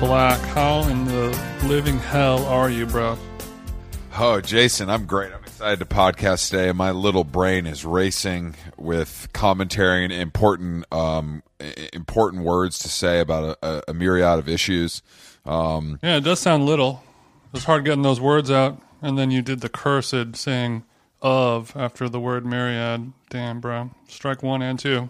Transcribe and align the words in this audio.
Black. 0.00 0.38
How 0.40 0.82
in 0.88 1.06
the 1.06 1.28
living 1.64 1.98
hell 1.98 2.44
are 2.46 2.68
you, 2.68 2.84
bro? 2.84 3.16
Oh, 4.18 4.42
Jason, 4.42 4.90
I'm 4.90 5.06
great. 5.06 5.32
I'm 5.32 5.42
excited 5.42 5.78
to 5.78 5.86
podcast 5.86 6.50
today. 6.50 6.70
My 6.72 6.90
little 6.90 7.24
brain 7.24 7.66
is 7.66 7.84
racing 7.84 8.56
with 8.76 9.28
commentary 9.32 10.04
and 10.04 10.12
important, 10.12 10.84
um, 10.92 11.42
important 11.94 12.44
words 12.44 12.78
to 12.80 12.88
say 12.88 13.20
about 13.20 13.58
a, 13.62 13.90
a 13.90 13.94
myriad 13.94 14.38
of 14.38 14.50
issues. 14.50 15.02
Um, 15.46 15.98
yeah, 16.02 16.16
it 16.16 16.24
does 16.24 16.40
sound 16.40 16.66
little. 16.66 17.02
It's 17.54 17.64
hard 17.64 17.86
getting 17.86 18.02
those 18.02 18.20
words 18.20 18.50
out, 18.50 18.80
and 19.00 19.16
then 19.16 19.30
you 19.30 19.40
did 19.40 19.60
the 19.60 19.70
cursed 19.70 20.36
saying 20.36 20.84
of 21.22 21.74
after 21.74 22.08
the 22.08 22.20
word 22.20 22.44
myriad. 22.44 23.12
Damn, 23.30 23.60
bro. 23.60 23.90
Strike 24.08 24.42
one 24.42 24.60
and 24.60 24.78
two. 24.78 25.08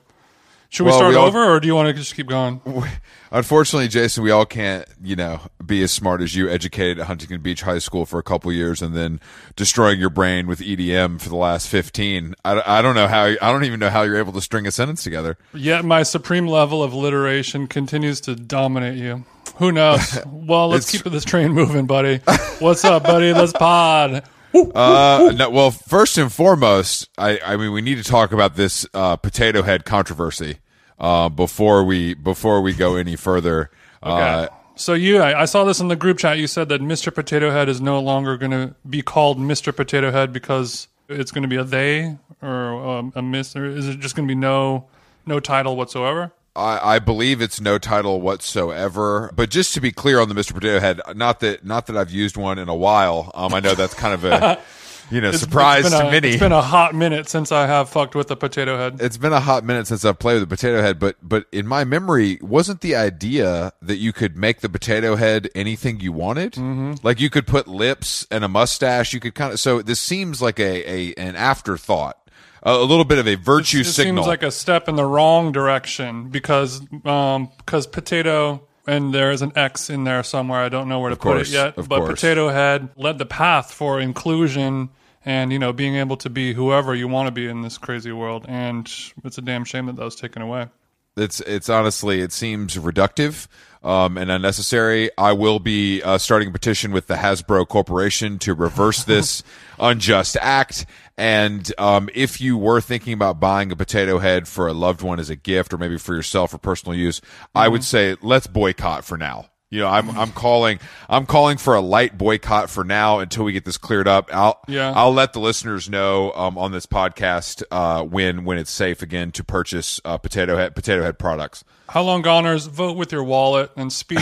Should 0.77 0.85
we 0.85 0.91
Well, 0.91 0.98
start 0.98 1.11
we 1.12 1.16
all- 1.16 1.25
over, 1.29 1.43
or 1.43 1.59
do 1.59 1.66
you 1.66 1.75
want 1.75 1.87
to 1.89 1.95
just 1.95 2.15
keep 2.15 2.27
going? 2.27 2.61
Unfortunately, 3.33 3.89
Jason, 3.89 4.23
we 4.23 4.30
all 4.30 4.45
can't, 4.45 4.87
you 5.03 5.17
know, 5.17 5.41
be 5.65 5.83
as 5.83 5.91
smart 5.91 6.21
as 6.21 6.34
you. 6.37 6.51
Educated 6.51 6.98
at 7.01 7.07
Huntington 7.07 7.41
Beach 7.41 7.62
High 7.62 7.79
School 7.79 8.05
for 8.05 8.19
a 8.19 8.23
couple 8.23 8.53
years 8.53 8.83
and 8.83 8.95
then 8.95 9.19
destroying 9.57 9.98
your 9.98 10.11
brain 10.11 10.47
with 10.47 10.61
EDM 10.61 11.19
for 11.19 11.31
the 11.31 11.37
last 11.37 11.69
fifteen. 11.69 12.34
I, 12.45 12.61
I 12.79 12.83
don't 12.83 12.95
know 12.95 13.09
how. 13.09 13.25
I 13.25 13.37
don't 13.37 13.65
even 13.65 13.81
know 13.81 13.89
how 13.89 14.03
you're 14.03 14.19
able 14.19 14.34
to 14.34 14.41
string 14.43 14.67
a 14.67 14.70
sentence 14.70 15.03
together. 15.03 15.39
Yet 15.55 15.87
my 15.87 16.03
supreme 16.03 16.47
level 16.47 16.83
of 16.83 16.93
alliteration 16.93 17.69
continues 17.69 18.20
to 18.23 18.37
dominate 18.37 18.98
you. 18.98 19.25
Who 19.56 19.73
knows? 19.73 20.19
Well, 20.27 20.69
let's 20.69 20.91
keep 20.91 21.05
this 21.05 21.25
train 21.25 21.53
moving, 21.53 21.87
buddy. 21.87 22.19
What's 22.59 22.84
up, 22.84 23.05
buddy? 23.05 23.33
Let's 23.33 23.53
pod. 23.59 24.25
Uh, 24.55 25.33
no, 25.34 25.48
well, 25.48 25.70
first 25.70 26.19
and 26.19 26.31
foremost, 26.31 27.09
I, 27.17 27.41
I 27.45 27.56
mean, 27.56 27.72
we 27.72 27.81
need 27.81 27.97
to 27.97 28.05
talk 28.05 28.31
about 28.33 28.56
this 28.56 28.87
uh, 28.93 29.17
potato 29.17 29.62
head 29.62 29.84
controversy 29.87 30.59
uh, 30.98 31.28
before 31.28 31.84
we 31.84 32.14
before 32.14 32.61
we 32.61 32.72
go 32.72 32.97
any 32.97 33.16
further. 33.16 33.70
Uh, 34.02 34.48
So 34.77 34.92
you, 34.92 35.20
I, 35.22 35.42
I 35.42 35.44
saw 35.47 35.64
this 35.64 35.80
in 35.80 35.88
the 35.88 35.97
group 35.97 36.19
chat. 36.19 36.38
You 36.38 36.47
said 36.47 36.69
that 36.69 36.83
Mr. 36.83 37.12
Potato 37.14 37.50
Head 37.50 37.69
is 37.70 37.80
no 37.80 37.98
longer 37.98 38.36
going 38.36 38.50
to 38.50 38.75
be 38.88 39.00
called 39.00 39.38
Mr. 39.38 39.75
Potato 39.75 40.11
Head 40.12 40.33
because 40.34 40.88
it's 41.08 41.30
going 41.30 41.42
to 41.42 41.48
be 41.48 41.56
a 41.56 41.64
they 41.64 42.16
or 42.42 42.86
um, 42.86 43.12
a 43.16 43.22
miss, 43.22 43.56
or 43.56 43.64
is 43.64 43.88
it 43.88 44.00
just 44.00 44.14
going 44.14 44.28
to 44.28 44.30
be 44.30 44.38
no 44.38 44.86
no 45.25 45.41
title 45.41 45.77
whatsoever? 45.77 46.33
I, 46.55 46.97
I 46.97 46.98
believe 46.98 47.41
it's 47.42 47.60
no 47.60 47.78
title 47.78 48.20
whatsoever. 48.20 49.31
But 49.34 49.50
just 49.50 49.75
to 49.75 49.81
be 49.81 49.92
clear 49.92 50.20
on 50.20 50.28
the 50.28 50.34
Mr. 50.34 50.53
Potato 50.55 50.81
Head, 50.81 51.00
not 51.14 51.41
that 51.41 51.64
not 51.64 51.86
that 51.86 51.97
I've 51.97 52.10
used 52.10 52.36
one 52.36 52.58
in 52.58 52.69
a 52.69 52.75
while. 52.75 53.31
Um, 53.34 53.55
I 53.55 53.60
know 53.60 53.75
that's 53.75 53.94
kind 53.94 54.14
of 54.14 54.25
a 54.25 54.60
you 55.11 55.21
know 55.21 55.33
surprise 55.33 55.87
it's 55.87 55.95
to 55.95 56.09
a, 56.09 56.11
many. 56.11 56.29
It's 56.31 56.41
been 56.41 56.53
a 56.53 56.62
hot 56.62 56.95
minute 56.95 57.29
since 57.29 57.53
I 57.53 57.67
have 57.67 57.89
fucked 57.89 58.15
with 58.15 58.29
the 58.29 58.37
Potato 58.37 58.77
Head. 58.77 59.01
it's 59.01 59.17
been 59.17 59.33
a 59.33 59.41
hot 59.41 59.65
minute 59.65 59.87
since 59.87 60.05
I've 60.05 60.19
played 60.19 60.35
with 60.35 60.49
the 60.49 60.57
potato 60.57 60.83
head, 60.83 60.99
but 60.99 61.17
but 61.23 61.47
in 61.53 61.67
my 61.67 61.85
memory, 61.85 62.39
wasn't 62.43 62.81
the 62.81 62.95
idea 62.97 63.73
that 63.83 63.97
you 63.97 64.12
could 64.12 64.37
make 64.37 64.61
the 64.61 64.69
potato 64.69 65.17
head 65.17 65.49
anything 65.55 66.01
you 66.01 66.12
wanted? 66.12 66.53
Mm-hmm. 66.53 66.95
Like 67.03 67.21
you 67.21 67.31
could 67.31 67.47
put 67.47 67.69
lips 67.69 68.27
and 68.31 68.45
a 68.45 68.49
mustache. 68.49 69.12
You 69.12 69.21
could 69.21 69.34
kind 69.34 69.53
of. 69.53 69.61
So 69.61 69.83
this 69.83 70.01
seems 70.01 70.43
like 70.43 70.59
a, 70.59 70.91
a 70.91 71.15
an 71.15 71.37
afterthought, 71.37 72.19
a, 72.62 72.73
a 72.73 72.84
little 72.84 73.05
bit 73.05 73.19
of 73.19 73.29
a 73.29 73.37
virtue 73.37 73.81
it 73.81 73.84
signal. 73.84 74.25
seems 74.25 74.27
like 74.27 74.43
a 74.43 74.51
step 74.51 74.89
in 74.89 74.97
the 74.97 75.05
wrong 75.05 75.53
direction 75.53 76.31
because 76.31 76.81
um 77.05 77.51
because 77.59 77.87
potato 77.87 78.66
and 78.87 79.12
there 79.12 79.31
is 79.31 79.42
an 79.42 79.53
X 79.56 79.91
in 79.91 80.05
there 80.05 80.23
somewhere. 80.23 80.61
I 80.61 80.69
don't 80.69 80.89
know 80.89 81.01
where 81.01 81.11
to 81.11 81.17
put 81.17 81.39
it 81.39 81.48
yet. 81.48 81.77
but 81.77 81.89
course. 81.89 82.11
Potato 82.11 82.48
Head 82.48 82.89
led 82.97 83.19
the 83.19 83.27
path 83.27 83.73
for 83.73 84.01
inclusion 84.01 84.91
and 85.25 85.53
you 85.53 85.59
know 85.59 85.73
being 85.73 85.97
able 85.97 86.17
to 86.19 86.31
be 86.31 86.55
whoever 86.55 86.95
you 86.95 87.09
want 87.09 87.27
to 87.27 87.33
be 87.33 87.47
in 87.48 87.62
this 87.62 87.78
crazy 87.78 88.12
world. 88.12 88.47
And 88.48 88.91
it's 89.25 89.38
a 89.38 89.43
damn 89.43 89.65
shame 89.65 89.87
that 89.87 89.97
that 89.97 90.05
was 90.05 90.16
taken 90.16 90.41
away. 90.43 90.69
it's 91.16 91.41
it's 91.41 91.69
honestly 91.69 92.21
it 92.21 92.33
seems 92.33 92.77
reductive 92.77 93.49
um, 93.83 94.19
and 94.19 94.31
unnecessary. 94.31 95.10
I 95.16 95.33
will 95.33 95.59
be 95.59 96.03
uh, 96.03 96.19
starting 96.19 96.49
a 96.49 96.53
petition 96.53 96.93
with 96.93 97.06
the 97.06 97.15
Hasbro 97.15 97.69
Corporation 97.69 98.39
to 98.41 98.55
reverse 98.55 99.05
this 99.05 99.43
unjust 99.78 100.37
act. 100.41 100.87
And 101.19 101.72
um, 101.78 102.10
if 102.15 102.41
you 102.41 102.59
were 102.59 102.81
thinking 102.81 103.15
about 103.15 103.41
buying 103.41 103.72
a 103.72 103.77
potato 103.77 104.19
head 104.19 104.47
for 104.47 104.69
a 104.69 104.72
loved 104.72 105.03
one 105.03 105.19
as 105.19 105.31
a 105.31 105.37
gift, 105.37 105.72
or 105.72 105.78
maybe 105.78 105.97
for 105.97 106.15
yourself 106.15 106.50
for 106.50 106.59
personal 106.59 106.97
use, 106.97 107.21
I 107.54 107.69
would 107.69 107.84
say 107.84 108.16
let's 108.21 108.47
boycott 108.47 109.04
for 109.04 109.16
now. 109.16 109.47
You 109.69 109.81
know, 109.81 109.88
I'm 109.88 110.10
I'm 110.16 110.31
calling 110.31 110.78
I'm 111.09 111.27
calling 111.27 111.56
for 111.56 111.75
a 111.75 111.81
light 111.81 112.16
boycott 112.16 112.71
for 112.71 112.84
now 112.84 113.19
until 113.19 113.43
we 113.43 113.53
get 113.53 113.65
this 113.65 113.78
cleared 113.78 114.06
up. 114.06 114.31
I'll 114.32 114.60
Yeah. 114.69 114.93
I'll 114.94 115.12
let 115.12 115.32
the 115.32 115.41
listeners 115.41 115.91
know 115.91 116.32
um, 116.32 116.56
on 116.56 116.71
this 116.71 116.87
podcast 116.87 117.65
uh, 117.72 118.04
when 118.04 118.44
when 118.44 118.59
it's 118.59 118.71
safe 118.71 119.03
again 119.03 119.33
to 119.33 119.43
purchase 119.43 120.00
uh, 120.04 120.19
potato 120.19 120.56
head 120.56 120.77
potato 120.77 121.03
head 121.03 121.19
products. 121.19 121.65
How 121.88 122.03
long 122.03 122.22
goners 122.22 122.66
vote 122.66 122.97
with 122.97 123.10
your 123.10 123.25
wallet 123.25 123.72
and 123.77 123.93
speak. 123.93 124.21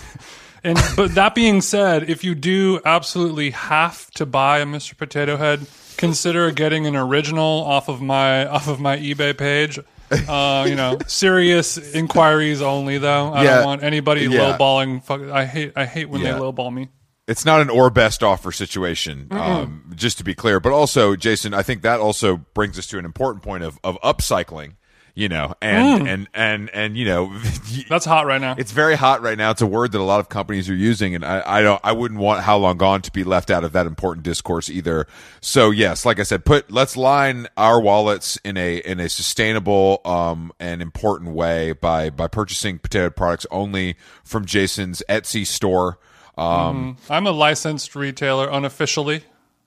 and 0.64 0.78
but 0.94 1.12
that 1.16 1.34
being 1.34 1.60
said, 1.60 2.08
if 2.08 2.22
you 2.22 2.36
do 2.36 2.80
absolutely 2.84 3.50
have 3.50 4.08
to 4.12 4.26
buy 4.26 4.60
a 4.60 4.66
Mr. 4.66 4.96
Potato 4.96 5.36
Head, 5.36 5.66
consider 5.98 6.50
getting 6.50 6.86
an 6.86 6.96
original 6.96 7.42
off 7.64 7.88
of 7.88 8.00
my 8.00 8.46
off 8.46 8.68
of 8.68 8.80
my 8.80 8.96
eBay 8.96 9.36
page. 9.36 9.78
Uh, 10.10 10.64
you 10.66 10.74
know, 10.74 10.96
serious 11.06 11.76
inquiries 11.76 12.62
only 12.62 12.96
though. 12.96 13.30
I 13.30 13.44
Yeah. 13.44 13.56
don't 13.56 13.64
want 13.66 13.82
anybody 13.82 14.22
Yeah. 14.22 14.56
lowballing. 14.56 15.04
Fuck, 15.04 15.20
I 15.30 15.44
hate 15.44 15.72
I 15.76 15.84
hate 15.84 16.08
when 16.08 16.22
Yeah. 16.22 16.32
they 16.32 16.38
lowball 16.40 16.72
me. 16.72 16.88
It's 17.26 17.44
not 17.44 17.60
an 17.60 17.68
or 17.68 17.90
best 17.90 18.22
offer 18.22 18.50
situation, 18.50 19.26
um, 19.32 19.92
just 19.94 20.16
to 20.16 20.24
be 20.24 20.34
clear. 20.34 20.60
But 20.60 20.72
also, 20.72 21.14
Jason, 21.14 21.52
I 21.52 21.62
think 21.62 21.82
that 21.82 22.00
also 22.00 22.38
brings 22.54 22.78
us 22.78 22.86
to 22.86 22.98
an 22.98 23.04
important 23.04 23.44
point 23.44 23.64
of 23.64 23.78
of 23.84 23.98
upcycling. 24.02 24.76
You 25.18 25.28
know, 25.28 25.52
and 25.60 26.06
and 26.08 26.28
and 26.32 26.70
and 26.70 26.96
you 26.96 27.04
know, 27.04 27.36
That's 27.88 28.04
hot 28.04 28.26
right 28.26 28.40
now. 28.40 28.54
it's 28.56 28.70
very 28.70 28.94
hot 28.94 29.20
right 29.20 29.36
now. 29.36 29.50
It's 29.50 29.60
a 29.60 29.66
word 29.66 29.90
that 29.90 30.00
a 30.00 30.04
lot 30.04 30.20
of 30.20 30.28
companies 30.28 30.70
are 30.70 30.76
using, 30.76 31.16
and 31.16 31.24
I, 31.24 31.42
I 31.44 31.62
don't, 31.62 31.80
I 31.82 31.90
wouldn't 31.90 32.20
want 32.20 32.42
how 32.42 32.56
long 32.58 32.76
gone 32.76 33.02
to 33.02 33.10
be 33.10 33.24
left 33.24 33.50
out 33.50 33.64
of 33.64 33.72
that 33.72 33.86
important 33.86 34.22
discourse 34.22 34.70
either. 34.70 35.08
So 35.40 35.72
yes, 35.72 36.06
like 36.06 36.20
I 36.20 36.22
said, 36.22 36.44
put 36.44 36.70
let's 36.70 36.96
line 36.96 37.48
our 37.56 37.80
wallets 37.80 38.36
in 38.44 38.56
a 38.56 38.76
in 38.76 39.00
a 39.00 39.08
sustainable 39.08 40.02
um 40.04 40.52
and 40.60 40.80
important 40.80 41.34
way 41.34 41.72
by 41.72 42.10
by 42.10 42.28
purchasing 42.28 42.78
potato 42.78 43.10
products 43.10 43.44
only 43.50 43.96
from 44.22 44.44
Jason's 44.44 45.02
Etsy 45.08 45.44
store. 45.44 45.98
Um, 46.36 46.96
I'm 47.10 47.26
a 47.26 47.32
licensed 47.32 47.96
retailer 47.96 48.48
unofficially. 48.48 49.24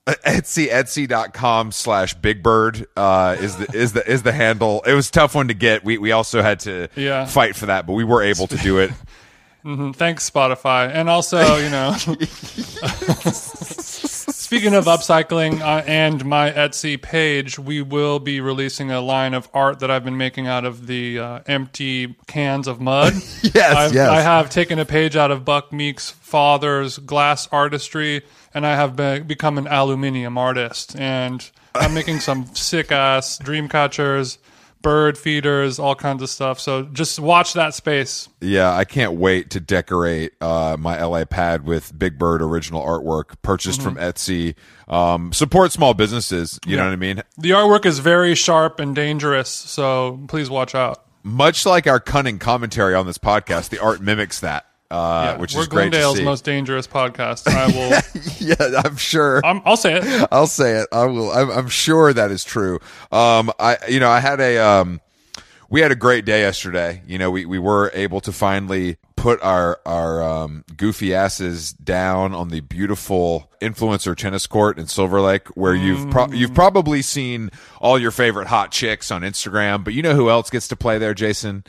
Etsy 0.07 0.67
Etsy.com 0.69 1.71
slash 1.71 2.15
Big 2.15 2.41
Bird 2.41 2.87
uh, 2.97 3.35
is 3.39 3.55
the 3.57 3.71
is 3.77 3.93
the 3.93 4.09
is 4.09 4.23
the 4.23 4.31
handle. 4.31 4.81
It 4.85 4.93
was 4.93 5.09
a 5.09 5.11
tough 5.11 5.35
one 5.35 5.47
to 5.49 5.53
get. 5.53 5.83
We 5.83 5.97
we 5.99 6.11
also 6.11 6.41
had 6.41 6.59
to 6.61 6.87
Yeah. 6.95 7.25
fight 7.25 7.55
for 7.55 7.67
that, 7.67 7.85
but 7.85 7.93
we 7.93 8.03
were 8.03 8.23
able 8.23 8.47
to 8.47 8.57
do 8.57 8.79
it. 8.79 8.91
Thanks, 9.63 10.27
Spotify. 10.27 10.89
And 10.91 11.07
also, 11.07 11.57
you 11.57 11.69
know, 11.69 11.93
speaking 13.31 14.73
of 14.73 14.85
upcycling 14.85 15.61
uh, 15.61 15.83
and 15.85 16.25
my 16.25 16.51
Etsy 16.51 16.99
page, 16.99 17.59
we 17.59 17.83
will 17.83 18.17
be 18.19 18.41
releasing 18.41 18.89
a 18.91 19.01
line 19.01 19.35
of 19.35 19.47
art 19.53 19.77
that 19.79 19.91
I've 19.91 20.03
been 20.03 20.17
making 20.17 20.47
out 20.47 20.65
of 20.65 20.87
the 20.87 21.19
uh, 21.19 21.39
empty 21.45 22.15
cans 22.27 22.67
of 22.67 22.81
mud. 22.81 23.13
Yes, 23.53 23.75
I've, 23.75 23.93
yes. 23.93 24.09
I 24.09 24.21
have 24.21 24.49
taken 24.49 24.79
a 24.79 24.85
page 24.85 25.15
out 25.17 25.29
of 25.29 25.43
Buck 25.43 25.73
Meek's 25.73 26.09
father's 26.09 26.97
glass 26.99 27.47
artistry, 27.51 28.21
and 28.53 28.65
I 28.65 28.75
have 28.75 28.95
be- 28.95 29.19
become 29.19 29.57
an 29.57 29.67
aluminium 29.67 30.37
artist. 30.37 30.95
And 30.97 31.49
I'm 31.75 31.93
making 31.93 32.19
some 32.19 32.53
sick 32.55 32.91
ass 32.91 33.37
dream 33.37 33.67
catchers. 33.67 34.37
Bird 34.81 35.15
feeders, 35.15 35.77
all 35.77 35.93
kinds 35.93 36.23
of 36.23 36.29
stuff. 36.31 36.59
So 36.59 36.85
just 36.85 37.19
watch 37.19 37.53
that 37.53 37.75
space. 37.75 38.27
Yeah, 38.39 38.73
I 38.73 38.83
can't 38.83 39.13
wait 39.13 39.51
to 39.51 39.59
decorate 39.59 40.33
uh, 40.41 40.75
my 40.79 40.99
LA 40.99 41.23
pad 41.23 41.65
with 41.65 41.97
Big 41.97 42.17
Bird 42.17 42.41
original 42.41 42.81
artwork 42.81 43.35
purchased 43.43 43.79
from 43.79 43.97
Etsy. 43.97 44.55
Um, 44.87 45.33
support 45.33 45.71
small 45.71 45.93
businesses. 45.93 46.59
You 46.65 46.77
know 46.77 46.85
what 46.85 46.93
I 46.93 46.95
mean? 46.95 47.21
The 47.37 47.51
artwork 47.51 47.85
is 47.85 47.99
very 47.99 48.33
sharp 48.33 48.79
and 48.79 48.95
dangerous, 48.95 49.49
so 49.49 50.19
please 50.27 50.49
watch 50.49 50.73
out. 50.73 51.05
Much 51.21 51.67
like 51.67 51.85
our 51.85 51.99
cunning 51.99 52.39
commentary 52.39 52.95
on 52.95 53.05
this 53.05 53.19
podcast, 53.19 53.69
the 53.69 53.77
art 53.77 54.01
mimics 54.01 54.39
that, 54.39 54.65
uh, 54.91 55.37
which 55.37 55.55
We're 55.55 55.61
is 55.61 55.67
great 55.69 55.91
Glendale's 55.91 56.21
most 56.21 56.43
dangerous 56.43 56.85
podcast. 56.85 57.47
I 57.47 57.67
will. 57.67 58.01
yeah, 58.39 58.81
I'm 58.83 58.97
sure. 58.97 59.43
I'm, 59.45 59.61
I'll 59.63 59.77
say 59.77 59.95
it. 59.95 60.27
I'll 60.31 60.47
say 60.47 60.79
it. 60.79 60.89
I 60.91 61.05
will. 61.05 61.31
I'm, 61.31 61.49
I'm 61.49 61.69
sure 61.69 62.11
that 62.11 62.29
is 62.29 62.43
true. 62.43 62.79
Um, 63.11 63.51
I, 63.57 63.77
you 63.87 63.99
know, 63.99 64.09
I 64.09 64.19
had 64.19 64.41
a, 64.41 64.57
um, 64.57 64.99
we 65.69 65.79
had 65.79 65.91
a 65.91 65.95
great 65.95 66.25
day 66.25 66.41
yesterday. 66.41 67.01
You 67.07 67.17
know, 67.17 67.31
we, 67.31 67.45
we 67.45 67.57
were 67.57 67.89
able 67.93 68.19
to 68.21 68.33
finally 68.33 68.97
put 69.15 69.41
our, 69.41 69.79
our, 69.85 70.21
um, 70.21 70.65
goofy 70.75 71.13
asses 71.13 71.71
down 71.71 72.33
on 72.33 72.49
the 72.49 72.59
beautiful 72.59 73.49
influencer 73.61 74.15
tennis 74.15 74.45
court 74.45 74.77
in 74.77 74.87
Silver 74.87 75.21
Lake 75.21 75.47
where 75.49 75.75
you've, 75.75 76.09
pro- 76.09 76.31
you've 76.31 76.53
probably 76.53 77.01
seen 77.01 77.49
all 77.79 77.97
your 77.97 78.11
favorite 78.11 78.47
hot 78.47 78.71
chicks 78.71 79.11
on 79.11 79.21
Instagram, 79.21 79.83
but 79.83 79.93
you 79.93 80.01
know 80.01 80.15
who 80.15 80.29
else 80.29 80.49
gets 80.49 80.67
to 80.69 80.75
play 80.75 80.97
there, 80.97 81.13
Jason? 81.13 81.63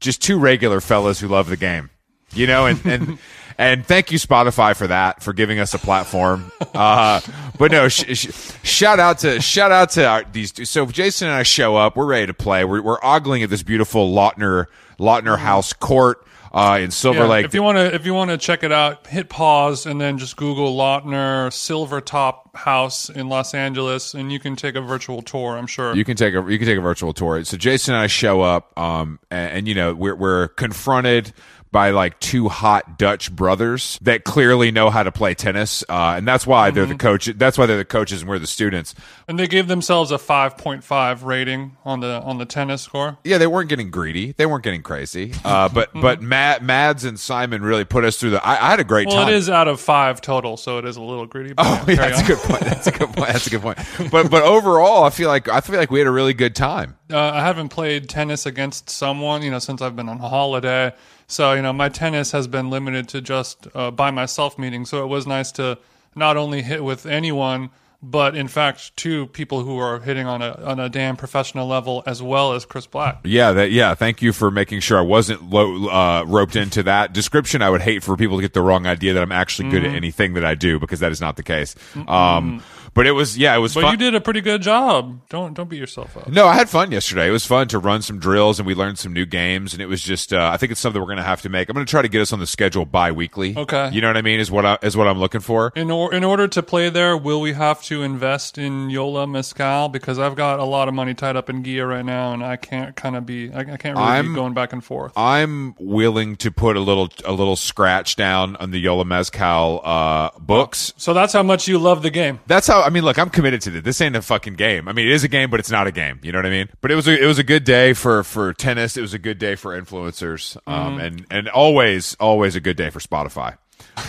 Just 0.00 0.20
two 0.20 0.38
regular 0.38 0.80
fellas 0.80 1.20
who 1.20 1.28
love 1.28 1.48
the 1.48 1.56
game 1.56 1.90
you 2.38 2.46
know 2.46 2.66
and 2.66 2.84
and 2.86 3.18
and 3.58 3.84
thank 3.84 4.12
you 4.12 4.18
spotify 4.18 4.74
for 4.76 4.86
that 4.86 5.22
for 5.22 5.32
giving 5.32 5.58
us 5.58 5.74
a 5.74 5.78
platform 5.78 6.50
uh 6.74 7.20
but 7.58 7.70
no 7.70 7.88
sh- 7.88 8.16
sh- 8.16 8.52
shout 8.62 9.00
out 9.00 9.18
to 9.18 9.40
shout 9.40 9.72
out 9.72 9.90
to 9.90 10.06
our, 10.06 10.24
these 10.32 10.52
two 10.52 10.64
so 10.64 10.84
if 10.84 10.92
jason 10.92 11.28
and 11.28 11.36
i 11.36 11.42
show 11.42 11.76
up 11.76 11.96
we're 11.96 12.06
ready 12.06 12.26
to 12.26 12.34
play 12.34 12.64
we're, 12.64 12.82
we're 12.82 13.00
ogling 13.02 13.42
at 13.42 13.50
this 13.50 13.62
beautiful 13.62 14.12
lautner 14.12 14.66
lautner 14.98 15.36
house 15.38 15.72
court 15.72 16.24
uh, 16.52 16.78
in 16.80 16.90
Silver 16.90 17.20
Yeah, 17.20 17.26
Lake. 17.26 17.44
If 17.44 17.54
you 17.54 17.62
want 17.62 17.76
to, 17.76 17.94
if 17.94 18.06
you 18.06 18.14
want 18.14 18.30
to 18.30 18.38
check 18.38 18.62
it 18.62 18.72
out, 18.72 19.06
hit 19.06 19.28
pause 19.28 19.86
and 19.86 20.00
then 20.00 20.18
just 20.18 20.36
Google 20.36 20.76
Lautner 20.76 21.52
Silver 21.52 22.00
Top 22.00 22.56
House 22.56 23.10
in 23.10 23.28
Los 23.28 23.54
Angeles, 23.54 24.14
and 24.14 24.32
you 24.32 24.40
can 24.40 24.56
take 24.56 24.74
a 24.74 24.80
virtual 24.80 25.22
tour. 25.22 25.56
I'm 25.56 25.66
sure. 25.66 25.94
You 25.94 26.04
can 26.04 26.16
take 26.16 26.34
a 26.34 26.44
you 26.50 26.58
can 26.58 26.66
take 26.66 26.78
a 26.78 26.82
virtual 26.82 27.12
tour. 27.12 27.44
So 27.44 27.56
Jason 27.56 27.94
and 27.94 28.02
I 28.02 28.06
show 28.06 28.40
up, 28.40 28.76
um, 28.78 29.18
and, 29.30 29.58
and 29.58 29.68
you 29.68 29.74
know 29.74 29.94
we're 29.94 30.16
we're 30.16 30.48
confronted 30.48 31.32
by 31.70 31.90
like 31.90 32.18
two 32.20 32.48
hot 32.48 32.98
Dutch 32.98 33.30
brothers 33.34 33.98
that 34.02 34.24
clearly 34.24 34.70
know 34.70 34.90
how 34.90 35.02
to 35.02 35.12
play 35.12 35.34
tennis, 35.34 35.84
uh, 35.88 36.14
and 36.16 36.26
that's 36.26 36.46
why 36.46 36.70
they're 36.70 36.86
the 36.86 36.94
coach. 36.94 37.26
That's 37.26 37.58
why 37.58 37.66
they're 37.66 37.76
the 37.76 37.84
coaches, 37.84 38.22
and 38.22 38.28
we're 38.30 38.38
the 38.38 38.46
students. 38.46 38.94
and 39.26 39.38
they 39.38 39.46
gave 39.46 39.68
themselves 39.68 40.10
a 40.10 40.16
5.5 40.18 41.24
rating 41.24 41.76
on 41.84 42.00
the 42.00 42.20
on 42.22 42.38
the 42.38 42.44
tennis 42.46 42.82
score. 42.82 43.18
Yeah, 43.24 43.38
they 43.38 43.46
weren't 43.46 43.68
getting 43.68 43.90
greedy. 43.90 44.32
They 44.32 44.46
weren't 44.46 44.64
getting 44.64 44.82
crazy. 44.82 45.32
Uh, 45.44 45.68
but 45.72 45.90
but 45.94 46.22
Matt, 46.22 46.62
Mads 46.62 47.04
and 47.04 47.18
Simon 47.18 47.62
really 47.62 47.84
put 47.84 48.04
us 48.04 48.18
through 48.18 48.30
the. 48.30 48.46
I, 48.46 48.66
I 48.66 48.70
had 48.70 48.80
a 48.80 48.84
great 48.84 49.08
Well, 49.08 49.16
time. 49.24 49.28
it 49.28 49.34
is 49.34 49.48
out 49.50 49.68
of 49.68 49.80
five 49.80 50.20
total, 50.20 50.56
so 50.56 50.78
it 50.78 50.84
is 50.84 50.96
a 50.96 51.02
little 51.02 51.26
greedy. 51.26 51.54
Oh, 51.58 51.84
yeah, 51.88 51.94
that's 51.96 52.20
a 52.20 52.24
good 52.26 52.38
point. 52.38 52.60
That's 52.62 52.86
a 52.86 52.90
good 52.92 53.12
point. 53.12 53.28
That's 53.28 53.46
a 53.46 53.50
good 53.50 53.62
point. 53.62 53.78
But 54.10 54.30
but 54.30 54.42
overall, 54.42 55.04
I 55.04 55.10
feel 55.10 55.28
like 55.28 55.48
I 55.48 55.60
feel 55.60 55.76
like 55.76 55.90
we 55.90 55.98
had 56.00 56.08
a 56.08 56.12
really 56.12 56.34
good 56.34 56.54
time. 56.54 56.96
Uh, 57.10 57.18
I 57.18 57.40
haven't 57.40 57.70
played 57.70 58.08
tennis 58.08 58.44
against 58.46 58.90
someone, 58.90 59.42
you 59.42 59.50
know, 59.50 59.58
since 59.58 59.80
I've 59.80 59.96
been 59.96 60.08
on 60.08 60.18
holiday. 60.18 60.92
So, 61.28 61.52
you 61.52 61.62
know, 61.62 61.72
my 61.72 61.88
tennis 61.90 62.32
has 62.32 62.48
been 62.48 62.70
limited 62.70 63.08
to 63.10 63.20
just 63.20 63.68
uh, 63.74 63.90
by 63.90 64.10
myself 64.10 64.58
meetings. 64.58 64.88
So 64.90 65.04
it 65.04 65.08
was 65.08 65.26
nice 65.26 65.52
to 65.52 65.78
not 66.16 66.36
only 66.36 66.62
hit 66.62 66.82
with 66.82 67.04
anyone, 67.06 67.70
but 68.02 68.34
in 68.36 68.48
fact, 68.48 68.96
two 68.96 69.26
people 69.26 69.62
who 69.64 69.76
are 69.78 69.98
hitting 70.00 70.26
on 70.26 70.40
a 70.40 70.52
on 70.64 70.78
a 70.78 70.88
damn 70.88 71.16
professional 71.16 71.66
level 71.66 72.02
as 72.06 72.22
well 72.22 72.52
as 72.52 72.64
Chris 72.64 72.86
Black. 72.86 73.18
Yeah, 73.24 73.50
that 73.52 73.72
yeah. 73.72 73.94
Thank 73.94 74.22
you 74.22 74.32
for 74.32 74.50
making 74.52 74.80
sure 74.80 74.98
I 74.98 75.02
wasn't 75.02 75.50
lo- 75.50 75.88
uh, 75.88 76.22
roped 76.24 76.54
into 76.56 76.82
that 76.84 77.12
description. 77.12 77.60
I 77.60 77.68
would 77.70 77.82
hate 77.82 78.04
for 78.04 78.16
people 78.16 78.36
to 78.38 78.40
get 78.42 78.54
the 78.54 78.62
wrong 78.62 78.86
idea 78.86 79.14
that 79.14 79.22
I'm 79.22 79.32
actually 79.32 79.70
good 79.70 79.82
Mm-hmm. 79.82 79.90
at 79.90 79.96
anything 79.96 80.34
that 80.34 80.44
I 80.44 80.54
do 80.54 80.78
because 80.78 81.00
that 81.00 81.10
is 81.12 81.20
not 81.20 81.36
the 81.36 81.42
case. 81.42 81.74
Um, 82.06 82.62
but 82.94 83.06
it 83.06 83.12
was 83.12 83.36
yeah, 83.38 83.54
it 83.54 83.58
was 83.58 83.74
But 83.74 83.82
fun. 83.82 83.90
you 83.92 83.96
did 83.98 84.14
a 84.14 84.20
pretty 84.20 84.40
good 84.40 84.62
job. 84.62 85.20
Don't 85.28 85.54
don't 85.54 85.68
beat 85.68 85.78
yourself 85.78 86.16
up. 86.16 86.28
No, 86.28 86.46
I 86.46 86.54
had 86.54 86.68
fun 86.68 86.92
yesterday. 86.92 87.28
It 87.28 87.32
was 87.32 87.46
fun 87.46 87.68
to 87.68 87.78
run 87.78 88.02
some 88.02 88.18
drills 88.18 88.58
and 88.58 88.66
we 88.66 88.74
learned 88.74 88.98
some 88.98 89.12
new 89.12 89.26
games 89.26 89.72
and 89.72 89.82
it 89.82 89.86
was 89.86 90.02
just 90.02 90.32
uh, 90.32 90.50
I 90.52 90.56
think 90.56 90.72
it's 90.72 90.80
something 90.80 91.00
we're 91.00 91.06
going 91.06 91.18
to 91.18 91.22
have 91.22 91.42
to 91.42 91.48
make. 91.48 91.68
I'm 91.68 91.74
going 91.74 91.86
to 91.86 91.90
try 91.90 92.02
to 92.02 92.08
get 92.08 92.20
us 92.20 92.32
on 92.32 92.38
the 92.40 92.46
schedule 92.46 92.84
bi-weekly. 92.84 93.56
Okay. 93.56 93.90
You 93.92 94.00
know 94.00 94.08
what 94.08 94.16
I 94.16 94.22
mean? 94.22 94.40
Is 94.40 94.50
what 94.50 94.64
I 94.66 94.78
is 94.82 94.96
what 94.96 95.06
I'm 95.08 95.18
looking 95.18 95.40
for. 95.40 95.72
In, 95.76 95.90
or, 95.90 96.12
in 96.12 96.24
order 96.24 96.48
to 96.48 96.62
play 96.62 96.88
there, 96.90 97.16
will 97.16 97.40
we 97.40 97.52
have 97.52 97.82
to 97.84 98.02
invest 98.02 98.58
in 98.58 98.90
Yola 98.90 99.26
Mezcal? 99.26 99.88
Because 99.88 100.18
I've 100.18 100.36
got 100.36 100.58
a 100.60 100.64
lot 100.64 100.88
of 100.88 100.94
money 100.94 101.14
tied 101.14 101.36
up 101.36 101.48
in 101.50 101.62
Gia 101.64 101.86
right 101.86 102.04
now, 102.04 102.32
and 102.32 102.44
I 102.44 102.56
can't 102.56 102.94
kind 102.96 103.16
of 103.16 103.24
be, 103.26 103.52
I, 103.52 103.60
I 103.60 103.64
can't 103.76 103.96
really 103.96 104.02
I'm- 104.08 104.28
be 104.28 104.34
going 104.34 104.54
back 104.54 104.72
and 104.72 104.82
forth. 104.84 105.12
I'm 105.16 105.74
willing 105.78 106.36
to 106.36 106.50
put 106.50 106.76
a 106.76 106.80
little 106.80 107.08
a 107.24 107.32
little 107.32 107.56
scratch 107.56 108.16
down 108.16 108.56
on 108.56 108.70
the 108.70 108.78
Yola 108.78 109.04
Mezcal 109.04 109.80
uh, 109.84 110.30
books. 110.38 110.92
So 110.96 111.14
that's 111.14 111.32
how 111.32 111.42
much 111.42 111.68
you 111.68 111.78
love 111.78 112.02
the 112.02 112.10
game. 112.10 112.40
That's 112.46 112.66
how 112.66 112.77
I 112.82 112.90
mean. 112.90 113.04
Look, 113.04 113.18
I'm 113.18 113.30
committed 113.30 113.60
to 113.62 113.70
this. 113.70 113.82
This 113.82 114.00
ain't 114.00 114.16
a 114.16 114.22
fucking 114.22 114.54
game. 114.54 114.88
I 114.88 114.92
mean, 114.92 115.06
it 115.06 115.12
is 115.12 115.24
a 115.24 115.28
game, 115.28 115.50
but 115.50 115.60
it's 115.60 115.70
not 115.70 115.86
a 115.86 115.92
game. 115.92 116.20
You 116.22 116.32
know 116.32 116.38
what 116.38 116.46
I 116.46 116.50
mean? 116.50 116.68
But 116.80 116.90
it 116.90 116.94
was 116.94 117.08
a, 117.08 117.22
it 117.22 117.26
was 117.26 117.38
a 117.38 117.44
good 117.44 117.64
day 117.64 117.92
for 117.92 118.22
for 118.24 118.52
tennis. 118.52 118.96
It 118.96 119.00
was 119.00 119.14
a 119.14 119.18
good 119.18 119.38
day 119.38 119.54
for 119.54 119.80
influencers, 119.80 120.56
um, 120.66 120.98
and 120.98 121.26
and 121.30 121.48
always 121.48 122.16
always 122.20 122.56
a 122.56 122.60
good 122.60 122.76
day 122.76 122.90
for 122.90 123.00
Spotify. 123.00 123.56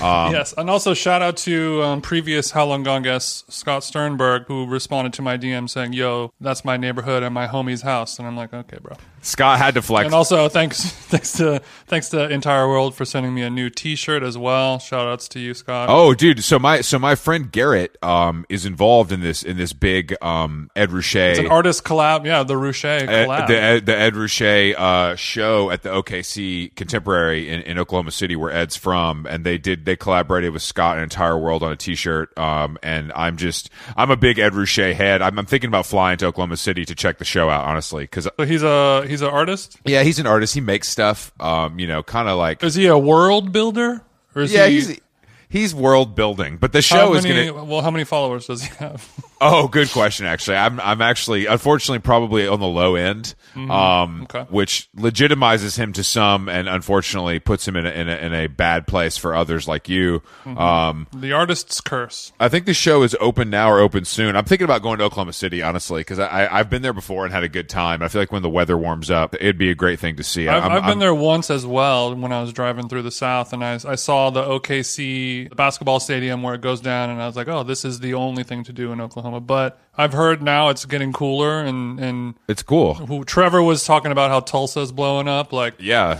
Um, 0.02 0.32
yes, 0.32 0.54
and 0.56 0.70
also 0.70 0.94
shout 0.94 1.22
out 1.22 1.36
to 1.38 1.84
um, 1.84 2.02
previous 2.02 2.52
How 2.52 2.66
Long 2.66 2.84
Gone 2.84 3.02
guest 3.02 3.52
Scott 3.52 3.84
Sternberg, 3.84 4.46
who 4.48 4.66
responded 4.66 5.14
to 5.14 5.22
my 5.22 5.38
DM 5.38 5.70
saying, 5.70 5.94
"Yo, 5.94 6.32
that's 6.40 6.64
my 6.64 6.78
neighborhood 6.78 7.22
and 7.24 7.34
my 7.34 7.48
homie's 7.48 7.82
house," 7.82 8.18
and 8.18 8.28
I'm 8.28 8.38
like, 8.38 8.54
"Okay, 8.54 8.78
bro." 8.82 8.96
Scott 9.22 9.58
had 9.58 9.74
to 9.76 9.82
flex. 9.82 10.06
And 10.06 10.16
also 10.16 10.50
thanks 10.50 10.84
thanks 10.92 11.34
to 11.34 11.62
thanks 11.88 12.10
to 12.10 12.30
Entire 12.30 12.68
World 12.68 12.96
for 12.96 13.06
sending 13.06 13.34
me 13.34 13.42
a 13.42 13.50
new 13.50 13.70
T-shirt 13.70 14.24
as 14.24 14.38
well. 14.38 14.80
Shout 14.80 15.08
outs 15.08 15.28
to 15.30 15.40
you, 15.40 15.54
Scott. 15.54 15.90
Oh, 15.90 16.14
dude! 16.14 16.44
So 16.44 16.60
my 16.60 16.82
so 16.82 17.00
my 17.00 17.16
friend 17.16 17.52
Garrett 17.52 17.98
um, 18.04 18.46
is 18.50 18.66
involved 18.66 19.12
in 19.12 19.22
this 19.22 19.44
in 19.44 19.58
this 19.58 19.74
big 19.74 20.16
um, 20.22 20.70
Ed 20.76 20.90
Ruscha 20.90 21.32
It's 21.32 21.40
an 21.40 21.48
artist 21.48 21.84
collab. 21.84 22.26
Yeah, 22.26 22.44
the 22.44 22.56
Ed- 22.56 23.28
collab. 23.28 23.48
the 23.48 23.60
Ed, 23.60 23.86
the 23.86 23.98
Ed 23.98 24.14
Ruscha 24.14 24.76
uh, 24.76 25.16
show 25.16 25.70
at 25.72 25.84
the 25.84 25.90
OKC 25.90 26.76
Contemporary 26.76 27.50
in, 27.50 27.62
in 27.62 27.78
Oklahoma 27.78 28.12
City, 28.12 28.36
where 28.36 28.52
Ed's 28.52 28.76
from, 28.76 29.26
and 29.26 29.46
they 29.46 29.58
did 29.58 29.86
they 29.86 29.96
collaborated 29.96 30.52
with 30.52 30.62
Scott 30.62 30.96
and 30.96 31.04
Entire 31.04 31.38
World 31.38 31.64
on 31.64 31.72
a 31.72 31.76
T-shirt. 31.76 32.38
Um, 32.38 32.78
and 32.84 33.12
I'm 33.14 33.38
just 33.38 33.70
I'm 33.96 34.12
a 34.12 34.18
big 34.18 34.40
Ed 34.40 34.54
Ruscha 34.54 34.94
head. 34.94 35.22
I'm, 35.22 35.38
I'm 35.40 35.46
thinking 35.46 35.68
about 35.68 35.86
flying 35.86 36.18
to 36.20 36.28
Oklahoma 36.28 36.58
City 36.58 36.86
to 36.86 36.96
check 36.96 37.18
the 37.18 37.26
show 37.26 37.50
out, 37.50 37.66
honestly, 37.66 38.04
because 38.04 38.26
so 38.38 38.46
he's 38.46 38.64
a 38.64 39.06
he's 39.10 39.22
an 39.22 39.30
artist. 39.30 39.78
yeah, 39.86 40.04
he's 40.04 40.20
an 40.20 40.28
artist. 40.28 40.54
He 40.54 40.62
makes 40.62 40.88
stuff. 40.90 41.32
Um, 41.40 41.80
you 41.80 41.88
know, 41.88 42.04
kind 42.04 42.30
of 42.30 42.38
like 42.38 42.64
Is 42.64 42.76
he 42.76 42.88
a 42.88 42.98
world 42.98 43.52
builder? 43.52 44.02
Or 44.36 44.44
is 44.44 44.54
yeah, 44.54 44.68
he, 44.68 44.76
he's 44.76 45.00
he's 45.50 45.74
world 45.76 46.16
building, 46.16 46.58
but 46.58 46.72
the 46.72 46.82
show 46.82 47.14
is 47.16 47.24
many, 47.26 47.48
gonna. 47.52 47.64
well, 47.66 47.82
how 47.82 47.92
many 47.92 48.04
followers 48.06 48.48
does 48.48 48.64
he 48.64 48.74
have? 48.76 49.10
Oh, 49.42 49.70
good 49.70 49.90
question. 49.92 50.26
Actually, 50.26 50.58
I'm 50.58 50.82
I'm 50.82 51.02
actually 51.02 51.46
unfortunately 51.46 52.00
probably 52.00 52.46
on 52.46 52.60
the 52.60 52.68
low 52.68 52.96
end, 52.96 53.36
um, 53.56 54.24
Okay. 54.24 54.46
which 54.50 54.90
legitimizes 54.98 55.78
him 55.78 55.94
to 55.94 56.04
some, 56.04 56.50
and 56.50 56.68
unfortunately 56.68 57.40
puts 57.40 57.66
him 57.66 57.78
in 57.78 57.86
a, 57.86 57.90
in 57.90 58.10
a 58.10 58.16
in 58.18 58.34
a 58.34 58.48
bad 58.48 58.86
place 58.86 59.16
for 59.16 59.34
others 59.34 59.66
like 59.66 59.88
you. 59.88 60.22
Um, 60.46 61.08
the 61.16 61.32
artist's 61.32 61.80
curse. 61.80 62.34
I 62.38 62.50
think 62.50 62.66
the 62.66 62.74
show 62.74 63.02
is 63.02 63.16
open 63.22 63.50
now 63.50 63.72
or 63.72 63.80
open 63.80 64.04
soon. 64.04 64.36
I'm 64.36 64.44
thinking 64.44 64.66
about 64.66 64.82
going 64.82 64.98
to 65.00 65.06
Oklahoma 65.06 65.32
City, 65.32 65.62
honestly, 65.64 66.02
because 66.02 66.20
I, 66.20 66.28
I 66.28 66.60
I've 66.60 66.70
been 66.70 66.82
there 66.82 66.92
before 66.92 67.24
and 67.24 67.34
had 67.34 67.44
a 67.44 67.48
good 67.50 67.70
time. 67.70 68.02
I 68.04 68.10
feel 68.10 68.22
like 68.22 68.34
when 68.34 68.42
the 68.42 68.50
weather 68.50 68.78
warms 68.78 69.10
up, 69.10 69.36
it'd 69.36 69.58
be 69.58 69.70
a 69.70 69.76
great 69.76 70.02
thing 70.02 70.18
to 70.18 70.24
see. 70.24 70.50
I've, 70.50 70.64
I'm- 70.64 70.72
I've 70.74 70.82
been 70.82 70.90
I'm- 70.90 71.00
there 71.00 71.16
once 71.16 71.50
as 71.50 71.66
well 71.66 72.14
when 72.14 72.34
I 72.34 72.42
was 72.42 72.52
driving 72.52 72.90
through 72.90 73.04
the 73.04 73.10
South, 73.12 73.54
and 73.54 73.64
I, 73.64 73.76
I 73.88 73.96
saw 73.96 74.32
the 74.32 74.44
OKC 74.44 75.39
basketball 75.48 76.00
stadium 76.00 76.44
where 76.44 76.54
it 76.56 76.62
goes 76.62 76.82
down, 76.82 77.10
and 77.10 77.22
I 77.22 77.26
was 77.28 77.36
like, 77.36 77.48
oh, 77.48 77.64
this 77.64 77.86
is 77.86 78.00
the 78.00 78.14
only 78.14 78.44
thing 78.44 78.64
to 78.66 78.74
do 78.74 78.92
in 78.92 79.00
Oklahoma. 79.02 79.40
But 79.40 79.80
I've 79.98 80.14
heard 80.14 80.42
now 80.44 80.70
it's 80.70 80.86
getting 80.86 81.14
cooler, 81.14 81.62
and 81.62 82.00
and 82.00 82.36
It's 82.48 82.64
cool. 82.64 82.96
who, 82.96 83.24
Trevor 83.24 83.62
was 83.64 83.86
talking 83.86 84.12
about 84.12 84.30
how 84.30 84.42
Tulsa's 84.42 84.92
blowing 84.92 85.28
up. 85.28 85.54
Like, 85.54 85.76
Yeah. 85.80 86.20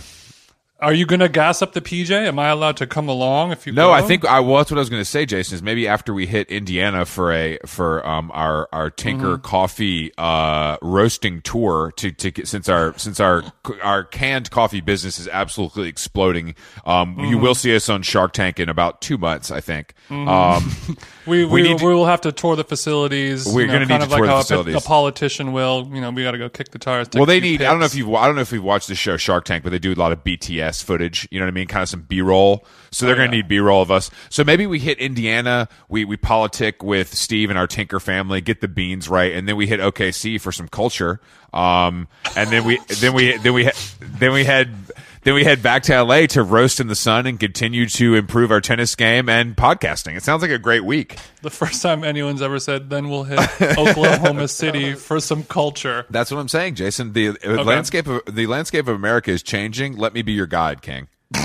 Are 0.82 0.92
you 0.92 1.06
gonna 1.06 1.28
gas 1.28 1.62
up 1.62 1.72
the 1.72 1.80
PJ? 1.80 2.10
Am 2.10 2.38
I 2.38 2.48
allowed 2.48 2.76
to 2.78 2.86
come 2.86 3.08
along 3.08 3.52
if 3.52 3.66
you? 3.66 3.72
No, 3.72 3.88
go? 3.88 3.92
I 3.92 4.02
think 4.02 4.24
I 4.24 4.40
well, 4.40 4.56
that's 4.58 4.70
what 4.70 4.78
I 4.78 4.80
was 4.80 4.88
going 4.90 5.00
to 5.00 5.04
say, 5.08 5.26
Jason. 5.26 5.54
Is 5.56 5.62
maybe 5.62 5.86
after 5.86 6.14
we 6.14 6.26
hit 6.26 6.48
Indiana 6.50 7.04
for 7.04 7.32
a 7.32 7.58
for 7.66 8.06
um 8.06 8.30
our 8.34 8.68
our 8.72 8.90
Tinker 8.90 9.34
Mm-hmm. 9.36 9.42
Coffee 9.42 10.12
uh 10.18 10.76
roasting 10.82 11.42
tour 11.42 11.92
to 11.96 12.10
to 12.12 12.30
get, 12.30 12.48
since 12.48 12.68
our 12.68 12.96
since 12.98 13.20
our 13.20 13.42
our 13.82 14.04
canned 14.04 14.50
coffee 14.50 14.80
business 14.80 15.18
is 15.18 15.28
absolutely 15.28 15.88
exploding. 15.88 16.54
Um, 16.84 17.16
you 17.18 17.26
Mm-hmm. 17.36 17.42
will 17.42 17.54
see 17.54 17.74
us 17.76 17.88
on 17.88 18.02
Shark 18.02 18.32
Tank 18.32 18.58
in 18.58 18.68
about 18.68 19.00
two 19.02 19.18
months, 19.18 19.50
I 19.50 19.60
think. 19.60 19.94
Um, 20.10 20.70
we 21.26 21.44
we, 21.44 21.46
we, 21.46 21.62
need 21.62 21.78
to- 21.78 21.84
will 21.84 22.06
have 22.06 22.20
to 22.22 22.32
tour 22.32 22.56
the 22.56 22.64
facilities. 22.64 23.46
We're 23.46 23.62
you 23.62 23.66
know, 23.66 23.72
gonna 23.74 23.84
need 23.86 23.88
kind 23.90 24.02
to 24.04 24.08
like 24.08 24.18
tour 24.18 24.26
the 24.26 24.32
facilities. 24.42 24.74
A, 24.76 24.80
politician 24.80 25.52
will. 25.52 25.88
You 25.92 26.00
know, 26.00 26.10
we 26.10 26.22
got 26.22 26.32
to 26.32 26.38
go 26.38 26.48
kick 26.48 26.70
the 26.70 26.78
tires. 26.78 27.08
well, 27.14 27.26
they 27.26 27.40
need. 27.40 27.60
I 27.62 27.70
don't 27.70 27.80
know 27.80 27.84
if 27.86 27.94
you've 27.94 28.12
I 28.14 28.26
don't 28.26 28.36
know 28.36 28.42
if 28.42 28.52
you've 28.52 28.64
watched 28.64 28.88
the 28.88 28.94
show 28.94 29.16
Shark 29.16 29.44
Tank, 29.44 29.62
but 29.64 29.70
they 29.70 29.78
do 29.78 29.92
a 29.92 29.94
lot 29.94 30.12
of 30.12 30.24
BTS 30.24 30.69
footage. 30.80 31.26
You 31.30 31.38
know 31.40 31.46
what 31.46 31.50
I 31.50 31.54
mean? 31.54 31.66
Kind 31.66 31.82
of 31.82 31.88
some 31.88 32.02
B 32.02 32.20
roll. 32.20 32.64
So 32.90 33.06
they're 33.06 33.14
going 33.14 33.30
Oh, 33.30 33.32
yeah. 33.32 33.42
to 33.42 33.42
need 33.42 33.48
B 33.48 33.58
roll 33.60 33.82
of 33.82 33.90
us. 33.90 34.10
So 34.28 34.44
maybe 34.44 34.66
we 34.66 34.78
hit 34.78 34.98
Indiana. 34.98 35.68
We 35.88 36.04
we 36.04 36.16
politic 36.16 36.82
with 36.82 37.14
Steve 37.14 37.50
and 37.50 37.58
our 37.58 37.66
Tinker 37.66 38.00
family, 38.00 38.40
get 38.40 38.60
the 38.60 38.68
beans 38.68 39.08
right, 39.08 39.32
and 39.32 39.48
then 39.48 39.56
we 39.56 39.66
hit 39.66 39.80
OKC 39.80 40.40
for 40.40 40.52
some 40.52 40.68
culture. 40.68 41.20
Um, 41.52 42.06
and 42.36 42.50
then 42.50 42.64
we 42.64 42.78
then 43.00 43.12
we 43.14 43.36
then 43.38 43.52
we 43.54 43.70
then 44.00 44.32
we 44.32 44.44
head. 44.44 44.74
Then 45.22 45.34
we 45.34 45.44
head 45.44 45.62
back 45.62 45.82
to 45.84 46.02
LA 46.02 46.24
to 46.28 46.42
roast 46.42 46.80
in 46.80 46.86
the 46.86 46.94
sun 46.94 47.26
and 47.26 47.38
continue 47.38 47.86
to 47.90 48.14
improve 48.14 48.50
our 48.50 48.60
tennis 48.62 48.94
game 48.94 49.28
and 49.28 49.54
podcasting. 49.54 50.16
It 50.16 50.22
sounds 50.22 50.40
like 50.40 50.50
a 50.50 50.58
great 50.58 50.82
week. 50.84 51.18
The 51.42 51.50
first 51.50 51.82
time 51.82 52.04
anyone's 52.04 52.40
ever 52.40 52.58
said, 52.58 52.88
"Then 52.88 53.10
we'll 53.10 53.24
hit 53.24 53.38
Oklahoma 53.76 54.48
City 54.48 54.94
for 54.94 55.20
some 55.20 55.44
culture." 55.44 56.06
That's 56.08 56.30
what 56.30 56.38
I'm 56.38 56.48
saying, 56.48 56.76
Jason. 56.76 57.12
The 57.12 57.36
uh 57.44 57.62
landscape 57.64 58.06
of 58.06 58.22
the 58.34 58.46
landscape 58.46 58.88
of 58.88 58.94
America 58.96 59.30
is 59.30 59.42
changing. 59.42 59.98
Let 59.98 60.14
me 60.14 60.22
be 60.22 60.32
your 60.32 60.46
guide, 60.46 60.80
King. 60.82 61.08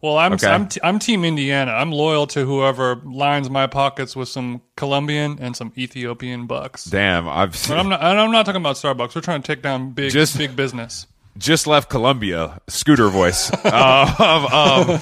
Well, 0.00 0.16
I'm 0.16 0.34
Okay. 0.34 0.46
I'm, 0.46 0.68
t- 0.68 0.80
I'm 0.84 1.00
Team 1.00 1.24
Indiana. 1.24 1.72
I'm 1.72 1.90
loyal 1.90 2.28
to 2.28 2.44
whoever 2.44 3.00
lines 3.04 3.50
my 3.50 3.66
pockets 3.66 4.14
with 4.14 4.28
some 4.28 4.62
Colombian 4.76 5.38
and 5.40 5.56
some 5.56 5.72
Ethiopian 5.76 6.46
bucks. 6.46 6.84
Damn, 6.84 7.28
I've 7.28 7.50
But 7.66 7.78
I'm 7.80 7.88
not. 7.88 8.00
and 8.00 8.20
I'm 8.20 8.30
not 8.30 8.46
talking 8.46 8.60
about 8.60 8.76
Starbucks. 8.76 9.16
We're 9.16 9.22
trying 9.22 9.42
to 9.42 9.46
take 9.52 9.60
down 9.60 9.90
big 9.90 10.12
Just- 10.12 10.38
big 10.38 10.54
business. 10.54 11.08
Just 11.36 11.68
left 11.68 11.88
Columbia, 11.88 12.60
scooter 12.66 13.08
voice. 13.08 13.52
um, 13.64 14.46
um, 14.46 14.98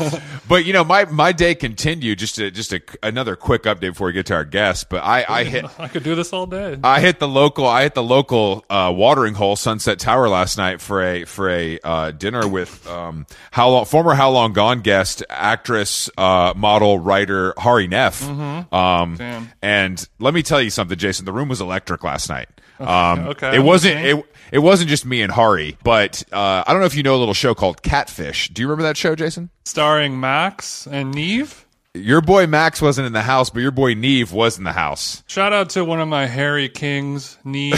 but 0.46 0.66
you 0.66 0.74
know, 0.74 0.84
my 0.84 1.06
my 1.06 1.32
day 1.32 1.54
continued. 1.54 2.18
Just 2.18 2.36
just 2.36 2.74
a, 2.74 2.82
another 3.02 3.36
quick 3.36 3.62
update 3.62 3.80
before 3.80 4.08
we 4.08 4.12
get 4.12 4.26
to 4.26 4.34
our 4.34 4.44
guests. 4.44 4.84
But 4.84 5.02
I, 5.02 5.24
I 5.26 5.44
hit. 5.44 5.64
I 5.78 5.88
could 5.88 6.02
do 6.02 6.14
this 6.14 6.34
all 6.34 6.46
day. 6.46 6.78
I 6.84 7.00
hit 7.00 7.20
the 7.20 7.28
local. 7.28 7.66
I 7.66 7.84
hit 7.84 7.94
the 7.94 8.02
local 8.02 8.66
uh, 8.68 8.92
watering 8.94 9.32
hole, 9.32 9.56
Sunset 9.56 9.98
Tower, 9.98 10.28
last 10.28 10.58
night 10.58 10.82
for 10.82 11.02
a 11.02 11.24
for 11.24 11.48
a 11.48 11.78
uh, 11.82 12.10
dinner 12.10 12.46
with 12.46 12.86
um, 12.86 13.26
how 13.50 13.70
long 13.70 13.84
former 13.86 14.12
How 14.14 14.30
Long 14.30 14.52
Gone 14.52 14.80
guest, 14.82 15.22
actress, 15.30 16.10
uh, 16.18 16.52
model, 16.54 16.98
writer 16.98 17.54
Hari 17.56 17.86
Nef. 17.86 18.22
Um, 18.28 19.16
Damn. 19.16 19.50
and 19.62 20.06
let 20.18 20.34
me 20.34 20.42
tell 20.42 20.60
you 20.60 20.70
something, 20.70 20.98
Jason. 20.98 21.24
The 21.24 21.32
room 21.32 21.48
was 21.48 21.62
electric 21.62 22.04
last 22.04 22.28
night. 22.28 22.48
Um, 22.86 23.28
Okay, 23.28 23.56
it 23.56 23.60
wasn't 23.60 23.94
listening. 23.96 24.18
it, 24.18 24.26
it 24.52 24.58
wasn't 24.58 24.88
just 24.90 25.04
me 25.06 25.22
and 25.22 25.32
Hari, 25.32 25.76
but 25.82 26.22
uh, 26.32 26.62
I 26.66 26.72
don't 26.72 26.80
know 26.80 26.86
if 26.86 26.94
you 26.94 27.02
know 27.02 27.16
a 27.16 27.18
little 27.18 27.34
show 27.34 27.54
called 27.54 27.82
Catfish. 27.82 28.48
Do 28.50 28.62
you 28.62 28.68
remember 28.68 28.82
that 28.84 28.96
show, 28.96 29.14
Jason? 29.14 29.50
Starring 29.64 30.20
Max 30.20 30.86
and 30.86 31.14
Nev. 31.14 31.64
Your 31.94 32.20
boy 32.20 32.46
Max 32.46 32.82
wasn't 32.82 33.06
in 33.06 33.14
the 33.14 33.22
house, 33.22 33.48
but 33.48 33.60
your 33.60 33.70
boy 33.70 33.94
Nev 33.94 34.30
was 34.32 34.58
in 34.58 34.64
the 34.64 34.72
house. 34.72 35.22
Shout 35.26 35.54
out 35.54 35.70
to 35.70 35.82
one 35.84 35.98
of 36.00 36.08
my 36.08 36.26
Harry 36.26 36.68
kings, 36.68 37.38
Nev. 37.42 37.74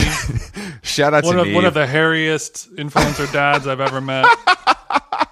Shout 0.83 1.13
out 1.13 1.23
one 1.23 1.35
to 1.35 1.41
of 1.41 1.47
Nev. 1.47 1.55
one 1.55 1.63
of 1.65 1.73
the 1.73 1.85
hairiest 1.85 2.67
influencer 2.75 3.31
dads 3.31 3.65
I've 3.65 3.79
ever 3.79 4.01
met. 4.01 4.25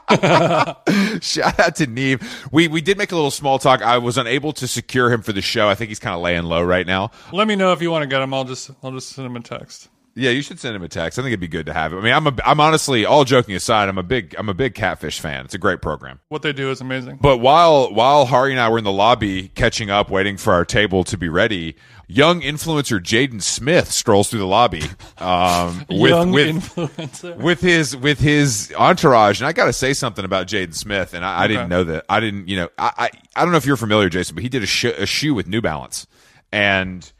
Shout 1.21 1.59
out 1.59 1.75
to 1.75 1.87
Nev. 1.87 2.47
We 2.51 2.67
we 2.67 2.81
did 2.81 2.97
make 2.97 3.11
a 3.11 3.15
little 3.15 3.31
small 3.31 3.59
talk. 3.59 3.81
I 3.81 3.97
was 3.97 4.17
unable 4.17 4.53
to 4.53 4.67
secure 4.67 5.11
him 5.11 5.21
for 5.21 5.33
the 5.33 5.41
show. 5.41 5.67
I 5.67 5.75
think 5.75 5.89
he's 5.89 5.99
kind 5.99 6.15
of 6.15 6.21
laying 6.21 6.43
low 6.43 6.63
right 6.63 6.87
now. 6.87 7.11
Let 7.33 7.47
me 7.47 7.55
know 7.55 7.73
if 7.73 7.81
you 7.81 7.91
want 7.91 8.03
to 8.03 8.07
get 8.07 8.21
him. 8.21 8.33
I'll 8.33 8.45
just 8.45 8.71
I'll 8.83 8.91
just 8.91 9.09
send 9.09 9.25
him 9.25 9.35
a 9.35 9.41
text. 9.41 9.89
Yeah, 10.15 10.31
you 10.31 10.41
should 10.41 10.59
send 10.59 10.75
him 10.75 10.81
a 10.81 10.87
text. 10.87 11.19
I 11.19 11.21
think 11.21 11.29
it'd 11.29 11.39
be 11.39 11.47
good 11.47 11.67
to 11.67 11.73
have 11.73 11.93
him. 11.93 11.99
I 11.99 12.01
mean, 12.01 12.13
I'm 12.13 12.25
a, 12.25 12.33
I'm 12.43 12.59
honestly, 12.59 13.05
all 13.05 13.23
joking 13.23 13.53
aside, 13.53 13.87
I'm 13.87 13.99
a 13.99 14.03
big 14.03 14.33
I'm 14.37 14.49
a 14.49 14.53
big 14.53 14.73
Catfish 14.73 15.19
fan. 15.19 15.45
It's 15.45 15.53
a 15.53 15.59
great 15.59 15.81
program. 15.81 16.19
What 16.29 16.41
they 16.41 16.53
do 16.53 16.71
is 16.71 16.81
amazing. 16.81 17.19
But 17.21 17.37
while 17.37 17.93
while 17.93 18.25
Hari 18.25 18.51
and 18.51 18.59
I 18.59 18.69
were 18.69 18.79
in 18.79 18.83
the 18.83 18.91
lobby 18.91 19.49
catching 19.49 19.91
up, 19.91 20.09
waiting 20.09 20.37
for 20.37 20.53
our 20.53 20.65
table 20.65 21.03
to 21.03 21.17
be 21.17 21.29
ready, 21.29 21.75
young 22.07 22.41
influencer 22.41 22.99
Jaden 22.99 23.41
Smith 23.41 23.91
strolls 23.91 24.29
through 24.29 24.39
the 24.39 24.47
lobby 24.47 24.83
um, 25.17 25.85
with 25.89 26.77
with 26.77 27.23
with 27.37 27.61
his 27.61 27.95
with 27.95 28.19
his 28.19 28.73
entourage. 28.77 29.39
And 29.41 29.47
I 29.47 29.53
got 29.53 29.65
to 29.65 29.73
say 29.73 29.93
something 29.93 30.25
about 30.25 30.47
Jaden 30.47 30.73
Smith. 30.73 31.13
And 31.13 31.25
I, 31.25 31.43
I 31.43 31.47
didn't 31.47 31.69
know 31.69 31.83
that. 31.85 32.05
I 32.09 32.19
didn't. 32.19 32.47
You 32.47 32.57
know, 32.57 32.69
I, 32.77 32.91
I 32.97 33.09
I 33.35 33.43
don't 33.43 33.51
know 33.51 33.57
if 33.57 33.65
you're 33.65 33.77
familiar, 33.77 34.09
Jason, 34.09 34.35
but 34.35 34.43
he 34.43 34.49
did 34.49 34.63
a, 34.63 34.67
sh- 34.67 34.85
a 34.85 35.05
shoe 35.05 35.33
with 35.33 35.47
New 35.47 35.61
Balance, 35.61 36.07
and 36.51 37.11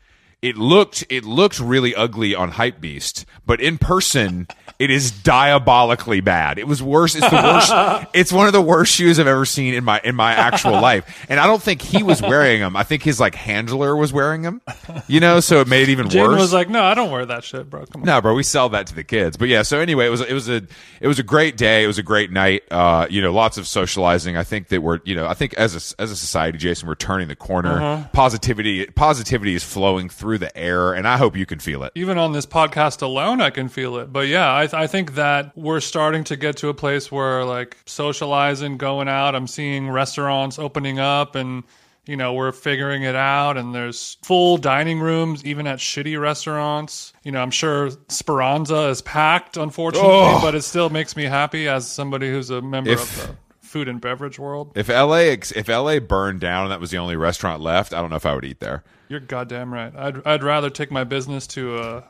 it 0.42 0.58
looked 0.58 1.06
it 1.10 1.26
looked 1.26 1.60
really 1.60 1.96
ugly 1.96 2.36
on 2.36 2.52
Hypebeast, 2.52 3.26
but 3.46 3.60
in 3.62 3.78
person. 3.78 4.48
It 4.80 4.92
is 4.92 5.10
diabolically 5.10 6.22
bad. 6.22 6.60
It 6.60 6.68
was 6.68 6.84
worse. 6.84 7.16
It's 7.16 7.28
the 7.28 7.36
worst. 7.36 8.10
it's 8.14 8.32
one 8.32 8.46
of 8.46 8.54
the 8.54 8.62
worst 8.62 8.94
shoes 8.94 9.20
I've 9.20 9.26
ever 9.26 9.44
seen 9.44 9.74
in 9.74 9.84
my 9.84 10.00
in 10.04 10.16
my 10.16 10.34
actual 10.34 10.74
life. 10.74 11.26
And 11.30 11.40
I 11.40 11.48
don't 11.48 11.62
think 11.62 11.82
he 11.82 12.04
was 12.04 12.22
wearing 12.22 12.60
them. 12.60 12.76
I 12.76 12.84
think 12.84 13.02
his 13.02 13.20
like 13.20 13.34
handler 13.34 13.96
was 13.96 14.14
wearing 14.14 14.44
them. 14.44 14.62
You 15.08 15.20
know, 15.20 15.40
so 15.40 15.62
it 15.62 15.68
made 15.68 15.84
it 15.84 15.90
even 15.90 16.10
Jaden 16.10 16.28
worse. 16.28 16.42
was 16.42 16.54
like, 16.54 16.70
"No, 16.70 16.84
I 16.84 16.94
don't 16.94 17.10
wear 17.10 17.26
that 17.26 17.44
shit, 17.44 17.72
bro. 17.72 17.88
Come 17.88 18.04
on." 18.04 18.06
No, 18.06 18.22
bro, 18.22 18.36
we 18.36 18.44
sell 18.44 18.70
that 18.70 18.86
to 18.88 18.94
the 18.96 19.04
kids. 19.04 19.36
But 19.36 19.48
yeah, 19.48 19.64
so 19.64 19.80
anyway, 19.80 20.06
it 20.06 20.10
was 20.10 20.22
it 20.22 20.34
was 20.34 20.48
a 20.48 20.62
it 21.02 21.08
was 21.08 21.18
a 21.18 21.24
great 21.24 21.58
day. 21.58 21.84
It 21.84 21.88
was 21.88 21.98
a 21.98 22.04
great 22.04 22.32
night. 22.32 22.62
Uh, 22.70 23.08
you 23.10 23.24
know, 23.24 23.34
lots 23.34 23.58
of 23.58 23.66
socializing. 23.66 24.38
I 24.38 24.44
think 24.44 24.68
that 24.68 24.84
we're 24.84 25.00
you 25.06 25.16
know 25.16 25.26
I 25.26 25.34
think 25.34 25.56
as 25.56 25.74
a 25.74 26.00
as 26.00 26.12
a 26.12 26.16
society, 26.16 26.60
Jason, 26.60 26.88
we're 26.88 26.94
turning 26.94 27.30
the 27.30 27.36
corner. 27.36 27.82
Uh-huh. 27.82 28.08
Positivity 28.14 28.86
positivity 28.86 29.56
is 29.56 29.64
flowing 29.64 30.08
through 30.08 30.27
the 30.36 30.58
air, 30.58 30.94
and 30.94 31.08
I 31.08 31.18
hope 31.18 31.38
you 31.38 31.46
can 31.46 31.60
feel 31.60 31.84
it. 31.84 31.92
Even 31.94 32.18
on 32.18 32.32
this 32.32 32.48
podcast 32.48 33.04
alone, 33.04 33.40
I 33.40 33.52
can 33.52 33.70
feel 33.70 33.98
it. 33.98 34.12
But 34.12 34.28
yeah, 34.28 34.52
I, 34.52 34.68
I 34.74 34.88
think 34.88 35.14
that 35.14 35.56
we're 35.56 35.80
starting 35.80 36.24
to 36.24 36.36
get 36.36 36.58
to 36.58 36.70
a 36.70 36.74
place 36.74 37.12
where 37.12 37.46
like 37.46 37.78
socializing, 37.86 38.78
going 38.78 39.08
out. 39.08 39.36
I'm 39.36 39.46
seeing 39.46 39.92
restaurants 39.92 40.58
opening 40.58 40.98
up, 41.00 41.36
and 41.36 41.64
you 42.08 42.16
know 42.18 42.34
we're 42.34 42.52
figuring 42.52 43.04
it 43.04 43.16
out. 43.16 43.58
And 43.58 43.76
there's 43.76 44.18
full 44.24 44.58
dining 44.58 45.00
rooms, 45.00 45.46
even 45.46 45.68
at 45.68 45.78
shitty 45.80 46.20
restaurants. 46.20 47.14
You 47.24 47.32
know, 47.32 47.42
I'm 47.42 47.52
sure 47.52 47.92
Speranza 48.08 48.88
is 48.90 49.02
packed, 49.04 49.56
unfortunately, 49.58 50.10
Oh. 50.10 50.40
but 50.42 50.56
it 50.56 50.64
still 50.64 50.90
makes 50.90 51.16
me 51.16 51.26
happy 51.26 51.68
as 51.68 51.88
somebody 51.88 52.30
who's 52.32 52.50
a 52.50 52.62
member 52.62 52.90
If- 52.92 53.22
of 53.22 53.28
the 53.28 53.36
food 53.68 53.90
and 53.90 54.00
beverage 54.00 54.40
world. 54.40 54.72
If 54.76 54.88
LA 54.88 55.36
if 55.36 55.68
LA 55.68 56.00
burned 56.00 56.40
down 56.40 56.64
and 56.64 56.72
that 56.72 56.80
was 56.80 56.90
the 56.92 56.98
only 56.98 57.18
restaurant 57.18 57.62
left, 57.62 57.94
I 57.94 58.00
don't 58.00 58.10
know 58.10 58.16
if 58.16 58.26
I 58.26 58.34
would 58.34 58.46
eat 58.46 58.62
there. 58.62 58.84
You're 59.10 59.20
goddamn 59.20 59.74
right. 59.74 59.96
I'd 59.96 60.26
I'd 60.26 60.44
rather 60.44 60.70
take 60.70 60.92
my 60.92 61.04
business 61.04 61.48
to 61.48 61.78
a 61.78 62.04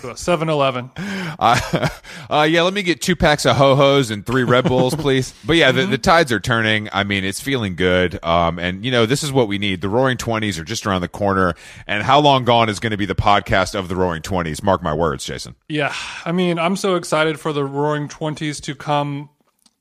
to 0.00 0.10
a 0.10 0.14
7-Eleven. 0.14 0.90
Uh, 0.96 1.88
uh, 2.30 2.46
yeah, 2.48 2.62
let 2.62 2.72
me 2.72 2.82
get 2.82 3.00
two 3.00 3.16
packs 3.16 3.44
of 3.46 3.56
ho 3.56 3.76
hos 3.76 4.10
and 4.10 4.24
three 4.24 4.42
Red 4.42 4.64
Bulls, 4.64 4.94
please. 4.98 5.34
But 5.44 5.56
yeah, 5.56 5.72
the, 5.72 5.86
the 5.86 5.98
tides 5.98 6.32
are 6.32 6.40
turning. 6.40 6.88
I 6.92 7.04
mean, 7.04 7.24
it's 7.24 7.40
feeling 7.40 7.76
good. 7.76 8.22
Um, 8.24 8.58
and 8.58 8.84
you 8.84 8.90
know, 8.90 9.06
this 9.06 9.22
is 9.22 9.32
what 9.32 9.48
we 9.48 9.58
need. 9.58 9.80
The 9.80 9.88
Roaring 9.88 10.16
Twenties 10.16 10.58
are 10.58 10.64
just 10.64 10.86
around 10.86 11.02
the 11.02 11.08
corner. 11.08 11.54
And 11.86 12.02
how 12.02 12.20
long 12.20 12.44
gone 12.44 12.68
is 12.68 12.80
going 12.80 12.92
to 12.92 12.96
be 12.96 13.06
the 13.06 13.14
podcast 13.14 13.74
of 13.74 13.88
the 13.88 13.96
Roaring 13.96 14.22
Twenties? 14.22 14.62
Mark 14.62 14.82
my 14.82 14.94
words, 14.94 15.24
Jason. 15.24 15.54
Yeah, 15.68 15.94
I 16.24 16.32
mean, 16.32 16.58
I'm 16.58 16.76
so 16.76 16.96
excited 16.96 17.38
for 17.38 17.52
the 17.52 17.64
Roaring 17.64 18.08
Twenties 18.08 18.60
to 18.60 18.74
come 18.74 19.30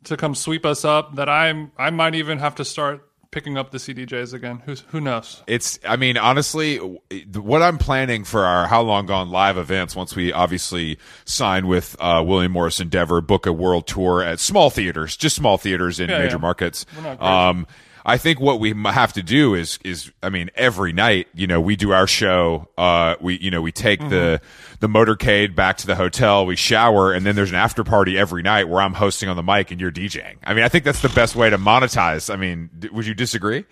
to 0.06 0.18
come 0.18 0.36
sweep 0.36 0.66
us 0.66 0.86
up 0.86 1.16
that 1.16 1.30
I'm 1.30 1.72
I 1.78 1.90
might 1.90 2.16
even 2.16 2.40
have 2.40 2.56
to 2.56 2.66
start 2.66 3.09
picking 3.32 3.58
up 3.58 3.72
the 3.72 3.78
CDJs 3.78 4.34
again. 4.34 4.62
Who's 4.66 4.82
who 4.90 5.00
knows? 5.00 5.44
It's, 5.48 5.80
I 5.88 5.96
mean, 5.96 6.18
honestly, 6.18 6.78
what 6.78 7.62
I'm 7.62 7.78
planning 7.78 8.24
for 8.24 8.46
our 8.46 8.68
How 8.68 8.82
Long 8.82 9.06
Gone 9.06 9.30
live 9.30 9.58
events, 9.58 9.96
once 9.96 10.16
we 10.16 10.32
obviously 10.34 10.98
sign 11.26 11.68
with 11.68 11.96
uh, 12.00 12.24
William 12.26 12.52
Morris 12.52 12.80
Endeavor, 12.80 13.22
book 13.22 13.46
a 13.46 13.54
world 13.54 13.88
tour 13.88 14.22
at 14.24 14.40
small 14.40 14.70
theaters, 14.70 15.16
just 15.16 15.36
small 15.36 15.58
theaters 15.58 16.00
in 16.00 16.10
Yeah, 16.10 16.20
major 16.20 16.36
yeah. 16.38 16.42
markets. 16.42 16.86
We're 16.96 17.04
not. 17.04 17.22
Um, 17.22 17.68
I 18.10 18.18
think 18.18 18.40
what 18.40 18.60
we 18.60 18.74
have 18.74 19.14
to 19.14 19.22
do 19.22 19.54
is, 19.54 19.78
is, 19.84 20.12
I 20.24 20.30
mean, 20.30 20.50
every 20.56 20.92
night, 20.94 21.28
you 21.36 21.46
know, 21.46 21.62
we 21.62 21.76
do 21.76 21.92
our 21.92 22.08
show, 22.08 22.68
uh, 22.76 23.14
we, 23.22 23.38
you 23.38 23.52
know, 23.52 23.62
we 23.62 23.72
take 23.72 24.00
the, 24.00 24.42
the 24.80 24.88
motorcade 24.88 25.54
back 25.54 25.78
to 25.78 25.88
the 25.88 25.94
hotel, 25.94 26.44
we 26.48 26.56
shower, 26.56 27.14
and 27.14 27.24
then 27.24 27.36
there's 27.36 27.52
an 27.52 27.56
after 27.56 27.84
party 27.84 28.18
every 28.18 28.42
night 28.42 28.68
where 28.68 28.82
I'm 28.82 28.96
hosting 28.96 29.30
on 29.30 29.36
the 29.36 29.44
mic 29.44 29.70
and 29.70 29.80
you're 29.80 29.92
DJing. 29.92 30.38
I 30.44 30.56
mean, 30.56 30.64
I 30.64 30.70
think 30.70 30.86
that's 30.86 31.04
the 31.04 31.10
best 31.10 31.36
way 31.36 31.52
to 31.52 31.60
monetize. 31.60 32.34
I 32.34 32.36
mean, 32.36 32.72
d- 32.80 32.90
would 32.92 33.06
you 33.06 33.14
disagree? 33.14 33.66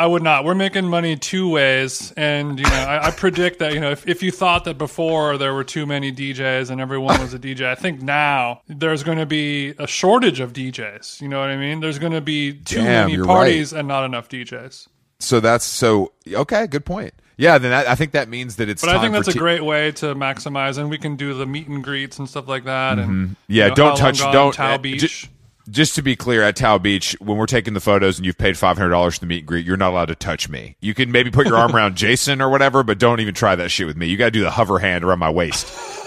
I 0.00 0.06
would 0.06 0.22
not. 0.22 0.44
We're 0.44 0.54
making 0.54 0.86
money 0.86 1.16
two 1.16 1.48
ways, 1.50 2.12
and 2.16 2.58
you 2.58 2.64
know, 2.64 2.70
I, 2.70 3.08
I 3.08 3.10
predict 3.10 3.58
that 3.58 3.74
you 3.74 3.80
know, 3.80 3.90
if, 3.90 4.06
if 4.06 4.22
you 4.22 4.30
thought 4.30 4.64
that 4.64 4.78
before 4.78 5.36
there 5.38 5.52
were 5.52 5.64
too 5.64 5.86
many 5.86 6.12
DJs 6.12 6.70
and 6.70 6.80
everyone 6.80 7.20
was 7.20 7.34
a 7.34 7.38
DJ, 7.38 7.62
I 7.62 7.74
think 7.74 8.00
now 8.00 8.62
there's 8.68 9.02
going 9.02 9.18
to 9.18 9.26
be 9.26 9.70
a 9.78 9.88
shortage 9.88 10.38
of 10.38 10.52
DJs. 10.52 11.20
You 11.20 11.26
know 11.26 11.40
what 11.40 11.48
I 11.48 11.56
mean? 11.56 11.80
There's 11.80 11.98
going 11.98 12.12
to 12.12 12.20
be 12.20 12.52
too 12.52 12.76
Damn, 12.76 13.10
many 13.10 13.22
parties 13.24 13.72
and 13.72 13.88
not 13.88 14.04
enough 14.04 14.28
DJs. 14.28 14.86
So 15.18 15.40
that's 15.40 15.64
so 15.64 16.12
okay. 16.28 16.68
Good 16.68 16.84
point. 16.84 17.12
Yeah, 17.36 17.58
then 17.58 17.70
that, 17.70 17.88
I 17.88 17.94
think 17.94 18.12
that 18.12 18.28
means 18.28 18.56
that 18.56 18.68
it's. 18.68 18.82
But 18.82 18.94
I 18.94 19.00
think 19.00 19.14
that's 19.14 19.28
a 19.28 19.38
great 19.38 19.64
way 19.64 19.92
to 19.92 20.14
maximize, 20.14 20.78
and 20.78 20.90
we 20.90 20.98
can 20.98 21.16
do 21.16 21.34
the 21.34 21.46
meet 21.46 21.68
and 21.68 21.82
greets 21.82 22.18
and 22.18 22.28
stuff 22.28 22.46
like 22.48 22.64
that. 22.64 22.98
And 22.98 23.08
Mm-hmm. 23.08 23.32
Yeah, 23.48 23.64
you 23.64 23.68
know, 23.70 23.74
don't 23.74 23.96
touch. 23.96 24.18
Don't. 24.18 24.52
Tao 24.52 24.74
uh, 24.74 24.78
Beach. 24.78 25.22
ju- 25.22 25.28
just 25.70 25.94
to 25.96 26.02
be 26.02 26.16
clear, 26.16 26.42
at 26.42 26.56
Tao 26.56 26.78
Beach, 26.78 27.16
when 27.20 27.36
we're 27.36 27.46
taking 27.46 27.74
the 27.74 27.80
photos 27.80 28.18
and 28.18 28.26
you've 28.26 28.38
paid 28.38 28.56
five 28.58 28.76
hundred 28.76 28.90
dollars 28.90 29.14
for 29.14 29.20
the 29.20 29.26
meet 29.26 29.38
and 29.38 29.46
greet, 29.46 29.66
you're 29.66 29.76
not 29.76 29.90
allowed 29.90 30.06
to 30.06 30.14
touch 30.14 30.48
me. 30.48 30.76
You 30.80 30.94
can 30.94 31.10
maybe 31.12 31.30
put 31.30 31.46
your 31.46 31.56
arm 31.56 31.74
around 31.76 31.96
Jason 31.96 32.40
or 32.40 32.48
whatever, 32.50 32.82
but 32.82 32.98
don't 32.98 33.20
even 33.20 33.34
try 33.34 33.54
that 33.56 33.70
shit 33.70 33.86
with 33.86 33.96
me. 33.96 34.06
You 34.06 34.16
got 34.16 34.26
to 34.26 34.30
do 34.30 34.40
the 34.42 34.50
hover 34.50 34.78
hand 34.78 35.04
around 35.04 35.18
my 35.18 35.30
waist. 35.30 35.66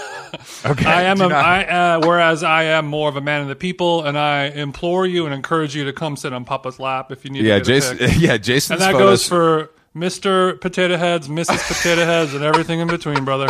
Okay. 0.66 0.86
I 0.86 1.02
am 1.04 1.20
a, 1.20 1.28
not- 1.28 1.34
I, 1.34 1.64
uh, 1.96 2.08
whereas 2.08 2.42
I 2.42 2.64
am 2.64 2.86
more 2.86 3.10
of 3.10 3.18
a 3.18 3.22
man 3.22 3.42
of 3.42 3.50
the 3.50 3.56
people, 3.56 4.06
and 4.06 4.18
I 4.18 4.46
implore 4.46 5.06
you 5.06 5.26
and 5.26 5.34
encourage 5.34 5.76
you 5.76 5.84
to 5.84 5.92
come 5.92 6.16
sit 6.16 6.32
on 6.32 6.46
Papa's 6.46 6.80
lap 6.80 7.12
if 7.12 7.26
you 7.26 7.32
need. 7.32 7.44
yeah, 7.44 7.58
to 7.60 7.66
Jason. 7.66 7.98
Yeah, 8.18 8.38
Jason's 8.38 8.80
and 8.80 8.82
that 8.82 8.94
photos. 8.94 9.10
goes 9.10 9.28
for 9.28 9.72
Mister 9.94 10.54
Potato 10.54 10.96
Heads, 10.96 11.28
Mrs. 11.28 11.68
Potato 11.68 12.06
Heads, 12.06 12.34
and 12.34 12.46
everything 12.46 12.80
in 12.80 12.88
between, 12.88 13.26
brother. 13.26 13.50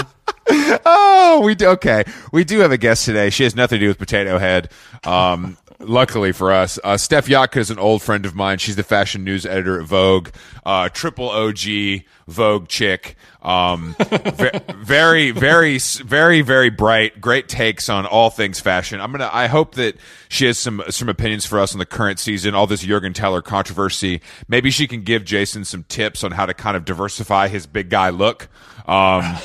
Oh, 0.85 1.41
we 1.43 1.55
do. 1.55 1.67
Okay, 1.69 2.03
we 2.31 2.43
do 2.43 2.59
have 2.59 2.71
a 2.71 2.77
guest 2.77 3.05
today. 3.05 3.29
She 3.29 3.43
has 3.43 3.55
nothing 3.55 3.79
to 3.79 3.85
do 3.85 3.88
with 3.89 3.97
Potato 3.97 4.38
Head. 4.38 4.69
Um, 5.05 5.57
luckily 5.79 6.31
for 6.31 6.51
us, 6.51 6.79
uh, 6.83 6.95
Steff 6.95 7.27
Yotka 7.27 7.57
is 7.57 7.69
an 7.71 7.79
old 7.79 8.01
friend 8.01 8.25
of 8.25 8.35
mine. 8.35 8.57
She's 8.57 8.75
the 8.75 8.83
fashion 8.83 9.23
news 9.23 9.45
editor 9.45 9.79
at 9.81 9.88
Vogue, 9.88 10.29
uh, 10.65 10.89
triple 10.89 11.29
OG 11.29 12.03
Vogue 12.27 12.67
chick. 12.67 13.15
Um, 13.41 13.95
ve- 14.00 14.51
very, 14.77 15.31
very, 15.31 15.77
very, 15.79 16.41
very 16.41 16.69
bright. 16.69 17.19
Great 17.19 17.47
takes 17.50 17.89
on 17.89 18.05
all 18.05 18.29
things 18.29 18.59
fashion. 18.59 19.01
I'm 19.01 19.11
gonna. 19.11 19.29
I 19.31 19.47
hope 19.47 19.75
that 19.75 19.97
she 20.29 20.45
has 20.45 20.57
some 20.57 20.83
some 20.89 21.09
opinions 21.09 21.45
for 21.45 21.59
us 21.59 21.73
on 21.73 21.79
the 21.79 21.85
current 21.85 22.19
season. 22.19 22.55
All 22.55 22.67
this 22.67 22.83
Juergen 22.83 23.13
Teller 23.13 23.41
controversy. 23.41 24.21
Maybe 24.47 24.69
she 24.71 24.88
can 24.88 25.03
give 25.03 25.25
Jason 25.25 25.65
some 25.65 25.83
tips 25.83 26.23
on 26.23 26.31
how 26.31 26.45
to 26.45 26.53
kind 26.53 26.77
of 26.77 26.85
diversify 26.85 27.47
his 27.47 27.65
big 27.67 27.89
guy 27.89 28.09
look. 28.09 28.47
Um, 28.88 29.38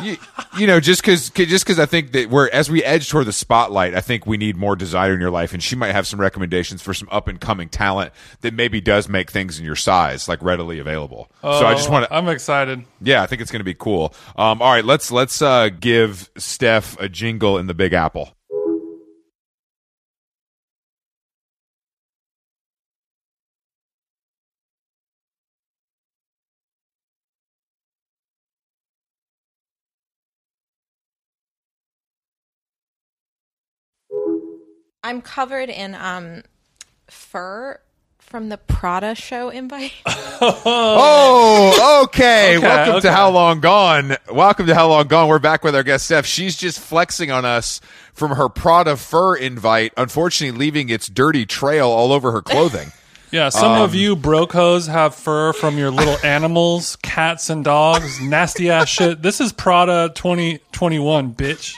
you, 0.00 0.16
you 0.58 0.66
know, 0.66 0.80
just 0.80 1.02
because 1.02 1.30
just 1.30 1.64
because 1.64 1.78
I 1.78 1.86
think 1.86 2.12
that 2.12 2.30
we're 2.30 2.48
as 2.50 2.70
we 2.70 2.82
edge 2.84 3.08
toward 3.08 3.26
the 3.26 3.32
spotlight, 3.32 3.94
I 3.94 4.00
think 4.00 4.26
we 4.26 4.36
need 4.36 4.56
more 4.56 4.76
desire 4.76 5.14
in 5.14 5.20
your 5.20 5.30
life, 5.30 5.52
and 5.52 5.62
she 5.62 5.76
might 5.76 5.92
have 5.92 6.06
some 6.06 6.20
recommendations 6.20 6.80
for 6.82 6.94
some 6.94 7.08
up 7.10 7.28
and 7.28 7.40
coming 7.40 7.68
talent 7.68 8.12
that 8.40 8.54
maybe 8.54 8.80
does 8.80 9.08
make 9.08 9.30
things 9.30 9.58
in 9.58 9.64
your 9.64 9.76
size 9.76 10.28
like 10.28 10.42
readily 10.42 10.78
available. 10.78 11.30
so 11.42 11.66
I 11.66 11.74
just 11.74 11.90
want 11.90 12.06
to, 12.06 12.14
I'm 12.14 12.28
excited. 12.28 12.84
yeah, 13.00 13.22
I 13.22 13.26
think 13.26 13.42
it's 13.42 13.50
going 13.50 13.60
to 13.60 13.64
be 13.64 13.74
cool. 13.74 14.14
Um, 14.36 14.62
all 14.62 14.72
right, 14.72 14.84
let's 14.84 15.10
let's 15.10 15.42
uh, 15.42 15.68
give 15.68 16.30
Steph 16.36 16.98
a 16.98 17.08
jingle 17.08 17.58
in 17.58 17.66
the 17.66 17.74
Big 17.74 17.92
Apple. 17.92 18.34
I'm 35.04 35.20
covered 35.20 35.68
in 35.68 35.94
um, 35.94 36.42
fur 37.08 37.80
from 38.18 38.48
the 38.48 38.56
Prada 38.56 39.14
show 39.14 39.48
invite. 39.50 39.92
Oh, 40.44 42.02
okay. 42.06 42.58
Welcome 42.58 42.94
okay. 42.96 43.00
to 43.02 43.12
How 43.12 43.30
Long 43.30 43.60
Gone. 43.60 44.16
Welcome 44.32 44.66
to 44.66 44.74
How 44.74 44.88
Long 44.88 45.06
Gone. 45.06 45.28
We're 45.28 45.38
back 45.38 45.62
with 45.62 45.76
our 45.76 45.84
guest 45.84 46.06
Steph. 46.06 46.26
She's 46.26 46.56
just 46.56 46.80
flexing 46.80 47.30
on 47.30 47.44
us 47.44 47.80
from 48.12 48.32
her 48.32 48.48
Prada 48.48 48.96
fur 48.96 49.36
invite, 49.36 49.92
unfortunately 49.96 50.58
leaving 50.58 50.88
its 50.88 51.06
dirty 51.06 51.46
trail 51.46 51.88
all 51.88 52.12
over 52.12 52.32
her 52.32 52.42
clothing. 52.42 52.90
Yeah, 53.30 53.48
some 53.48 53.72
Um, 53.72 53.80
of 53.82 53.94
you 53.94 54.14
brocos 54.14 54.88
have 54.88 55.14
fur 55.14 55.54
from 55.54 55.78
your 55.78 55.90
little 55.90 56.18
animals, 56.22 56.96
cats 56.96 57.48
and 57.48 57.64
dogs, 57.64 58.20
nasty 58.20 58.68
ass 58.68 58.90
shit. 58.90 59.22
This 59.22 59.40
is 59.40 59.52
Prada 59.54 60.10
2021, 60.14 61.32
bitch. 61.32 61.74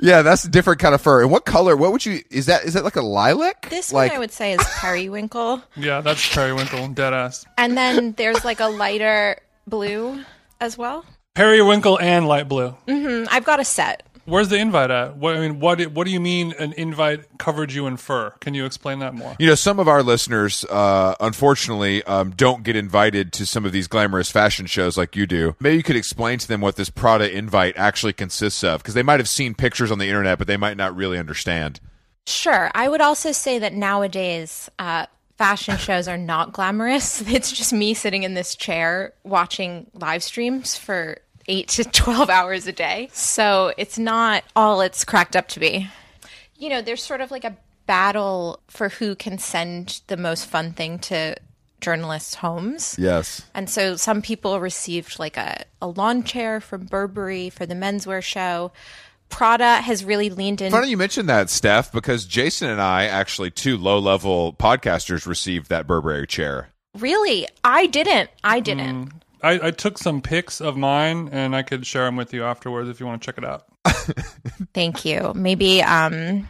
Yeah, 0.00 0.22
that's 0.22 0.44
a 0.44 0.48
different 0.48 0.80
kind 0.80 0.94
of 0.94 1.00
fur. 1.00 1.22
And 1.22 1.30
what 1.30 1.44
color? 1.44 1.76
What 1.76 1.92
would 1.92 2.04
you? 2.04 2.20
Is 2.30 2.46
that? 2.46 2.64
Is 2.64 2.74
that 2.74 2.84
like 2.84 2.96
a 2.96 3.02
lilac? 3.02 3.68
This 3.70 3.92
like, 3.92 4.10
one 4.10 4.16
I 4.16 4.20
would 4.20 4.32
say 4.32 4.52
is 4.52 4.60
periwinkle. 4.62 5.62
Yeah, 5.76 6.00
that's 6.00 6.34
periwinkle, 6.34 6.88
dead 6.88 7.12
ass. 7.12 7.44
And 7.58 7.76
then 7.76 8.12
there's 8.12 8.44
like 8.44 8.60
a 8.60 8.66
lighter 8.66 9.38
blue 9.66 10.24
as 10.60 10.78
well. 10.78 11.04
Periwinkle 11.34 11.98
and 12.00 12.26
light 12.26 12.48
blue. 12.48 12.74
Mm-hmm. 12.88 13.26
I've 13.30 13.44
got 13.44 13.60
a 13.60 13.64
set. 13.64 14.05
Where's 14.26 14.48
the 14.48 14.56
invite 14.56 14.90
at? 14.90 15.16
What 15.16 15.36
I 15.36 15.40
mean, 15.40 15.60
what 15.60 15.80
what 15.92 16.04
do 16.04 16.12
you 16.12 16.20
mean 16.20 16.52
an 16.58 16.72
invite 16.72 17.38
covered 17.38 17.72
you 17.72 17.86
in 17.86 17.96
fur? 17.96 18.30
Can 18.40 18.54
you 18.54 18.64
explain 18.64 18.98
that 18.98 19.14
more? 19.14 19.36
You 19.38 19.46
know, 19.46 19.54
some 19.54 19.78
of 19.78 19.86
our 19.86 20.02
listeners, 20.02 20.64
uh, 20.64 21.14
unfortunately, 21.20 22.02
um, 22.04 22.30
don't 22.30 22.64
get 22.64 22.74
invited 22.74 23.32
to 23.34 23.46
some 23.46 23.64
of 23.64 23.72
these 23.72 23.86
glamorous 23.86 24.30
fashion 24.30 24.66
shows 24.66 24.96
like 24.96 25.14
you 25.14 25.26
do. 25.26 25.54
Maybe 25.60 25.76
you 25.76 25.82
could 25.84 25.96
explain 25.96 26.38
to 26.40 26.48
them 26.48 26.60
what 26.60 26.74
this 26.74 26.90
Prada 26.90 27.30
invite 27.30 27.76
actually 27.76 28.12
consists 28.12 28.64
of, 28.64 28.82
because 28.82 28.94
they 28.94 29.04
might 29.04 29.20
have 29.20 29.28
seen 29.28 29.54
pictures 29.54 29.92
on 29.92 29.98
the 29.98 30.08
internet, 30.08 30.38
but 30.38 30.48
they 30.48 30.56
might 30.56 30.76
not 30.76 30.96
really 30.96 31.18
understand. 31.18 31.80
Sure. 32.26 32.70
I 32.74 32.88
would 32.88 33.00
also 33.00 33.30
say 33.30 33.60
that 33.60 33.72
nowadays, 33.72 34.68
uh, 34.80 35.06
fashion 35.38 35.76
shows 35.78 36.08
are 36.08 36.18
not 36.18 36.52
glamorous. 36.52 37.22
It's 37.28 37.52
just 37.52 37.72
me 37.72 37.94
sitting 37.94 38.24
in 38.24 38.34
this 38.34 38.56
chair 38.56 39.12
watching 39.22 39.86
live 39.94 40.22
streams 40.22 40.76
for 40.76 41.18
eight 41.48 41.68
to 41.68 41.84
12 41.84 42.30
hours 42.30 42.66
a 42.66 42.72
day. 42.72 43.08
So 43.12 43.72
it's 43.76 43.98
not 43.98 44.44
all 44.54 44.80
it's 44.80 45.04
cracked 45.04 45.36
up 45.36 45.48
to 45.48 45.60
be. 45.60 45.88
You 46.58 46.68
know, 46.70 46.82
there's 46.82 47.02
sort 47.02 47.20
of 47.20 47.30
like 47.30 47.44
a 47.44 47.56
battle 47.86 48.60
for 48.68 48.88
who 48.88 49.14
can 49.14 49.38
send 49.38 50.00
the 50.08 50.16
most 50.16 50.46
fun 50.46 50.72
thing 50.72 50.98
to 50.98 51.36
journalists' 51.80 52.34
homes. 52.34 52.96
Yes. 52.98 53.42
And 53.54 53.68
so 53.68 53.96
some 53.96 54.22
people 54.22 54.58
received 54.60 55.18
like 55.18 55.36
a, 55.36 55.64
a 55.80 55.86
lawn 55.86 56.24
chair 56.24 56.60
from 56.60 56.86
Burberry 56.86 57.50
for 57.50 57.66
the 57.66 57.74
menswear 57.74 58.22
show. 58.22 58.72
Prada 59.28 59.76
has 59.76 60.04
really 60.04 60.30
leaned 60.30 60.60
in. 60.62 60.70
Funny 60.70 60.88
you 60.88 60.96
mentioned 60.96 61.28
that, 61.28 61.50
Steph, 61.50 61.90
because 61.92 62.26
Jason 62.26 62.70
and 62.70 62.80
I, 62.80 63.06
actually 63.06 63.50
two 63.50 63.76
low 63.76 63.98
level 63.98 64.52
podcasters, 64.52 65.26
received 65.26 65.68
that 65.68 65.86
Burberry 65.86 66.26
chair. 66.26 66.68
Really? 66.98 67.46
I 67.64 67.86
didn't. 67.86 68.30
I 68.42 68.60
didn't. 68.60 69.06
Mm. 69.06 69.12
I, 69.46 69.68
I 69.68 69.70
took 69.70 69.98
some 69.98 70.20
pics 70.20 70.60
of 70.60 70.76
mine 70.76 71.28
and 71.32 71.54
I 71.54 71.62
could 71.62 71.86
share 71.86 72.04
them 72.04 72.16
with 72.16 72.32
you 72.32 72.44
afterwards 72.44 72.88
if 72.88 73.00
you 73.00 73.06
want 73.06 73.22
to 73.22 73.26
check 73.26 73.38
it 73.38 73.44
out. 73.44 73.64
Thank 74.74 75.04
you. 75.04 75.32
Maybe 75.34 75.82
um 75.82 76.48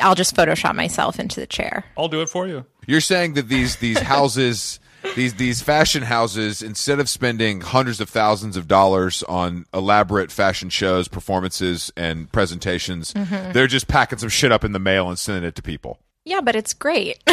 I'll 0.00 0.14
just 0.14 0.36
Photoshop 0.36 0.74
myself 0.74 1.18
into 1.18 1.40
the 1.40 1.46
chair. 1.46 1.84
I'll 1.96 2.08
do 2.08 2.20
it 2.20 2.28
for 2.28 2.46
you. 2.46 2.66
You're 2.86 3.00
saying 3.00 3.34
that 3.34 3.48
these 3.48 3.76
these 3.76 3.98
houses, 4.14 4.78
these 5.14 5.34
these 5.34 5.62
fashion 5.62 6.02
houses, 6.02 6.62
instead 6.62 7.00
of 7.00 7.08
spending 7.08 7.62
hundreds 7.62 8.00
of 8.00 8.08
thousands 8.08 8.56
of 8.56 8.68
dollars 8.68 9.22
on 9.24 9.66
elaborate 9.74 10.30
fashion 10.30 10.68
shows, 10.68 11.08
performances, 11.08 11.92
and 11.96 12.30
presentations, 12.30 13.12
they're 13.52 13.66
just 13.66 13.88
packing 13.88 14.18
some 14.18 14.28
shit 14.28 14.52
up 14.52 14.64
in 14.64 14.72
the 14.72 14.78
mail 14.78 15.08
and 15.08 15.18
sending 15.18 15.44
it 15.44 15.54
to 15.56 15.62
people. 15.62 15.98
Yeah, 16.24 16.40
but 16.40 16.56
it's 16.56 16.74
great. 16.74 17.22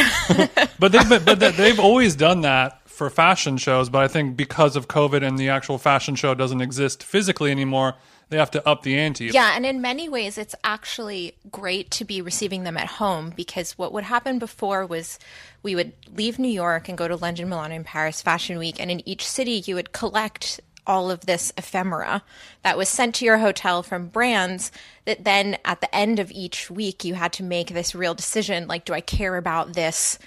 But 0.80 0.92
they've 0.92 1.08
been, 1.08 1.24
but 1.24 1.40
they've 1.40 1.80
always 1.80 2.16
done 2.16 2.42
that 2.42 2.83
for 2.94 3.10
fashion 3.10 3.58
shows. 3.58 3.90
But 3.90 4.04
I 4.04 4.08
think 4.08 4.38
because 4.38 4.76
of 4.76 4.88
COVID 4.88 5.24
and 5.26 5.38
the 5.38 5.50
actual 5.50 5.78
fashion 5.78 6.16
show 6.16 6.34
doesn't 6.34 6.62
exist 6.62 7.04
physically 7.04 7.52
anymore, 7.52 7.96
they 8.30 8.38
have 8.38 8.52
to 8.52 8.68
up 8.68 8.84
the 8.84 8.98
ante. 8.98 9.26
yeah, 9.26 9.54
and 9.56 9.66
in 9.66 9.82
many 9.82 10.10
ways 10.10 10.38
it's 10.38 10.56
actually 10.64 11.36
great 11.52 11.92
to 11.92 12.06
be 12.06 12.22
receiving 12.22 12.64
them 12.64 12.78
at 12.78 12.88
home 12.88 13.32
because 13.36 13.78
what 13.78 13.94
would 13.94 14.06
happen 14.06 14.40
before 14.40 14.86
was 14.86 15.20
we 15.62 15.76
would 15.76 15.94
leave 16.16 16.40
New 16.40 16.48
York 16.48 16.90
and 16.90 16.98
go 16.98 17.08
to 17.08 17.16
London, 17.16 17.50
Milan, 17.50 17.72
and 17.72 17.86
Paris 17.86 18.22
Fashion 18.22 18.58
Week 18.58 18.80
and 18.80 18.90
in 18.90 19.08
each 19.08 19.28
city 19.28 19.64
you 19.66 19.76
would 19.76 19.92
collect 19.92 20.60
all 20.86 21.12
of 21.12 21.26
this 21.26 21.54
ephemera 21.58 22.24
that 22.64 22.78
was 22.78 22.90
sent 22.90 23.16
to 23.16 23.26
your 23.26 23.38
hotel 23.38 23.84
from 23.84 24.08
brands 24.08 24.72
that 25.06 25.24
then 25.24 25.58
at 25.64 25.80
the 25.82 25.96
end 25.96 26.20
of 26.20 26.32
each 26.32 26.70
week 26.70 27.06
you 27.06 27.14
had 27.14 27.32
to 27.32 27.44
make 27.44 27.70
this 27.70 27.96
real 27.96 28.14
decision 28.14 28.68
like 28.68 28.84
do 28.84 28.94
I 28.94 29.02
care 29.02 29.38
about 29.38 29.74
this 29.74 30.20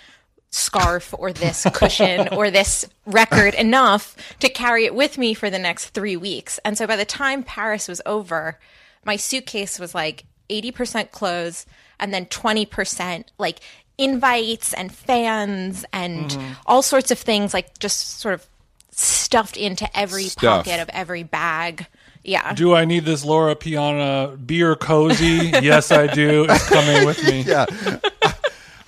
scarf 0.51 1.15
or 1.19 1.33
this 1.33 1.67
cushion 1.73 2.29
or 2.33 2.51
this 2.51 2.89
record 3.05 3.55
enough 3.55 4.17
to 4.41 4.49
carry 4.49 4.85
it 4.85 4.95
with 4.95 5.19
me 5.19 5.35
for 5.35 5.51
the 5.51 5.59
next 5.59 5.91
three 5.91 6.17
weeks. 6.17 6.59
And 6.65 6.79
so 6.79 6.87
by 6.87 6.97
the 6.97 7.05
time 7.05 7.43
Paris 7.43 7.89
was 7.89 8.01
over, 8.07 8.59
my 9.05 9.17
suitcase 9.17 9.79
was 9.79 9.95
like 9.95 10.25
80% 10.49 11.11
clothes 11.11 11.67
and 11.99 12.13
then 12.13 12.27
20% 12.27 13.25
like 13.39 13.61
invites 13.99 14.75
and 14.75 14.93
fans 14.93 15.85
and 15.93 16.31
mm-hmm. 16.31 16.53
all 16.67 16.83
sorts 16.83 17.11
of 17.11 17.19
things, 17.19 17.55
like 17.55 17.79
just 17.79 18.21
sort 18.21 18.35
of 18.35 18.47
stuffed 18.91 19.57
into 19.57 19.89
every 19.97 20.25
Stuff. 20.25 20.65
pocket 20.65 20.81
of 20.81 20.89
every 20.91 21.23
bag. 21.23 21.87
Yeah. 22.25 22.55
Do 22.55 22.75
I 22.75 22.85
need 22.85 23.05
this 23.05 23.25
Loro 23.25 23.55
Piana 23.55 24.37
beer 24.37 24.75
cozy? 24.75 25.51
yes, 25.63 25.93
I 25.93 26.09
do. 26.09 26.47
It's 26.49 26.69
coming 26.69 27.07
with 27.07 27.23
me. 27.25 27.43
Yeah. 27.47 27.67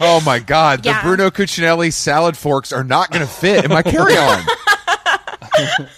Oh 0.00 0.20
my 0.20 0.38
God! 0.38 0.82
The 0.82 0.96
Bruno 1.02 1.30
Cucinelli 1.30 1.92
salad 1.92 2.36
forks 2.36 2.72
are 2.72 2.84
not 2.84 3.10
going 3.10 3.26
to 3.26 3.30
fit 3.30 3.64
in 3.64 3.70
my 3.70 3.82
carry-on. 3.82 4.44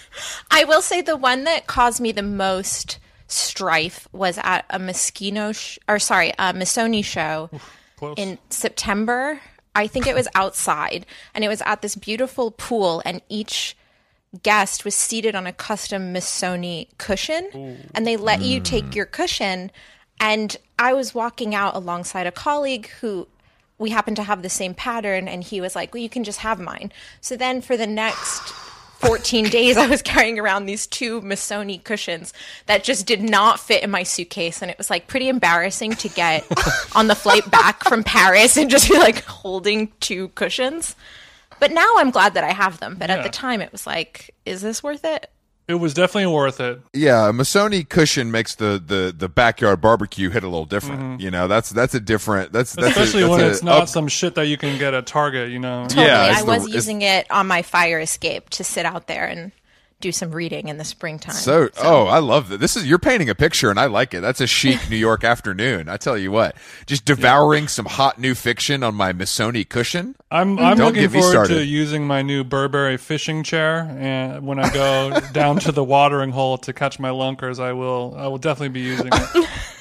I 0.51 0.63
will 0.65 0.81
say 0.81 1.01
the 1.01 1.15
one 1.15 1.43
that 1.43 1.67
caused 1.67 2.01
me 2.01 2.11
the 2.11 2.23
most 2.23 2.97
strife 3.27 4.07
was 4.11 4.37
at 4.39 4.65
a 4.69 4.79
Moschino, 4.79 5.55
sh- 5.55 5.77
or 5.87 5.99
sorry, 5.99 6.31
a 6.31 6.53
Missoni 6.53 7.03
show 7.03 7.49
Close. 7.97 8.15
in 8.17 8.37
September. 8.49 9.39
I 9.73 9.87
think 9.87 10.07
it 10.07 10.15
was 10.15 10.27
outside, 10.35 11.05
and 11.33 11.43
it 11.43 11.47
was 11.47 11.61
at 11.65 11.81
this 11.81 11.95
beautiful 11.95 12.51
pool, 12.51 13.01
and 13.05 13.21
each 13.29 13.77
guest 14.43 14.83
was 14.83 14.95
seated 14.95 15.35
on 15.35 15.47
a 15.47 15.53
custom 15.53 16.13
Missoni 16.13 16.87
cushion, 16.97 17.79
and 17.93 18.07
they 18.07 18.17
let 18.17 18.41
you 18.41 18.59
take 18.59 18.85
mm. 18.85 18.95
your 18.95 19.05
cushion. 19.05 19.71
And 20.19 20.55
I 20.77 20.93
was 20.93 21.15
walking 21.15 21.55
out 21.55 21.75
alongside 21.75 22.27
a 22.27 22.31
colleague 22.31 22.89
who 22.99 23.27
we 23.81 23.89
happened 23.89 24.15
to 24.17 24.23
have 24.23 24.41
the 24.41 24.49
same 24.49 24.73
pattern, 24.73 25.27
and 25.27 25.43
he 25.43 25.59
was 25.59 25.75
like, 25.75 25.93
"Well, 25.93 26.01
you 26.01 26.09
can 26.09 26.23
just 26.23 26.39
have 26.39 26.59
mine." 26.59 26.91
So 27.19 27.35
then 27.35 27.61
for 27.61 27.75
the 27.75 27.87
next 27.87 28.53
14 29.01 29.45
days 29.49 29.77
I 29.77 29.87
was 29.87 30.01
carrying 30.01 30.39
around 30.39 30.65
these 30.65 30.87
two 30.87 31.21
Missoni 31.21 31.83
cushions 31.83 32.33
that 32.67 32.83
just 32.83 33.05
did 33.05 33.21
not 33.21 33.59
fit 33.59 33.83
in 33.83 33.91
my 33.91 34.03
suitcase 34.03 34.61
and 34.61 34.69
it 34.69 34.77
was 34.77 34.89
like 34.89 35.07
pretty 35.07 35.27
embarrassing 35.27 35.93
to 35.93 36.09
get 36.09 36.45
on 36.95 37.07
the 37.07 37.15
flight 37.15 37.49
back 37.49 37.83
from 37.83 38.03
Paris 38.03 38.57
and 38.57 38.69
just 38.69 38.89
be 38.89 38.97
like 38.97 39.23
holding 39.25 39.91
two 39.99 40.29
cushions. 40.29 40.95
But 41.59 41.71
now 41.71 41.95
I'm 41.97 42.11
glad 42.11 42.35
that 42.35 42.43
I 42.43 42.51
have 42.51 42.79
them, 42.79 42.95
but 42.97 43.09
at 43.09 43.23
the 43.23 43.29
time 43.29 43.61
it 43.61 43.71
was 43.71 43.87
like 43.87 44.33
is 44.45 44.61
this 44.61 44.83
worth 44.83 45.03
it? 45.03 45.29
It 45.67 45.75
was 45.75 45.93
definitely 45.93 46.33
worth 46.33 46.59
it. 46.59 46.81
Yeah, 46.93 47.29
a 47.29 47.31
Missoni 47.31 47.87
cushion 47.87 48.29
makes 48.31 48.55
the, 48.55 48.81
the, 48.85 49.13
the 49.17 49.29
backyard 49.29 49.79
barbecue 49.79 50.29
hit 50.29 50.43
a 50.43 50.47
little 50.47 50.65
different. 50.65 51.21
You 51.21 51.31
know, 51.31 51.47
that's 51.47 51.69
that's 51.69 51.93
a 51.95 51.99
different. 52.01 52.51
That's, 52.51 52.73
that's 52.73 52.89
Mm-hmm. 52.89 52.99
Especially 53.01 53.21
a, 53.23 53.27
that's 53.27 53.31
when 53.37 53.45
a 53.45 53.49
it's 53.49 53.63
not 53.63 53.81
up- 53.83 53.87
some 53.87 54.07
shit 54.09 54.35
that 54.35 54.47
you 54.47 54.57
can 54.57 54.77
get 54.77 54.93
at 54.93 55.05
Target, 55.05 55.49
you 55.49 55.59
know. 55.59 55.83
Totally. 55.83 56.07
Yeah, 56.07 56.33
I 56.35 56.41
the- 56.41 56.45
was 56.47 56.63
it's- 56.63 56.75
using 56.75 57.01
it 57.03 57.29
on 57.31 57.47
my 57.47 57.61
fire 57.61 57.99
escape 57.99 58.49
to 58.51 58.63
sit 58.63 58.85
out 58.85 59.07
there 59.07 59.25
and 59.25 59.51
do 60.01 60.11
some 60.11 60.31
reading 60.31 60.67
in 60.67 60.77
the 60.77 60.83
springtime. 60.83 61.35
So, 61.35 61.69
oh, 61.81 62.07
I 62.07 62.19
love 62.19 62.49
that. 62.49 62.59
This 62.59 62.75
is 62.75 62.87
you're 62.87 62.99
painting 62.99 63.29
a 63.29 63.35
picture, 63.35 63.69
and 63.69 63.79
I 63.79 63.85
like 63.85 64.13
it. 64.13 64.21
That's 64.21 64.41
a 64.41 64.47
chic 64.47 64.89
New 64.89 64.97
York 64.97 65.23
afternoon. 65.33 65.87
I 65.87 65.97
tell 65.97 66.17
you 66.17 66.31
what, 66.31 66.55
just 66.85 67.05
devouring 67.05 67.67
some 67.67 67.85
hot 67.85 68.19
new 68.19 68.35
fiction 68.35 68.83
on 68.83 68.95
my 68.95 69.13
Missoni 69.13 69.67
cushion. 69.67 70.15
I'm 70.29 70.59
I'm 70.59 70.77
Don't 70.77 70.93
looking 70.93 71.09
forward 71.09 71.47
to 71.47 71.63
using 71.63 72.05
my 72.05 72.21
new 72.21 72.43
Burberry 72.43 72.97
fishing 72.97 73.43
chair, 73.43 73.87
and 73.99 74.45
when 74.45 74.59
I 74.59 74.73
go 74.73 75.19
down 75.31 75.57
to 75.59 75.71
the 75.71 75.83
watering 75.83 76.31
hole 76.31 76.57
to 76.59 76.73
catch 76.73 76.99
my 76.99 77.09
lunkers, 77.09 77.59
I 77.59 77.73
will 77.73 78.15
I 78.17 78.27
will 78.27 78.37
definitely 78.37 78.69
be 78.69 78.81
using 78.81 79.09
it. 79.11 79.47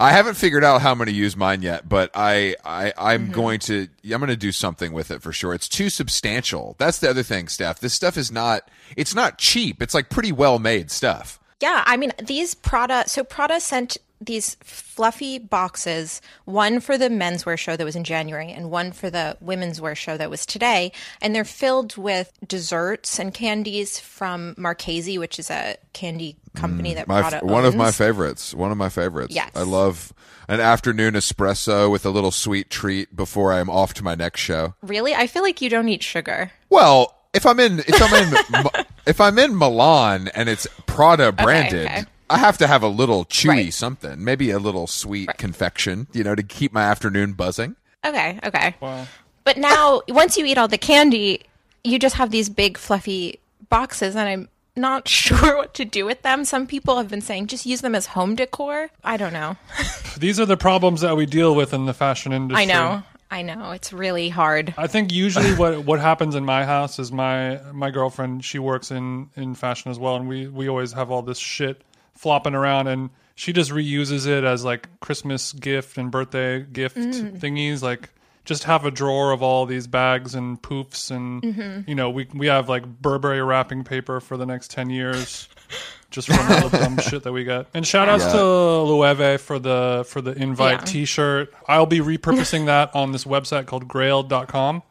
I 0.00 0.12
haven't 0.12 0.34
figured 0.34 0.64
out 0.64 0.82
how 0.82 0.90
I'm 0.90 0.98
going 0.98 1.06
to 1.08 1.12
use 1.14 1.36
mine 1.36 1.62
yet, 1.62 1.88
but 1.88 2.10
I, 2.14 2.56
I 2.64 2.92
I'm 2.96 3.24
Mm-hmm. 3.24 3.32
going 3.32 3.60
to 3.60 3.88
I'm 4.04 4.18
going 4.20 4.28
to 4.28 4.36
do 4.36 4.52
something 4.52 4.92
with 4.92 5.10
it 5.10 5.22
for 5.22 5.32
sure. 5.32 5.54
It's 5.54 5.68
too 5.68 5.88
substantial. 5.90 6.74
That's 6.78 6.98
the 6.98 7.08
other 7.10 7.22
thing, 7.22 7.48
Steph. 7.48 7.80
This 7.80 7.94
stuff 7.94 8.16
is 8.16 8.30
not 8.32 8.68
it's 8.96 9.14
not 9.14 9.38
cheap. 9.38 9.80
It's 9.82 9.94
like 9.94 10.10
pretty 10.10 10.32
well 10.32 10.58
made 10.58 10.90
stuff. 10.90 11.38
Yeah, 11.60 11.82
I 11.86 11.96
mean 11.96 12.12
these 12.22 12.54
Prada. 12.54 13.04
So 13.08 13.24
Prada 13.24 13.60
sent 13.60 13.96
these 14.26 14.56
fluffy 14.62 15.38
boxes, 15.38 16.20
one 16.44 16.80
for 16.80 16.96
the 16.98 17.08
menswear 17.08 17.58
show 17.58 17.76
that 17.76 17.84
was 17.84 17.96
in 17.96 18.04
January 18.04 18.50
and 18.50 18.70
one 18.70 18.92
for 18.92 19.10
the 19.10 19.36
women's 19.40 19.80
wear 19.80 19.94
show 19.94 20.16
that 20.16 20.30
was 20.30 20.46
today. 20.46 20.92
And 21.20 21.34
they're 21.34 21.44
filled 21.44 21.96
with 21.96 22.32
desserts 22.46 23.18
and 23.18 23.32
candies 23.32 23.98
from 23.98 24.54
Marchesi, 24.56 25.18
which 25.18 25.38
is 25.38 25.50
a 25.50 25.76
candy 25.92 26.36
company 26.54 26.94
that 26.94 27.06
Mm, 27.06 27.08
My 27.08 27.20
Prada 27.22 27.44
one 27.44 27.64
of 27.64 27.74
my 27.74 27.90
favorites. 27.90 28.54
One 28.54 28.70
of 28.70 28.76
my 28.76 28.88
favorites. 28.88 29.34
Yes. 29.34 29.50
I 29.54 29.62
love 29.62 30.12
an 30.48 30.60
afternoon 30.60 31.14
espresso 31.14 31.90
with 31.90 32.04
a 32.06 32.10
little 32.10 32.30
sweet 32.30 32.70
treat 32.70 33.14
before 33.16 33.52
I 33.52 33.58
am 33.60 33.70
off 33.70 33.94
to 33.94 34.04
my 34.04 34.14
next 34.14 34.40
show. 34.40 34.74
Really? 34.82 35.14
I 35.14 35.26
feel 35.26 35.42
like 35.42 35.60
you 35.60 35.68
don't 35.70 35.88
eat 35.88 36.02
sugar. 36.02 36.52
Well, 36.70 37.14
if 37.32 37.46
I'm 37.46 37.58
in 37.58 37.80
if 37.80 38.00
I'm 38.00 38.32
in 38.32 38.84
if 39.06 39.20
I'm 39.20 39.38
in 39.38 39.56
Milan 39.56 40.28
and 40.34 40.48
it's 40.48 40.66
Prada 40.86 41.32
branded, 41.32 41.86
okay. 41.86 42.04
I 42.34 42.38
have 42.38 42.58
to 42.58 42.66
have 42.66 42.82
a 42.82 42.88
little 42.88 43.24
chewy 43.24 43.48
Right. 43.48 43.74
something, 43.74 44.22
maybe 44.22 44.50
a 44.50 44.58
little 44.58 44.86
sweet 44.86 45.30
confection, 45.38 46.06
you 46.12 46.24
know, 46.24 46.34
to 46.34 46.42
keep 46.42 46.72
my 46.72 46.82
afternoon 46.82 47.32
buzzing. 47.32 47.76
Okay, 48.04 48.38
okay. 48.44 48.74
Wow. 48.80 49.06
But 49.44 49.56
now, 49.56 50.02
once 50.08 50.36
you 50.36 50.44
eat 50.46 50.58
all 50.58 50.68
the 50.68 50.78
candy, 50.78 51.42
you 51.82 51.98
just 51.98 52.16
have 52.16 52.30
these 52.30 52.48
big 52.48 52.76
fluffy 52.78 53.38
boxes, 53.68 54.16
and 54.16 54.28
I'm 54.28 54.48
not 54.76 55.06
sure 55.22 55.56
what 55.56 55.74
to 55.74 55.84
do 55.84 56.04
with 56.04 56.22
them. 56.22 56.44
Some 56.44 56.66
people 56.66 56.96
have 56.96 57.08
been 57.08 57.20
saying 57.20 57.46
just 57.46 57.64
use 57.66 57.80
them 57.80 57.94
as 57.94 58.06
home 58.06 58.34
decor. 58.34 58.90
I 59.04 59.16
don't 59.16 59.32
know. 59.32 59.56
These 60.18 60.40
are 60.40 60.46
the 60.46 60.56
problems 60.56 61.00
that 61.02 61.16
we 61.16 61.26
deal 61.26 61.54
with 61.54 61.72
in 61.72 61.86
the 61.86 61.94
fashion 61.94 62.32
industry. 62.32 62.62
I 62.62 62.66
know. 62.66 63.02
I 63.30 63.42
know. 63.42 63.72
It's 63.72 63.92
really 63.92 64.28
hard. 64.28 64.74
I 64.78 64.86
think 64.86 65.12
usually 65.12 65.54
what 65.56 65.84
what 65.84 65.98
happens 66.00 66.34
in 66.34 66.44
my 66.44 66.64
house 66.64 66.98
is 66.98 67.10
my 67.10 67.58
my 67.72 67.90
girlfriend 67.90 68.44
she 68.44 68.58
works 68.58 68.90
in 68.90 69.28
in 69.36 69.54
fashion 69.54 69.90
as 69.90 69.98
well, 69.98 70.16
and 70.16 70.28
we 70.28 70.46
we 70.46 70.68
always 70.68 70.92
have 70.92 71.10
all 71.10 71.22
this 71.22 71.38
shit 71.38 71.82
flopping 72.14 72.54
around, 72.54 72.86
and 72.86 73.10
she 73.34 73.52
just 73.52 73.70
reuses 73.70 74.26
it 74.26 74.44
as 74.44 74.64
like 74.64 74.88
Christmas 75.00 75.52
gift 75.52 75.98
and 75.98 76.10
birthday 76.10 76.62
gift 76.62 76.96
mm. 76.96 77.38
thingies, 77.38 77.82
like. 77.82 78.10
Just 78.46 78.64
have 78.64 78.84
a 78.84 78.90
drawer 78.90 79.32
of 79.32 79.42
all 79.42 79.64
these 79.64 79.86
bags 79.86 80.34
and 80.34 80.60
poofs, 80.60 81.10
and 81.10 81.40
mm-hmm. 81.42 81.88
you 81.88 81.94
know 81.94 82.10
we 82.10 82.28
we 82.34 82.46
have 82.46 82.68
like 82.68 82.84
Burberry 82.84 83.40
wrapping 83.40 83.84
paper 83.84 84.20
for 84.20 84.36
the 84.36 84.44
next 84.44 84.70
ten 84.70 84.90
years, 84.90 85.48
just 86.10 86.28
from 86.28 86.52
all 86.52 86.68
the 86.68 86.76
dumb 86.76 86.98
shit 86.98 87.22
that 87.22 87.32
we 87.32 87.44
get. 87.44 87.68
And 87.72 87.86
shout 87.86 88.06
outs 88.10 88.26
to 88.26 88.36
Loewe 88.36 89.38
for 89.38 89.58
the 89.58 90.04
for 90.06 90.20
the 90.20 90.32
invite 90.32 90.80
Yeah. 90.80 90.84
T-shirt. 90.84 91.54
I'll 91.66 91.86
be 91.86 92.00
repurposing 92.00 92.66
that 92.66 92.94
on 92.94 93.12
this 93.12 93.24
website 93.24 93.64
called 93.64 93.88
Grail.com. 93.88 94.82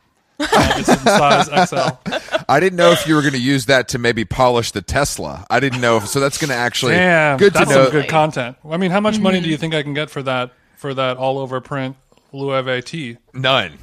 It's 0.51 0.89
in 0.89 0.97
size 0.97 1.69
XL. 1.69 2.11
I 2.49 2.59
didn't 2.59 2.77
know 2.77 2.91
if 2.91 3.07
you 3.07 3.15
were 3.15 3.21
going 3.21 3.33
to 3.33 3.39
use 3.39 3.65
that 3.67 3.89
to 3.89 3.99
maybe 3.99 4.25
polish 4.25 4.71
the 4.71 4.81
Tesla. 4.81 5.45
I 5.49 5.59
didn't 5.59 5.81
know 5.81 5.97
if 5.97 6.07
so. 6.07 6.19
That's 6.19 6.37
going 6.37 6.49
to 6.49 6.55
actually 6.55 6.93
Damn, 6.93 7.37
good 7.37 7.53
to 7.53 7.59
that's 7.59 7.71
know. 7.71 7.83
some 7.83 7.91
good 7.91 8.09
content. 8.09 8.57
I 8.69 8.77
mean, 8.77 8.91
how 8.91 8.99
much 8.99 9.19
money 9.19 9.39
do 9.39 9.47
you 9.47 9.55
mm-hmm. 9.55 9.61
think 9.61 9.73
I 9.73 9.83
can 9.83 9.93
get 9.93 10.09
for 10.09 10.23
that 10.23 10.51
for 10.77 10.93
that 10.93 11.17
all 11.17 11.39
over 11.39 11.61
print 11.61 11.95
Loewe 12.33 12.83
tee? 12.83 13.17
None, 13.33 13.77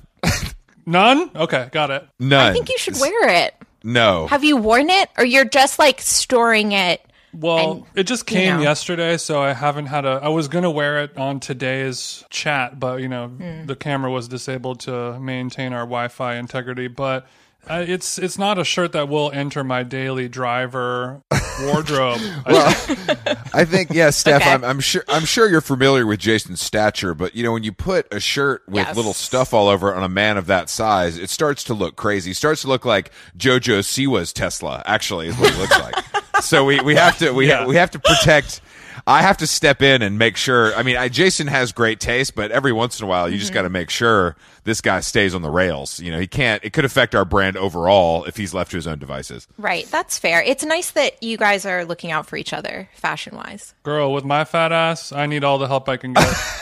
None. 0.86 1.30
Okay, 1.34 1.68
got 1.72 1.90
it. 1.90 2.06
none. 2.18 2.50
I 2.50 2.52
think 2.52 2.68
you 2.68 2.78
should 2.78 2.98
wear 2.98 3.28
it. 3.44 3.54
no. 3.84 4.26
Have 4.26 4.44
you 4.44 4.56
worn 4.56 4.90
it, 4.90 5.08
or 5.16 5.24
you're 5.24 5.44
just 5.44 5.78
like 5.78 6.00
storing 6.00 6.72
it? 6.72 7.04
Well, 7.32 7.70
And, 7.72 7.84
it 7.94 8.04
just 8.04 8.26
came 8.26 8.56
know. 8.56 8.62
yesterday, 8.62 9.16
so 9.16 9.40
I 9.40 9.52
haven't 9.52 9.86
had 9.86 10.04
a. 10.04 10.20
I 10.22 10.28
was 10.28 10.48
gonna 10.48 10.70
wear 10.70 11.02
it 11.04 11.16
on 11.16 11.38
today's 11.40 12.24
chat, 12.30 12.80
but 12.80 13.00
you 13.00 13.08
know 13.08 13.28
Hmm. 13.28 13.66
the 13.66 13.76
camera 13.76 14.10
was 14.10 14.26
disabled 14.28 14.80
to 14.80 15.18
maintain 15.20 15.72
our 15.72 15.82
Wi-Fi 15.84 16.34
integrity. 16.36 16.88
But 16.88 17.26
uh, 17.68 17.84
it's 17.86 18.18
it's 18.18 18.38
not 18.38 18.58
a 18.58 18.64
shirt 18.64 18.92
that 18.92 19.08
will 19.08 19.30
enter 19.32 19.62
my 19.62 19.82
daily 19.84 20.28
driver 20.28 21.22
wardrobe. 21.60 22.18
I- 22.46 23.36
I 23.52 23.64
think 23.64 23.90
yes, 23.90 24.16
Steph. 24.16 24.40
Okay. 24.42 24.50
I'm, 24.52 24.64
I'm 24.64 24.80
sure. 24.80 25.04
I'm 25.08 25.24
sure 25.24 25.48
you're 25.48 25.60
familiar 25.60 26.06
with 26.06 26.20
Jason's 26.20 26.60
stature, 26.62 27.14
but 27.14 27.34
you 27.36 27.42
know 27.44 27.52
when 27.52 27.62
you 27.62 27.72
put 27.72 28.12
a 28.12 28.18
shirt 28.18 28.62
with 28.66 28.86
Yes. 28.86 28.96
little 28.96 29.12
stuff 29.14 29.52
all 29.54 29.68
over 29.68 29.92
it 29.92 29.96
on 29.96 30.02
a 30.02 30.08
man 30.08 30.36
of 30.36 30.46
that 30.46 30.68
size, 30.70 31.18
it 31.18 31.30
starts 31.30 31.62
to 31.64 31.74
look 31.74 31.94
crazy. 31.96 32.30
It 32.32 32.36
starts 32.36 32.62
to 32.62 32.68
look 32.68 32.84
like 32.84 33.10
JoJo 33.36 33.84
Siwa's 33.84 34.32
Tesla. 34.32 34.82
Actually, 34.86 35.28
is 35.28 35.38
what 35.38 35.52
it 35.52 35.58
looks 35.58 35.78
like. 35.80 35.94
so 36.40 36.64
we, 36.64 36.80
we 36.80 36.94
have 36.96 37.18
to 37.18 37.32
we 37.32 37.48
Yeah. 37.48 37.66
we 37.66 37.76
have 37.76 37.90
to 37.92 37.98
protect. 37.98 38.60
I 39.06 39.22
have 39.22 39.38
to 39.38 39.46
step 39.46 39.80
in 39.80 40.02
and 40.02 40.18
make 40.18 40.36
sure. 40.36 40.74
I 40.74 40.82
mean, 40.82 40.96
I, 40.96 41.08
Jason 41.08 41.46
has 41.46 41.72
great 41.72 42.00
taste, 42.00 42.34
but 42.34 42.50
every 42.50 42.70
once 42.72 43.00
in 43.00 43.04
a 43.04 43.08
while, 43.08 43.28
you 43.28 43.34
Mm-hmm. 43.36 43.40
just 43.40 43.52
got 43.54 43.62
to 43.62 43.70
make 43.70 43.88
sure 43.88 44.36
this 44.64 44.82
guy 44.82 45.00
stays 45.00 45.34
on 45.34 45.40
the 45.40 45.48
rails. 45.50 46.00
You 46.00 46.10
know, 46.12 46.20
he 46.20 46.26
can't. 46.26 46.62
It 46.62 46.74
could 46.74 46.84
affect 46.84 47.14
our 47.14 47.24
brand 47.24 47.56
overall 47.56 48.24
if 48.24 48.36
he's 48.36 48.52
left 48.52 48.72
to 48.72 48.76
his 48.76 48.86
own 48.86 48.98
devices. 48.98 49.48
Right. 49.56 49.86
That's 49.90 50.18
fair. 50.18 50.42
It's 50.42 50.64
nice 50.64 50.90
that 50.90 51.22
you 51.22 51.38
guys 51.38 51.64
are 51.64 51.84
looking 51.86 52.10
out 52.10 52.26
for 52.26 52.36
each 52.36 52.52
other, 52.52 52.90
fashion 52.94 53.34
wise. 53.36 53.74
Girl, 53.82 54.12
with 54.12 54.24
my 54.24 54.44
fat 54.44 54.72
ass, 54.72 55.10
I 55.12 55.26
need 55.26 55.42
all 55.42 55.58
the 55.58 55.66
help 55.66 55.88
I 55.88 55.96
can 55.96 56.12
get. 56.12 56.26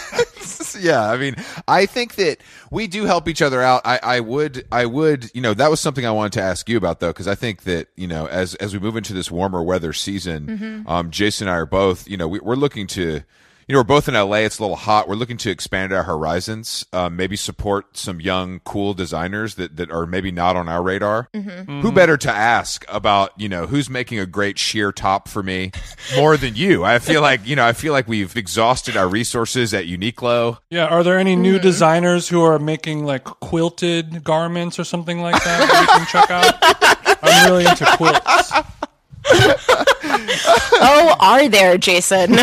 yeah 0.81 1.11
i 1.11 1.17
mean 1.17 1.35
i 1.67 1.87
think 1.87 2.15
that 2.15 2.39
we 2.71 2.87
do 2.87 3.05
help 3.05 3.29
each 3.29 3.43
other 3.43 3.63
out 3.63 3.83
i 3.85 3.99
i 4.03 4.21
would 4.21 4.67
i 4.71 4.87
would 4.87 5.31
you 5.35 5.41
know 5.41 5.55
that 5.55 5.71
was 5.71 5.81
something 5.81 6.07
i 6.07 6.11
wanted 6.11 6.33
to 6.33 6.41
ask 6.41 6.69
you 6.69 6.77
about 6.77 7.01
though 7.01 7.09
because 7.09 7.27
i 7.27 7.35
think 7.35 7.63
that 7.65 7.89
you 7.97 8.07
know 8.07 8.27
as 8.27 8.55
as 8.57 8.73
we 8.73 8.79
move 8.79 8.97
into 8.97 9.13
this 9.13 9.31
warmer 9.31 9.63
weather 9.63 9.93
season 9.93 10.85
um 10.87 11.11
jason 11.11 11.49
and 11.49 11.55
i 11.55 11.59
are 11.59 11.67
both 11.67 12.09
you 12.09 12.17
know 12.17 12.29
we, 12.29 12.39
we're 12.41 12.55
looking 12.55 12.87
to 12.87 13.21
you 13.69 13.75
know, 13.75 13.81
we're 13.81 13.85
both 13.85 14.09
in 14.09 14.15
LA. 14.15 14.37
It's 14.39 14.59
a 14.59 14.63
little 14.63 14.77
hot. 14.77 15.09
We're 15.09 15.15
looking 15.15 15.37
to 15.39 15.51
expand 15.51 15.93
our 15.93 16.05
horizons, 16.05 16.87
um, 16.95 17.17
maybe 17.17 17.37
support 17.37 17.99
some 17.99 18.19
young, 18.21 18.61
cool 18.65 18.95
designers 18.95 19.57
that, 19.57 19.77
that 19.77 19.91
are 19.91 20.07
maybe 20.07 20.33
not 20.33 20.57
on 20.57 20.69
our 20.71 20.83
radar. 20.83 21.29
Who 21.35 21.93
better 21.93 22.17
to 22.17 22.31
ask 22.31 22.85
about, 22.89 23.33
you 23.39 23.49
know, 23.49 23.67
who's 23.67 23.91
making 23.91 24.19
a 24.21 24.27
great 24.27 24.59
sheer 24.59 24.91
top 24.91 25.29
for 25.29 25.43
me 25.43 25.73
more 26.17 26.37
than 26.39 26.57
you? 26.57 26.83
I 26.85 26.99
feel 26.99 27.21
like, 27.21 27.47
you 27.47 27.57
know, 27.57 27.67
I 27.67 27.75
feel 27.75 27.93
like 27.93 28.09
we've 28.09 28.35
exhausted 28.37 28.97
our 28.97 29.07
resources 29.09 29.75
at 29.75 29.85
Uniqlo. 29.85 30.59
yeah, 30.71 30.87
are 30.87 31.03
there 31.03 31.19
any 31.19 31.35
Mm-hmm. 31.35 31.43
new 31.43 31.59
designers 31.59 32.27
who 32.29 32.43
are 32.43 32.59
making 32.59 33.05
like 33.05 33.25
quilted 33.25 34.25
garments 34.25 34.79
or 34.79 34.85
something 34.85 35.21
like 35.21 35.35
that 35.45 35.69
that 35.69 35.81
we 35.81 35.87
can 35.99 36.07
check 36.07 36.31
out? 36.31 37.19
I'm 37.23 37.51
really 37.51 37.67
into 37.67 37.85
quilts. 37.97 38.53
oh, 40.81 41.17
are 41.21 41.49
there, 41.49 41.77
Jason? 41.79 42.33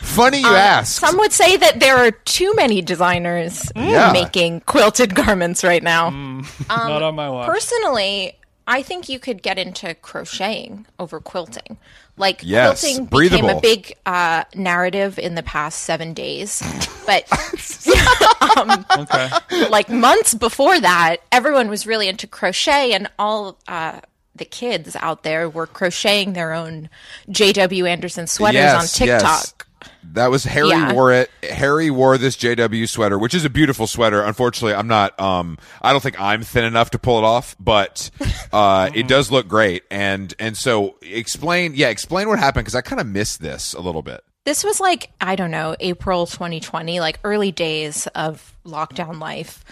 Funny 0.00 0.40
you 0.40 0.46
ask. 0.46 0.98
Some 1.00 1.18
would 1.18 1.32
say 1.32 1.56
that 1.56 1.78
there 1.80 1.96
are 1.96 2.10
too 2.10 2.52
many 2.54 2.82
designers 2.82 3.70
Yeah. 3.76 4.12
making 4.12 4.60
quilted 4.62 5.14
garments 5.14 5.62
right 5.62 5.82
now. 5.82 6.08
Um, 6.10 6.46
Not 6.68 7.02
on 7.02 7.14
my 7.16 7.28
watch. 7.28 7.46
Personally, 7.48 8.38
I 8.66 8.82
think 8.82 9.08
you 9.08 9.18
could 9.18 9.42
get 9.42 9.58
into 9.58 9.94
crocheting 9.96 10.86
over 10.98 11.20
quilting. 11.20 11.76
Like 12.16 12.40
Yes, 12.42 12.80
quilting 12.82 13.06
breathable. 13.06 13.42
became 13.48 13.56
a 13.56 13.60
big 13.60 13.94
uh, 14.06 14.44
narrative 14.54 15.18
in 15.18 15.34
the 15.34 15.42
past 15.42 15.82
seven 15.82 16.12
days, 16.14 16.62
but 17.06 17.24
okay. 18.98 19.28
like 19.68 19.88
months 19.88 20.34
before 20.34 20.78
that, 20.80 21.16
everyone 21.32 21.68
was 21.68 21.86
really 21.86 22.08
into 22.08 22.26
crochet, 22.26 22.92
and 22.92 23.08
all 23.18 23.58
uh, 23.68 24.00
the 24.36 24.44
kids 24.44 24.96
out 24.96 25.22
there 25.22 25.48
were 25.48 25.66
crocheting 25.66 26.32
their 26.34 26.52
own 26.52 26.88
J.W. 27.30 27.86
Anderson 27.86 28.26
sweaters 28.26 28.72
on 28.72 28.86
TikTok. 28.86 29.66
That 30.12 30.30
was 30.30 30.44
Harry 30.44 30.68
Yeah. 30.70 30.92
wore 30.92 31.12
it. 31.12 31.30
Harry 31.42 31.90
wore 31.90 32.18
this 32.18 32.36
JW 32.36 32.88
sweater, 32.88 33.18
which 33.18 33.34
is 33.34 33.44
a 33.44 33.50
beautiful 33.50 33.86
sweater. 33.86 34.22
Unfortunately, 34.22 34.74
I'm 34.74 34.88
not. 34.88 35.18
Um, 35.20 35.58
I 35.80 35.92
don't 35.92 36.02
think 36.02 36.20
I'm 36.20 36.42
thin 36.42 36.64
enough 36.64 36.90
to 36.90 36.98
pull 36.98 37.18
it 37.18 37.24
off, 37.24 37.54
but 37.60 38.10
uh, 38.52 38.90
it 38.94 39.06
does 39.08 39.30
look 39.30 39.46
great. 39.48 39.84
And 39.90 40.34
and 40.38 40.56
so 40.56 40.96
explain, 41.02 41.74
yeah, 41.74 41.88
explain 41.88 42.28
what 42.28 42.38
happened 42.38 42.64
because 42.64 42.74
I 42.74 42.80
kind 42.80 43.00
of 43.00 43.06
missed 43.06 43.40
this 43.40 43.72
a 43.74 43.80
little 43.80 44.02
bit. 44.02 44.24
This 44.46 44.64
was 44.64 44.80
like, 44.80 45.10
I 45.20 45.36
don't 45.36 45.50
know, 45.50 45.76
April 45.80 46.26
2020, 46.26 46.98
like 46.98 47.18
early 47.24 47.52
days 47.52 48.06
of 48.14 48.56
lockdown 48.64 49.20
life. 49.20 49.64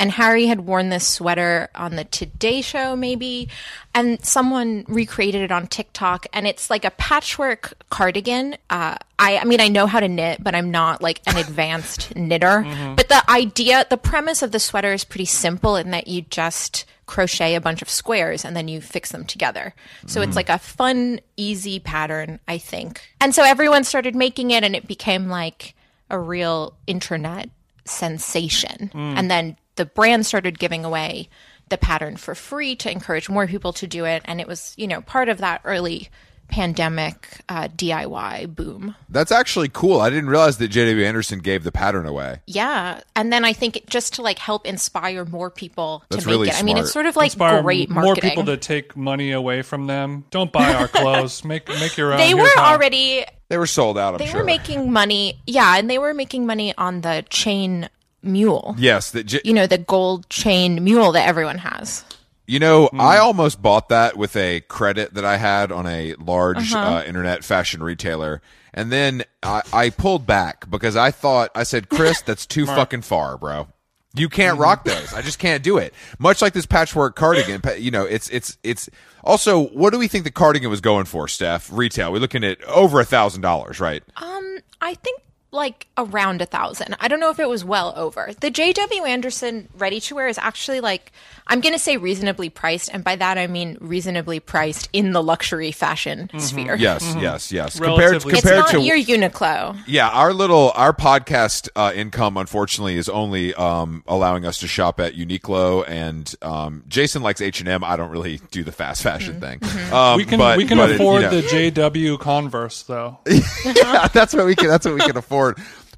And 0.00 0.12
Harry 0.12 0.46
had 0.46 0.60
worn 0.60 0.90
this 0.90 1.06
sweater 1.06 1.70
on 1.74 1.96
the 1.96 2.04
Today 2.04 2.60
Show, 2.60 2.94
maybe, 2.94 3.48
and 3.94 4.24
someone 4.24 4.84
recreated 4.86 5.42
it 5.42 5.50
on 5.50 5.66
TikTok. 5.66 6.26
And 6.32 6.46
it's 6.46 6.70
like 6.70 6.84
a 6.84 6.92
patchwork 6.92 7.74
cardigan. 7.90 8.56
Uh, 8.70 8.96
I, 9.18 9.38
I 9.38 9.44
mean, 9.44 9.60
I 9.60 9.66
know 9.66 9.88
how 9.88 9.98
to 9.98 10.08
knit, 10.08 10.42
but 10.42 10.54
I'm 10.54 10.70
not 10.70 11.02
like 11.02 11.20
an 11.26 11.36
advanced 11.36 12.14
knitter. 12.16 12.62
Mm-hmm. 12.62 12.94
But 12.94 13.08
the 13.08 13.28
idea, 13.28 13.86
the 13.90 13.96
premise 13.96 14.40
of 14.42 14.52
the 14.52 14.60
sweater 14.60 14.92
is 14.92 15.02
pretty 15.02 15.24
simple 15.24 15.74
in 15.74 15.90
that 15.90 16.06
you 16.06 16.22
just 16.22 16.84
crochet 17.06 17.56
a 17.56 17.60
bunch 17.60 17.82
of 17.82 17.88
squares 17.88 18.44
and 18.44 18.54
then 18.54 18.68
you 18.68 18.80
fix 18.80 19.10
them 19.10 19.24
together. 19.24 19.74
So 20.06 20.20
it's 20.20 20.32
mm. 20.32 20.36
like 20.36 20.50
a 20.50 20.58
fun, 20.58 21.20
easy 21.36 21.80
pattern, 21.80 22.38
I 22.46 22.58
think. 22.58 23.00
And 23.20 23.34
so 23.34 23.42
everyone 23.42 23.82
started 23.82 24.14
making 24.14 24.52
it 24.52 24.62
and 24.62 24.76
it 24.76 24.86
became 24.86 25.28
like 25.28 25.74
a 26.10 26.20
real 26.20 26.74
internet 26.86 27.48
sensation. 27.84 28.90
Mm. 28.94 29.14
And 29.16 29.30
then 29.30 29.56
the 29.78 29.86
brand 29.86 30.26
started 30.26 30.58
giving 30.58 30.84
away 30.84 31.30
the 31.70 31.78
pattern 31.78 32.16
for 32.16 32.34
free 32.34 32.76
to 32.76 32.90
encourage 32.90 33.28
more 33.30 33.46
people 33.46 33.72
to 33.74 33.86
do 33.86 34.04
it. 34.04 34.22
And 34.26 34.40
it 34.40 34.46
was, 34.46 34.74
you 34.76 34.86
know, 34.86 35.00
part 35.00 35.28
of 35.28 35.38
that 35.38 35.60
early 35.64 36.08
pandemic 36.48 37.28
uh, 37.50 37.68
DIY 37.68 38.54
boom. 38.56 38.94
That's 39.10 39.30
actually 39.30 39.68
cool. 39.68 40.00
I 40.00 40.08
didn't 40.08 40.30
realize 40.30 40.56
that 40.58 40.70
JW 40.70 41.04
Anderson 41.04 41.40
gave 41.40 41.62
the 41.62 41.70
pattern 41.70 42.06
away. 42.06 42.40
Yeah. 42.46 43.00
And 43.14 43.30
then 43.30 43.44
I 43.44 43.52
think 43.52 43.76
it, 43.76 43.86
just 43.86 44.14
to 44.14 44.22
like 44.22 44.38
help 44.38 44.66
inspire 44.66 45.26
more 45.26 45.50
people 45.50 46.04
That's 46.08 46.22
to 46.24 46.26
make 46.28 46.32
really 46.32 46.48
it. 46.48 46.58
I 46.58 46.62
mean, 46.62 46.78
it's 46.78 46.90
smart. 46.90 47.04
sort 47.04 47.06
of 47.06 47.16
like 47.16 47.32
Inspire 47.32 47.62
great 47.62 47.90
more 47.90 48.14
people 48.16 48.46
to 48.46 48.56
take 48.56 48.96
money 48.96 49.32
away 49.32 49.60
from 49.60 49.86
them. 49.86 50.24
Don't 50.30 50.50
buy 50.50 50.72
our 50.74 50.88
clothes. 50.88 51.44
make 51.44 51.68
make 51.68 51.96
your 51.98 52.12
own. 52.12 52.18
they 52.18 52.28
Here's 52.28 52.40
were 52.40 52.48
how. 52.56 52.72
already 52.72 53.26
They 53.48 53.58
were 53.58 53.66
sold 53.66 53.98
out. 53.98 54.14
I'm 54.14 54.18
They 54.18 54.26
sure. 54.28 54.40
were 54.40 54.44
making 54.44 54.90
money. 54.90 55.38
Yeah, 55.46 55.76
and 55.76 55.88
they 55.90 55.98
were 55.98 56.14
making 56.14 56.46
money 56.46 56.74
on 56.78 57.02
the 57.02 57.26
chain 57.28 57.90
mule. 58.22 58.74
yes, 58.78 59.10
that 59.12 59.24
j- 59.24 59.40
You 59.44 59.52
know, 59.54 59.66
the 59.66 59.78
gold 59.78 60.28
chain 60.28 60.82
mule 60.84 61.12
that 61.12 61.26
everyone 61.26 61.58
has. 61.58 62.04
You 62.46 62.58
know, 62.58 62.86
Hmm. 62.86 63.00
I 63.00 63.18
almost 63.18 63.60
bought 63.60 63.88
that 63.90 64.16
with 64.16 64.34
a 64.36 64.60
credit 64.62 65.14
that 65.14 65.24
I 65.24 65.36
had 65.36 65.70
on 65.70 65.86
a 65.86 66.14
large 66.14 66.72
Uh-huh. 66.74 66.96
uh, 66.96 67.02
internet 67.04 67.44
fashion 67.44 67.82
retailer. 67.82 68.40
And 68.72 68.90
then 68.92 69.24
I, 69.42 69.62
I 69.72 69.90
pulled 69.90 70.26
back 70.26 70.68
because 70.70 70.96
I 70.96 71.10
thought, 71.10 71.50
I 71.54 71.62
said, 71.64 71.88
Chris, 71.88 72.22
that's 72.22 72.46
too 72.46 72.64
fucking 72.78 73.02
far, 73.02 73.36
bro. 73.36 73.68
You 74.14 74.28
can't 74.30 74.54
Mm-hmm. 74.54 74.62
rock 74.62 74.84
those. 74.84 75.12
I 75.12 75.20
just 75.20 75.38
can't 75.38 75.62
do 75.62 75.76
it. 75.78 75.92
Much 76.18 76.40
like 76.40 76.54
this 76.54 76.64
patchwork 76.66 77.14
cardigan, 77.16 77.60
you 77.78 77.90
know, 77.90 78.04
it's, 78.04 78.28
it's, 78.30 78.56
it's 78.64 78.88
also, 79.22 79.66
what 79.68 79.92
do 79.92 79.98
we 79.98 80.08
think 80.08 80.24
the 80.24 80.30
cardigan 80.30 80.70
was 80.70 80.80
going 80.80 81.04
for, 81.04 81.28
Steph? 81.28 81.70
Retail. 81.70 82.10
We're 82.12 82.18
looking 82.18 82.44
at 82.44 82.62
over 82.64 82.98
a 83.00 83.04
thousand 83.04 83.42
dollars, 83.42 83.78
right? 83.78 84.02
Um, 84.16 84.58
I 84.80 84.94
think 84.94 85.20
like 85.50 85.86
around 85.96 86.42
a 86.42 86.46
thousand. 86.46 86.94
I 87.00 87.08
don't 87.08 87.20
know 87.20 87.30
if 87.30 87.38
it 87.38 87.48
was 87.48 87.64
well 87.64 87.94
over. 87.96 88.30
The 88.40 88.50
JW 88.50 89.08
Anderson 89.08 89.68
ready 89.78 89.98
to 90.00 90.14
wear 90.14 90.28
is 90.28 90.36
actually 90.38 90.80
like 90.80 91.10
I'm 91.46 91.60
gonna 91.62 91.78
say 91.78 91.96
reasonably 91.96 92.50
priced, 92.50 92.90
and 92.92 93.02
by 93.02 93.16
that 93.16 93.38
I 93.38 93.46
mean 93.46 93.78
reasonably 93.80 94.40
priced 94.40 94.90
in 94.92 95.12
the 95.12 95.22
luxury 95.22 95.72
fashion 95.72 96.28
sphere. 96.38 96.74
Yes, 96.76 97.16
yes, 97.18 97.50
yes. 97.50 97.78
Compared, 97.80 97.98
Relatively 97.98 98.32
It's 98.34 98.40
compared 98.42 98.58
not 98.60 98.70
to 98.72 98.80
your 98.82 98.98
Uniqlo. 98.98 99.82
Yeah, 99.86 100.10
our 100.10 100.34
little 100.34 100.72
our 100.74 100.92
podcast 100.92 101.70
uh, 101.74 101.92
income, 101.94 102.36
unfortunately, 102.36 102.96
is 102.98 103.08
only 103.08 103.54
um, 103.54 104.04
allowing 104.06 104.44
us 104.44 104.58
to 104.60 104.66
shop 104.68 105.00
at 105.00 105.14
Uniqlo, 105.14 105.84
and 105.88 106.34
um, 106.42 106.84
Jason 106.88 107.22
likes 107.22 107.40
H 107.40 107.60
and 107.60 107.68
M. 107.70 107.82
I 107.82 107.96
don't 107.96 108.10
really 108.10 108.40
do 108.50 108.62
the 108.62 108.72
fast 108.72 109.02
fashion 109.02 109.40
thing. 109.40 109.60
Um, 109.92 110.18
We 110.18 110.26
can 110.26 110.38
but- 110.38 110.58
we 110.58 110.66
can 110.66 110.76
but 110.76 110.90
it- 110.90 110.96
afford 110.96 111.22
you 111.22 111.28
know, 111.30 111.40
the 111.40 111.70
JW 111.72 112.18
Converse 112.20 112.82
though. 112.82 113.18
yeah, 113.26 114.08
that's 114.12 114.34
what 114.34 114.44
we 114.44 114.54
can. 114.54 114.68
That's 114.68 114.84
what 114.84 114.94
we 114.94 115.00
can 115.00 115.16
afford. 115.16 115.37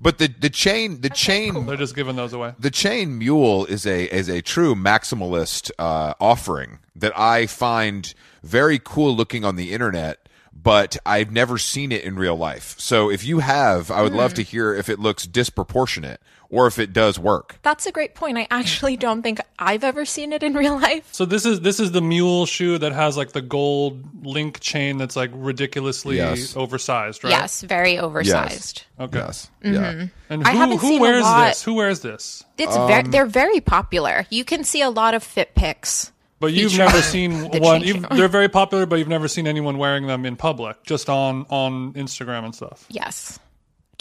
But 0.03 0.19
the 0.19 0.29
the 0.29 0.49
chain 0.49 1.03
the 1.03 1.11
chain 1.11 1.67
They're 1.67 1.77
just 1.77 1.95
giving 1.95 2.17
those 2.17 2.33
away. 2.33 2.55
the 2.59 2.71
chain 2.71 3.19
mule 3.19 3.67
is 3.67 3.85
a 3.87 4.05
is 4.05 4.29
a 4.31 4.41
true 4.41 4.75
maximalist 4.75 5.71
uh, 5.79 6.15
offering 6.19 6.79
that 6.97 7.13
I 7.19 7.47
find 7.47 8.15
very 8.43 8.79
cool 8.83 9.15
looking 9.15 9.45
on 9.45 9.57
the 9.57 9.73
internet, 9.73 10.27
but 10.55 10.97
I've 11.05 11.31
never 11.31 11.59
seen 11.59 11.93
it 11.93 12.03
in 12.03 12.17
real 12.17 12.37
life. 12.37 12.77
So 12.79 13.11
if 13.11 13.25
you 13.25 13.41
have, 13.41 13.91
I 13.91 14.01
would 14.01 14.15
love 14.15 14.33
to 14.35 14.43
hear 14.43 14.75
if 14.75 14.89
it 14.89 14.99
looks 14.99 15.27
disproportionate 15.27 16.21
or 16.51 16.67
if 16.67 16.79
it 16.79 16.93
does 16.93 17.19
work. 17.19 17.59
That's 17.63 17.87
a 17.87 17.93
great 17.93 18.15
point. 18.15 18.37
I 18.37 18.47
actually 18.51 18.97
don't 18.97 19.23
think 19.23 19.41
I've 19.59 19.85
ever 19.85 20.05
seen 20.05 20.33
it 20.33 20.43
in 20.43 20.55
real 20.55 20.79
life. 20.81 21.09
So 21.13 21.25
this 21.25 21.47
is 21.47 21.61
this 21.61 21.79
is 21.81 21.93
the 21.93 22.01
mule 22.03 22.45
shoe 22.47 22.77
that 22.79 22.93
has 22.93 23.17
like 23.17 23.33
the 23.33 23.41
gold 23.43 24.25
link 24.27 24.61
chain 24.61 24.99
that's 24.99 25.17
like 25.17 25.31
ridiculously 25.33 26.17
Yes. 26.17 26.57
oversized, 26.57 27.23
right? 27.25 27.31
Yes, 27.31 27.63
very 27.63 27.99
oversized. 27.99 28.85
Okay. 28.99 29.19
Yes. 29.19 29.51
Yeah. 29.63 30.07
And 30.29 30.45
I 30.45 30.53
who, 30.53 30.59
haven't 30.59 30.79
who 30.79 30.89
seen 30.89 30.99
a 30.99 31.03
wears 31.03 31.23
lot- 31.23 31.49
this? 31.49 31.63
Who 31.63 31.75
wears 31.75 32.01
this? 32.01 32.45
It's 32.59 32.77
Um, 32.77 32.89
very 32.89 33.03
they're 33.05 33.27
very 33.27 33.61
popular. 33.61 34.27
You 34.31 34.45
can 34.45 34.65
see 34.65 34.83
a 34.83 34.91
lot 34.91 35.15
of 35.15 35.23
fit 35.23 35.55
pics. 35.55 36.13
But 36.41 36.55
you've 36.55 36.71
feature 36.73 36.85
never 36.87 37.03
seen 37.03 37.51
the 37.51 37.59
one. 37.61 37.83
You've, 37.83 38.09
they're 38.09 38.27
very 38.27 38.49
popular, 38.49 38.87
but 38.87 38.99
you've 38.99 39.09
never 39.09 39.29
seen 39.29 39.47
anyone 39.47 39.77
wearing 39.77 40.07
them 40.07 40.25
in 40.25 40.37
public, 40.37 40.83
just 40.85 41.11
on 41.11 41.45
on 41.51 41.93
Instagram 41.93 42.45
and 42.47 42.55
stuff. 42.55 42.87
Yes. 42.89 43.39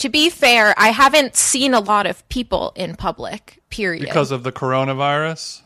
To 0.00 0.08
be 0.08 0.28
fair, 0.30 0.74
I 0.76 0.88
haven't 0.88 1.36
seen 1.36 1.72
a 1.74 1.80
lot 1.80 2.06
of 2.06 2.26
people 2.28 2.72
in 2.76 2.96
public. 2.96 3.62
Period. 3.70 4.04
Because 4.04 4.30
of 4.32 4.42
the 4.42 4.52
coronavirus. 4.52 5.62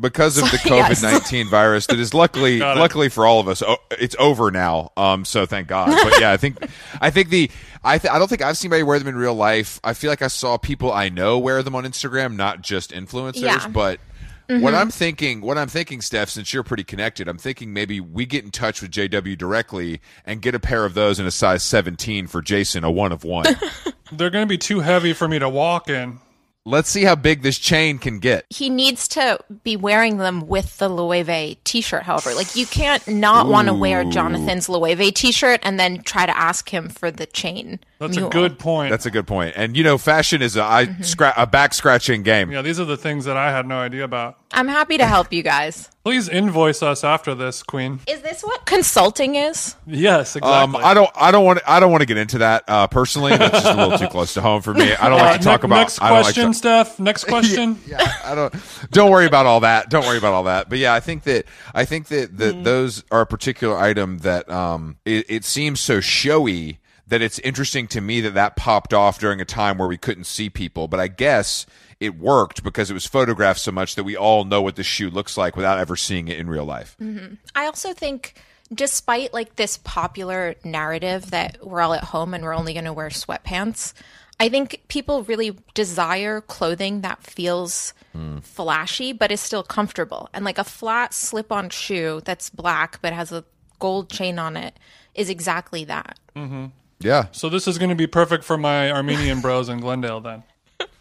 because 0.00 0.38
of 0.38 0.50
the 0.50 0.56
COVID 0.58 1.02
nineteen 1.02 1.48
virus 1.48 1.86
that 1.88 1.98
is 1.98 2.14
luckily 2.14 2.58
luckily 2.60 3.08
for 3.10 3.26
all 3.26 3.40
of 3.40 3.48
us, 3.48 3.62
o- 3.62 3.76
it's 3.92 4.16
over 4.18 4.50
now. 4.50 4.90
Um, 4.96 5.24
so 5.24 5.44
thank 5.46 5.68
God. 5.68 5.88
But 6.02 6.20
yeah, 6.20 6.30
I 6.32 6.36
think 6.38 6.58
I 7.00 7.10
think 7.10 7.28
the 7.28 7.50
I 7.84 7.98
th- 7.98 8.10
I 8.12 8.18
don't 8.18 8.28
think 8.28 8.40
I've 8.40 8.56
seen 8.56 8.70
anybody 8.70 8.84
wear 8.84 8.98
them 8.98 9.08
in 9.08 9.16
real 9.16 9.34
life. 9.34 9.80
I 9.84 9.92
feel 9.94 10.10
like 10.10 10.22
I 10.22 10.28
saw 10.28 10.56
people 10.56 10.92
I 10.92 11.08
know 11.10 11.38
wear 11.38 11.62
them 11.62 11.74
on 11.74 11.84
Instagram, 11.84 12.36
not 12.36 12.62
just 12.62 12.90
influencers. 12.92 13.42
Yeah. 13.42 13.68
But 13.68 14.00
what 14.48 14.58
mm-hmm. 14.58 14.74
I'm 14.74 14.90
thinking, 14.90 15.40
what 15.40 15.56
I'm 15.56 15.68
thinking, 15.68 16.00
Steph, 16.00 16.28
since 16.30 16.52
you're 16.52 16.62
pretty 16.62 16.84
connected, 16.84 17.28
I'm 17.28 17.38
thinking 17.38 17.72
maybe 17.72 18.00
we 18.00 18.26
get 18.26 18.44
in 18.44 18.50
touch 18.50 18.82
with 18.82 18.90
JW 18.90 19.38
directly 19.38 20.00
and 20.26 20.42
get 20.42 20.54
a 20.54 20.60
pair 20.60 20.84
of 20.84 20.94
those 20.94 21.20
in 21.20 21.26
a 21.26 21.30
size 21.30 21.62
17 21.62 22.26
for 22.26 22.42
Jason, 22.42 22.84
a 22.84 22.90
one 22.90 23.12
of 23.12 23.24
one. 23.24 23.46
They're 24.12 24.30
going 24.30 24.46
to 24.46 24.48
be 24.48 24.58
too 24.58 24.80
heavy 24.80 25.12
for 25.12 25.28
me 25.28 25.38
to 25.38 25.48
walk 25.48 25.88
in. 25.88 26.18
Let's 26.64 26.88
see 26.88 27.02
how 27.02 27.16
big 27.16 27.42
this 27.42 27.58
chain 27.58 27.98
can 27.98 28.20
get. 28.20 28.44
he 28.48 28.70
needs 28.70 29.08
to 29.08 29.40
be 29.64 29.76
wearing 29.76 30.18
them 30.18 30.46
with 30.46 30.78
the 30.78 30.88
Loewe 30.88 31.56
t-shirt, 31.64 32.04
however. 32.04 32.34
Like 32.34 32.54
you 32.54 32.66
can't 32.66 33.06
not 33.08 33.48
want 33.48 33.66
to 33.68 33.74
wear 33.74 34.04
Jonathan's 34.04 34.68
Loewe 34.68 35.12
t-shirt 35.12 35.60
and 35.64 35.80
then 35.80 36.02
try 36.02 36.24
to 36.24 36.36
ask 36.36 36.68
him 36.68 36.88
for 36.88 37.10
the 37.10 37.26
chain. 37.26 37.80
That's 37.98 38.16
mule. 38.16 38.28
a 38.28 38.30
good 38.30 38.58
point. 38.58 38.90
That's 38.90 39.06
a 39.06 39.10
good 39.10 39.26
point. 39.26 39.54
And 39.56 39.76
you 39.76 39.82
know, 39.82 39.98
fashion 39.98 40.40
is 40.40 40.56
a, 40.56 40.62
I 40.62 40.86
mm-hmm. 40.86 41.02
scra- 41.02 41.34
a 41.36 41.46
back 41.46 41.74
scratching 41.74 42.22
game. 42.22 42.50
yeah, 42.52 42.62
these 42.62 42.78
are 42.78 42.84
the 42.84 42.96
things 42.96 43.24
that 43.24 43.36
I 43.36 43.50
had 43.50 43.66
no 43.66 43.78
idea 43.78 44.04
about. 44.04 44.38
I'm 44.52 44.68
happy 44.68 44.98
to 44.98 45.06
help 45.06 45.32
you 45.32 45.42
guys. 45.42 45.88
Please 46.04 46.28
invoice 46.28 46.82
us 46.82 47.04
after 47.04 47.34
this, 47.34 47.62
Queen. 47.62 48.00
Is 48.08 48.20
this 48.22 48.42
what 48.42 48.66
consulting 48.66 49.36
is? 49.36 49.76
Yes, 49.86 50.34
Um, 50.36 50.42
exactly. 50.74 50.82
I 50.84 50.94
don't, 50.94 51.10
I 51.14 51.30
don't 51.30 51.44
want, 51.44 51.60
I 51.66 51.80
don't 51.80 51.90
want 51.92 52.02
to 52.02 52.06
get 52.06 52.16
into 52.16 52.38
that 52.38 52.64
uh, 52.68 52.86
personally. 52.88 53.36
That's 53.36 53.52
just 53.62 53.66
a 53.66 53.74
little 53.76 53.98
too 53.98 54.08
close 54.08 54.34
to 54.34 54.40
home 54.40 54.62
for 54.62 54.74
me. 54.74 54.92
I 54.94 55.08
don't 55.08 55.20
Uh, 55.20 55.24
like 55.24 55.38
to 55.40 55.44
talk 55.44 55.62
about. 55.64 55.76
next 55.76 56.02
I 56.02 56.08
don't 56.08 56.16
like 56.16 56.24
question, 56.24 56.48
to- 56.48 56.54
Steph. 56.54 56.98
Next 56.98 57.24
question. 57.28 57.78
yeah, 57.86 58.12
I 58.24 58.34
don't. 58.34 58.54
Don't 58.90 59.10
worry 59.10 59.26
about 59.26 59.46
all 59.46 59.60
that. 59.60 59.90
Don't 59.90 60.04
worry 60.04 60.18
about 60.18 60.32
all 60.34 60.44
that. 60.44 60.68
But 60.68 60.78
yeah, 60.78 60.92
I 60.92 61.00
think 61.00 61.22
that 61.22 61.44
I 61.74 61.84
think 61.84 62.08
that 62.08 62.36
that 62.38 62.54
Mm-hmm. 62.54 62.62
those 62.64 63.04
are 63.12 63.20
a 63.22 63.26
particular 63.26 63.78
item 63.78 64.18
that 64.18 64.50
um 64.50 64.96
it, 65.04 65.24
it 65.28 65.44
seems 65.44 65.80
so 65.80 66.00
showy 66.00 66.80
that 67.06 67.22
it's 67.22 67.38
interesting 67.40 67.86
to 67.88 68.00
me 68.00 68.20
that 68.22 68.34
that 68.34 68.56
popped 68.56 68.92
off 68.94 69.18
during 69.18 69.40
a 69.40 69.44
time 69.44 69.78
where 69.78 69.88
we 69.88 69.96
couldn't 69.98 70.24
see 70.24 70.50
people. 70.50 70.88
But 70.88 70.98
I 71.00 71.08
guess 71.08 71.64
it 72.02 72.18
worked 72.18 72.64
because 72.64 72.90
it 72.90 72.94
was 72.94 73.06
photographed 73.06 73.60
so 73.60 73.70
much 73.70 73.94
that 73.94 74.04
we 74.04 74.16
all 74.16 74.44
know 74.44 74.60
what 74.60 74.76
the 74.76 74.82
shoe 74.82 75.08
looks 75.08 75.36
like 75.36 75.54
without 75.56 75.78
ever 75.78 75.96
seeing 75.96 76.28
it 76.28 76.38
in 76.38 76.48
real 76.48 76.64
life. 76.64 76.96
Mm-hmm. 77.00 77.34
I 77.54 77.66
also 77.66 77.92
think 77.92 78.34
despite 78.74 79.32
like 79.32 79.56
this 79.56 79.78
popular 79.78 80.56
narrative 80.64 81.30
that 81.30 81.64
we're 81.64 81.80
all 81.80 81.94
at 81.94 82.04
home 82.04 82.34
and 82.34 82.42
we're 82.42 82.56
only 82.56 82.72
going 82.72 82.86
to 82.86 82.92
wear 82.92 83.08
sweatpants, 83.08 83.92
I 84.40 84.48
think 84.48 84.82
people 84.88 85.22
really 85.22 85.56
desire 85.74 86.40
clothing 86.40 87.02
that 87.02 87.22
feels 87.22 87.94
hmm. 88.12 88.38
flashy 88.38 89.12
but 89.12 89.30
is 89.30 89.40
still 89.40 89.62
comfortable. 89.62 90.28
And 90.34 90.44
like 90.44 90.58
a 90.58 90.64
flat 90.64 91.14
slip-on 91.14 91.70
shoe 91.70 92.20
that's 92.24 92.50
black 92.50 93.00
but 93.00 93.12
has 93.12 93.30
a 93.30 93.44
gold 93.78 94.10
chain 94.10 94.38
on 94.40 94.56
it 94.56 94.76
is 95.14 95.30
exactly 95.30 95.84
that. 95.84 96.18
Mm-hmm. 96.34 96.66
Yeah. 96.98 97.26
So 97.32 97.48
this 97.48 97.68
is 97.68 97.78
going 97.78 97.90
to 97.90 97.96
be 97.96 98.06
perfect 98.06 98.42
for 98.42 98.56
my 98.56 98.90
Armenian 98.90 99.40
bros 99.40 99.68
in 99.68 99.80
Glendale. 99.80 100.20
Then 100.20 100.42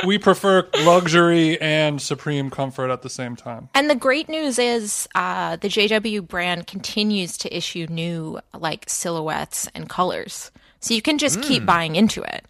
we 0.06 0.18
prefer 0.18 0.68
luxury 0.84 1.60
and 1.62 2.02
supreme 2.02 2.50
comfort 2.50 2.90
at 2.90 3.02
the 3.02 3.10
same 3.10 3.36
time. 3.36 3.70
And 3.74 3.90
the 3.90 3.96
great 3.96 4.30
news 4.30 4.60
is 4.60 5.08
uh, 5.16 5.56
the 5.58 5.68
JW 5.68 6.28
brand 6.28 6.68
continues 6.68 7.38
to 7.40 7.56
issue 7.56 7.88
new 7.90 8.40
like 8.58 8.86
silhouettes 8.88 9.68
and 9.76 9.90
colors. 9.90 10.52
So 10.80 10.94
you 10.94 11.02
can 11.02 11.18
just 11.18 11.42
keep 11.44 11.66
buying 11.66 11.96
into 11.96 12.24
it. 12.24 12.44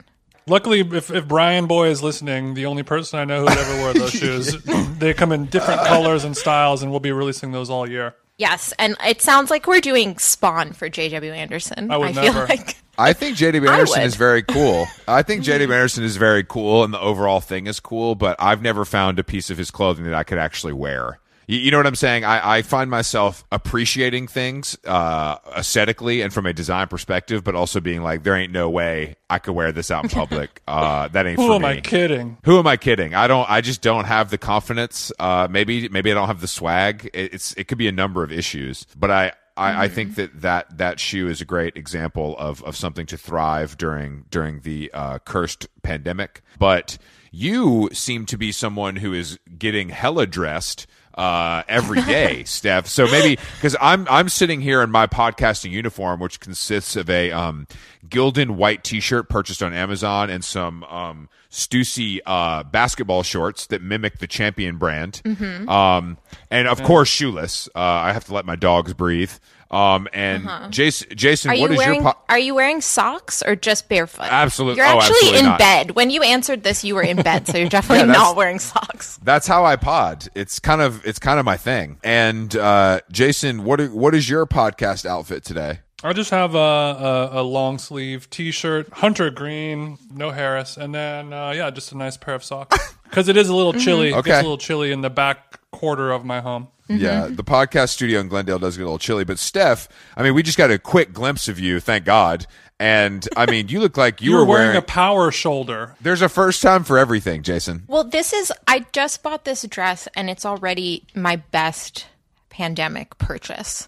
Luckily, 0.47 0.79
if, 0.79 1.11
if 1.11 1.27
Bryanboy 1.27 1.91
is 1.91 2.01
listening, 2.01 2.55
the 2.55 2.65
only 2.65 2.83
person 2.83 3.19
I 3.19 3.25
know 3.25 3.41
who'd 3.41 3.57
ever 3.57 3.83
wear 3.83 3.93
those 3.93 4.11
shoes, 4.11 4.63
they 4.97 5.13
come 5.13 5.31
in 5.31 5.45
different 5.45 5.81
colors 5.81 6.23
and 6.23 6.35
styles, 6.35 6.81
and 6.81 6.91
we'll 6.91 6.99
be 6.99 7.11
releasing 7.11 7.51
those 7.51 7.69
all 7.69 7.87
year. 7.87 8.15
Yes, 8.41 8.73
and 8.79 8.97
it 9.05 9.21
sounds 9.21 9.51
like 9.51 9.67
we're 9.67 9.81
doing 9.81 10.17
Spawn 10.17 10.73
for 10.73 10.89
JW 10.89 11.31
Anderson. 11.31 11.91
I 11.91 11.97
would 11.97 12.15
feel 12.15 12.23
never. 12.23 12.47
like 12.47 12.75
I 12.97 13.13
think 13.13 13.37
JD 13.37 13.69
Anderson 13.69 14.01
is 14.01 14.15
very 14.15 14.41
cool. 14.41 14.87
I 15.07 15.21
think 15.21 15.43
mm-hmm. 15.43 15.61
JD 15.61 15.71
Anderson 15.71 16.03
is 16.03 16.17
very 16.17 16.43
cool, 16.43 16.83
and 16.83 16.91
the 16.91 16.99
overall 16.99 17.39
thing 17.39 17.67
is 17.67 17.79
cool. 17.79 18.15
But 18.15 18.35
I've 18.39 18.63
never 18.63 18.83
found 18.83 19.19
a 19.19 19.23
piece 19.23 19.51
of 19.51 19.59
his 19.59 19.69
clothing 19.69 20.05
that 20.05 20.15
I 20.15 20.23
could 20.23 20.39
actually 20.39 20.73
wear. 20.73 21.19
You, 21.47 21.59
you 21.59 21.71
know 21.71 21.77
what 21.77 21.87
I'm 21.87 21.95
saying? 21.95 22.23
I, 22.23 22.57
I 22.57 22.61
find 22.61 22.89
myself 22.89 23.43
appreciating 23.51 24.27
things 24.27 24.77
uh, 24.85 25.37
aesthetically 25.55 26.21
and 26.21 26.33
from 26.33 26.45
a 26.45 26.53
design 26.53 26.87
perspective, 26.87 27.43
but 27.43 27.55
also 27.55 27.79
being 27.79 28.03
like, 28.03 28.23
there 28.23 28.35
ain't 28.35 28.51
no 28.51 28.69
way 28.69 29.15
I 29.29 29.39
could 29.39 29.53
wear 29.53 29.71
this 29.71 29.91
out 29.91 30.03
in 30.03 30.09
public. 30.09 30.61
Uh, 30.71 31.09
that 31.09 31.27
ain't 31.27 31.37
Who 31.37 31.47
for 31.47 31.53
am 31.55 31.61
me. 31.63 31.67
I 31.67 31.81
kidding? 31.81 32.37
Who 32.45 32.57
am 32.57 32.65
I 32.65 32.77
kidding? 32.77 33.13
I 33.13 33.27
don't. 33.27 33.49
I 33.49 33.59
just 33.59 33.81
don't 33.81 34.05
have 34.05 34.29
the 34.29 34.37
confidence. 34.37 35.11
Uh, 35.19 35.47
maybe 35.51 35.89
maybe 35.89 36.11
I 36.11 36.13
don't 36.13 36.27
have 36.27 36.39
the 36.39 36.47
swag. 36.47 37.09
It, 37.13 37.33
it's 37.33 37.53
it 37.53 37.67
could 37.67 37.77
be 37.77 37.87
a 37.89 37.91
number 37.91 38.23
of 38.23 38.31
issues, 38.31 38.85
but 38.97 39.11
I. 39.11 39.33
I, 39.57 39.83
I 39.83 39.87
think 39.89 40.15
that, 40.15 40.41
that 40.41 40.77
that 40.77 40.99
shoe 40.99 41.27
is 41.27 41.41
a 41.41 41.45
great 41.45 41.75
example 41.75 42.37
of, 42.39 42.63
of 42.63 42.77
something 42.77 43.05
to 43.07 43.17
thrive 43.17 43.77
during 43.77 44.23
during 44.31 44.61
the 44.61 44.89
uh, 44.93 45.19
cursed 45.19 45.67
pandemic. 45.83 46.41
But 46.57 46.97
you 47.31 47.89
seem 47.91 48.25
to 48.27 48.37
be 48.37 48.53
someone 48.53 48.95
who 48.95 49.13
is 49.13 49.37
getting 49.57 49.89
hella 49.89 50.25
dressed 50.25 50.87
uh, 51.15 51.63
every 51.67 52.01
day, 52.03 52.43
Steph. 52.45 52.87
So 52.87 53.05
maybe 53.07 53.37
because 53.55 53.75
I'm 53.81 54.07
I'm 54.09 54.29
sitting 54.29 54.61
here 54.61 54.81
in 54.81 54.91
my 54.91 55.07
podcasting 55.07 55.71
uniform, 55.71 56.19
which 56.19 56.39
consists 56.39 56.95
of 56.95 57.09
a 57.09 57.31
um, 57.31 57.67
Gildan 58.07 58.51
white 58.51 58.83
T-shirt 58.83 59.29
purchased 59.29 59.61
on 59.63 59.73
Amazon 59.73 60.29
and 60.29 60.43
some 60.43 60.83
um, 60.85 61.29
Stussy 61.49 62.19
uh, 62.25 62.63
basketball 62.63 63.23
shorts 63.23 63.67
that 63.67 63.81
mimic 63.81 64.19
the 64.19 64.27
Champion 64.27 64.77
brand, 64.77 65.21
Mm-hmm. 65.25 65.67
um, 65.69 66.17
and 66.49 66.67
of 66.67 66.81
course 66.83 67.09
shoeless. 67.09 67.67
Uh, 67.75 67.79
I 67.79 68.13
have 68.13 68.25
to 68.25 68.33
let 68.33 68.45
my 68.45 68.55
dogs 68.55 68.93
breathe. 68.93 69.31
Um, 69.71 70.07
and 70.11 70.49
Jason, 70.71 71.07
Jason, 71.15 71.49
Uh-huh. 71.51 71.57
Are 71.57 71.61
what 71.61 71.69
you 71.69 71.73
is 71.73 71.77
wearing 71.77 72.01
your 72.03 72.13
po- 72.13 72.19
Are 72.29 72.37
you 72.39 72.53
wearing 72.55 72.81
socks 72.81 73.41
or 73.41 73.55
just 73.55 73.87
barefoot? 73.87 74.27
Absolutely, 74.29 74.77
You're 74.79 74.85
oh, 74.87 74.97
actually 74.99 75.15
absolutely 75.15 75.39
in 75.39 75.45
not. 75.45 75.59
bed. 75.59 75.91
When 75.91 76.09
you 76.09 76.21
answered 76.23 76.63
this, 76.63 76.83
you 76.83 76.93
were 76.95 77.01
in 77.03 77.21
bed, 77.21 77.47
so 77.47 77.57
you're 77.57 77.69
definitely 77.79 78.05
Yeah, 78.07 78.13
not 78.19 78.35
wearing 78.35 78.59
socks. 78.59 79.17
That's 79.23 79.47
how 79.47 79.63
I 79.65 79.77
pod. 79.77 80.27
It's 80.35 80.59
kind 80.59 80.81
of 80.81 81.05
it's 81.05 81.19
kind 81.19 81.39
of 81.39 81.45
my 81.45 81.55
thing. 81.57 81.97
And 82.03 82.53
uh, 82.55 82.99
Jason, 83.11 83.63
what 83.63 83.79
are, 83.79 83.87
what 83.87 84.13
is 84.13 84.29
your 84.29 84.45
podcast 84.45 85.05
outfit 85.05 85.45
today? 85.45 85.79
I 86.03 86.13
just 86.13 86.31
have 86.31 86.55
a, 86.55 86.57
a, 86.57 87.29
a 87.33 87.43
long 87.43 87.77
sleeve 87.77 88.27
T-shirt, 88.29 88.91
hunter 88.91 89.29
green, 89.29 89.99
no 90.11 90.31
Harris, 90.31 90.75
and 90.75 90.93
then 90.95 91.31
uh, 91.31 91.51
yeah, 91.51 91.69
just 91.69 91.91
a 91.91 91.97
nice 91.97 92.17
pair 92.17 92.33
of 92.33 92.43
socks 92.43 92.95
because 93.11 93.27
it 93.27 93.37
is 93.37 93.49
a 93.49 93.55
little 93.55 93.73
chilly. 93.73 94.07
Mm-hmm. 94.09 94.15
It 94.15 94.19
Okay. 94.19 94.29
gets 94.31 94.39
a 94.39 94.43
little 94.43 94.57
chilly 94.57 94.91
in 94.91 95.01
the 95.01 95.09
back 95.11 95.59
quarter 95.71 96.11
of 96.11 96.25
my 96.25 96.41
home. 96.41 96.69
Yeah, 96.87 97.25
mm-hmm. 97.25 97.35
the 97.35 97.43
podcast 97.43 97.89
studio 97.89 98.19
in 98.19 98.27
Glendale 98.27 98.57
does 98.59 98.75
get 98.75 98.83
a 98.83 98.85
little 98.85 98.97
chilly, 98.99 99.23
but 99.23 99.39
Steph, 99.39 99.87
I 100.17 100.23
mean, 100.23 100.33
we 100.33 100.43
just 100.43 100.57
got 100.57 100.71
a 100.71 100.79
quick 100.79 101.13
glimpse 101.13 101.47
of 101.47 101.57
you, 101.59 101.79
thank 101.79 102.03
God. 102.03 102.47
And 102.79 103.25
I 103.37 103.45
mean, 103.49 103.67
you 103.69 103.79
look 103.79 103.95
like 103.95 104.21
you, 104.23 104.31
You 104.31 104.37
were 104.37 104.43
were 104.45 104.49
wearing 104.49 104.75
a 104.75 104.81
power 104.81 105.31
shoulder. 105.31 105.95
There's 106.01 106.21
a 106.21 106.27
first 106.29 106.61
time 106.61 106.83
for 106.83 106.97
everything, 106.97 107.43
Jason. 107.43 107.83
Well, 107.87 108.03
this 108.03 108.33
is. 108.33 108.51
I 108.67 108.85
just 108.91 109.21
bought 109.23 109.45
this 109.45 109.61
dress, 109.63 110.07
and 110.15 110.29
it's 110.29 110.45
already 110.45 111.05
my 111.15 111.35
best 111.37 112.07
pandemic 112.49 113.17
purchase. 113.19 113.87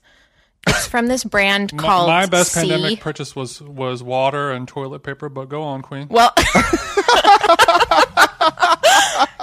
It's 0.67 0.88
from 0.88 1.07
this 1.07 1.23
brand 1.25 1.73
My, 1.73 1.81
called 1.83 2.07
my 2.07 2.25
best 2.27 2.53
C. 2.53 2.62
pandemic 2.62 3.01
purchase 3.01 3.36
was 3.36 3.62
was 3.62 4.01
water 4.03 4.51
and 4.51 4.65
toilet 4.67 4.99
paper. 4.99 5.27
But 5.27 5.49
go 5.49 5.63
on, 5.63 5.81
Queen. 5.81 6.07
Well, 6.09 6.31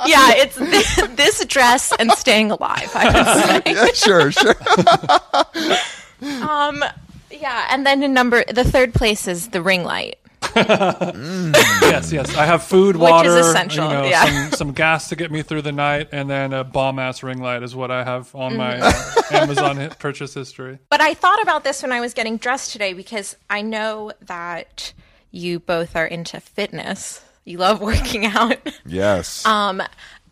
yeah, 0.07 0.33
it's 0.35 0.57
this, 0.57 1.09
this 1.17 1.45
dress 1.47 1.93
and 1.99 2.11
staying 2.13 2.51
alive. 2.51 2.91
I 2.95 3.07
would 3.07 3.65
say. 3.65 3.75
Yeah, 3.75 3.87
sure, 3.95 4.33
sure. 4.33 4.55
Um, 6.23 6.85
yeah, 7.31 7.69
and 7.71 7.87
then 7.87 8.03
in 8.03 8.13
number 8.13 8.45
the 8.45 8.63
third 8.65 8.93
place 8.93 9.27
is 9.27 9.49
the 9.49 9.63
ring 9.63 9.85
light. 9.85 10.19
yes, 10.55 12.13
yes. 12.13 12.35
I 12.37 12.45
have 12.45 12.63
food, 12.63 12.97
Which 12.97 13.05
is 13.07 13.11
water, 13.11 13.39
essential, 13.39 13.85
you 13.87 13.93
know, 13.93 14.05
yeah. 14.05 14.25
some, 14.25 14.53
some 14.53 14.73
gas 14.73 15.09
to 15.09 15.17
get 15.17 15.31
me 15.31 15.43
through 15.43 15.63
the 15.63 15.73
night, 15.73 16.09
and 16.13 16.29
then 16.29 16.53
a 16.53 16.65
bomb 16.65 16.99
ass 16.99 17.23
ring 17.23 17.41
light 17.41 17.63
is 17.63 17.75
what 17.75 17.91
I 17.91 18.05
have 18.05 18.35
on 18.35 18.57
my 18.57 18.81
uh, 18.81 18.93
Amazon 19.31 19.91
purchase 19.99 20.35
history. 20.35 20.79
But 20.91 21.01
I 21.01 21.15
thought 21.15 21.41
about 21.43 21.65
this 21.65 21.83
when 21.83 21.93
I 21.93 22.01
was 22.01 22.15
getting 22.15 22.37
dressed 22.37 22.73
today 22.73 22.93
because 22.93 23.37
I 23.49 23.63
know 23.63 24.13
that 24.23 24.93
you 25.31 25.61
both 25.61 25.95
are 25.97 26.07
into 26.07 26.41
fitness. 26.41 27.23
You 27.51 27.59
love 27.59 27.81
working 27.81 28.25
out. 28.37 28.57
Yes. 28.87 29.45
Um, 29.45 29.83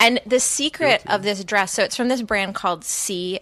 and 0.01 0.21
the 0.27 0.41
secret 0.41 1.03
of 1.07 1.23
this 1.23 1.43
dress, 1.45 1.73
so 1.73 1.83
it's 1.83 1.97
from 1.97 2.09
this 2.09 2.23
brand 2.23 2.55
called 2.55 2.85
Sea 2.85 3.41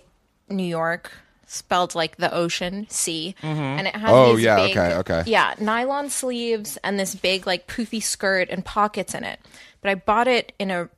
New 0.48 0.64
York, 0.64 1.12
spelled 1.46 1.94
like 1.94 2.16
the 2.16 2.32
ocean 2.34 2.86
sea, 2.88 3.34
and 3.42 3.86
it 3.86 3.94
has 3.94 4.10
Oh, 4.10 4.34
these 4.36 4.44
yeah, 4.44 4.56
big, 4.56 4.76
okay, 4.76 4.94
okay. 4.96 5.22
yeah, 5.30 5.54
nylon 5.60 6.08
sleeves 6.10 6.78
and 6.82 6.98
this 6.98 7.14
big 7.14 7.46
like 7.46 7.66
poofy 7.66 8.02
skirt 8.02 8.48
and 8.50 8.64
pockets 8.64 9.14
in 9.14 9.22
it. 9.24 9.38
But 9.82 9.90
I 9.90 9.94
bought 9.96 10.28
it 10.28 10.52
in 10.58 10.70
a 10.70 10.88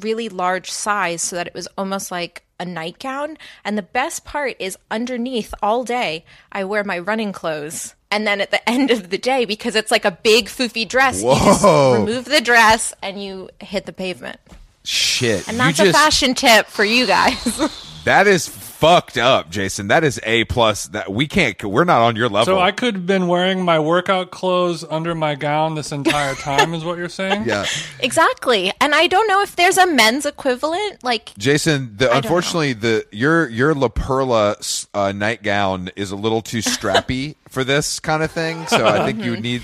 really 0.00 0.28
large 0.30 0.70
size 0.70 1.20
so 1.22 1.36
that 1.36 1.46
it 1.46 1.54
was 1.54 1.68
almost 1.76 2.10
like 2.10 2.44
a 2.58 2.64
nightgown. 2.64 3.36
And 3.64 3.76
the 3.76 3.82
best 3.82 4.24
part 4.24 4.56
is 4.58 4.78
underneath 4.90 5.52
all 5.62 5.84
day, 5.84 6.24
I 6.50 6.64
wear 6.64 6.82
my 6.84 6.98
running 6.98 7.32
clothes. 7.32 7.94
And 8.12 8.26
then 8.26 8.42
at 8.42 8.50
the 8.50 8.68
end 8.68 8.90
of 8.90 9.08
the 9.08 9.16
day, 9.16 9.46
because 9.46 9.74
it's 9.74 9.90
like 9.90 10.04
a 10.04 10.10
big 10.10 10.46
foofy 10.46 10.86
dress, 10.86 11.22
you 11.22 11.34
just 11.34 11.64
Whoa. 11.64 11.94
remove 11.94 12.26
the 12.26 12.42
dress 12.42 12.92
and 13.02 13.22
you 13.22 13.48
hit 13.58 13.86
the 13.86 13.92
pavement. 13.92 14.38
Shit. 14.84 15.48
And 15.48 15.58
that's 15.58 15.78
just, 15.78 15.90
a 15.90 15.92
fashion 15.94 16.34
tip 16.34 16.66
for 16.66 16.84
you 16.84 17.06
guys. 17.06 17.58
That 18.04 18.26
is 18.26 18.48
fucked 18.48 19.16
up, 19.16 19.48
Jason. 19.48 19.86
That 19.86 20.02
is 20.02 20.18
A 20.24 20.42
plus. 20.42 20.88
That 20.88 21.12
we 21.12 21.28
can't. 21.28 21.62
We're 21.62 21.84
not 21.84 22.02
on 22.02 22.16
your 22.16 22.28
level. 22.28 22.46
So 22.56 22.58
I 22.58 22.72
could 22.72 22.96
have 22.96 23.06
been 23.06 23.28
wearing 23.28 23.64
my 23.64 23.78
workout 23.78 24.32
clothes 24.32 24.82
under 24.82 25.14
my 25.14 25.36
gown 25.36 25.76
this 25.76 25.92
entire 25.92 26.34
time, 26.34 26.74
is 26.74 26.84
what 26.84 26.98
you're 26.98 27.08
saying? 27.08 27.44
yeah. 27.46 27.64
exactly. 28.00 28.72
And 28.80 28.92
I 28.92 29.06
don't 29.06 29.28
know 29.28 29.40
if 29.40 29.54
there's 29.54 29.78
a 29.78 29.86
men's 29.86 30.26
equivalent. 30.26 31.04
Like, 31.04 31.32
Jason, 31.38 31.96
the, 31.96 32.06
don't 32.06 32.16
unfortunately, 32.16 32.72
the 32.72 33.06
your 33.12 33.48
your 33.48 33.72
La 33.72 33.86
Perla 33.86 34.56
uh, 34.94 35.12
nightgown 35.12 35.90
is 35.94 36.10
a 36.10 36.16
little 36.16 36.42
too 36.42 36.58
strappy 36.58 37.36
for 37.52 37.64
this 37.64 38.00
kind 38.00 38.22
of 38.22 38.30
thing. 38.30 38.66
So 38.66 38.86
I 38.86 39.04
think 39.04 39.22
you 39.24 39.32
would 39.32 39.42
need 39.42 39.62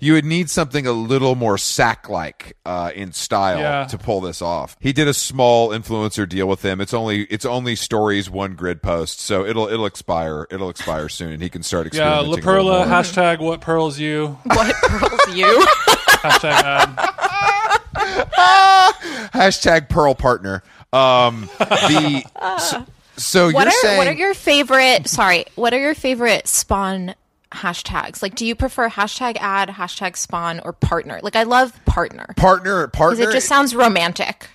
you 0.00 0.12
would 0.12 0.24
need 0.24 0.50
something 0.50 0.86
a 0.86 0.92
little 0.92 1.34
more 1.34 1.56
sack 1.58 2.08
like 2.08 2.56
uh, 2.66 2.90
in 2.94 3.12
style 3.12 3.58
Yeah. 3.58 3.84
to 3.86 3.98
pull 3.98 4.20
this 4.20 4.42
off. 4.42 4.76
He 4.80 4.92
did 4.92 5.08
a 5.08 5.14
small 5.14 5.70
influencer 5.70 6.28
deal 6.28 6.46
with 6.46 6.62
him. 6.64 6.80
It's 6.80 6.94
only 6.94 7.22
it's 7.24 7.44
only 7.46 7.74
stories 7.74 8.28
one 8.30 8.54
grid 8.54 8.82
post, 8.82 9.20
so 9.20 9.44
it'll 9.44 9.68
it'll 9.68 9.86
expire. 9.86 10.46
It'll 10.50 10.70
expire 10.70 11.08
soon, 11.08 11.32
and 11.32 11.42
he 11.42 11.48
can 11.48 11.62
start 11.62 11.92
Yeah, 11.94 12.20
experimenting. 12.20 12.44
La 12.44 12.52
Perla, 12.52 12.84
hashtag 12.86 13.40
what 13.40 13.60
pearls 13.60 13.98
you, 13.98 14.38
what 14.44 14.74
pearls 14.82 15.34
you? 15.36 15.64
hashtag 16.22 16.52
ad. 16.52 17.08
hashtag 19.32 19.88
Pearl 19.88 20.14
partner. 20.14 20.62
Um, 20.92 21.48
the 21.58 22.22
so, 22.58 22.84
so 23.16 23.44
what 23.46 23.54
you're 23.62 23.68
are 23.68 23.70
saying 23.70 23.98
what 23.98 24.06
are 24.08 24.12
your 24.12 24.34
favorite? 24.34 25.08
Sorry, 25.08 25.46
what 25.54 25.72
are 25.72 25.80
your 25.80 25.94
favorite 25.94 26.46
spon 26.46 27.14
hashtags? 27.52 28.22
Like, 28.22 28.34
do 28.34 28.46
you 28.46 28.54
prefer 28.54 28.88
hashtag 28.88 29.36
ad, 29.38 29.68
hashtag 29.68 30.16
spon, 30.16 30.60
or 30.64 30.72
partner? 30.72 31.20
Like, 31.22 31.36
I 31.36 31.44
love 31.44 31.72
partner 31.84 32.26
partner 32.36 32.86
because 32.86 33.18
partner 33.18 33.30
it 33.30 33.32
just 33.32 33.48
sounds 33.48 33.74
romantic. 33.74 34.48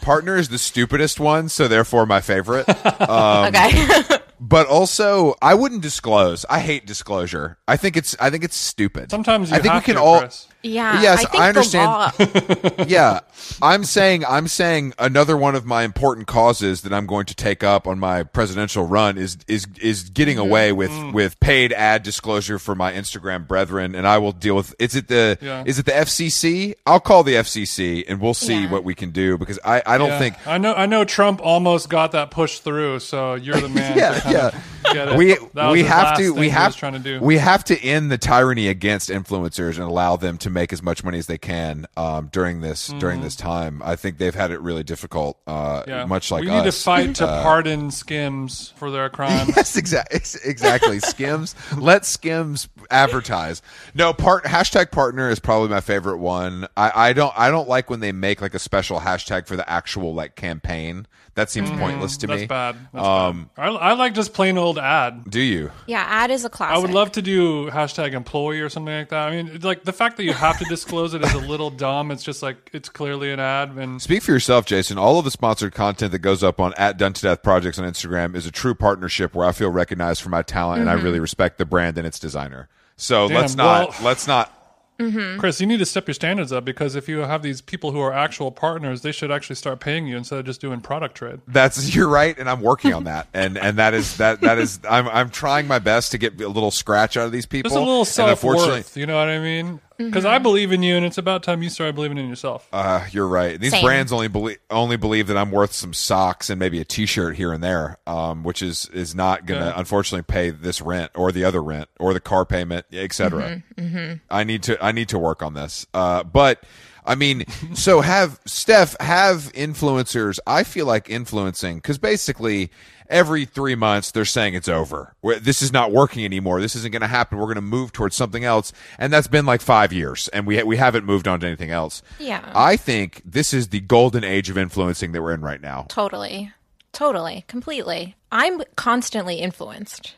partner 0.00 0.36
is 0.36 0.48
the 0.48 0.58
stupidest 0.58 1.18
one, 1.20 1.48
so 1.48 1.68
therefore 1.68 2.06
my 2.06 2.20
favorite. 2.20 2.66
Um, 3.02 3.46
okay, 3.46 4.18
but 4.44 4.66
also, 4.66 5.36
I 5.40 5.54
wouldn't 5.54 5.82
disclose. 5.82 6.44
I 6.50 6.58
hate 6.58 6.84
disclosure. 6.84 7.58
I 7.68 7.76
think 7.76 7.96
it's 7.96 8.16
I 8.18 8.28
think 8.28 8.42
it's 8.42 8.56
stupid. 8.56 9.10
Sometimes 9.12 9.50
you 9.50 9.56
I 9.56 9.60
think 9.60 9.72
have 9.72 9.82
we 9.82 9.86
can 9.86 9.94
to, 9.94 10.00
all. 10.02 10.18
Chris. 10.18 10.48
yeah. 10.64 11.00
Yes, 11.00 11.24
I 11.24 11.28
think 11.30 11.42
I 11.42 11.48
understand. 11.48 12.12
The 12.18 12.74
law, 12.78 12.84
yeah, 12.88 13.20
I'm 13.62 13.84
saying 13.84 14.24
I'm 14.24 14.48
saying 14.48 14.94
another 14.98 15.36
one 15.36 15.54
of 15.54 15.64
my 15.64 15.84
important 15.84 16.26
causes 16.26 16.82
that 16.82 16.92
I'm 16.92 17.06
going 17.06 17.26
to 17.26 17.36
take 17.36 17.62
up 17.62 17.86
on 17.86 18.00
my 18.00 18.24
presidential 18.24 18.84
run 18.84 19.16
is 19.16 19.38
is 19.46 19.66
is 19.80 20.10
getting 20.10 20.32
Mm-hmm. 20.38 20.48
away 20.48 20.72
with 20.72 21.12
with 21.14 21.38
paid 21.40 21.72
ad 21.72 22.02
disclosure 22.02 22.58
for 22.58 22.74
my 22.74 22.92
Instagram 22.92 23.46
brethren, 23.46 23.94
and 23.94 24.08
I 24.08 24.18
will 24.18 24.32
deal 24.32 24.56
with. 24.56 24.74
Is 24.80 24.96
it 24.96 25.06
the 25.06 25.38
Yeah. 25.40 25.62
is 25.64 25.78
it 25.78 25.86
the 25.86 25.92
FCC? 25.92 26.74
I'll 26.84 27.00
call 27.00 27.22
the 27.22 27.34
FCC, 27.36 28.04
and 28.08 28.20
we'll 28.20 28.34
see 28.34 28.62
Yeah. 28.62 28.70
what 28.70 28.82
we 28.82 28.94
can 28.96 29.10
do 29.12 29.38
because 29.38 29.60
I 29.64 29.82
I 29.86 29.98
don't 29.98 30.08
Yeah. 30.08 30.18
think 30.18 30.46
I 30.48 30.58
know. 30.58 30.74
I 30.74 30.86
know 30.86 31.04
Trump 31.04 31.40
almost 31.44 31.88
got 31.88 32.10
that 32.12 32.30
pushed 32.32 32.64
through. 32.64 32.98
So 33.00 33.34
you're 33.34 33.60
the 33.60 33.68
man. 33.68 33.96
Yeah, 33.96 34.14
to 34.14 34.20
kind 34.20 34.31
yeah. 34.32 34.46
of 34.48 34.54
Get 34.92 35.16
we 35.16 35.36
we 35.70 35.84
have 35.84 36.16
to 36.18 36.34
we 36.34 36.48
have 36.48 36.74
trying 36.76 36.94
to 36.94 36.98
do. 36.98 37.20
we 37.20 37.38
have 37.38 37.62
to 37.64 37.80
end 37.80 38.10
the 38.10 38.18
tyranny 38.18 38.66
against 38.66 39.10
influencers 39.10 39.74
and 39.76 39.84
allow 39.84 40.16
them 40.16 40.38
to 40.38 40.50
make 40.50 40.72
as 40.72 40.82
much 40.82 41.04
money 41.04 41.18
as 41.18 41.26
they 41.28 41.38
can 41.38 41.86
um, 41.96 42.28
during 42.32 42.60
this 42.60 42.88
during 42.98 43.20
this 43.20 43.36
time. 43.36 43.80
I 43.84 43.94
think 43.96 44.18
they've 44.18 44.34
had 44.34 44.50
it 44.50 44.60
really 44.60 44.82
difficult, 44.82 45.38
uh, 45.46 45.52
Mm-hmm. 45.82 45.90
yeah. 45.90 46.04
much 46.06 46.30
like 46.32 46.42
we 46.42 46.50
us. 46.50 46.64
need 46.64 46.70
to 46.72 46.76
fight 46.76 47.14
to 47.16 47.26
Uh, 47.28 47.42
pardon 47.44 47.90
skims 47.92 48.72
for 48.76 48.90
their 48.90 49.08
crimes. 49.18 49.52
Yes, 49.56 49.76
exactly. 49.76 50.20
Exactly. 50.44 50.98
Skims. 50.98 51.54
Let 51.78 52.04
Skims 52.04 52.68
advertise. 52.90 53.62
No, 53.94 54.12
part 54.12 54.44
hashtag 54.44 54.90
partner 54.90 55.30
is 55.30 55.38
probably 55.38 55.68
my 55.68 55.80
favorite 55.80 56.18
one. 56.18 56.66
I, 56.76 57.08
I 57.08 57.12
don't 57.12 57.32
I 57.36 57.50
don't 57.50 57.68
like 57.68 57.88
when 57.88 58.00
they 58.00 58.12
make 58.12 58.42
like 58.42 58.54
a 58.54 58.58
special 58.58 59.00
hashtag 59.00 59.46
for 59.46 59.56
the 59.56 59.68
actual 59.70 60.12
like 60.12 60.34
campaign. 60.36 61.06
That 61.34 61.48
seems 61.50 61.70
pointless 61.70 62.18
to 62.18 62.26
Mm-hmm. 62.26 62.30
That's 62.32 62.40
me. 62.42 62.46
bad. 62.46 62.76
That's 62.92 63.06
Um, 63.06 63.50
bad. 63.56 63.62
I, 63.62 63.68
I 63.74 63.92
like 63.94 64.12
just 64.12 64.34
plain 64.34 64.58
old 64.58 64.78
ad. 64.78 65.24
Do 65.30 65.40
you? 65.40 65.70
yeah, 65.86 66.04
ad 66.06 66.30
is 66.30 66.44
a 66.44 66.50
classic. 66.50 66.76
I 66.76 66.78
would 66.78 66.90
love 66.90 67.12
to 67.12 67.22
do 67.22 67.70
hashtag 67.70 68.12
employee 68.12 68.60
or 68.60 68.68
something 68.68 68.94
like 68.94 69.08
that. 69.08 69.28
I 69.28 69.42
mean, 69.42 69.60
like 69.62 69.84
the 69.84 69.94
fact 69.94 70.18
that 70.18 70.24
you 70.24 70.34
have 70.34 70.58
to 70.58 70.64
disclose 70.66 71.14
it 71.14 71.24
is 71.24 71.32
a 71.32 71.38
little 71.38 71.70
dumb. 71.86 72.10
It's 72.10 72.22
just 72.22 72.42
like 72.42 72.68
it's 72.74 72.90
clearly 72.90 73.32
an 73.32 73.40
ad, 73.40 73.70
and 73.70 74.00
Speak 74.02 74.22
for 74.22 74.32
yourself, 74.32 74.66
Jason. 74.66 74.98
All 74.98 75.18
of 75.18 75.24
the 75.24 75.30
sponsored 75.30 75.72
content 75.72 76.12
that 76.12 76.18
goes 76.18 76.42
up 76.42 76.60
on 76.60 76.74
at 76.76 76.98
Done 76.98 77.14
to 77.14 77.22
Death 77.22 77.42
Projects 77.42 77.78
on 77.78 77.90
Instagram 77.90 78.34
is 78.36 78.44
a 78.44 78.50
true 78.50 78.74
partnership 78.74 79.34
where 79.34 79.46
I 79.48 79.52
feel 79.52 79.70
recognized 79.70 80.20
for 80.20 80.28
my 80.28 80.42
talent 80.42 80.82
and 80.82 80.90
I 80.90 80.94
really 80.94 81.18
respect 81.20 81.56
the 81.56 81.64
brand 81.64 81.96
and 81.96 82.06
its 82.06 82.18
designer. 82.18 82.68
So 82.96 83.26
Damn, 83.28 83.38
let's 83.38 83.54
not 83.56 83.88
well- 83.88 83.98
let's 84.04 84.26
not 84.26 84.61
Mm-hmm. 84.98 85.40
Chris, 85.40 85.60
you 85.60 85.66
need 85.66 85.78
to 85.78 85.86
step 85.86 86.06
your 86.06 86.14
standards 86.14 86.52
up 86.52 86.64
because 86.64 86.94
if 86.94 87.08
you 87.08 87.18
have 87.20 87.42
these 87.42 87.60
people 87.60 87.90
who 87.92 88.00
are 88.00 88.12
actual 88.12 88.52
partners, 88.52 89.02
they 89.02 89.10
should 89.10 89.32
actually 89.32 89.56
start 89.56 89.80
paying 89.80 90.06
you 90.06 90.16
instead 90.16 90.38
of 90.38 90.44
just 90.46 90.60
doing 90.60 90.80
product 90.80 91.16
trade. 91.16 91.40
that's 91.48 91.94
you're 91.94 92.08
right 92.08 92.38
and 92.38 92.48
I'm 92.48 92.60
working 92.60 92.92
on 92.94 93.04
that. 93.04 93.26
And 93.34 93.56
and 93.58 93.78
that 93.78 93.94
is 93.94 94.18
that 94.18 94.42
that 94.42 94.58
is 94.58 94.78
I'm 94.88 95.08
I'm 95.08 95.30
trying 95.30 95.66
my 95.66 95.78
best 95.78 96.12
to 96.12 96.18
get 96.18 96.40
a 96.40 96.48
little 96.48 96.70
scratch 96.70 97.16
out 97.16 97.26
of 97.26 97.32
these 97.32 97.46
people. 97.46 97.68
Just 97.70 97.76
a 97.76 97.80
little 97.80 98.00
And 98.00 98.08
self 98.08 98.30
unfortunately- 98.30 98.78
worth. 98.80 98.96
You 98.96 99.06
know 99.06 99.16
what 99.18 99.28
I 99.28 99.38
mean? 99.38 99.80
Because 100.06 100.24
I 100.24 100.38
believe 100.38 100.72
in 100.72 100.82
you, 100.82 100.96
and 100.96 101.04
it's 101.04 101.18
about 101.18 101.42
time 101.42 101.62
you 101.62 101.68
started 101.70 101.94
believing 101.94 102.18
in 102.18 102.28
yourself. 102.28 102.68
Uh, 102.72 103.06
you're 103.10 103.26
right. 103.28 103.60
These 103.60 103.72
Same. 103.72 103.84
brands 103.84 104.12
only 104.12 104.28
believe 104.28 104.58
only 104.70 104.96
believe 104.96 105.26
that 105.28 105.36
I'm 105.36 105.50
worth 105.50 105.72
some 105.72 105.92
socks 105.92 106.50
and 106.50 106.58
maybe 106.58 106.80
a 106.80 106.84
T-shirt 106.84 107.36
here 107.36 107.52
and 107.52 107.62
there, 107.62 107.98
um, 108.06 108.42
which 108.42 108.62
is 108.62 108.88
is 108.92 109.14
not 109.14 109.46
gonna 109.46 109.66
Yeah. 109.66 109.72
unfortunately 109.76 110.24
pay 110.24 110.50
this 110.50 110.80
rent 110.80 111.10
or 111.14 111.32
the 111.32 111.44
other 111.44 111.62
rent 111.62 111.88
or 111.98 112.12
the 112.14 112.20
car 112.20 112.44
payment, 112.44 112.86
etc. 112.92 113.62
Mm-hmm, 113.76 114.14
I 114.30 114.44
need 114.44 114.62
to 114.64 114.82
I 114.84 114.92
need 114.92 115.08
to 115.10 115.18
work 115.18 115.42
on 115.42 115.54
this. 115.54 115.86
Uh, 115.94 116.22
but 116.24 116.62
I 117.04 117.14
mean, 117.16 117.44
so 117.74 118.00
have 118.00 118.42
Steff 118.44 119.00
have 119.00 119.52
influencers. 119.54 120.38
I 120.46 120.62
feel 120.64 120.86
like 120.86 121.10
influencing 121.10 121.76
because 121.76 121.98
basically 121.98 122.70
every 123.12 123.44
three 123.44 123.74
months 123.76 124.10
they're 124.10 124.24
saying 124.24 124.54
it's 124.54 124.68
over. 124.68 125.14
We're- 125.22 125.38
This 125.38 125.62
is 125.62 125.72
not 125.72 125.92
working 125.92 126.24
anymore. 126.24 126.60
This 126.60 126.74
isn't 126.74 126.90
going 126.90 127.02
to 127.02 127.06
happen. 127.08 127.38
We're 127.38 127.44
going 127.44 127.54
to 127.56 127.60
move 127.60 127.92
towards 127.92 128.16
something 128.16 128.42
else, 128.44 128.72
and 128.98 129.12
that's 129.12 129.28
been 129.28 129.46
like 129.46 129.60
five 129.60 129.92
years, 129.92 130.28
and 130.28 130.46
we 130.46 130.60
we 130.64 130.76
haven't 130.78 131.04
moved 131.04 131.28
on 131.28 131.38
to 131.40 131.46
anything 131.46 131.70
else. 131.70 132.02
Yeah. 132.18 132.42
I 132.54 132.76
think 132.76 133.22
this 133.24 133.52
is 133.54 133.68
the 133.68 133.80
golden 133.80 134.24
age 134.24 134.50
of 134.50 134.58
influencing 134.58 135.12
that 135.12 135.22
we're 135.22 135.34
in 135.34 135.42
right 135.42 135.60
now. 135.60 135.86
Totally. 135.88 136.52
Totally. 136.92 137.44
Completely. 137.48 138.16
I'm 138.32 138.62
constantly 138.76 139.36
influenced. 139.36 140.14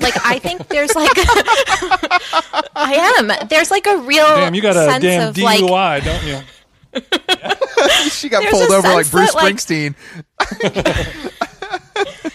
Like 0.00 0.14
I 0.24 0.38
think 0.38 0.68
there's 0.68 0.94
like 0.94 1.10
I 2.76 3.14
am. 3.18 3.48
There's 3.48 3.70
like 3.70 3.86
a 3.86 3.96
real 3.98 4.24
Damn, 4.24 4.54
you 4.54 4.62
got 4.62 4.76
a 4.76 4.84
sense 4.90 5.02
damn 5.02 5.34
DUI, 5.34 5.68
like 5.70 6.04
don't 6.04 6.24
you? 6.26 6.40
She 8.10 8.28
got 8.28 8.40
There's 8.42 8.52
pulled 8.54 8.70
over 8.70 8.88
like 8.88 9.10
Bruce 9.10 9.34
that, 9.34 9.42
like- 9.42 9.56
Springsteen. 9.56 9.94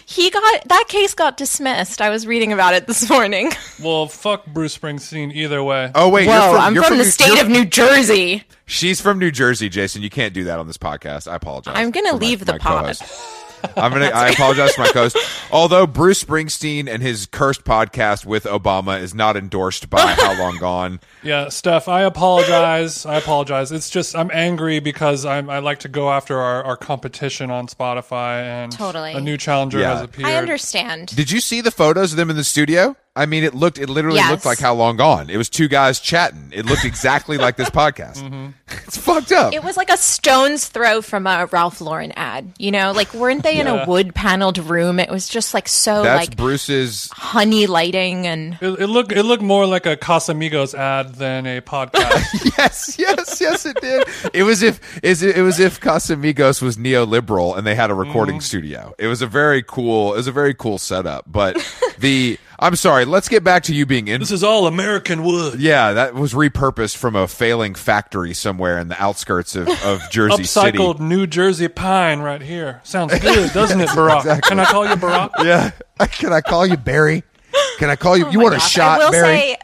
He 0.05 0.29
got 0.29 0.63
that 0.67 0.85
case 0.87 1.13
got 1.13 1.37
dismissed. 1.37 2.01
I 2.01 2.09
was 2.09 2.25
reading 2.27 2.53
about 2.53 2.73
it 2.73 2.87
this 2.87 3.09
morning. 3.09 3.51
Well, 3.81 4.05
fuck 4.07 4.45
Bruce 4.45 4.77
Springsteen 4.77 5.33
either 5.33 5.63
way. 5.63 5.91
Oh 5.95 6.07
wait, 6.09 6.27
Whoa, 6.27 6.33
you're 6.33 6.51
from, 6.53 6.61
I'm 6.61 6.75
you're 6.75 6.83
from, 6.83 6.97
the 6.99 7.03
New- 7.03 7.09
state 7.09 7.27
you're- 7.29 7.39
of 7.41 7.49
New 7.49 7.65
Jersey. 7.65 8.43
She's 8.67 9.01
from 9.01 9.17
New 9.17 9.31
Jersey, 9.31 9.69
Jason. 9.69 10.03
You 10.03 10.09
can't 10.11 10.35
do 10.35 10.43
that 10.43 10.59
on 10.59 10.67
this 10.67 10.77
podcast. 10.77 11.27
I 11.29 11.35
apologize. 11.35 11.73
I'm 11.75 11.89
gonna 11.89 12.09
for 12.09 12.15
my- 12.17 12.19
leave 12.21 12.45
the 12.45 12.51
my 12.53 12.57
pod. 12.59 12.97
Co-host. 13.61 13.77
I'm 13.77 13.91
gonna. 13.91 14.05
I 14.07 14.29
apologize 14.29 14.73
for 14.73 14.81
my 14.81 14.87
co-host. 14.89 15.17
Although 15.51 15.87
Bruce 15.87 16.23
Springsteen 16.23 16.87
and 16.87 17.01
his 17.03 17.25
cursed 17.25 17.63
podcast 17.63 18.25
with 18.25 18.43
Obama 18.45 18.99
is 19.01 19.13
not 19.13 19.35
endorsed 19.37 19.89
by 19.89 19.99
How 20.19 20.37
Long 20.39 20.57
Gone. 20.57 20.99
Yeah, 21.23 21.45
Steff, 21.45 21.87
I 21.87 22.01
apologize. 22.03 23.05
I 23.05 23.15
apologize. 23.17 23.71
It's 23.71 23.89
just 23.89 24.15
I'm 24.15 24.31
angry 24.33 24.79
because 24.79 25.25
I'm, 25.25 25.49
I 25.49 25.59
like 25.59 25.79
to 25.79 25.87
go 25.89 26.09
after 26.11 26.39
our, 26.39 26.63
our 26.63 26.77
competition 26.77 27.51
on 27.51 27.67
Spotify, 27.67 28.43
and 28.43 28.71
Totally. 28.71 29.13
a 29.13 29.21
new 29.21 29.37
challenger 29.37 29.79
Yeah. 29.79 29.93
has 29.95 30.01
appeared. 30.01 30.29
I 30.29 30.35
understand. 30.35 31.15
Did 31.15 31.31
you 31.31 31.39
see 31.39 31.61
the 31.61 31.71
photos 31.71 32.13
of 32.13 32.17
them 32.17 32.29
in 32.29 32.35
the 32.37 32.43
studio? 32.43 32.95
I 33.13 33.25
mean, 33.25 33.43
it 33.43 33.53
looked. 33.53 33.77
It 33.77 33.89
literally 33.89 34.17
Yes. 34.19 34.31
looked 34.31 34.45
like 34.45 34.57
How 34.59 34.73
Long 34.73 34.95
Gone. 34.95 35.29
It 35.29 35.35
was 35.35 35.49
two 35.49 35.67
guys 35.67 35.99
chatting. 35.99 36.49
It 36.53 36.65
looked 36.65 36.85
exactly 36.85 37.37
like 37.37 37.57
this 37.57 37.69
podcast. 37.69 38.21
Mm-hmm. 38.31 38.47
It's 38.87 38.97
fucked 38.97 39.31
up. 39.33 39.53
It 39.53 39.63
was 39.63 39.75
like 39.77 39.89
a 39.89 39.97
stone's 39.97 40.67
throw 40.67 41.01
from 41.01 41.27
a 41.27 41.45
Ralph 41.51 41.81
Lauren 41.81 42.11
ad. 42.15 42.53
You 42.57 42.71
know, 42.71 42.91
like 42.93 43.13
weren't 43.13 43.43
they 43.43 43.59
in 43.59 43.67
a 43.67 43.85
wood 43.85 44.13
paneled 44.15 44.57
room? 44.57 44.97
It 44.99 45.09
was 45.09 45.27
just 45.29 45.53
like 45.53 45.67
so 45.67 46.03
That's 46.03 46.27
like 46.29 46.37
Bruce's. 46.37 47.09
honey 47.13 47.67
lighting 47.67 48.27
and 48.27 48.57
It, 48.61 48.79
it 48.81 48.87
looked 48.87 49.11
it 49.11 49.23
looked 49.23 49.43
more 49.43 49.65
like 49.65 49.85
a 49.85 49.95
Casamigos 49.97 50.73
ad 50.73 51.15
than 51.15 51.45
a 51.47 51.59
podcast. 51.61 52.51
Yes, 52.57 52.95
yes, 52.99 53.41
yes, 53.41 53.65
it 53.65 53.79
did. 53.81 54.07
It 54.33 54.43
was 54.43 54.61
if 54.61 54.79
is 55.03 55.21
it, 55.23 55.37
it 55.37 55.41
was 55.41 55.59
if 55.59 55.79
Casamigos 55.81 56.61
was 56.61 56.77
neoliberal 56.77 57.57
and 57.57 57.65
they 57.67 57.75
had 57.75 57.89
a 57.91 57.93
recording 57.95 58.35
Mm-hmm. 58.35 58.41
studio. 58.41 58.93
It 58.97 59.07
was 59.07 59.21
a 59.21 59.27
very 59.27 59.63
cool. 59.63 60.13
It 60.13 60.17
was 60.17 60.27
a 60.27 60.31
very 60.31 60.53
cool 60.53 60.77
setup. 60.77 61.25
But 61.29 61.57
the 61.99 62.37
I'm 62.61 62.75
sorry. 62.75 63.05
Let's 63.05 63.27
get 63.27 63.43
back 63.43 63.63
to 63.63 63.73
you 63.73 63.87
being 63.87 64.07
in. 64.07 64.19
this 64.19 64.29
is 64.31 64.43
all 64.43 64.67
American 64.67 65.23
wood. 65.23 65.59
Yeah, 65.59 65.93
that 65.93 66.13
was 66.13 66.33
repurposed 66.33 66.95
from 66.95 67.15
a 67.15 67.27
failing 67.27 67.73
factory 67.73 68.33
somewhere 68.35 68.77
in 68.77 68.87
the 68.87 69.01
outskirts 69.01 69.55
of, 69.55 69.67
of 69.83 70.01
Jersey 70.11 70.43
Upcycled 70.43 70.93
City. 70.97 71.03
New 71.03 71.25
Jersey 71.25 71.67
pine 71.67 72.19
right 72.19 72.41
here. 72.41 72.79
Sounds 72.83 73.17
good, 73.19 73.51
doesn't 73.53 73.81
it, 73.81 73.89
Barack? 73.95 74.43
Can 74.43 74.59
I 74.59 74.65
call 74.65 74.87
you 74.87 74.95
Barack? 74.95 75.31
Yeah. 75.43 75.71
Can 76.07 76.31
I 76.33 76.41
call 76.41 76.67
you 76.67 76.77
Barry? 76.77 77.23
Can 77.79 77.89
I 77.89 77.95
call 77.95 78.15
you? 78.15 78.25
you 78.29 78.37
Oh 78.37 78.37
my 78.37 78.43
want 78.43 78.53
a 78.55 78.57
gosh. 78.59 78.71
shot, 78.71 79.01
I 79.01 79.05
will 79.05 79.11
Barry? 79.11 79.25
say 79.25 79.57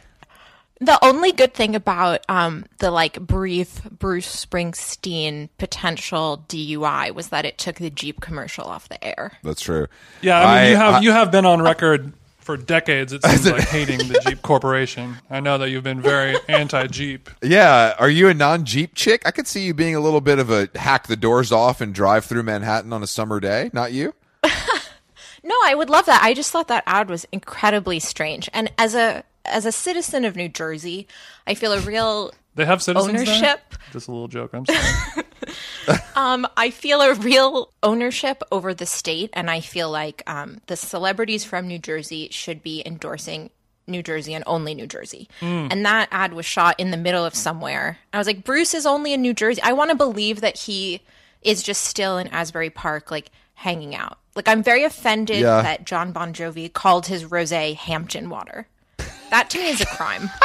the 0.80 1.04
only 1.06 1.32
good 1.32 1.54
thing 1.54 1.76
about 1.76 2.24
um, 2.30 2.66
the 2.80 2.90
like 2.92 3.20
brief 3.20 3.84
Bruce 3.92 4.46
Springsteen 4.46 5.50
potential 5.58 6.44
DUI 6.50 7.14
was 7.14 7.30
that 7.30 7.46
it 7.46 7.58
took 7.58 7.76
the 7.78 7.90
Jeep 7.90 8.22
commercial 8.22 8.66
off 8.66 8.90
the 8.90 9.04
air. 9.04 9.38
That's 9.44 9.62
true. 9.62 9.88
Yeah, 10.22 10.40
I 10.40 10.62
mean, 10.64 10.72
you 10.72 10.78
have 10.78 10.94
I- 10.96 11.00
you 11.02 11.12
have 11.12 11.32
been 11.32 11.46
on 11.46 11.62
record 11.62 12.14
for 12.48 12.56
decades. 12.56 13.12
It 13.12 13.24
seems 13.26 13.52
like 13.52 13.68
hating 13.68 13.98
the 14.08 14.22
Jeep 14.26 14.42
Corporation. 14.42 15.18
I 15.30 15.42
know 15.42 15.58
that 15.58 15.70
you've 15.70 15.84
been 15.84 16.02
very 16.02 16.38
anti-Jeep. 16.48 17.30
Yeah, 17.44 17.94
are 18.00 18.10
you 18.10 18.30
a 18.30 18.34
non-Jeep 18.34 18.96
chick? 18.96 19.22
I 19.26 19.32
could 19.32 19.48
see 19.48 19.66
you 19.66 19.74
being 19.74 19.96
a 19.96 20.00
little 20.00 20.22
bit 20.22 20.40
of 20.40 20.50
a 20.50 20.70
hack 20.76 21.08
the 21.08 21.18
doors 21.18 21.52
off 21.52 21.82
and 21.82 21.94
drive 21.94 22.24
through 22.24 22.44
Manhattan 22.44 22.94
on 22.94 23.04
a 23.04 23.08
summer 23.08 23.42
day. 23.42 23.70
Not 23.74 23.92
you? 23.92 24.16
No, 25.44 25.56
I 25.64 25.76
would 25.76 25.90
love 25.90 26.08
that. 26.08 26.22
I 26.24 26.34
just 26.34 26.52
thought 26.52 26.68
that 26.68 26.84
ad 26.86 27.10
was 27.10 27.26
incredibly 27.32 28.02
strange. 28.02 28.50
And 28.54 28.70
as 28.78 28.94
a 28.94 29.24
as 29.46 29.66
a 29.66 29.72
citizen 29.72 30.26
of 30.26 30.36
New 30.36 30.50
Jersey, 30.50 31.08
I 31.46 31.54
feel 31.54 31.72
a 31.72 31.80
real 31.80 32.34
They 32.58 32.66
have 32.66 32.82
citizens 32.84 33.14
there? 33.24 33.36
ownership. 33.36 33.76
Just 33.94 34.08
a 34.10 34.12
little 34.12 34.28
joke. 34.28 34.52
I'm 34.54 34.66
sorry. 34.66 35.24
Um, 36.18 36.46
I 36.58 36.72
feel 36.72 37.00
a 37.00 37.14
real 37.14 37.72
ownership 37.82 38.42
over 38.52 38.74
the 38.74 38.86
state, 38.88 39.30
and 39.34 39.50
I 39.50 39.62
feel 39.62 39.90
like 39.90 40.22
um, 40.28 40.60
the 40.66 40.76
celebrities 40.76 41.46
from 41.46 41.68
New 41.68 41.78
Jersey 41.80 42.28
should 42.32 42.62
be 42.62 42.84
endorsing 42.86 43.52
New 43.86 44.04
Jersey 44.04 44.34
and 44.34 44.44
only 44.48 44.74
New 44.76 44.88
Jersey. 44.88 45.30
And 45.40 45.86
that 45.86 46.10
ad 46.12 46.34
was 46.34 46.46
shot 46.46 46.78
in 46.80 46.92
the 46.92 46.98
middle 46.98 47.24
of 47.24 47.36
somewhere. 47.36 48.00
I 48.12 48.18
was 48.18 48.28
like, 48.28 48.44
Bruce 48.44 48.74
is 48.74 48.86
only 48.86 49.14
in 49.14 49.22
New 49.22 49.34
Jersey. 49.34 49.62
I 49.62 49.72
want 49.74 49.92
to 49.92 49.96
believe 49.96 50.42
that 50.42 50.58
he 50.58 51.02
is 51.44 51.64
just 51.64 51.86
still 51.86 52.18
in 52.18 52.28
Asbury 52.30 52.72
Park, 52.72 53.10
like 53.12 53.32
hanging 53.54 53.96
out. 53.96 54.18
Like 54.36 54.48
I'm 54.50 54.64
very 54.64 54.84
offended 54.84 55.38
Yeah. 55.40 55.62
that 55.62 55.86
John 55.86 56.12
Bon 56.12 56.34
Jovi 56.34 56.74
called 56.74 57.06
his 57.06 57.24
rosé 57.26 57.76
Hampton 57.76 58.30
water. 58.30 58.68
That 59.30 59.50
to 59.52 59.60
me 59.60 59.70
is 59.70 59.80
a 59.82 59.86
crime. 59.86 60.30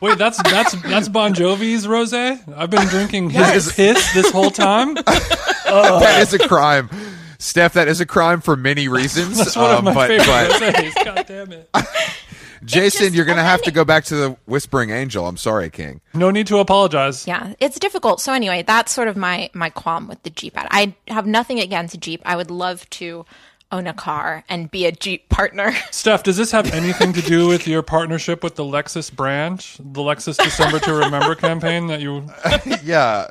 Wait, 0.00 0.18
that's 0.18 0.42
that's 0.42 0.80
that's 0.82 1.08
Bon 1.08 1.34
Jovi's 1.34 1.86
rosé. 1.86 2.40
I've 2.54 2.70
been 2.70 2.86
drinking 2.88 3.30
his 3.30 3.72
piss 3.72 4.12
this 4.12 4.30
whole 4.30 4.50
time. 4.50 4.94
that 5.64 6.18
is 6.20 6.34
a 6.34 6.46
crime. 6.46 6.88
Steff, 7.38 7.72
that 7.72 7.88
is 7.88 8.00
a 8.00 8.06
crime 8.06 8.40
for 8.40 8.56
many 8.56 8.88
reasons. 8.88 9.38
That's 9.38 9.56
one 9.56 9.70
of 9.70 9.78
um, 9.78 9.84
my 9.86 9.94
but, 9.94 10.08
favorite 10.08 10.26
but 10.26 10.74
rosés. 10.74 11.04
God 11.04 11.26
damn 11.26 11.52
it! 11.52 11.70
Jason, 12.64 13.06
just- 13.06 13.14
you're 13.14 13.24
going 13.24 13.38
to 13.38 13.44
have 13.44 13.62
to 13.62 13.70
go 13.70 13.84
back 13.84 14.04
to 14.06 14.16
the 14.16 14.36
Whispering 14.46 14.90
Angel. 14.90 15.26
I'm 15.26 15.36
sorry, 15.36 15.70
King. 15.70 16.00
No 16.14 16.30
need 16.30 16.46
to 16.48 16.58
apologize. 16.58 17.26
Yeah, 17.26 17.54
it's 17.60 17.78
difficult. 17.78 18.20
So 18.20 18.32
anyway, 18.32 18.64
that's 18.66 18.92
sort 18.92 19.08
of 19.08 19.16
my 19.16 19.50
my 19.54 19.70
qualm 19.70 20.08
with 20.08 20.22
the 20.24 20.30
Jeep 20.30 20.56
ad. 20.58 20.68
I 20.70 20.94
have 21.08 21.26
nothing 21.26 21.60
against 21.60 21.98
Jeep. 22.00 22.20
I 22.24 22.36
would 22.36 22.50
love 22.50 22.88
to 22.90 23.24
own 23.72 23.86
a 23.86 23.92
car 23.94 24.44
and 24.48 24.70
be 24.70 24.86
a 24.86 24.92
Jeep 24.92 25.28
partner. 25.28 25.70
Steff, 25.90 26.22
does 26.22 26.36
this 26.36 26.52
have 26.52 26.72
anything 26.72 27.12
to 27.14 27.20
do 27.22 27.48
with 27.48 27.66
your 27.66 27.82
partnership 27.82 28.42
with 28.44 28.54
the 28.54 28.62
Lexus 28.62 29.12
brand, 29.14 29.58
the 29.78 30.00
Lexus 30.02 30.36
December 30.36 30.78
to 30.80 30.94
Remember 30.94 31.34
campaign 31.34 31.88
that 31.88 32.00
you 32.00 32.26
Yeah, 32.84 33.28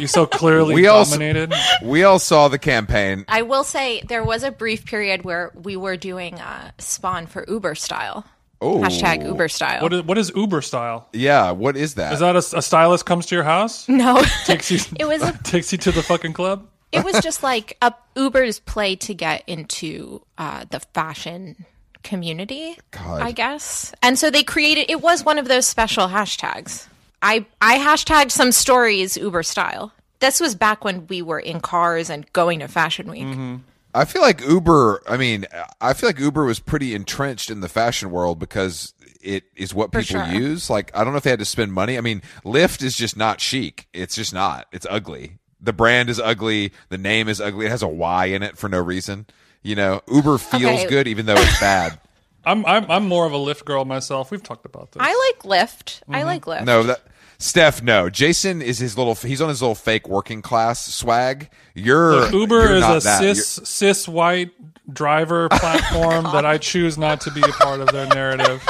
you 0.00 0.06
so 0.06 0.26
clearly 0.26 0.74
We 0.74 0.86
also- 0.86 1.12
dominated? 1.12 1.52
we 1.82 2.04
all 2.04 2.18
saw 2.18 2.48
the 2.48 2.58
campaign. 2.58 3.24
I 3.28 3.42
will 3.42 3.64
say 3.64 4.02
there 4.02 4.22
was 4.24 4.42
a 4.44 4.50
brief 4.50 4.84
period 4.86 5.24
where 5.24 5.52
we 5.54 5.76
were 5.76 5.96
doing 5.96 6.34
uh, 6.36 6.70
spon 6.78 7.26
for 7.26 7.44
Uber 7.48 7.74
style. 7.74 8.24
Oh. 8.60 8.78
Hashtag 8.80 9.22
Uber 9.26 9.48
style. 9.48 9.82
What 9.82 9.92
is, 9.92 10.02
what 10.04 10.16
is 10.16 10.32
Uber 10.34 10.62
style? 10.62 11.08
Yeah, 11.12 11.50
what 11.50 11.76
is 11.76 11.96
that? 11.96 12.14
Is 12.14 12.20
that 12.20 12.36
a, 12.36 12.58
a 12.58 12.62
stylist 12.62 13.04
comes 13.04 13.26
to 13.26 13.34
your 13.34 13.44
house, 13.44 13.86
no, 13.88 14.22
takes 14.46 14.70
you, 14.70 14.78
it 14.98 15.04
was 15.06 15.20
a, 15.22 15.36
takes 15.42 15.72
you 15.72 15.78
to 15.78 15.92
the 15.92 16.02
fucking 16.02 16.32
club? 16.32 16.66
It 16.96 17.04
was 17.04 17.20
just 17.22 17.42
like 17.42 17.76
a 17.82 17.92
Uber's 18.16 18.58
play 18.60 18.96
to 18.96 19.14
get 19.14 19.44
into 19.46 20.22
uh, 20.38 20.64
the 20.70 20.80
fashion 20.80 21.64
community, 22.02 22.78
God. 22.92 23.20
I 23.20 23.32
guess. 23.32 23.92
And 24.02 24.18
so 24.18 24.30
they 24.30 24.42
created 24.42 24.90
it 24.90 25.02
was 25.02 25.24
one 25.24 25.38
of 25.38 25.48
those 25.48 25.66
special 25.66 26.08
hashtags. 26.08 26.86
I 27.22 27.46
I 27.60 27.78
hashtagged 27.78 28.30
some 28.30 28.52
stories 28.52 29.16
Uber 29.16 29.42
style. 29.42 29.92
This 30.20 30.40
was 30.40 30.54
back 30.54 30.84
when 30.84 31.06
we 31.08 31.20
were 31.20 31.40
in 31.40 31.60
cars 31.60 32.08
and 32.08 32.30
going 32.32 32.60
to 32.60 32.68
Fashion 32.68 33.10
Week. 33.10 33.24
Mm-hmm. 33.24 33.56
I 33.94 34.04
feel 34.04 34.22
like 34.22 34.40
Uber. 34.42 35.02
I 35.08 35.16
mean, 35.16 35.46
I 35.80 35.94
feel 35.94 36.08
like 36.08 36.18
Uber 36.18 36.44
was 36.44 36.60
pretty 36.60 36.94
entrenched 36.94 37.50
in 37.50 37.60
the 37.60 37.68
fashion 37.68 38.10
world 38.10 38.38
because 38.38 38.94
it 39.22 39.44
is 39.56 39.74
what 39.74 39.90
people 39.90 40.24
sure. 40.24 40.26
use. 40.26 40.70
Like, 40.70 40.94
I 40.94 41.02
don't 41.02 41.12
know 41.12 41.18
if 41.18 41.24
they 41.24 41.30
had 41.30 41.38
to 41.38 41.44
spend 41.46 41.72
money. 41.72 41.96
I 41.96 42.00
mean, 42.00 42.22
Lyft 42.44 42.82
is 42.82 42.94
just 42.94 43.16
not 43.16 43.40
chic. 43.40 43.88
It's 43.92 44.14
just 44.14 44.32
not. 44.32 44.66
It's 44.70 44.86
ugly. 44.88 45.38
The 45.66 45.72
brand 45.74 46.08
is 46.08 46.18
ugly. 46.18 46.72
The 46.88 46.98
name 46.98 47.28
is 47.28 47.40
ugly. 47.40 47.66
It 47.66 47.70
has 47.70 47.82
a 47.82 47.88
Y 47.88 48.26
in 48.26 48.42
it 48.42 48.56
for 48.56 48.68
no 48.68 48.80
reason. 48.80 49.26
You 49.62 49.74
know, 49.74 50.00
Uber 50.10 50.38
feels 50.38 50.80
Okay. 50.80 50.86
good 50.88 51.06
even 51.08 51.26
though 51.26 51.34
it's 51.36 51.60
bad. 51.60 52.00
I'm 52.46 52.64
I'm 52.64 52.88
I'm 52.90 53.08
more 53.08 53.26
of 53.26 53.32
a 53.32 53.36
Lyft 53.38 53.64
girl 53.64 53.84
myself. 53.84 54.30
We've 54.30 54.42
talked 54.42 54.64
about 54.64 54.92
this. 54.92 55.02
I 55.02 55.32
like 55.34 55.42
Lyft. 55.42 56.00
I 56.08 56.22
like 56.22 56.44
Lyft. 56.44 56.58
Mm-hmm. 56.58 56.64
No, 56.66 56.82
that 56.84 57.00
Steff. 57.40 57.82
No, 57.82 58.08
Jason 58.08 58.62
is 58.62 58.78
his 58.78 58.96
little. 58.96 59.14
He's 59.16 59.40
on 59.42 59.48
his 59.48 59.60
little 59.60 59.74
fake 59.74 60.08
working 60.08 60.40
class 60.42 60.86
swag. 60.86 61.50
You're 61.74 62.30
Uber 62.30 62.54
you're 62.62 62.74
is 62.76 62.80
not 62.82 62.96
a 62.98 63.00
that. 63.04 63.18
cis 63.18 63.60
cis 63.64 64.08
white 64.08 64.52
driver 64.92 65.48
platform 65.48 66.24
that 66.32 66.46
I 66.46 66.58
choose 66.58 66.96
not 66.96 67.20
to 67.22 67.32
be 67.32 67.40
a 67.42 67.48
part 67.48 67.80
of 67.80 67.88
their 67.88 68.06
narrative. 68.06 68.62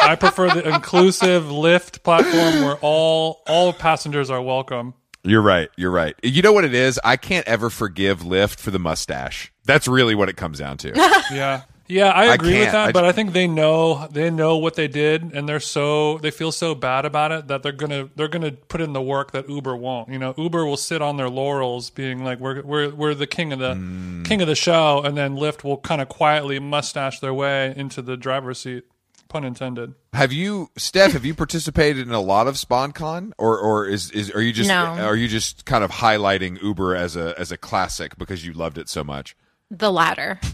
I 0.00 0.16
prefer 0.16 0.48
the 0.50 0.68
inclusive 0.68 1.44
Lyft 1.44 2.02
platform 2.02 2.64
where 2.64 2.76
all 2.82 3.42
all 3.46 3.72
passengers 3.72 4.28
are 4.28 4.42
welcome. 4.42 4.94
You're 5.22 5.42
right. 5.42 5.68
You're 5.76 5.90
right. 5.90 6.14
You 6.22 6.42
know 6.42 6.52
what 6.52 6.64
it 6.64 6.74
is? 6.74 6.98
I 7.04 7.16
can't 7.16 7.46
ever 7.46 7.68
forgive 7.70 8.20
Lyft 8.20 8.58
for 8.58 8.70
the 8.70 8.78
mustache. 8.78 9.52
That's 9.64 9.86
really 9.86 10.14
what 10.14 10.28
it 10.28 10.36
comes 10.36 10.58
down 10.58 10.76
to. 10.78 10.92
Yeah. 11.32 11.62
Yeah, 11.86 12.10
I 12.10 12.26
I 12.28 12.34
agree 12.34 12.56
with 12.60 12.70
that, 12.70 12.88
I 12.90 12.92
but 12.92 13.00
ju- 13.00 13.06
I 13.06 13.10
think 13.12 13.32
they 13.32 13.48
know 13.48 14.06
they 14.12 14.30
know 14.30 14.56
what 14.58 14.76
they 14.76 14.86
did, 14.86 15.32
and 15.34 15.48
they're 15.48 15.58
so 15.58 16.18
they 16.18 16.30
feel 16.30 16.52
so 16.52 16.72
bad 16.72 17.04
about 17.04 17.32
it 17.32 17.48
that 17.48 17.64
they're 17.64 17.72
gonna 17.72 18.08
they're 18.14 18.28
gonna 18.28 18.52
put 18.52 18.80
in 18.80 18.92
the 18.92 19.02
work 19.02 19.32
that 19.32 19.48
Uber 19.50 19.74
won't. 19.74 20.08
You 20.08 20.20
know, 20.20 20.32
Uber 20.38 20.64
will 20.64 20.76
sit 20.76 21.02
on 21.02 21.16
their 21.16 21.28
laurels, 21.28 21.90
being 21.90 22.22
like 22.22 22.38
we're 22.38 22.62
we're 22.62 22.90
we're 22.94 23.14
the 23.14 23.26
king 23.26 23.52
of 23.52 23.58
the 23.58 23.74
Mm. 23.74 24.24
king 24.24 24.40
of 24.40 24.46
the 24.46 24.54
show, 24.54 25.02
and 25.04 25.16
then 25.16 25.34
Lyft 25.36 25.64
will 25.64 25.78
kind 25.78 26.00
of 26.00 26.08
quietly 26.08 26.60
mustache 26.60 27.18
their 27.18 27.34
way 27.34 27.74
into 27.76 28.02
the 28.02 28.16
driver's 28.16 28.60
seat. 28.60 28.84
Pun 29.30 29.44
intended. 29.44 29.94
Have 30.12 30.32
you, 30.32 30.70
Steff? 30.78 31.12
Have 31.12 31.24
you 31.24 31.34
participated 31.34 32.06
in 32.06 32.12
a 32.12 32.20
lot 32.20 32.46
of 32.46 32.56
sponcon, 32.56 33.32
or 33.38 33.58
or 33.58 33.86
is 33.86 34.10
is 34.10 34.30
are 34.32 34.42
you 34.42 34.52
just 34.52 34.68
No. 34.68 34.84
are 34.84 35.16
you 35.16 35.26
just 35.28 35.64
kind 35.64 35.82
of 35.82 35.90
highlighting 35.90 36.62
Uber 36.62 36.94
as 36.94 37.16
a 37.16 37.34
as 37.38 37.50
a 37.50 37.56
classic 37.56 38.18
because 38.18 38.44
you 38.44 38.52
loved 38.52 38.76
it 38.76 38.88
so 38.90 39.02
much? 39.02 39.34
The 39.70 39.90
latter. 39.90 40.38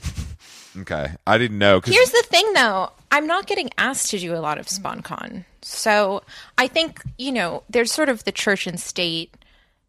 Okay, 0.78 1.06
I 1.26 1.38
didn't 1.38 1.56
know. 1.56 1.80
'cause- 1.80 1.94
Here's 1.94 2.10
the 2.10 2.22
thing, 2.28 2.52
though. 2.52 2.90
I'm 3.10 3.26
not 3.26 3.46
getting 3.46 3.70
asked 3.78 4.10
to 4.10 4.18
do 4.18 4.34
a 4.34 4.40
lot 4.44 4.58
of 4.58 4.66
sponcon. 4.66 5.46
So 5.62 6.22
I 6.58 6.66
think, 6.66 7.00
you 7.16 7.32
know, 7.32 7.62
there's 7.70 7.90
sort 7.90 8.10
of 8.10 8.24
the 8.24 8.30
church 8.30 8.66
and 8.66 8.78
state 8.78 9.34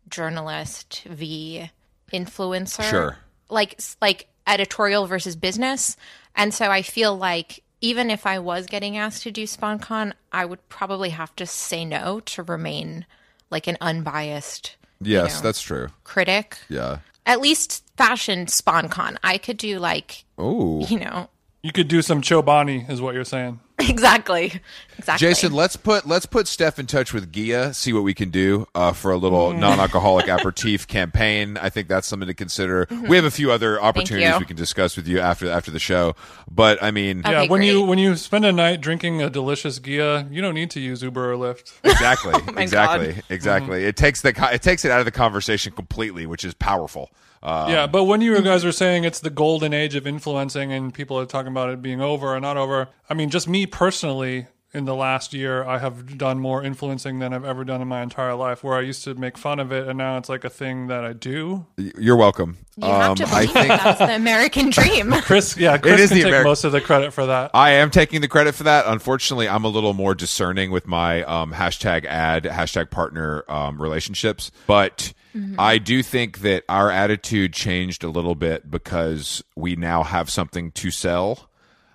journalist 0.09 1.03
v 1.05 1.69
influencer. 2.13 2.89
Sure. 2.89 3.17
Like, 3.49 3.79
like 4.01 4.27
editorial 4.45 5.07
versus 5.07 5.35
business. 5.35 5.97
And 6.35 6.53
so 6.53 6.71
I 6.71 6.81
feel 6.81 7.17
like 7.17 7.63
even 7.81 8.09
if 8.09 8.25
I 8.25 8.39
was 8.39 8.65
getting 8.65 8.97
asked 8.97 9.23
to 9.23 9.31
do 9.31 9.43
sponcon, 9.43 10.13
I 10.31 10.45
would 10.45 10.67
probably 10.69 11.09
have 11.11 11.35
to 11.37 11.45
say 11.45 11.85
no 11.85 12.19
to 12.21 12.43
remain 12.43 13.05
like 13.49 13.67
an 13.67 13.77
unbiased 13.81 14.75
yes, 15.01 15.37
know. 15.37 15.41
that's 15.43 15.61
true. 15.61 15.89
critic. 16.03 16.57
Yeah. 16.69 16.99
At 17.25 17.41
least 17.41 17.83
fashion 17.97 18.45
sponcon. 18.45 19.17
I 19.23 19.37
could 19.37 19.57
do 19.57 19.79
like, 19.79 20.23
Oh, 20.37 20.85
you 20.87 20.99
know, 20.99 21.29
You 21.61 21.71
could 21.71 21.87
do 21.87 22.01
some 22.01 22.21
Chobani, 22.21 22.89
is 22.89 23.01
what 23.01 23.15
you're 23.15 23.25
saying. 23.25 23.59
exactly. 23.89 24.59
Exactly. 24.97 25.27
Jason, 25.27 25.53
let's 25.53 25.75
put 25.75 26.07
let's 26.07 26.25
put 26.25 26.47
Steff 26.47 26.79
in 26.79 26.87
touch 26.87 27.13
with 27.13 27.31
Ghia, 27.31 27.75
see 27.75 27.93
what 27.93 28.01
we 28.03 28.13
can 28.15 28.31
do 28.31 28.67
uh, 28.73 28.91
for 28.91 29.11
a 29.11 29.17
little 29.17 29.51
Mm. 29.53 29.59
non-alcoholic 29.59 30.27
aperitif 30.29 30.87
campaign. 30.87 31.57
I 31.57 31.69
think 31.69 31.87
that's 31.87 32.07
something 32.07 32.27
to 32.27 32.33
consider. 32.33 32.87
We 33.07 33.15
have 33.15 33.25
a 33.25 33.29
few 33.31 33.51
other 33.51 33.79
opportunities 33.81 34.29
Mm-hmm. 34.29 34.39
we 34.39 34.45
can 34.45 34.55
discuss 34.57 34.95
with 34.97 35.07
you 35.07 35.19
after 35.19 35.49
after 35.49 35.69
the 35.69 35.77
show. 35.79 36.15
But 36.49 36.81
I 36.81 36.89
mean, 36.89 37.19
Okay, 37.19 37.31
yeah, 37.43 37.49
when 37.49 37.61
you 37.61 37.83
when 37.83 37.99
you 37.99 38.15
spend 38.15 38.45
a 38.45 38.51
night 38.51 38.81
drinking 38.81 39.21
a 39.21 39.29
delicious 39.29 39.79
Ghia, 39.79 40.31
you 40.33 40.41
don't 40.41 40.55
need 40.55 40.71
to 40.71 40.79
use 40.79 41.03
Uber 41.03 41.33
or 41.33 41.35
Lyft. 41.37 41.73
exactly, 41.83 42.33
Oh 42.35 42.53
exactly, 42.59 43.13
God. 43.13 43.23
exactly. 43.29 43.83
It 43.85 43.95
takes 43.95 44.21
the 44.21 44.33
it 44.51 44.63
takes 44.63 44.85
it 44.85 44.91
out 44.91 44.99
of 44.99 45.05
the 45.05 45.11
conversation 45.11 45.71
completely, 45.73 46.25
which 46.25 46.43
is 46.43 46.55
powerful. 46.55 47.11
Uh, 47.43 47.67
Yeah, 47.69 47.87
but 47.87 48.05
when 48.05 48.21
you 48.21 48.39
guys 48.41 48.65
are 48.65 48.71
saying 48.71 49.03
it's 49.03 49.19
the 49.19 49.29
golden 49.29 49.73
age 49.73 49.95
of 49.95 50.07
influencing 50.07 50.71
and 50.71 50.93
people 50.93 51.19
are 51.19 51.25
talking 51.25 51.51
about 51.51 51.69
it 51.69 51.81
being 51.81 52.01
over 52.01 52.35
or 52.35 52.39
not 52.39 52.57
over, 52.57 52.89
I 53.09 53.13
mean, 53.13 53.29
just 53.29 53.47
me 53.47 53.65
personally, 53.65 54.47
in 54.73 54.83
the 54.83 54.93
last 54.93 55.33
year, 55.33 55.63
I 55.63 55.79
have 55.79 56.17
done 56.17 56.39
more 56.39 56.61
influencing 56.61 57.19
than 57.19 57.33
I've 57.33 57.45
ever 57.45 57.63
done 57.63 57.81
in 57.81 57.87
my 57.87 58.03
entire 58.03 58.35
life. 58.35 58.63
Where 58.65 58.77
I 58.77 58.81
used 58.81 59.03
to 59.05 59.15
make 59.15 59.37
fun 59.37 59.59
of 59.59 59.71
it, 59.71 59.87
and 59.87 59.97
now 59.97 60.17
it's 60.17 60.27
like 60.27 60.43
a 60.43 60.49
thing 60.49 60.87
that 60.87 61.05
I 61.05 61.13
do. 61.13 61.65
you're 61.77 62.17
welcome. 62.17 62.57
You 62.75 62.85
have 62.87 63.15
to 63.15 63.23
Um, 63.23 63.29
I 63.31 63.45
believe 63.45 63.51
think 63.53 63.65
it. 63.73 63.79
That's 63.83 63.99
the 63.99 64.15
American 64.15 64.69
dream. 64.69 65.11
Chris, 65.21 65.57
yeah, 65.57 65.77
Chris 65.77 66.01
is 66.01 66.09
can 66.09 66.17
the 66.17 66.23
take 66.25 66.33
Ameri- 66.33 66.43
most 66.43 66.63
of 66.65 66.73
the 66.73 66.81
credit 66.81 67.11
for 67.13 67.25
that. 67.25 67.51
I 67.53 67.71
am 67.71 67.89
taking 67.89 68.19
the 68.19 68.27
credit 68.27 68.55
for 68.55 68.63
that. 68.63 68.85
Unfortunately, 68.87 69.47
I'm 69.47 69.63
a 69.63 69.69
little 69.69 69.93
more 69.93 70.13
discerning 70.13 70.69
with 70.69 70.85
my 70.85 71.23
um, 71.23 71.53
hashtag 71.53 72.03
ad, 72.05 72.43
hashtag 72.43 72.91
partner 72.91 73.45
um, 73.47 73.81
relationships. 73.81 74.51
But 74.67 75.13
Mm-hmm. 75.37 75.55
I 75.59 75.77
do 75.77 76.01
think 76.01 76.39
that 76.39 76.63
our 76.67 76.89
attitude 76.89 77.53
changed 77.53 78.03
a 78.03 78.09
little 78.09 78.35
bit 78.35 78.71
because 78.71 79.43
we 79.55 79.75
now 79.75 80.03
have 80.03 80.29
something 80.29 80.71
to 80.71 80.89
sell. 80.89 81.46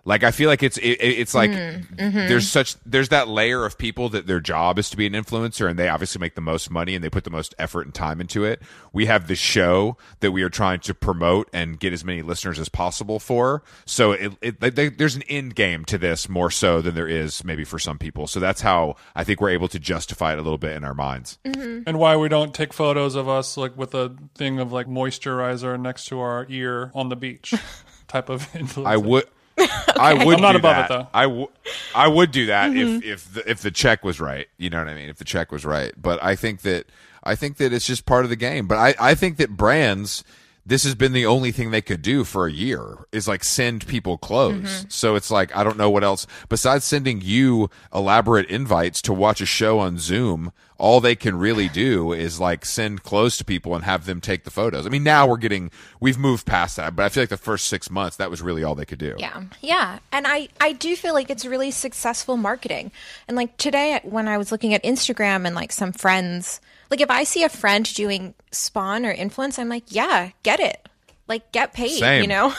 Like 0.05 0.25
I 0.25 0.33
feel 0.33 0.49
like 0.49 0.65
it's 0.65 0.79
it, 0.79 0.99
it's 1.01 1.33
like 1.33 1.53
mm, 1.53 1.87
mm-hmm. 1.95 2.17
there's 2.17 2.49
such 2.49 2.75
there's 2.85 3.11
that 3.11 3.29
layer 3.29 3.65
of 3.65 3.79
people 3.79 4.09
that 4.09 4.27
their 4.27 4.41
job 4.41 4.79
is 4.81 4.91
to 4.91 4.97
be 4.97 5.07
an 5.07 5.13
influencer 5.13 5.71
and 5.71 5.79
they 5.79 5.89
obviously 5.89 6.19
make 6.19 6.35
the 6.35 6.41
most 6.41 6.73
money 6.73 6.97
and 6.97 7.05
they 7.05 7.09
put 7.09 7.23
the 7.23 7.31
most 7.31 7.55
effort 7.57 7.83
and 7.83 7.95
time 7.95 8.21
into 8.21 8.43
it. 8.45 8.61
We 8.93 9.07
have 9.07 9.29
the 9.29 9.37
show 9.37 9.97
that 10.19 10.33
we 10.33 10.43
are 10.43 10.49
trying 10.51 10.81
to 10.81 10.95
promote 10.95 11.49
and 11.53 11.79
get 11.79 11.93
as 11.93 12.05
many 12.05 12.23
listeners 12.23 12.59
as 12.59 12.69
possible 12.69 13.21
for. 13.21 13.63
So 13.85 14.11
it, 14.11 14.33
it 14.43 14.61
like, 14.61 14.75
there- 14.75 14.91
there's 14.91 15.15
an 15.15 15.23
end 15.29 15.55
game 15.55 15.85
to 15.85 15.99
this 15.99 16.29
more 16.29 16.51
so 16.51 16.81
than 16.83 16.97
there 16.97 17.07
is 17.07 17.45
maybe 17.45 17.63
for 17.63 17.79
some 17.79 17.99
people. 17.99 18.27
So 18.27 18.41
that's 18.41 18.61
how 18.61 18.97
I 19.15 19.23
think 19.23 19.41
we're 19.41 19.51
able 19.51 19.69
to 19.69 19.79
justify 19.79 20.33
it 20.33 20.39
a 20.41 20.43
little 20.43 20.59
bit 20.59 20.77
in 20.77 20.83
our 20.83 20.95
minds. 20.95 21.39
Mm-hmm. 21.45 21.83
and 21.87 21.99
why 21.99 22.17
we 22.17 22.29
don't 22.29 22.53
take 22.53 22.73
photos 22.73 23.15
of 23.15 23.29
us 23.29 23.57
like 23.57 23.77
with 23.77 23.95
a 23.95 24.17
thing 24.35 24.59
of 24.59 24.73
like 24.73 24.89
moisturizer 24.89 25.79
next 25.81 26.07
to 26.07 26.19
our 26.19 26.45
ear 26.49 26.91
on 26.95 27.09
the 27.09 27.17
beach 27.17 27.55
type 28.09 28.29
of 28.29 28.55
influence. 28.57 28.89
I 28.89 28.97
would. 28.97 29.25
I 29.99 30.25
would. 30.25 30.37
I'm 30.37 30.43
not 30.43 30.53
do 30.53 30.59
above 30.59 30.77
that. 30.77 30.85
it, 30.85 30.89
though. 30.89 31.09
I 31.13 31.23
w- 31.25 31.49
I 31.95 32.09
would 32.09 32.31
do 32.31 32.47
that 32.47 32.71
if 32.71 32.89
mm-hmm. 32.89 33.09
if 33.09 33.35
the, 33.35 33.51
if 33.51 33.61
the 33.61 33.71
check 33.71 34.05
was 34.05 34.21
right. 34.21 34.49
You 34.57 34.71
know 34.71 34.79
what 34.79 34.89
I 34.89 34.95
mean? 34.95 35.09
If 35.09 35.17
the 35.17 35.25
check 35.25 35.53
was 35.53 35.65
right. 35.65 35.93
But 36.01 36.23
I 36.23 36.37
think 36.37 36.63
that 36.63 36.87
I 37.23 37.35
think 37.35 37.59
that 37.59 37.73
it's 37.73 37.87
just 37.87 38.07
part 38.07 38.25
of 38.25 38.31
the 38.31 38.37
game. 38.37 38.67
But 38.67 38.79
I 38.79 38.95
I 38.99 39.15
think 39.15 39.37
that 39.39 39.51
brands. 39.51 40.25
This 40.65 40.85
has 40.85 40.95
been 40.95 41.13
the 41.13 41.27
only 41.27 41.51
thing 41.51 41.71
they 41.71 41.83
could 41.83 42.03
do 42.03 42.23
for 42.23 42.47
a 42.47 42.53
year 42.53 43.07
is 43.11 43.27
like 43.27 43.43
send 43.43 43.87
people 43.87 44.17
clothes. 44.17 44.63
Mm-hmm. 44.63 44.89
So 44.91 45.17
it's 45.17 45.31
like 45.31 45.55
I 45.57 45.65
don't 45.65 45.77
know 45.77 45.91
what 45.91 46.05
else 46.05 46.27
besides 46.49 46.85
sending 46.85 47.21
you 47.21 47.69
elaborate 47.93 48.49
invites 48.49 49.03
to 49.03 49.13
watch 49.13 49.41
a 49.41 49.47
show 49.47 49.79
on 49.81 49.99
Zoom. 49.99 50.53
All 50.79 51.01
they 51.01 51.15
can 51.15 51.39
really 51.39 51.69
do 51.69 52.13
is 52.13 52.41
like 52.41 52.65
send 52.65 53.03
clothes 53.03 53.37
to 53.39 53.45
people 53.45 53.75
and 53.75 53.85
have 53.85 54.07
them 54.07 54.21
take 54.21 54.45
the 54.45 54.51
photos. 54.51 54.85
I 54.87 54.89
mean, 54.89 55.05
now 55.05 55.27
we're 55.27 55.37
getting 55.37 55.71
we've 56.01 56.19
moved 56.19 56.47
past 56.47 56.77
that, 56.77 56.95
but 56.95 57.05
I 57.05 57.09
feel 57.09 57.23
like 57.23 57.31
the 57.31 57.37
first 57.37 57.67
six 57.67 57.91
months 57.91 58.17
that 58.17 58.31
was 58.31 58.43
really 58.43 58.65
all 58.65 58.75
they 58.75 58.85
could 58.85 58.99
do. 58.99 59.15
Yeah. 59.19 59.45
Yeah. 59.61 59.99
And 60.11 60.27
I, 60.27 60.49
I 60.61 60.73
do 60.73 60.97
feel 60.97 61.15
like 61.15 61.31
it's 61.31 61.45
really 61.45 61.71
successful 61.71 62.37
marketing. 62.37 62.93
And 63.29 63.37
like 63.37 63.57
today, 63.57 64.01
when 64.03 64.29
I 64.29 64.39
was 64.39 64.51
looking 64.51 64.75
at 64.75 64.83
Instagram 64.83 65.47
and 65.47 65.55
like 65.55 65.73
some 65.73 65.93
friends, 65.93 66.61
like 66.93 67.01
if 67.01 67.11
I 67.11 67.25
see 67.25 67.43
a 67.43 67.49
friend 67.49 67.93
doing 67.95 68.35
spon 68.51 69.05
or 69.07 69.11
influence, 69.11 69.59
I'm 69.59 69.69
like, 69.71 69.85
yeah, 69.89 70.31
get 70.43 70.61
it. 70.61 70.87
Like 71.27 71.51
get 71.51 71.73
paid, 71.73 71.99
Same. 71.99 72.21
you 72.23 72.29
know? 72.29 72.53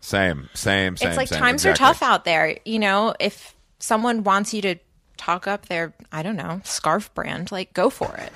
Same, 0.00 0.48
same, 0.54 0.96
same. 0.96 1.08
it's 1.08 1.16
like 1.16 1.28
same, 1.28 1.38
times 1.40 1.64
exactly. 1.64 1.70
are 1.72 1.88
tough 1.88 2.02
out 2.02 2.24
there. 2.24 2.56
You 2.64 2.78
know, 2.78 3.14
if 3.20 3.54
someone 3.80 4.22
wants 4.24 4.54
you 4.54 4.62
to 4.62 4.76
talk 5.16 5.46
up 5.48 5.66
their, 5.66 5.92
I 6.12 6.22
don't 6.22 6.36
know, 6.36 6.60
scarf 6.64 7.12
brand, 7.14 7.50
like 7.52 7.72
go 7.74 7.90
for 7.90 8.14
it. 8.16 8.32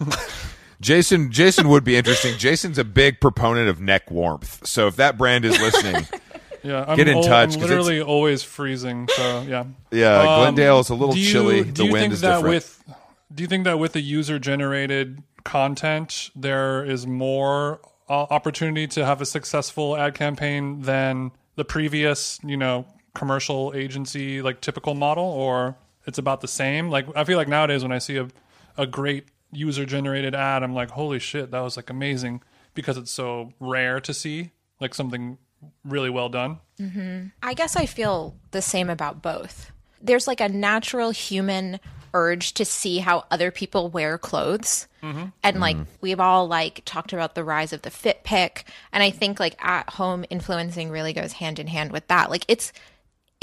Jason, 0.80 1.30
Jason 1.30 1.68
would 1.68 1.84
be 1.84 1.96
interesting. 1.96 2.36
Jason's 2.38 2.76
a 2.78 2.84
big 2.84 3.20
proponent 3.20 3.68
of 3.68 3.80
neck 3.80 4.10
warmth, 4.10 4.66
so 4.66 4.86
if 4.88 4.96
that 4.96 5.16
brand 5.16 5.44
is 5.44 5.60
listening, 5.60 6.06
Yeah, 6.64 6.84
I'm 6.86 6.96
Get 6.96 7.08
in 7.08 7.16
al- 7.16 7.22
touch, 7.24 7.54
I'm 7.54 7.60
'cause 7.60 7.70
literally 7.70 8.00
always 8.00 8.42
freezing. 8.44 9.08
So 9.16 9.42
yeah, 9.48 9.64
yeah, 9.90 10.20
Um, 10.20 10.38
Glendale 10.40 10.78
is 10.80 10.90
a 10.90 10.94
little 10.94 11.14
do 11.14 11.20
you, 11.20 11.30
chilly. 11.32 11.64
Do 11.64 11.72
The 11.72 11.84
you 11.86 11.92
wind 11.92 12.02
think 12.02 12.12
is 12.14 12.20
that 12.20 12.36
different. 12.36 12.54
with 12.54 12.84
do 13.34 13.42
you 13.42 13.48
think 13.48 13.64
that 13.64 13.78
with 13.78 13.92
the 13.92 14.00
user 14.00 14.38
generated 14.38 15.22
content, 15.44 16.30
there 16.34 16.84
is 16.84 17.06
more 17.06 17.80
uh, 18.08 18.26
opportunity 18.30 18.86
to 18.88 19.04
have 19.04 19.20
a 19.20 19.26
successful 19.26 19.96
ad 19.96 20.14
campaign 20.14 20.82
than 20.82 21.32
the 21.56 21.64
previous, 21.64 22.38
you 22.42 22.56
know, 22.56 22.86
commercial 23.14 23.72
agency 23.74 24.42
like 24.42 24.60
typical 24.60 24.94
model, 24.94 25.24
or 25.24 25.76
it's 26.06 26.18
about 26.18 26.40
the 26.40 26.48
same? 26.48 26.88
Like 26.88 27.06
I 27.14 27.24
feel 27.24 27.36
like 27.36 27.48
nowadays 27.48 27.82
when 27.82 27.92
I 27.92 27.98
see 27.98 28.16
a 28.16 28.28
a 28.76 28.86
great 28.86 29.26
user 29.52 29.84
generated 29.84 30.34
ad, 30.34 30.62
I'm 30.62 30.74
like, 30.74 30.90
holy 30.90 31.18
shit, 31.18 31.50
that 31.50 31.60
was 31.60 31.76
like 31.76 31.90
amazing 31.90 32.42
because 32.74 32.96
it's 32.96 33.10
so 33.10 33.52
rare 33.60 34.00
to 34.00 34.14
see 34.14 34.50
like 34.80 34.94
something 34.94 35.38
really 35.84 36.10
well 36.10 36.28
done. 36.28 36.58
I 37.42 37.54
guess 37.54 37.76
I 37.76 37.86
feel 37.86 38.34
the 38.50 38.62
same 38.62 38.90
about 38.90 39.22
both. 39.22 39.70
There's 40.00 40.26
like 40.26 40.40
a 40.40 40.48
natural 40.48 41.10
human 41.10 41.78
urge 42.14 42.54
to 42.54 42.64
see 42.64 42.98
how 42.98 43.24
other 43.30 43.50
people 43.50 43.88
wear 43.88 44.18
clothes. 44.18 44.86
Mm-hmm. 45.02 45.24
And 45.42 45.60
like 45.60 45.76
mm-hmm. 45.76 45.90
we've 46.00 46.20
all 46.20 46.46
like 46.46 46.82
talked 46.84 47.12
about 47.12 47.34
the 47.34 47.44
rise 47.44 47.72
of 47.72 47.82
the 47.82 47.90
fit 47.90 48.22
pick 48.22 48.64
and 48.92 49.02
I 49.02 49.10
think 49.10 49.40
like 49.40 49.62
at 49.64 49.90
home 49.90 50.24
influencing 50.30 50.90
really 50.90 51.12
goes 51.12 51.32
hand 51.32 51.58
in 51.58 51.66
hand 51.66 51.92
with 51.92 52.06
that. 52.08 52.30
Like 52.30 52.44
it's 52.48 52.72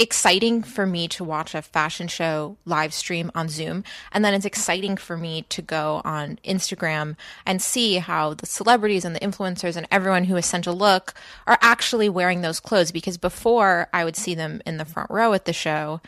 exciting 0.00 0.62
for 0.62 0.86
me 0.86 1.06
to 1.06 1.22
watch 1.22 1.54
a 1.54 1.60
fashion 1.60 2.08
show 2.08 2.56
live 2.64 2.94
stream 2.94 3.30
on 3.34 3.48
Zoom. 3.48 3.84
And 4.12 4.24
then 4.24 4.32
it's 4.32 4.46
exciting 4.46 4.96
for 4.96 5.16
me 5.16 5.42
to 5.50 5.60
go 5.60 6.00
on 6.04 6.38
Instagram 6.42 7.16
and 7.44 7.60
see 7.60 7.98
how 7.98 8.32
the 8.32 8.46
celebrities 8.46 9.04
and 9.04 9.14
the 9.14 9.20
influencers 9.20 9.76
and 9.76 9.86
everyone 9.90 10.24
who 10.24 10.36
has 10.36 10.46
sent 10.46 10.66
a 10.66 10.72
look 10.72 11.12
are 11.46 11.58
actually 11.60 12.08
wearing 12.08 12.40
those 12.40 12.60
clothes. 12.60 12.90
Because 12.90 13.18
before 13.18 13.88
I 13.92 14.04
would 14.04 14.16
see 14.16 14.34
them 14.34 14.62
in 14.64 14.78
the 14.78 14.86
front 14.86 15.10
row 15.10 15.34
at 15.34 15.44
the 15.44 15.52
show. 15.52 16.00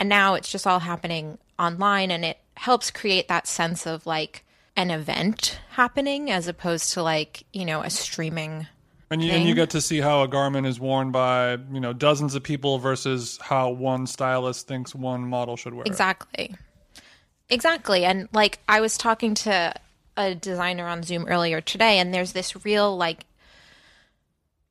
And 0.00 0.08
now 0.08 0.34
it's 0.34 0.50
just 0.50 0.66
all 0.66 0.80
happening 0.80 1.38
online 1.58 2.10
and 2.10 2.24
it 2.24 2.38
helps 2.56 2.90
create 2.90 3.28
that 3.28 3.46
sense 3.46 3.86
of 3.86 4.06
like 4.06 4.44
an 4.76 4.90
event 4.90 5.60
happening 5.70 6.30
as 6.30 6.48
opposed 6.48 6.94
to 6.94 7.02
like, 7.02 7.44
you 7.52 7.64
know, 7.66 7.82
a 7.82 7.90
streaming 7.90 8.66
And 9.10 9.22
you, 9.22 9.30
and 9.30 9.46
you 9.46 9.54
get 9.54 9.70
to 9.70 9.80
see 9.80 10.00
how 10.00 10.22
a 10.22 10.28
garment 10.28 10.66
is 10.66 10.80
worn 10.80 11.10
by 11.10 11.58
you 11.72 11.80
know 11.80 11.92
dozens 11.92 12.34
of 12.34 12.42
people 12.42 12.78
versus 12.78 13.38
how 13.42 13.70
one 13.70 14.06
stylist 14.06 14.66
thinks 14.66 14.94
one 14.94 15.22
model 15.22 15.56
should 15.56 15.74
wear. 15.74 15.82
it. 15.82 15.88
Exactly. 15.88 16.54
Exactly. 17.50 18.04
And 18.04 18.28
like 18.32 18.58
I 18.68 18.80
was 18.80 18.96
talking 18.96 19.34
to 19.34 19.74
a 20.16 20.34
designer 20.34 20.86
on 20.86 21.02
Zoom 21.02 21.26
earlier 21.26 21.60
today 21.60 21.98
and 21.98 22.14
there's 22.14 22.32
this 22.32 22.64
real 22.64 22.96
like 22.96 23.24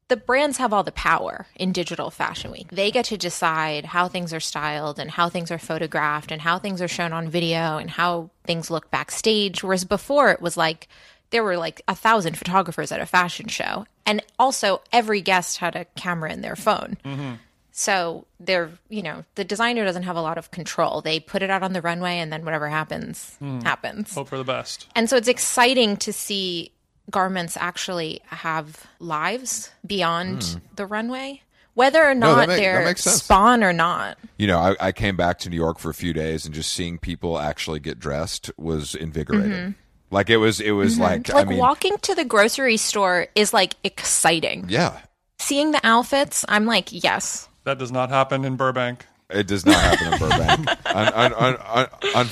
the 0.10 0.18
brands 0.18 0.58
have 0.58 0.74
all 0.74 0.84
the 0.84 0.92
power 0.92 1.46
in 1.56 1.72
digital 1.72 2.10
fashion 2.10 2.52
week. 2.52 2.70
They 2.70 2.92
get 2.92 3.06
to 3.06 3.18
decide 3.18 3.86
how 3.86 4.08
things 4.08 4.34
are 4.34 4.40
styled 4.40 5.00
and 5.00 5.12
how 5.12 5.30
things 5.30 5.52
are 5.52 5.60
photographed 5.60 6.32
and 6.32 6.42
how 6.42 6.60
things 6.60 6.82
are 6.82 6.88
shown 6.88 7.14
on 7.14 7.30
video 7.30 7.78
and 7.78 7.90
how 7.92 8.32
things 8.44 8.70
look 8.70 8.90
backstage. 8.92 9.64
Whereas 9.64 9.86
before 9.86 10.32
it 10.32 10.42
was 10.42 10.58
like 10.58 10.88
there 11.30 11.44
were 11.44 11.58
like 11.58 11.82
a 11.88 11.96
thousand 11.96 12.38
photographers 12.38 12.92
at 12.92 13.00
a 13.00 13.06
fashion 13.06 13.48
show. 13.48 13.86
And 14.06 14.24
also 14.40 14.82
every 14.92 15.22
guest 15.22 15.60
had 15.60 15.76
a 15.76 15.86
camera 15.96 16.34
in 16.34 16.42
their 16.42 16.56
phone. 16.56 16.98
Mm-hmm. 17.06 17.34
So 17.72 18.26
they're, 18.40 18.72
you 18.90 19.04
know, 19.04 19.24
the 19.36 19.46
designer 19.46 19.86
doesn't 19.86 20.04
have 20.04 20.18
a 20.18 20.22
lot 20.22 20.40
of 20.40 20.50
control. 20.50 21.02
They 21.02 21.20
put 21.20 21.44
it 21.44 21.52
out 21.52 21.64
on 21.64 21.74
the 21.74 21.82
runway 21.82 22.18
and 22.18 22.34
then 22.34 22.44
whatever 22.44 22.68
happens, 22.68 23.36
hmm. 23.40 23.62
happens. 23.62 24.14
Hope 24.14 24.28
for 24.28 24.38
the 24.38 24.44
best. 24.44 24.88
And 24.96 25.10
so 25.10 25.16
it's 25.16 25.30
exciting 25.30 25.96
to 25.98 26.12
see 26.12 26.74
garments 27.10 27.58
actually 27.60 28.22
have 28.28 28.86
lives 29.00 29.72
beyond 29.86 30.62
the 30.76 30.86
runway, 30.86 31.42
whether 31.74 32.04
or 32.04 32.14
not 32.16 32.36
that 32.38 32.48
make- 32.50 32.58
they're 32.60 32.86
makes 32.86 33.04
spon 33.04 33.64
or 33.64 33.74
not. 33.74 34.18
You 34.38 34.48
know, 34.48 34.60
I, 34.60 34.76
I 34.80 34.92
came 34.92 35.16
back 35.18 35.40
to 35.40 35.50
New 35.50 35.56
York 35.58 35.80
for 35.80 35.90
a 35.90 35.94
few 35.94 36.14
days, 36.14 36.46
and 36.46 36.54
just 36.54 36.72
seeing 36.74 36.98
people 36.98 37.40
actually 37.40 37.80
get 37.80 38.00
dressed 38.00 38.52
was 38.58 38.96
invigorating. 38.96 39.76
Like 40.12 40.30
it 40.30 40.38
was, 40.38 40.60
it 40.60 40.72
was 40.72 40.98
like, 40.98 41.24
Mm-hmm. 41.24 41.36
Like 41.36 41.46
I 41.46 41.50
mean, 41.50 41.60
walking 41.60 41.96
to 42.02 42.16
the 42.16 42.26
grocery 42.26 42.78
store 42.78 43.28
is 43.36 43.54
like 43.54 43.76
exciting. 43.84 44.66
yeah, 44.70 45.00
Seeing 45.40 45.72
the 45.72 45.80
outfits, 45.84 46.44
I'm 46.50 46.66
like, 46.66 46.90
yes. 46.92 47.48
That 47.64 47.78
does 47.78 47.92
not 47.92 48.10
happen 48.10 48.44
in 48.44 48.56
Burbank. 48.56 49.06
it 49.30 49.46
does 49.48 49.66
not 49.66 49.76
happen 49.76 50.14
in 50.14 50.20
Burbank. 50.20 50.68
un, 50.88 51.08
un, 51.14 51.34
un, 51.34 51.88
un, 52.16 52.26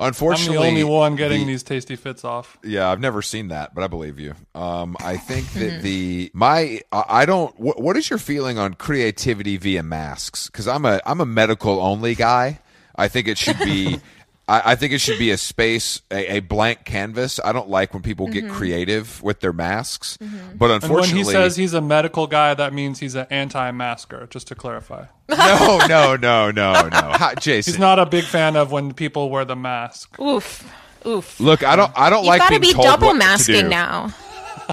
unfortunately, 0.00 0.56
I'm 0.56 0.62
the 0.62 0.68
only 0.82 0.84
one 0.84 1.16
getting 1.16 1.40
the- 1.40 1.52
these 1.52 1.62
tasty 1.62 1.94
fits 1.96 2.24
off. 2.24 2.58
Yeah, 2.64 2.88
I've 2.90 3.00
never 3.00 3.22
seen 3.22 3.48
that, 3.48 3.74
but 3.74 3.84
I 3.84 3.86
believe 3.86 4.18
you. 4.18 4.34
Um, 4.54 4.96
I 5.00 5.16
think 5.16 5.52
that 5.52 5.82
the 5.82 6.30
my 6.34 6.80
I 6.90 7.04
I 7.08 7.26
don't. 7.26 7.58
What, 7.60 7.80
what 7.80 7.96
is 7.96 8.10
your 8.10 8.18
feeling 8.18 8.58
on 8.58 8.74
creativity 8.74 9.56
via 9.56 9.82
masks? 9.82 10.46
Because 10.48 10.66
I'm 10.66 10.84
a 10.84 11.00
I'm 11.06 11.20
a 11.20 11.26
medical 11.26 11.80
only 11.80 12.14
guy. 12.14 12.60
I 12.96 13.08
think 13.08 13.28
it 13.28 13.38
should 13.38 13.58
be. 13.58 14.00
I, 14.50 14.72
I 14.72 14.74
think 14.74 14.92
it 14.92 14.98
should 14.98 15.18
be 15.18 15.30
a 15.30 15.36
space, 15.36 16.02
a, 16.10 16.38
a 16.38 16.40
blank 16.40 16.84
canvas. 16.84 17.38
I 17.42 17.52
don't 17.52 17.68
like 17.68 17.94
when 17.94 18.02
people 18.02 18.26
get 18.26 18.44
mm-hmm. 18.44 18.54
creative 18.54 19.22
with 19.22 19.38
their 19.38 19.52
masks, 19.52 20.18
mm-hmm. 20.20 20.56
but 20.56 20.82
And 20.82 20.92
when 20.92 21.08
he 21.08 21.22
says 21.22 21.54
he's 21.54 21.72
a 21.72 21.80
medical 21.80 22.26
guy, 22.26 22.54
that 22.54 22.72
means 22.72 22.98
he's 22.98 23.14
an 23.14 23.28
anti-masker. 23.30 24.26
Just 24.28 24.48
to 24.48 24.56
clarify, 24.56 25.04
no, 25.28 25.80
no, 25.88 26.16
no, 26.16 26.50
no, 26.50 26.72
no. 26.72 26.88
Hi, 26.90 27.34
Jason, 27.34 27.74
he's 27.74 27.78
not 27.78 28.00
a 28.00 28.06
big 28.06 28.24
fan 28.24 28.56
of 28.56 28.72
when 28.72 28.92
people 28.92 29.30
wear 29.30 29.44
the 29.44 29.56
mask. 29.56 30.18
Oof. 30.18 30.68
Oof. 31.06 31.40
look, 31.40 31.62
I 31.64 31.76
don't, 31.76 31.90
I 31.96 32.10
don't 32.10 32.24
You've 32.24 32.28
like 32.28 32.40
got 32.40 32.50
to 32.50 32.60
being 32.60 32.72
be 32.72 32.74
told 32.74 32.84
double 32.84 33.12
to 33.12 33.14
masking 33.14 33.62
do. 33.62 33.68
now. 33.68 34.12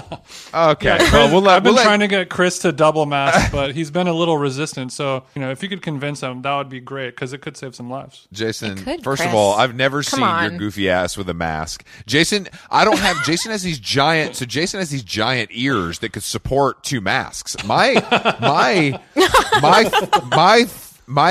Okay, 0.54 0.96
Chris, 0.98 1.12
well, 1.12 1.30
we'll 1.30 1.42
let, 1.42 1.56
I've 1.56 1.62
been 1.62 1.70
we'll 1.70 1.76
let- 1.76 1.84
trying 1.84 2.00
to 2.00 2.08
get 2.08 2.28
Chris 2.30 2.60
to 2.60 2.72
double 2.72 3.04
mask, 3.06 3.52
but 3.52 3.74
he's 3.74 3.90
been 3.90 4.06
a 4.06 4.12
little 4.12 4.38
resistant. 4.38 4.92
So 4.92 5.24
you 5.34 5.40
know, 5.40 5.50
if 5.50 5.62
you 5.62 5.68
could 5.68 5.82
convince 5.82 6.20
him, 6.22 6.42
that 6.42 6.56
would 6.56 6.68
be 6.68 6.80
great 6.80 7.10
because 7.10 7.32
it 7.32 7.42
could 7.42 7.56
save 7.56 7.74
some 7.74 7.90
lives. 7.90 8.26
Jason, 8.32 8.76
could, 8.78 9.02
first 9.04 9.24
of 9.24 9.34
all, 9.34 9.54
I've 9.54 9.74
never 9.74 10.02
Come 10.02 10.18
seen 10.18 10.22
on. 10.22 10.50
your 10.50 10.58
goofy 10.58 10.88
ass 10.90 11.16
with 11.16 11.28
a 11.28 11.34
mask. 11.34 11.84
Jason, 12.06 12.48
I 12.70 12.84
don't 12.84 12.98
have. 12.98 13.22
Jason 13.24 13.50
has 13.50 13.62
these 13.62 13.78
giant. 13.78 14.36
So 14.36 14.44
Jason 14.46 14.80
has 14.80 14.90
these 14.90 15.02
giant 15.04 15.50
ears 15.52 15.98
that 16.00 16.12
could 16.12 16.22
support 16.22 16.82
two 16.82 17.00
masks. 17.00 17.56
My, 17.64 17.94
my, 18.40 19.00
my, 19.60 20.10
my. 20.30 20.30
My 20.30 20.64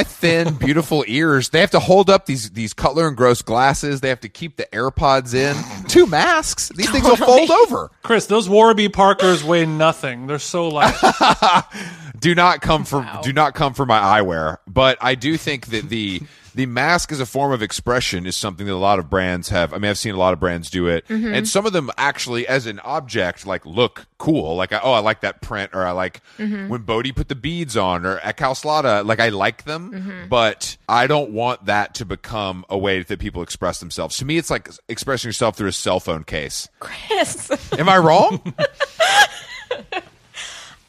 thin, 0.04 0.54
beautiful 0.60 1.04
ears. 1.08 1.50
They 1.50 1.60
have 1.60 1.72
to 1.72 1.80
hold 1.80 2.10
up 2.10 2.26
these 2.26 2.52
these 2.52 2.74
Cutler 2.74 3.08
and 3.08 3.16
Gross 3.16 3.42
glasses. 3.42 4.02
They 4.02 4.10
have 4.10 4.22
to 4.22 4.30
keep 4.30 4.58
the 4.58 4.66
AirPods 4.66 5.34
in. 5.34 5.56
Two 5.88 6.08
masks. 6.08 6.70
These 6.70 6.90
things 6.90 7.04
will 7.04 7.16
fold 7.16 7.52
over. 7.52 7.92
Chris, 8.04 8.26
those 8.26 8.50
Warby 8.50 8.90
Parkers 8.90 9.44
weigh 9.44 9.66
nothing. 9.66 10.28
They're 10.28 10.40
so 10.40 10.68
light. 10.68 10.96
do 12.20 12.36
not 12.36 12.62
come 12.62 12.86
for 12.86 13.08
do 13.24 13.34
not 13.34 13.54
come 13.56 13.74
for 13.74 13.86
my 13.86 14.00
eyewear. 14.00 14.58
But 14.68 14.98
I 15.02 15.16
do 15.16 15.38
think 15.38 15.68
that 15.68 15.90
the 15.90 16.22
the 16.58 16.66
mask 16.66 17.12
as 17.12 17.20
a 17.20 17.26
form 17.26 17.51
of 17.51 17.62
expression 17.62 18.26
is 18.26 18.36
something 18.36 18.66
that 18.66 18.74
a 18.74 18.76
lot 18.76 18.97
of 18.97 19.12
brands 19.12 19.49
have. 19.49 19.74
I 19.74 19.78
mean, 19.78 19.91
I've 19.91 19.97
seen 19.97 20.16
a 20.16 20.18
lot 20.18 20.34
of 20.34 20.39
brands 20.39 20.72
do 20.72 20.88
it, 20.88 21.08
mm-hmm. 21.08 21.32
and 21.32 21.47
some 21.47 21.68
of 21.68 21.72
them 21.72 21.91
actually, 21.99 22.47
as 22.47 22.66
an 22.66 22.80
object, 22.80 23.45
like 23.45 23.64
look 23.64 24.08
cool. 24.18 24.55
Like, 24.55 24.74
oh, 24.74 24.93
I 24.93 24.99
like 24.99 25.22
that 25.22 25.41
print, 25.41 25.70
or 25.76 25.86
I 25.86 25.91
like 25.91 26.22
mm-hmm. 26.39 26.68
when 26.68 26.82
Bode 26.82 27.16
put 27.16 27.28
the 27.30 27.36
beads 27.36 27.78
on, 27.78 28.08
or 28.08 28.18
at 28.20 28.38
Collina 28.38 28.55
Strada, 28.58 29.03
like 29.03 29.20
I 29.20 29.30
like 29.30 29.66
them, 29.66 29.91
mm-hmm. 29.91 30.30
but 30.30 30.78
I 30.89 31.05
don't 31.05 31.30
want 31.30 31.66
that 31.66 31.93
to 31.95 32.05
become 32.05 32.66
a 32.70 32.78
way 32.78 33.03
that 33.03 33.20
people 33.20 33.43
express 33.43 33.80
themselves. 33.80 34.18
To 34.18 34.26
me, 34.26 34.39
it's 34.39 34.49
like 34.49 34.68
expressing 34.89 35.30
yourself 35.30 35.58
through 35.58 35.70
a 35.70 35.74
cell 35.74 35.99
phone 35.99 36.24
case. 36.24 36.70
Chris. 36.80 37.51
Am 37.78 37.88
I 37.88 37.99
wrong? 37.99 38.41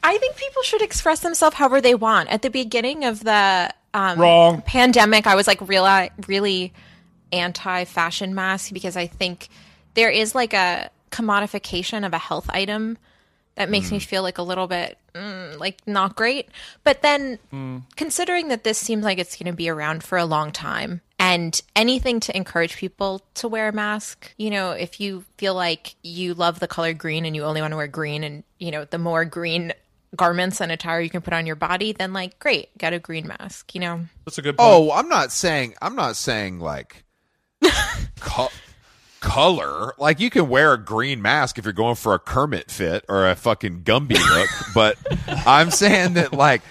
I 0.03 0.17
think 0.17 0.37
people 0.37 0.63
should 0.63 0.81
express 0.81 1.21
themselves 1.21 1.57
however 1.57 1.83
they 1.83 1.95
want. 1.95 2.31
At 2.31 2.41
the 2.41 2.49
beginning 2.49 3.05
of 3.05 3.25
the 3.25 3.71
um, 3.99 4.21
Wrong. 4.21 4.63
pandemic, 4.63 5.27
I 5.27 5.35
was 5.35 5.47
like 5.49 5.67
really, 5.69 6.11
really 6.29 6.73
anti 7.33 7.85
fashion 7.85 8.35
mask 8.35 8.73
because 8.73 8.97
I 8.97 9.09
think 9.09 9.49
there 9.95 10.11
is 10.11 10.35
like 10.35 10.55
a 10.55 10.91
commodification 11.11 12.07
of 12.07 12.13
a 12.13 12.19
health 12.19 12.49
item 12.51 12.97
that 13.57 13.69
makes 13.69 13.91
me 13.91 13.99
feel 13.99 14.23
like 14.23 14.39
a 14.39 14.43
little 14.43 14.69
bit 14.69 14.99
mm, 15.15 15.59
like 15.59 15.79
not 15.85 16.15
great. 16.15 16.49
But 16.85 17.03
then 17.03 17.41
considering 17.97 18.49
that 18.49 18.63
this 18.63 18.79
seems 18.79 19.05
like 19.05 19.19
it's 19.19 19.37
going 19.37 19.51
to 19.51 19.57
be 19.57 19.69
around 19.69 20.05
for 20.05 20.17
a 20.17 20.25
long 20.25 20.53
time 20.53 21.01
and 21.19 21.61
anything 21.75 22.21
to 22.21 22.37
encourage 22.37 22.77
people 22.77 23.23
to 23.35 23.49
wear 23.49 23.69
a 23.69 23.73
mask, 23.73 24.33
you 24.37 24.51
know, 24.51 24.71
if 24.71 25.01
you 25.01 25.25
feel 25.39 25.55
like 25.55 25.97
you 26.05 26.35
love 26.35 26.61
the 26.61 26.69
color 26.69 26.93
green 26.93 27.25
and 27.25 27.35
you 27.35 27.43
only 27.43 27.61
want 27.61 27.73
to 27.73 27.77
wear 27.77 27.89
green 27.89 28.23
and, 28.23 28.45
you 28.59 28.71
know, 28.71 28.85
the 28.85 28.99
more 28.99 29.25
green 29.25 29.73
garments 30.17 30.61
and 30.61 30.73
attire 30.73 31.01
you 31.01 31.11
can 31.11 31.21
put 31.21 31.33
on 31.33 31.47
your 31.47 31.57
body, 31.57 31.93
then 31.93 32.13
like 32.13 32.39
great, 32.39 32.77
get 32.79 32.93
a 32.93 32.99
green 32.99 33.27
mask, 33.27 33.75
you 33.75 33.81
know. 33.81 34.07
That's 34.25 34.39
a 34.39 34.43
good 34.43 34.57
oh, 34.59 34.81
point. 34.81 34.93
Oh, 34.93 34.93
I'm 34.93 35.09
not 35.09 35.33
saying 35.33 35.75
I'm 35.81 35.95
not 35.95 36.17
saying 36.17 36.61
like 36.61 37.05
co- 38.21 38.51
color. 39.21 39.95
Like 39.99 40.21
you 40.21 40.31
can 40.31 40.49
wear 40.49 40.73
a 40.73 40.79
green 40.79 41.23
mask 41.23 41.59
if 41.59 41.65
you're 41.65 41.73
going 41.73 41.97
for 41.97 42.15
a 42.15 42.19
Kermit 42.19 42.71
fit 42.71 43.05
or 43.09 43.29
a 43.29 43.35
fucking 43.35 43.83
Gumby 43.83 44.19
look, 44.37 44.51
but 44.75 44.97
I'm 45.47 45.71
saying 45.71 46.15
that 46.15 46.33
like 46.33 46.63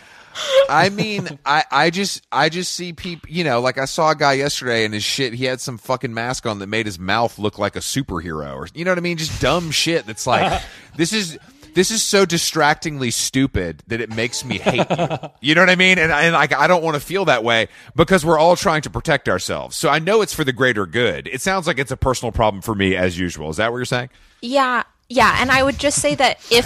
I 0.69 0.89
mean, 0.89 1.39
I, 1.45 1.63
I 1.71 1.89
just 1.89 2.25
I 2.31 2.49
just 2.49 2.73
see 2.73 2.93
people, 2.93 3.29
you 3.29 3.43
know, 3.43 3.59
like 3.59 3.77
I 3.77 3.85
saw 3.85 4.11
a 4.11 4.15
guy 4.15 4.33
yesterday 4.33 4.85
and 4.85 4.93
his 4.93 5.03
shit, 5.03 5.33
he 5.33 5.45
had 5.45 5.61
some 5.61 5.77
fucking 5.77 6.13
mask 6.13 6.45
on 6.45 6.59
that 6.59 6.67
made 6.67 6.85
his 6.85 6.99
mouth 6.99 7.39
look 7.39 7.57
like 7.57 7.75
a 7.75 7.79
superhero 7.79 8.53
or 8.53 8.67
you 8.73 8.85
know 8.85 8.91
what 8.91 8.97
I 8.97 9.01
mean? 9.01 9.17
Just 9.17 9.41
dumb 9.41 9.71
shit 9.71 10.05
that's 10.05 10.27
like 10.27 10.61
this 10.95 11.13
is 11.13 11.37
this 11.77 11.91
is 11.91 12.03
so 12.03 12.25
distractingly 12.25 13.11
stupid 13.11 13.83
that 13.85 14.01
it 14.01 14.09
makes 14.09 14.43
me 14.43 14.57
hate 14.57 14.89
you. 14.89 15.07
You 15.41 15.53
know 15.53 15.61
what 15.61 15.69
I 15.69 15.75
mean? 15.75 15.99
And, 15.99 16.11
and 16.11 16.33
like 16.33 16.51
I 16.51 16.65
don't 16.65 16.83
want 16.83 16.95
to 16.95 16.99
feel 16.99 17.25
that 17.25 17.43
way 17.43 17.67
because 17.95 18.25
we're 18.25 18.39
all 18.39 18.55
trying 18.55 18.81
to 18.81 18.89
protect 18.89 19.29
ourselves. 19.29 19.77
So 19.77 19.87
I 19.87 19.99
know 19.99 20.23
it's 20.23 20.33
for 20.33 20.43
the 20.43 20.51
greater 20.51 20.87
good. 20.87 21.27
It 21.27 21.39
sounds 21.39 21.67
like 21.67 21.77
it's 21.77 21.91
a 21.91 21.97
personal 21.97 22.31
problem 22.31 22.63
for 22.63 22.73
me 22.73 22.95
as 22.95 23.19
usual. 23.19 23.51
Is 23.51 23.57
that 23.57 23.71
what 23.71 23.77
you're 23.77 23.85
saying? 23.85 24.09
Yeah, 24.41 24.83
yeah, 25.07 25.37
and 25.39 25.51
I 25.51 25.61
would 25.61 25.77
just 25.77 26.01
say 26.01 26.15
that 26.15 26.39
if 26.51 26.65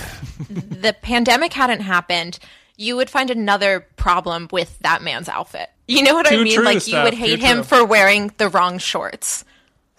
the 0.50 0.96
pandemic 1.02 1.52
hadn't 1.52 1.82
happened, 1.82 2.40
you 2.78 2.96
would 2.96 3.10
find 3.10 3.30
another 3.30 3.82
problem 3.98 4.48
with 4.50 4.80
that 4.80 5.02
man's 5.02 5.28
outfit. 5.28 5.70
You 5.90 6.04
know 6.04 6.16
what 6.16 6.32
I 6.32 6.38
mean? 6.38 6.56
true, 6.56 6.64
like 6.64 6.88
you 6.88 6.94
Steff, 6.96 7.04
would 7.04 7.14
too 7.14 7.20
hate 7.20 7.40
him 7.40 7.58
true. 7.58 7.64
for 7.64 7.86
wearing 7.86 8.32
the 8.38 8.48
wrong 8.48 8.78
shorts. 8.78 9.44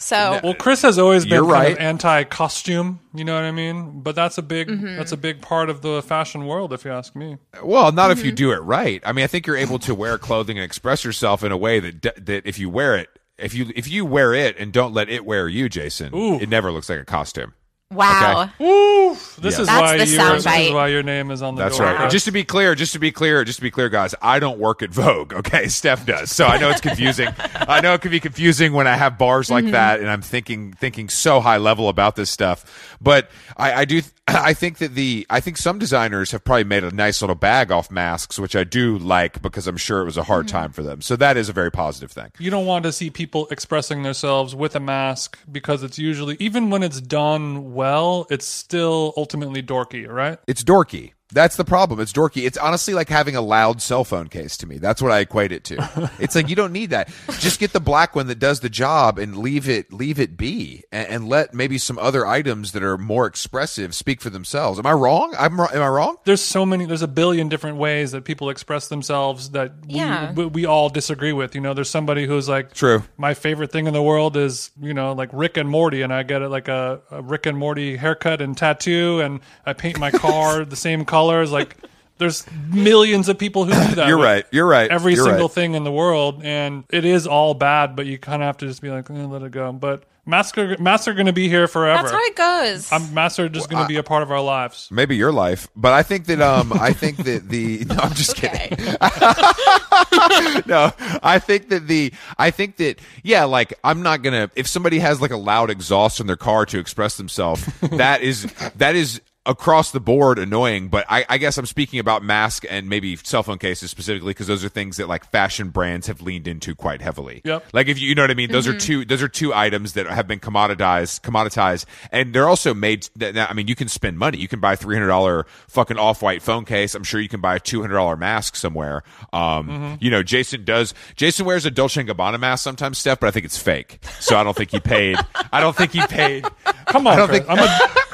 So 0.02 0.40
Well, 0.42 0.54
Chris 0.54 0.82
has 0.82 0.98
always 0.98 1.24
been 1.24 1.34
You're 1.34 1.42
kind 1.42 1.52
right. 1.52 1.72
of 1.72 1.78
anti-costume. 1.78 2.98
You 3.14 3.24
know 3.24 3.34
what 3.34 3.44
I 3.44 3.52
mean? 3.52 4.00
But 4.00 4.16
that's 4.16 4.36
a 4.36 4.42
big 4.42 4.68
mm-hmm. 4.68 4.96
that's 4.96 5.12
a 5.12 5.16
big 5.16 5.40
part 5.40 5.70
of 5.70 5.80
the 5.80 6.02
fashion 6.02 6.46
world, 6.46 6.72
if 6.72 6.84
you 6.84 6.90
ask 6.90 7.14
me. 7.14 7.38
Well, 7.62 7.92
not 7.92 8.10
if 8.10 8.24
you 8.24 8.30
mm-hmm. 8.30 8.36
do 8.36 8.52
it 8.52 8.58
right. 8.58 9.00
I 9.06 9.12
mean, 9.12 9.22
I 9.24 9.28
think 9.28 9.46
you're 9.46 9.56
able 9.56 9.78
to 9.80 9.94
wear 9.94 10.18
clothing 10.18 10.58
and 10.58 10.64
express 10.64 11.04
yourself 11.04 11.44
in 11.44 11.52
a 11.52 11.56
way 11.56 11.78
that 11.78 12.26
that 12.26 12.46
if 12.46 12.58
you 12.58 12.68
wear 12.68 12.96
it, 12.96 13.10
if 13.38 13.54
you 13.54 13.72
if 13.76 13.88
you 13.88 14.04
wear 14.04 14.34
it 14.34 14.58
and 14.58 14.72
don't 14.72 14.92
let 14.92 15.08
it 15.08 15.24
wear 15.24 15.48
you, 15.48 15.68
Jason, 15.68 16.14
Ooh. 16.14 16.40
it 16.40 16.48
never 16.48 16.72
looks 16.72 16.88
like 16.88 16.98
a 16.98 17.04
costume. 17.04 17.54
Wow. 17.94 18.50
Woo! 18.58 19.14
This 19.38 19.56
Yeah. 19.56 19.60
is 19.62 19.66
That's 19.66 19.68
why 19.68 19.96
the 19.96 20.06
you 20.06 20.16
this 20.16 20.18
soundbite. 20.18 20.66
is 20.66 20.72
why 20.72 20.88
your 20.88 21.02
name 21.02 21.30
is 21.30 21.42
on 21.42 21.54
the 21.54 21.62
That's 21.62 21.76
door. 21.76 21.86
right. 21.86 21.96
Chris. 21.96 22.12
Just 22.12 22.24
to 22.26 22.32
be 22.32 22.44
clear, 22.44 22.74
just 22.74 22.92
to 22.92 22.98
be 22.98 23.12
clear, 23.12 23.44
just 23.44 23.58
to 23.58 23.62
be 23.62 23.70
clear, 23.70 23.88
guys, 23.88 24.14
I 24.22 24.38
don't 24.38 24.58
work 24.58 24.82
at 24.82 24.90
Vogue. 24.90 25.32
Okay, 25.32 25.64
Steff 25.66 26.06
does, 26.06 26.30
so 26.30 26.46
I 26.46 26.58
know 26.58 26.70
it's 26.70 26.80
confusing. 26.80 27.28
I 27.54 27.80
know 27.80 27.94
it 27.94 28.00
can 28.00 28.10
be 28.10 28.20
confusing 28.20 28.72
when 28.72 28.86
I 28.86 28.96
have 28.96 29.18
bars 29.18 29.50
like 29.50 29.64
mm-hmm. 29.64 29.72
that, 29.72 30.00
and 30.00 30.08
I'm 30.08 30.22
thinking 30.22 30.72
thinking 30.72 31.08
so 31.08 31.40
high 31.40 31.58
level 31.58 31.88
about 31.88 32.16
this 32.16 32.30
stuff. 32.30 32.96
But 33.00 33.30
I, 33.56 33.72
I 33.72 33.84
do. 33.84 34.02
I 34.28 34.54
think 34.54 34.78
that 34.78 34.94
the 34.94 35.26
I 35.28 35.40
think 35.40 35.56
some 35.56 35.78
designers 35.78 36.30
have 36.30 36.44
probably 36.44 36.64
made 36.64 36.84
a 36.84 36.90
nice 36.94 37.20
little 37.20 37.34
bag 37.36 37.70
off 37.72 37.90
masks, 37.90 38.38
which 38.38 38.54
I 38.54 38.64
do 38.64 38.96
like 38.98 39.42
because 39.42 39.66
I'm 39.66 39.76
sure 39.76 40.00
it 40.00 40.04
was 40.04 40.16
a 40.16 40.22
hard 40.22 40.46
mm-hmm. 40.46 40.56
time 40.56 40.72
for 40.72 40.82
them. 40.82 41.02
So 41.02 41.16
that 41.16 41.36
is 41.36 41.48
a 41.48 41.52
very 41.52 41.70
positive 41.70 42.12
thing. 42.12 42.30
you 42.38 42.50
don't 42.50 42.66
want 42.66 42.84
to 42.84 42.92
see 42.92 43.10
people 43.10 43.48
expressing 43.50 44.02
themselves 44.02 44.54
with 44.54 44.76
a 44.76 44.80
mask 44.80 45.38
because 45.50 45.82
it's 45.82 45.98
usually 45.98 46.36
even 46.38 46.70
when 46.70 46.82
it's 46.82 47.00
done 47.00 47.74
well, 47.74 47.81
it's 48.30 48.46
still 48.46 49.12
ultimately 49.16 49.62
dorky, 49.62 50.08
right? 50.08 50.38
It's 50.46 50.64
dorky. 50.64 51.12
That's 51.32 51.56
the 51.56 51.64
problem. 51.64 51.98
It's 52.00 52.12
dorky. 52.12 52.46
It's 52.46 52.58
honestly 52.58 52.94
like 52.94 53.08
having 53.08 53.36
a 53.36 53.40
loud 53.40 53.80
cell 53.82 54.04
phone 54.04 54.28
case 54.28 54.56
to 54.58 54.66
me. 54.66 54.78
That's 54.78 55.00
what 55.02 55.10
I 55.12 55.20
equate 55.20 55.52
it 55.52 55.64
to. 55.64 56.10
it's 56.18 56.34
like 56.34 56.48
you 56.48 56.56
don't 56.56 56.72
need 56.72 56.90
that. 56.90 57.10
Just 57.38 57.58
get 57.58 57.72
the 57.72 57.80
black 57.80 58.14
one 58.14 58.26
that 58.28 58.38
does 58.38 58.60
the 58.60 58.68
job 58.70 59.18
and 59.18 59.36
leave 59.36 59.68
it 59.68 59.92
leave 59.92 60.18
it 60.20 60.36
be, 60.36 60.84
and, 60.92 61.08
and 61.08 61.28
let 61.28 61.54
maybe 61.54 61.78
some 61.78 61.98
other 61.98 62.26
items 62.26 62.72
that 62.72 62.82
are 62.82 62.98
more 62.98 63.26
expressive 63.26 63.94
speak 63.94 64.20
for 64.20 64.30
themselves. 64.30 64.78
Am 64.78 64.86
I 64.86 64.92
wrong? 64.92 65.34
I'm 65.38 65.58
am 65.58 65.82
I 65.82 65.88
wrong? 65.88 66.16
There's 66.24 66.40
so 66.42 66.64
many. 66.66 66.84
There's 66.86 67.02
a 67.02 67.08
billion 67.08 67.48
different 67.48 67.76
ways 67.78 68.12
that 68.12 68.24
people 68.24 68.50
express 68.50 68.88
themselves 68.88 69.50
that 69.50 69.72
we, 69.86 69.94
Yeah. 69.94 70.32
we, 70.32 70.46
we 70.46 70.66
all 70.66 70.88
disagree 70.88 71.32
with. 71.32 71.54
You 71.54 71.60
know, 71.60 71.74
there's 71.74 71.90
somebody 71.90 72.26
who's 72.26 72.48
like, 72.48 72.72
True. 72.74 73.02
My 73.16 73.34
favorite 73.34 73.72
thing 73.72 73.86
in 73.86 73.92
the 73.94 74.02
world 74.02 74.36
is 74.36 74.70
you 74.80 74.94
know 74.94 75.12
like 75.12 75.30
Rick 75.32 75.56
and 75.56 75.68
Morty, 75.68 76.02
and 76.02 76.12
I 76.12 76.22
get 76.22 76.42
it 76.42 76.48
like 76.48 76.68
a, 76.68 77.00
a 77.10 77.22
Rick 77.22 77.46
and 77.46 77.56
Morty 77.56 77.96
haircut 77.96 78.40
and 78.40 78.56
tattoo, 78.56 79.20
and 79.20 79.40
I 79.66 79.72
paint 79.72 79.98
my 79.98 80.10
car 80.22 80.64
the 80.64 80.76
same 80.76 81.04
colors. 81.22 81.52
Like, 81.52 81.76
there's 82.18 82.46
millions 82.70 83.28
of 83.28 83.38
people 83.38 83.64
who 83.64 83.72
do 83.72 83.94
that. 83.96 84.08
You're 84.08 84.18
right. 84.18 84.44
You're 84.50 84.66
right. 84.66 84.90
Every 84.90 85.14
You're 85.14 85.24
single 85.24 85.48
right. 85.48 85.54
thing 85.54 85.74
in 85.74 85.84
the 85.84 85.92
world, 85.92 86.42
and 86.44 86.84
it 86.90 87.04
is 87.04 87.26
all 87.26 87.54
bad, 87.54 87.96
but 87.96 88.06
you 88.06 88.18
kind 88.18 88.42
of 88.42 88.46
have 88.46 88.58
to 88.58 88.66
just 88.66 88.82
be 88.82 88.90
like, 88.90 89.10
eh, 89.10 89.24
let 89.24 89.42
it 89.42 89.50
go. 89.50 89.72
But 89.72 90.04
masks 90.24 90.56
are, 90.56 90.76
masks 90.78 91.08
are 91.08 91.14
going 91.14 91.26
to 91.26 91.32
be 91.32 91.48
here 91.48 91.66
forever. 91.66 92.02
That's 92.02 92.12
how 92.12 92.22
it 92.22 92.36
goes. 92.36 92.92
I'm, 92.92 93.12
masks 93.12 93.38
are 93.40 93.48
just 93.48 93.68
going 93.68 93.82
to 93.82 93.88
be 93.88 93.96
a 93.96 94.02
part 94.02 94.22
of 94.22 94.30
our 94.30 94.40
lives. 94.40 94.88
Maybe 94.90 95.16
your 95.16 95.32
life, 95.32 95.68
but 95.74 95.92
I 95.92 96.02
think 96.02 96.26
that 96.26 96.40
um 96.40 96.72
I 96.74 96.92
think 96.92 97.18
that 97.18 97.48
the 97.48 97.84
no, 97.86 97.96
I'm 97.96 98.14
just 98.14 98.36
kidding. 98.36 98.78
no, 100.66 100.92
I 101.22 101.40
think 101.40 101.70
that 101.70 101.86
the 101.88 102.12
I 102.38 102.50
think 102.50 102.76
that 102.76 103.00
yeah, 103.22 103.44
like 103.44 103.74
I'm 103.82 104.02
not 104.02 104.22
gonna 104.22 104.50
if 104.54 104.68
somebody 104.68 105.00
has 105.00 105.20
like 105.20 105.32
a 105.32 105.36
loud 105.36 105.70
exhaust 105.70 106.20
in 106.20 106.26
their 106.26 106.36
car 106.36 106.66
to 106.66 106.78
express 106.78 107.16
themselves, 107.16 107.66
that 107.80 108.22
is 108.22 108.52
that 108.76 108.94
is 108.94 109.20
across 109.44 109.90
the 109.90 109.98
board 110.00 110.38
annoying. 110.38 110.88
But 110.88 111.04
I, 111.08 111.24
I 111.28 111.38
guess 111.38 111.58
I'm 111.58 111.66
speaking 111.66 111.98
about 111.98 112.22
mask 112.22 112.64
and 112.70 112.88
maybe 112.88 113.16
cell 113.16 113.42
phone 113.42 113.58
cases 113.58 113.90
specifically 113.90 114.30
because 114.30 114.46
those 114.46 114.64
are 114.64 114.68
things 114.68 114.98
that 114.98 115.08
like 115.08 115.28
fashion 115.30 115.70
brands 115.70 116.06
have 116.06 116.22
leaned 116.22 116.46
into 116.46 116.74
quite 116.74 117.00
heavily. 117.02 117.40
Yep. 117.44 117.66
Like 117.72 117.88
if 117.88 117.98
you, 118.00 118.08
you 118.08 118.14
know 118.14 118.22
what 118.22 118.30
I 118.30 118.34
mean, 118.34 118.52
those 118.52 118.68
are 118.68 118.76
two 118.78 119.04
those 119.04 119.22
are 119.22 119.28
two 119.28 119.52
items 119.52 119.94
that 119.94 120.06
have 120.06 120.28
been 120.28 120.38
commoditized, 120.40 121.22
commoditized, 121.22 121.86
and 122.12 122.32
they're 122.34 122.48
also 122.48 122.72
made. 122.74 123.08
That, 123.16 123.36
I 123.36 123.52
mean, 123.54 123.66
you 123.68 123.74
can 123.74 123.88
spend 123.88 124.18
money. 124.18 124.38
You 124.38 124.48
can 124.48 124.60
buy 124.60 124.74
a 124.74 124.76
three 124.76 124.94
hundred 124.94 125.08
dollar 125.08 125.46
fucking 125.68 125.98
off 125.98 126.22
white 126.22 126.42
phone 126.42 126.64
case. 126.64 126.94
I'm 126.94 127.04
sure 127.04 127.20
you 127.20 127.28
can 127.28 127.40
buy 127.40 127.56
a 127.56 127.60
two 127.60 127.80
hundred 127.80 127.94
dollar 127.94 128.16
mask 128.16 128.54
somewhere. 128.56 129.02
Um, 129.32 129.98
you 130.00 130.10
know, 130.10 130.22
Jason 130.22 130.64
does. 130.64 130.94
Jason 131.16 131.46
wears 131.46 131.66
a 131.66 131.70
Dolce 131.70 132.00
and 132.00 132.08
Gabbana 132.08 132.38
mask 132.38 132.62
sometimes, 132.62 132.98
Steff, 133.02 133.18
but 133.20 133.26
I 133.26 133.30
think 133.32 133.44
it's 133.44 133.58
fake. 133.58 133.98
So 134.20 134.36
I 134.36 134.44
don't 134.44 134.56
think 134.56 134.70
he 134.70 134.78
paid. 134.80 135.16
I 135.52 135.60
don't 135.60 135.76
think 135.76 135.92
he 135.92 136.06
paid. 136.06 136.44
Come 136.86 137.06
on, 137.06 137.16
don't 137.16 137.28
Chris. 137.28 137.40
think- 137.40 137.50
I'm 137.50 137.58
a 137.58 138.11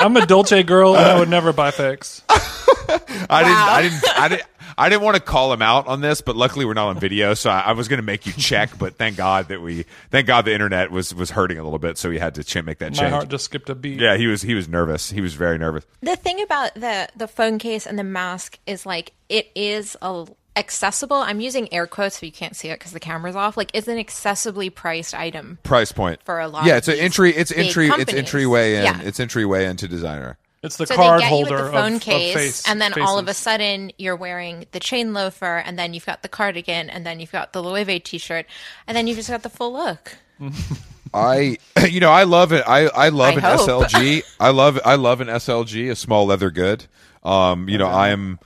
I'm 0.00 0.16
a 0.16 0.26
Dolce 0.26 0.62
girl, 0.62 0.96
and 0.96 1.04
I 1.04 1.18
would 1.18 1.28
never 1.28 1.52
buy 1.52 1.70
fakes. 1.70 2.22
I 2.28 2.98
didn't. 2.98 3.28
I 3.30 3.82
didn't. 3.82 4.18
I 4.18 4.28
didn't. 4.28 4.42
I 4.80 4.88
didn't 4.88 5.02
want 5.02 5.16
to 5.16 5.20
call 5.22 5.52
him 5.52 5.60
out 5.60 5.88
on 5.88 6.00
this, 6.02 6.20
but 6.20 6.36
luckily 6.36 6.64
we're 6.64 6.74
not 6.74 6.86
on 6.88 7.00
video, 7.00 7.34
so 7.34 7.50
I, 7.50 7.60
I 7.60 7.72
was 7.72 7.88
going 7.88 7.96
to 7.98 8.04
make 8.04 8.26
you 8.26 8.32
check. 8.32 8.78
But 8.78 8.94
thank 8.94 9.16
God 9.16 9.48
that 9.48 9.60
we, 9.60 9.86
thank 10.12 10.28
God 10.28 10.44
the 10.44 10.52
internet 10.54 10.92
was 10.92 11.12
was 11.12 11.30
hurting 11.30 11.58
a 11.58 11.64
little 11.64 11.80
bit, 11.80 11.98
so 11.98 12.08
we 12.08 12.18
had 12.20 12.36
to 12.36 12.44
ch- 12.44 12.62
make 12.62 12.78
that 12.78 12.92
My 12.92 12.96
change. 12.98 13.10
heart 13.12 13.28
just 13.28 13.44
skipped 13.46 13.68
a 13.70 13.74
beat. 13.74 13.98
Yeah, 14.00 14.16
he 14.16 14.28
was 14.28 14.40
he 14.42 14.54
was 14.54 14.68
nervous. 14.68 15.10
He 15.10 15.20
was 15.20 15.34
very 15.34 15.58
nervous. 15.58 15.84
the 16.00 16.14
thing 16.14 16.40
about 16.42 16.74
the 16.74 17.08
the 17.16 17.26
phone 17.26 17.58
case 17.58 17.86
and 17.86 17.98
the 17.98 18.04
mask 18.04 18.58
is 18.66 18.86
like 18.86 19.12
it 19.28 19.50
is 19.56 19.96
a 20.00 20.26
accessible. 20.58 21.16
I'm 21.16 21.40
using 21.40 21.72
air 21.72 21.86
quotes 21.86 22.20
so 22.20 22.26
you 22.26 22.32
can't 22.32 22.56
see 22.56 22.68
it 22.68 22.78
because 22.78 22.92
the 22.92 23.00
camera's 23.00 23.36
off. 23.36 23.56
Like, 23.56 23.70
it's 23.74 23.88
an 23.88 23.98
accessibly 23.98 24.74
priced 24.74 25.14
item. 25.14 25.58
Price 25.62 25.92
point 25.92 26.20
For 26.24 26.40
a 26.40 26.48
lot 26.48 26.66
Yeah, 26.66 26.72
of 26.74 26.78
it's 26.78 26.88
an 26.88 26.98
entry. 26.98 27.30
It's 27.34 27.52
big 27.52 27.66
entry. 27.66 27.86
It's 27.86 27.96
companies. 27.96 28.18
entryway 28.18 28.74
in. 28.76 28.84
Yeah. 28.84 29.00
It's 29.02 29.20
entryway 29.20 29.64
into 29.66 29.88
designer. 29.88 30.36
It's 30.62 30.76
the 30.76 30.86
So 30.86 30.96
card 30.96 31.20
they 31.22 31.28
get 31.30 31.38
you 31.38 31.46
holder 31.46 31.56
with 31.56 31.66
the 31.66 31.72
phone 31.72 31.94
of, 31.96 32.00
case, 32.00 32.34
of 32.34 32.40
face, 32.40 32.68
and 32.68 32.80
then 32.80 32.92
all 33.00 33.18
of 33.18 33.28
a 33.28 33.34
sudden 33.34 33.92
you're 33.96 34.16
wearing 34.16 34.66
the 34.72 34.80
chain 34.80 35.14
loafer, 35.14 35.58
and 35.58 35.78
then 35.78 35.94
you've 35.94 36.04
got 36.06 36.22
the 36.22 36.28
cardigan, 36.28 36.90
and 36.90 37.06
then 37.06 37.20
you've 37.20 37.30
got 37.32 37.52
the 37.52 37.62
Loewe 37.62 38.00
t-shirt, 38.02 38.44
and 38.86 38.96
then 38.96 39.06
you've 39.06 39.16
just 39.18 39.30
got 39.30 39.44
the 39.44 39.50
full 39.50 39.72
look. 39.72 40.16
I, 41.14 41.58
you 41.88 42.00
know, 42.00 42.10
I 42.10 42.24
love 42.24 42.52
it. 42.52 42.64
I 42.66 42.88
I 42.88 43.08
love 43.08 43.36
I 43.36 43.38
an 43.38 43.44
hope. 43.44 43.60
SLG. 43.60 44.24
I 44.40 44.50
love 44.50 44.80
I 44.84 44.96
love 44.96 45.20
an 45.20 45.28
SLG, 45.28 45.90
a 45.90 45.96
small 45.96 46.26
leather 46.26 46.50
good. 46.50 46.86
Um, 47.24 47.68
you 47.68 47.76
know, 47.78 47.86
I 47.88 48.08
am. 48.10 48.38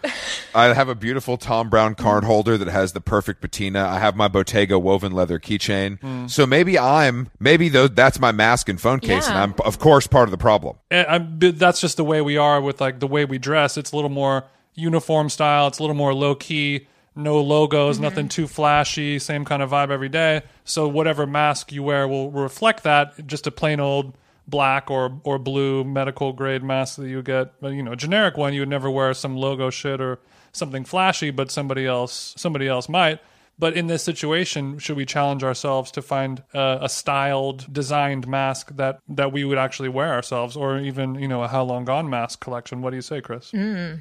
I 0.54 0.72
have 0.74 0.88
a 0.88 0.94
beautiful 0.94 1.36
Thom 1.36 1.68
Browne 1.68 1.94
card 1.94 2.24
holder 2.24 2.56
that 2.58 2.68
has 2.68 2.92
the 2.92 3.00
perfect 3.00 3.40
patina. 3.40 3.86
I 3.86 3.98
have 3.98 4.16
my 4.16 4.28
Bottega 4.28 4.78
woven 4.78 5.12
leather 5.12 5.38
keychain. 5.38 6.00
Hmm. 6.00 6.26
So 6.26 6.46
maybe 6.46 6.78
I'm 6.78 7.28
maybe 7.38 7.68
those 7.68 7.90
that's 7.90 8.18
my 8.18 8.32
mask 8.32 8.68
and 8.68 8.80
phone 8.80 9.00
case, 9.00 9.26
and 9.28 9.34
Yeah. 9.36 9.42
I'm 9.42 9.54
of 9.64 9.78
course 9.78 10.06
part 10.06 10.26
of 10.28 10.30
the 10.30 10.38
problem. 10.38 10.76
And 10.90 11.06
I'm, 11.06 11.38
but 11.38 11.58
that's 11.58 11.80
just 11.80 11.96
the 11.96 12.04
way 12.04 12.20
we 12.22 12.36
are 12.36 12.60
with 12.60 12.80
like 12.80 13.00
the 13.00 13.06
way 13.06 13.24
we 13.24 13.38
dress. 13.38 13.76
It's 13.76 13.92
a 13.92 13.96
little 13.96 14.10
more 14.10 14.44
uniform 14.74 15.28
style. 15.28 15.66
It's 15.68 15.78
a 15.78 15.82
little 15.82 15.96
more 15.96 16.14
low 16.14 16.34
key. 16.34 16.86
No 17.14 17.42
logos, 17.42 17.96
Mm-hmm. 17.96 18.02
nothing 18.04 18.28
too 18.30 18.46
flashy. 18.48 19.18
Same 19.18 19.44
kind 19.44 19.62
of 19.62 19.70
vibe 19.70 19.90
every 19.90 20.08
day. 20.08 20.42
So 20.64 20.88
whatever 20.88 21.26
mask 21.26 21.70
you 21.70 21.82
wear 21.82 22.08
will 22.08 22.30
reflect 22.30 22.84
that. 22.84 23.26
Just 23.26 23.46
a 23.46 23.50
plain 23.50 23.80
old 23.80 24.14
black 24.47 24.90
or 24.90 25.20
or 25.24 25.38
blue 25.38 25.84
medical 25.84 26.32
grade 26.32 26.62
mask 26.62 26.97
that 26.97 27.09
you 27.09 27.22
get. 27.22 27.53
You 27.62 27.82
know, 27.82 27.93
a 27.93 27.97
generic 27.97 28.36
one 28.36 28.55
you 28.55 28.61
would 28.61 28.68
never 28.68 28.90
wear 28.90 29.14
some 29.14 29.36
logo 29.36 29.70
shit 29.70 30.01
or 30.01 30.18
something 30.53 30.84
flashy, 30.84 31.30
but 31.30 31.51
somebody 31.51 31.86
else 31.86 32.34
somebody 32.36 32.68
else 32.68 32.88
might. 32.88 33.20
But 33.59 33.76
in 33.76 33.86
this 33.86 34.03
situation, 34.03 34.78
should 34.78 34.97
we 34.97 35.05
challenge 35.05 35.45
ourselves 35.45 35.90
to 35.93 36.03
find 36.03 36.43
uh, 36.55 36.78
a 36.80 36.88
styled, 36.88 37.72
designed 37.72 38.26
mask 38.26 38.74
that 38.76 38.99
that 39.09 39.30
we 39.30 39.45
would 39.45 39.59
actually 39.59 39.90
wear 39.90 40.12
ourselves, 40.12 40.57
or 40.57 40.78
even 40.78 41.14
you 41.16 41.28
know 41.28 41.43
a 41.43 41.49
How 41.49 41.62
Long 41.62 41.84
Gone 41.84 42.09
mask 42.09 42.40
collection? 42.40 42.82
What 42.82 42.90
do 42.90 42.97
you 42.97 43.03
say, 43.03 43.20
Chris? 43.20 43.53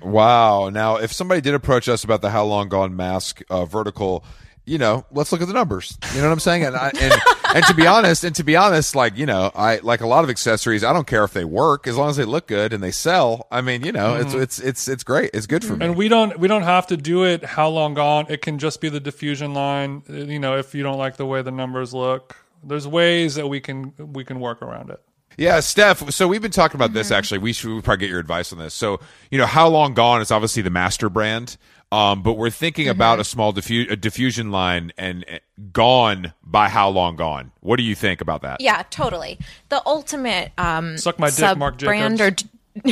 Wow. 0.01 0.69
Now, 0.69 0.95
if 0.95 1.11
somebody 1.13 1.41
did 1.41 1.53
approach 1.53 1.89
us 1.89 2.03
about 2.03 2.21
the 2.21 2.29
How 2.29 2.43
Long 2.45 2.69
Gone 2.69 2.95
mask 2.95 3.41
uh, 3.49 3.65
vertical, 3.65 4.23
you 4.65 4.77
know, 4.77 5.05
let's 5.11 5.31
look 5.31 5.41
at 5.41 5.47
the 5.47 5.53
numbers. 5.53 5.97
You 6.13 6.21
know 6.21 6.27
what 6.27 6.33
I'm 6.33 6.39
saying? 6.39 6.63
And, 6.65 6.75
I, 6.75 6.91
and 6.99 7.13
and 7.55 7.65
to 7.65 7.73
be 7.73 7.87
honest, 7.87 8.23
and 8.23 8.35
to 8.35 8.43
be 8.43 8.55
honest, 8.55 8.95
like 8.95 9.17
you 9.17 9.25
know, 9.25 9.51
I 9.55 9.77
like 9.77 10.01
a 10.01 10.07
lot 10.07 10.23
of 10.23 10.29
accessories. 10.29 10.83
I 10.83 10.93
don't 10.93 11.07
care 11.07 11.23
if 11.23 11.33
they 11.33 11.43
work 11.45 11.87
as 11.87 11.97
long 11.97 12.09
as 12.09 12.15
they 12.17 12.25
look 12.25 12.47
good 12.47 12.71
and 12.73 12.81
they 12.83 12.91
sell. 12.91 13.47
I 13.51 13.61
mean, 13.61 13.83
you 13.83 13.91
know, 13.91 14.15
it's 14.15 14.33
it's 14.33 14.59
it's 14.59 14.87
it's 14.87 15.03
great. 15.03 15.31
It's 15.33 15.47
good 15.47 15.65
for 15.65 15.75
me. 15.75 15.85
And 15.85 15.95
we 15.95 16.07
don't 16.07 16.37
we 16.39 16.47
don't 16.47 16.63
have 16.63 16.87
to 16.87 16.97
do 16.97 17.23
it 17.25 17.43
How 17.43 17.69
Long 17.69 17.93
Gone. 17.93 18.27
It 18.29 18.41
can 18.41 18.59
just 18.59 18.81
be 18.81 18.89
the 18.89 18.99
diffusion 18.99 19.53
line. 19.53 20.03
uh, 20.09 20.13
You 20.13 20.39
know, 20.39 20.57
if 20.57 20.73
you 20.75 20.83
don't 20.83 20.97
like 20.97 21.17
the 21.17 21.25
way 21.25 21.41
the 21.41 21.51
numbers 21.51 21.93
look, 21.93 22.35
there's 22.63 22.87
ways 22.87 23.35
that 23.35 23.47
we 23.47 23.59
can 23.59 23.93
we 23.97 24.23
can 24.23 24.39
work 24.39 24.61
around 24.61 24.89
it. 24.91 25.01
Yeah, 25.37 25.57
Steff. 25.59 26.11
So 26.11 26.27
we've 26.27 26.41
been 26.41 26.51
talking 26.51 26.75
about 26.75 26.93
this 26.93 27.09
actually. 27.09 27.39
We 27.39 27.53
should 27.53 27.73
we 27.73 27.81
probably 27.81 28.01
get 28.05 28.09
your 28.09 28.19
advice 28.19 28.53
on 28.53 28.59
this. 28.59 28.73
So 28.73 28.99
you 29.31 29.37
know, 29.37 29.45
how 29.45 29.67
long 29.69 29.93
gone 29.93 30.21
is 30.21 30.29
obviously 30.29 30.61
the 30.61 30.69
master 30.69 31.09
brand, 31.09 31.57
um, 31.91 32.21
but 32.23 32.33
we're 32.33 32.49
thinking 32.49 32.87
about 32.87 33.19
a 33.19 33.23
small 33.23 33.53
diffu- 33.53 33.89
a 33.91 33.95
diffusion 33.95 34.51
line 34.51 34.91
and 34.97 35.25
uh, 35.31 35.37
gone 35.73 36.33
by 36.43 36.69
how 36.69 36.89
long 36.89 37.15
gone. 37.15 37.51
What 37.59 37.77
do 37.77 37.83
you 37.83 37.95
think 37.95 38.21
about 38.21 38.41
that? 38.43 38.61
Yeah, 38.61 38.83
totally. 38.89 39.37
The 39.69 39.81
ultimate 39.85 40.51
um, 40.57 40.97
Suck 40.97 41.19
my 41.19 41.27
dick, 41.27 41.35
sub 41.35 41.57
Marc 41.57 41.77
brand 41.79 42.17
Jacobs. 42.17 42.43
or 42.43 42.47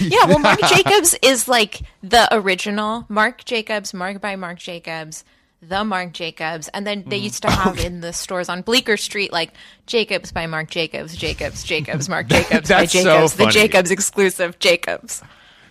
yeah, 0.00 0.24
well, 0.26 0.38
Marc 0.38 0.60
Jacobs 0.60 1.14
is 1.22 1.46
like 1.46 1.82
the 2.02 2.26
original 2.34 3.04
Marc 3.10 3.44
Jacobs, 3.44 3.92
Marc 3.92 4.18
by 4.20 4.34
Marc 4.36 4.58
Jacobs, 4.58 5.24
the 5.60 5.84
Marc 5.84 6.12
Jacobs, 6.14 6.68
and 6.68 6.86
then 6.86 7.00
Mm-hmm. 7.02 7.10
they 7.10 7.16
used 7.18 7.42
to 7.42 7.50
have 7.50 7.78
in 7.78 8.00
the 8.00 8.14
stores 8.14 8.48
on 8.48 8.62
Bleecker 8.62 8.96
Street 8.96 9.30
like 9.30 9.52
Jacobs 9.86 10.32
by 10.32 10.46
Marc 10.46 10.70
Jacobs, 10.70 11.14
Jacobs, 11.14 11.62
Jacobs, 11.64 12.08
Marc 12.08 12.26
Jacobs 12.30 12.70
by 12.70 12.76
That's 12.80 12.92
so 12.92 13.02
Jacobs, 13.02 13.34
the. 13.34 13.46
Jacobs 13.48 13.90
exclusive 13.90 14.58
Jacobs. 14.58 15.22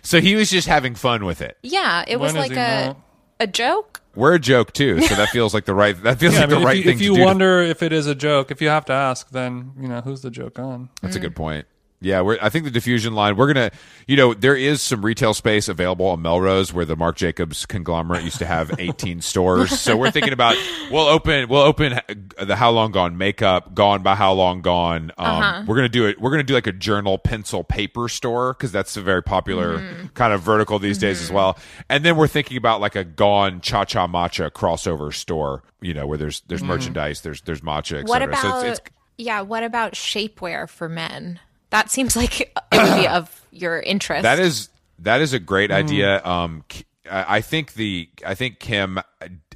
So 0.02 0.20
he 0.20 0.34
was 0.34 0.50
just 0.50 0.66
having 0.68 0.94
fun 0.94 1.24
with 1.24 1.40
it. 1.42 1.56
Yeah, 1.62 2.04
it 2.06 2.18
was 2.18 2.32
When 2.34 2.42
is 2.44 2.48
like 2.50 2.56
he 2.56 2.62
a 2.62 2.86
not? 2.88 2.96
a 3.40 3.46
joke. 3.46 4.00
We're 4.14 4.34
a 4.34 4.38
joke 4.40 4.72
too, 4.72 5.00
so 5.02 5.14
that 5.14 5.28
feels 5.28 5.54
like 5.54 5.66
the 5.66 5.74
right. 5.74 6.00
That 6.02 6.18
feels 6.18 6.34
Yeah, 6.38 6.40
I 6.40 6.42
like 6.46 6.50
mean, 6.50 6.60
the 6.60 6.66
right 6.66 6.76
if 6.78 6.84
you, 6.84 6.90
thing 6.90 6.94
if 6.96 7.02
you 7.02 7.10
to 7.12 7.16
do. 7.20 7.24
wonder 7.24 7.62
if 7.62 7.82
it 7.82 7.92
is 7.92 8.06
a 8.08 8.14
joke, 8.14 8.50
if 8.50 8.60
you 8.60 8.68
have 8.68 8.84
to 8.86 8.92
ask, 8.92 9.30
then 9.30 9.72
you 9.80 9.86
know 9.88 10.00
who's 10.00 10.22
the 10.22 10.30
joke 10.30 10.58
on. 10.58 10.88
That's 11.00 11.16
a 11.16 11.20
good 11.20 11.36
point. 11.36 11.66
Yeah, 12.02 12.22
we're, 12.22 12.38
I 12.40 12.48
think 12.48 12.64
the 12.64 12.70
diffusion 12.70 13.14
line. 13.14 13.36
We're 13.36 13.52
gonna, 13.52 13.70
you 14.06 14.16
know, 14.16 14.32
there 14.32 14.56
is 14.56 14.80
some 14.80 15.04
retail 15.04 15.34
space 15.34 15.68
available 15.68 16.06
on 16.06 16.22
Melrose 16.22 16.72
where 16.72 16.86
the 16.86 16.96
Marc 16.96 17.16
Jacobs 17.16 17.66
conglomerate 17.66 18.24
used 18.24 18.38
to 18.38 18.46
have 18.46 18.74
18 18.78 19.20
stores. 19.20 19.78
So 19.78 19.98
we're 19.98 20.10
thinking 20.10 20.32
about 20.32 20.56
we'll 20.90 21.06
open 21.06 21.50
we'll 21.50 21.60
open 21.60 22.00
the 22.42 22.56
How 22.56 22.70
Long 22.70 22.90
Gone 22.92 23.18
makeup, 23.18 23.74
Gone 23.74 24.02
by 24.02 24.14
How 24.14 24.32
Long 24.32 24.62
Gone. 24.62 25.12
Um, 25.18 25.26
uh-huh. 25.26 25.64
We're 25.66 25.76
gonna 25.76 25.90
do 25.90 26.06
it. 26.06 26.18
We're 26.18 26.30
gonna 26.30 26.42
do 26.42 26.54
like 26.54 26.66
a 26.66 26.72
journal, 26.72 27.18
pencil, 27.18 27.64
paper 27.64 28.08
store 28.08 28.54
because 28.54 28.72
that's 28.72 28.96
a 28.96 29.02
very 29.02 29.22
popular 29.22 29.78
mm-hmm. 29.78 30.06
kind 30.14 30.32
of 30.32 30.40
vertical 30.40 30.78
these 30.78 30.96
days 30.96 31.20
as 31.20 31.26
mm-hmm. 31.26 31.36
well. 31.36 31.58
And 31.90 32.02
then 32.02 32.16
we're 32.16 32.28
thinking 32.28 32.56
about 32.56 32.80
like 32.80 32.96
a 32.96 33.04
Gone 33.04 33.60
Cha 33.60 33.84
Cha 33.84 34.06
Matcha 34.06 34.50
crossover 34.50 35.12
store. 35.12 35.62
You 35.82 35.92
know, 35.92 36.06
where 36.06 36.16
there's 36.16 36.40
there's 36.48 36.62
mm. 36.62 36.68
merchandise, 36.68 37.20
there's 37.20 37.42
there's 37.42 37.60
matcha, 37.60 38.00
etc. 38.00 38.04
What 38.04 38.22
about 38.22 38.42
so 38.42 38.68
it's, 38.68 38.78
it's 38.78 38.90
yeah? 39.18 39.42
What 39.42 39.64
about 39.64 39.92
shapewear 39.92 40.66
for 40.66 40.88
men? 40.88 41.40
That 41.70 41.90
seems 41.90 42.16
like 42.16 42.40
it 42.40 42.52
would 42.72 42.96
be 43.00 43.06
of 43.08 43.44
your 43.50 43.80
interest. 43.80 44.22
That 44.24 44.38
is 44.38 44.68
that 45.00 45.20
is 45.20 45.32
a 45.32 45.38
great 45.38 45.70
Mm. 45.70 45.74
idea. 45.74 46.24
Um, 46.24 46.64
K- 46.68 46.84
I 47.10 47.36
I 47.36 47.40
think 47.40 47.74
the 47.74 48.08
I 48.26 48.34
think 48.34 48.58
Kim 48.60 49.00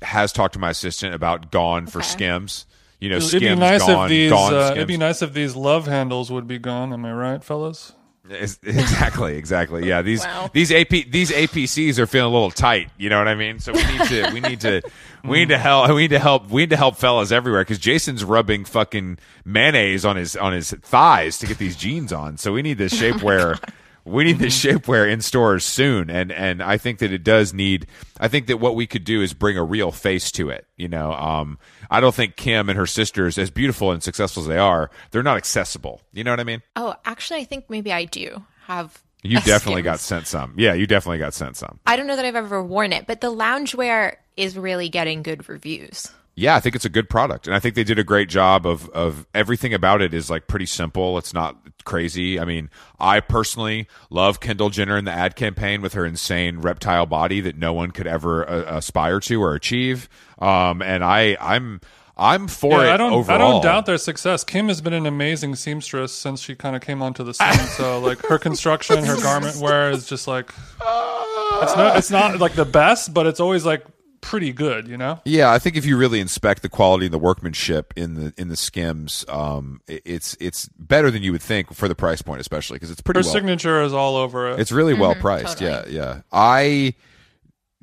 has 0.03 0.33
talked 0.33 0.55
to 0.55 0.59
my 0.59 0.71
assistant 0.71 1.15
about 1.15 1.51
Gone 1.53 1.87
for 1.87 1.99
Okay. 1.99 2.09
Skims. 2.09 2.67
You 3.01 3.11
know, 3.11 3.17
It'd 3.17 3.29
Skims 3.29 3.43
be 3.43 3.55
nice 3.57 3.81
Gone, 3.85 4.05
if 4.05 4.09
these 4.09 4.31
Gone 4.31 4.55
uh, 4.55 4.65
Skims. 4.67 4.77
it'd 4.77 4.89
be 4.89 4.97
nice 4.97 5.21
if 5.23 5.33
these 5.35 5.55
love 5.57 5.87
handles 5.87 6.31
would 6.31 6.47
be 6.47 6.59
gone. 6.59 6.93
Am 6.93 7.05
I 7.05 7.13
right, 7.13 7.45
fellas? 7.45 7.93
It's- 8.31 8.59
exactly, 8.63 9.37
exactly. 9.37 9.87
Yeah, 9.87 10.01
these 10.01 10.25
Wow. 10.25 10.49
these 10.53 10.73
AP 10.73 11.11
these 11.11 11.31
APCs 11.31 11.99
are 11.99 12.07
feeling 12.07 12.31
a 12.31 12.33
little 12.33 12.51
tight. 12.51 12.89
You 12.97 13.11
know 13.11 13.19
what 13.19 13.29
I 13.29 13.35
mean? 13.35 13.59
So 13.59 13.73
we 13.73 13.83
need 13.85 14.09
to 14.09 14.31
we 14.33 14.41
need 14.41 14.61
to 14.61 14.81
we 15.25 15.39
need 15.41 15.49
to 15.49 15.59
help 15.59 15.89
we 15.91 15.97
need 16.03 16.09
to 16.11 16.19
help 16.19 16.49
we 16.49 16.63
need 16.63 16.71
to 16.71 16.77
help 16.79 16.97
fellas 16.97 17.31
everywhere 17.33 17.61
because 17.63 17.79
Jason's 17.79 18.25
rubbing 18.25 18.65
fucking 18.65 19.19
mayonnaise 19.45 20.05
on 20.07 20.17
his 20.17 20.37
on 20.37 20.53
his 20.55 20.71
thighs 20.73 21.39
to 21.41 21.47
get 21.47 21.59
these 21.59 21.77
jeans 21.77 22.13
on. 22.15 22.39
So 22.39 22.53
we 22.53 22.63
need 22.63 22.79
this 22.79 22.95
oh 23.01 23.05
shapewear. 23.05 23.59
We 24.05 24.25
need 24.25 24.39
this 24.39 24.63
shapewear 24.63 25.11
in 25.11 25.23
stores 25.23 25.65
soon, 25.65 26.11
and 26.11 26.31
and 26.31 26.63
I 26.63 26.77
think 26.77 26.99
that 26.99 27.13
it 27.13 27.25
does 27.25 27.55
need. 27.55 27.87
I 28.21 28.29
think 28.29 28.49
that 28.49 28.59
what 28.59 28.75
we 28.75 28.87
could 28.87 29.05
do 29.05 29.23
is 29.23 29.33
bring 29.33 29.57
a 29.57 29.65
real 29.65 29.91
face 29.91 30.31
to 30.33 30.51
it. 30.51 30.67
You 30.77 30.89
know, 30.89 31.13
um, 31.13 31.59
I 31.91 32.01
don't 32.01 32.15
think 32.15 32.37
Kim 32.37 32.69
and 32.69 32.79
her 32.79 32.87
sisters, 32.87 33.39
as 33.39 33.51
beautiful 33.51 33.93
and 33.93 34.03
successful 34.03 34.43
as 34.43 34.49
they 34.49 34.59
are, 34.59 34.91
they're 35.11 35.23
not 35.23 35.39
accessible. 35.39 36.03
You 36.13 36.25
know 36.25 36.33
what 36.33 36.41
I 36.41 36.45
mean? 36.45 36.63
Oh, 36.77 36.95
actually, 37.05 37.41
I 37.41 37.45
think 37.45 37.71
maybe 37.71 37.93
I 37.93 38.05
do 38.05 38.45
have. 38.67 39.03
You 39.23 39.41
definitely 39.41 39.81
got 39.81 40.01
sent 40.01 40.27
some. 40.27 40.53
Yeah, 40.59 40.75
you 40.75 40.87
definitely 40.87 41.17
got 41.17 41.33
sent 41.33 41.57
some. 41.57 41.81
I 41.87 41.97
don't 41.97 42.07
know 42.07 42.17
that 42.17 42.27
I've 42.27 42.37
ever 42.37 42.63
worn 42.63 42.93
it, 42.93 43.07
but 43.07 43.23
the 43.23 43.33
loungewear 43.33 44.17
is 44.37 44.59
really 44.59 44.91
getting 44.91 45.23
good 45.23 45.49
reviews. 45.49 46.11
Yeah, 46.37 46.57
I 46.57 46.61
think 46.61 46.75
it's 46.75 46.85
a 46.85 46.89
good 46.89 47.09
product, 47.09 47.47
and 47.47 47.55
I 47.55 47.61
think 47.61 47.77
they 47.77 47.85
did 47.85 47.99
a 47.99 48.05
great 48.05 48.29
job 48.29 48.67
of 48.67 48.89
of 48.91 49.25
everything 49.35 49.73
about 49.73 50.03
it 50.03 50.13
is 50.13 50.29
like 50.31 50.49
pretty 50.49 50.67
simple. 50.67 51.17
It's 51.17 51.33
not 51.33 51.57
crazy. 51.85 52.41
I 52.41 52.45
mean, 52.45 52.71
I 52.99 53.21
personally 53.21 53.87
love 54.11 54.41
Kendall 54.41 54.71
Jenner 54.71 54.97
in 54.99 55.05
the 55.05 55.13
ad 55.13 55.37
campaign 55.37 55.81
with 55.81 55.93
her 55.93 56.05
insane 56.05 56.59
reptile 56.59 57.07
body 57.07 57.41
that 57.43 57.57
no 57.57 57.73
one 57.73 57.93
could 57.93 58.09
ever 58.09 58.49
uh, 58.49 58.77
aspire 58.79 59.21
to 59.21 59.41
or 59.43 59.55
achieve. 59.55 60.09
Um, 60.41 60.83
and 60.83 61.05
I 61.05 61.37
I'm 61.41 61.81
I'm 62.17 62.49
for 62.49 62.83
it 62.83 62.87
Yeah, 62.87 62.95
I 62.95 62.97
don't. 62.97 63.13
overall. 63.13 63.37
I 63.37 63.39
don't 63.53 63.63
doubt 63.63 63.87
their 63.87 63.99
success. 63.99 64.43
Kim 64.43 64.67
has 64.69 64.81
been 64.81 64.93
an 64.93 65.07
amazing 65.07 65.55
seamstress 65.55 66.13
since 66.13 66.41
she 66.41 66.57
kind 66.57 66.75
of 66.75 66.83
came 66.83 67.01
onto 67.01 67.23
the 67.23 67.35
scene. 67.35 67.53
so 67.77 68.01
like 68.01 68.19
her 68.27 68.39
construction, 68.39 69.05
her 69.05 69.21
garment 69.21 69.57
wear 69.59 69.91
is 69.91 70.07
just 70.09 70.27
like 70.27 70.53
it's 70.83 71.77
not. 71.77 71.97
It's 71.97 72.11
not 72.11 72.39
like 72.41 72.55
the 72.55 72.65
best, 72.65 73.15
but 73.15 73.27
it's 73.27 73.39
always 73.41 73.65
like 73.65 73.85
pretty 74.25 74.53
good. 74.53 74.89
You 74.89 74.97
know. 74.97 75.21
Yeah, 75.25 75.53
I 75.53 75.59
think 75.59 75.77
if 75.77 75.85
you 75.85 75.97
really 75.97 76.19
inspect 76.19 76.63
the 76.63 76.69
quality 76.69 77.07
and 77.07 77.13
the 77.13 77.19
workmanship 77.19 77.93
in 77.95 78.15
the 78.15 78.33
in 78.39 78.49
the 78.49 78.57
skims, 78.57 79.25
um, 79.29 79.81
it's 79.87 80.37
it's 80.41 80.69
better 80.79 81.11
than 81.11 81.23
you 81.23 81.31
would 81.33 81.43
think 81.43 81.73
for 81.75 81.87
the 81.87 81.95
price 81.95 82.23
point, 82.23 82.41
especially 82.41 82.77
because 82.77 82.91
it's 82.91 83.03
pretty 83.03 83.21
Her 83.21 83.25
well. 83.25 83.33
signature 83.33 83.83
is 83.83 83.93
all 83.93 84.17
over 84.17 84.51
it. 84.51 84.61
It's 84.61 84.73
really 84.73 84.95
well 84.95 85.15
priced. 85.15 85.59
totally. 85.59 85.95
Yeah, 85.95 86.03
yeah. 86.15 86.21
I 86.33 86.95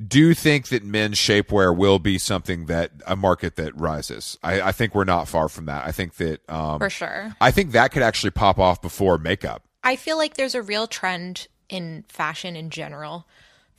do 0.08 0.34
think 0.34 0.70
that 0.70 0.84
men's 0.84 1.18
shapewear 1.18 1.78
will 1.78 2.00
be 2.00 2.18
something 2.18 2.66
that 2.66 2.92
a 3.06 3.16
market 3.16 3.56
that 3.58 3.80
rises. 3.80 4.36
I, 4.42 4.60
I 4.62 4.72
think 4.72 4.96
we're 4.96 5.04
not 5.04 5.28
far 5.28 5.48
from 5.48 5.66
that. 5.66 5.86
I 5.86 5.92
think 5.92 6.16
that 6.16 6.42
um, 6.50 6.80
For 6.80 6.90
sure. 6.90 7.36
I 7.40 7.52
think 7.52 7.72
that 7.74 7.92
could 7.92 8.02
actually 8.02 8.32
pop 8.32 8.58
off 8.58 8.82
before 8.82 9.20
makeup. 9.20 9.64
I 9.84 9.96
feel 9.96 10.18
like 10.18 10.36
there's 10.36 10.56
a 10.56 10.62
real 10.64 10.88
trend 10.88 11.48
in 11.70 12.04
fashion 12.08 12.56
in 12.56 12.72
general 12.72 13.28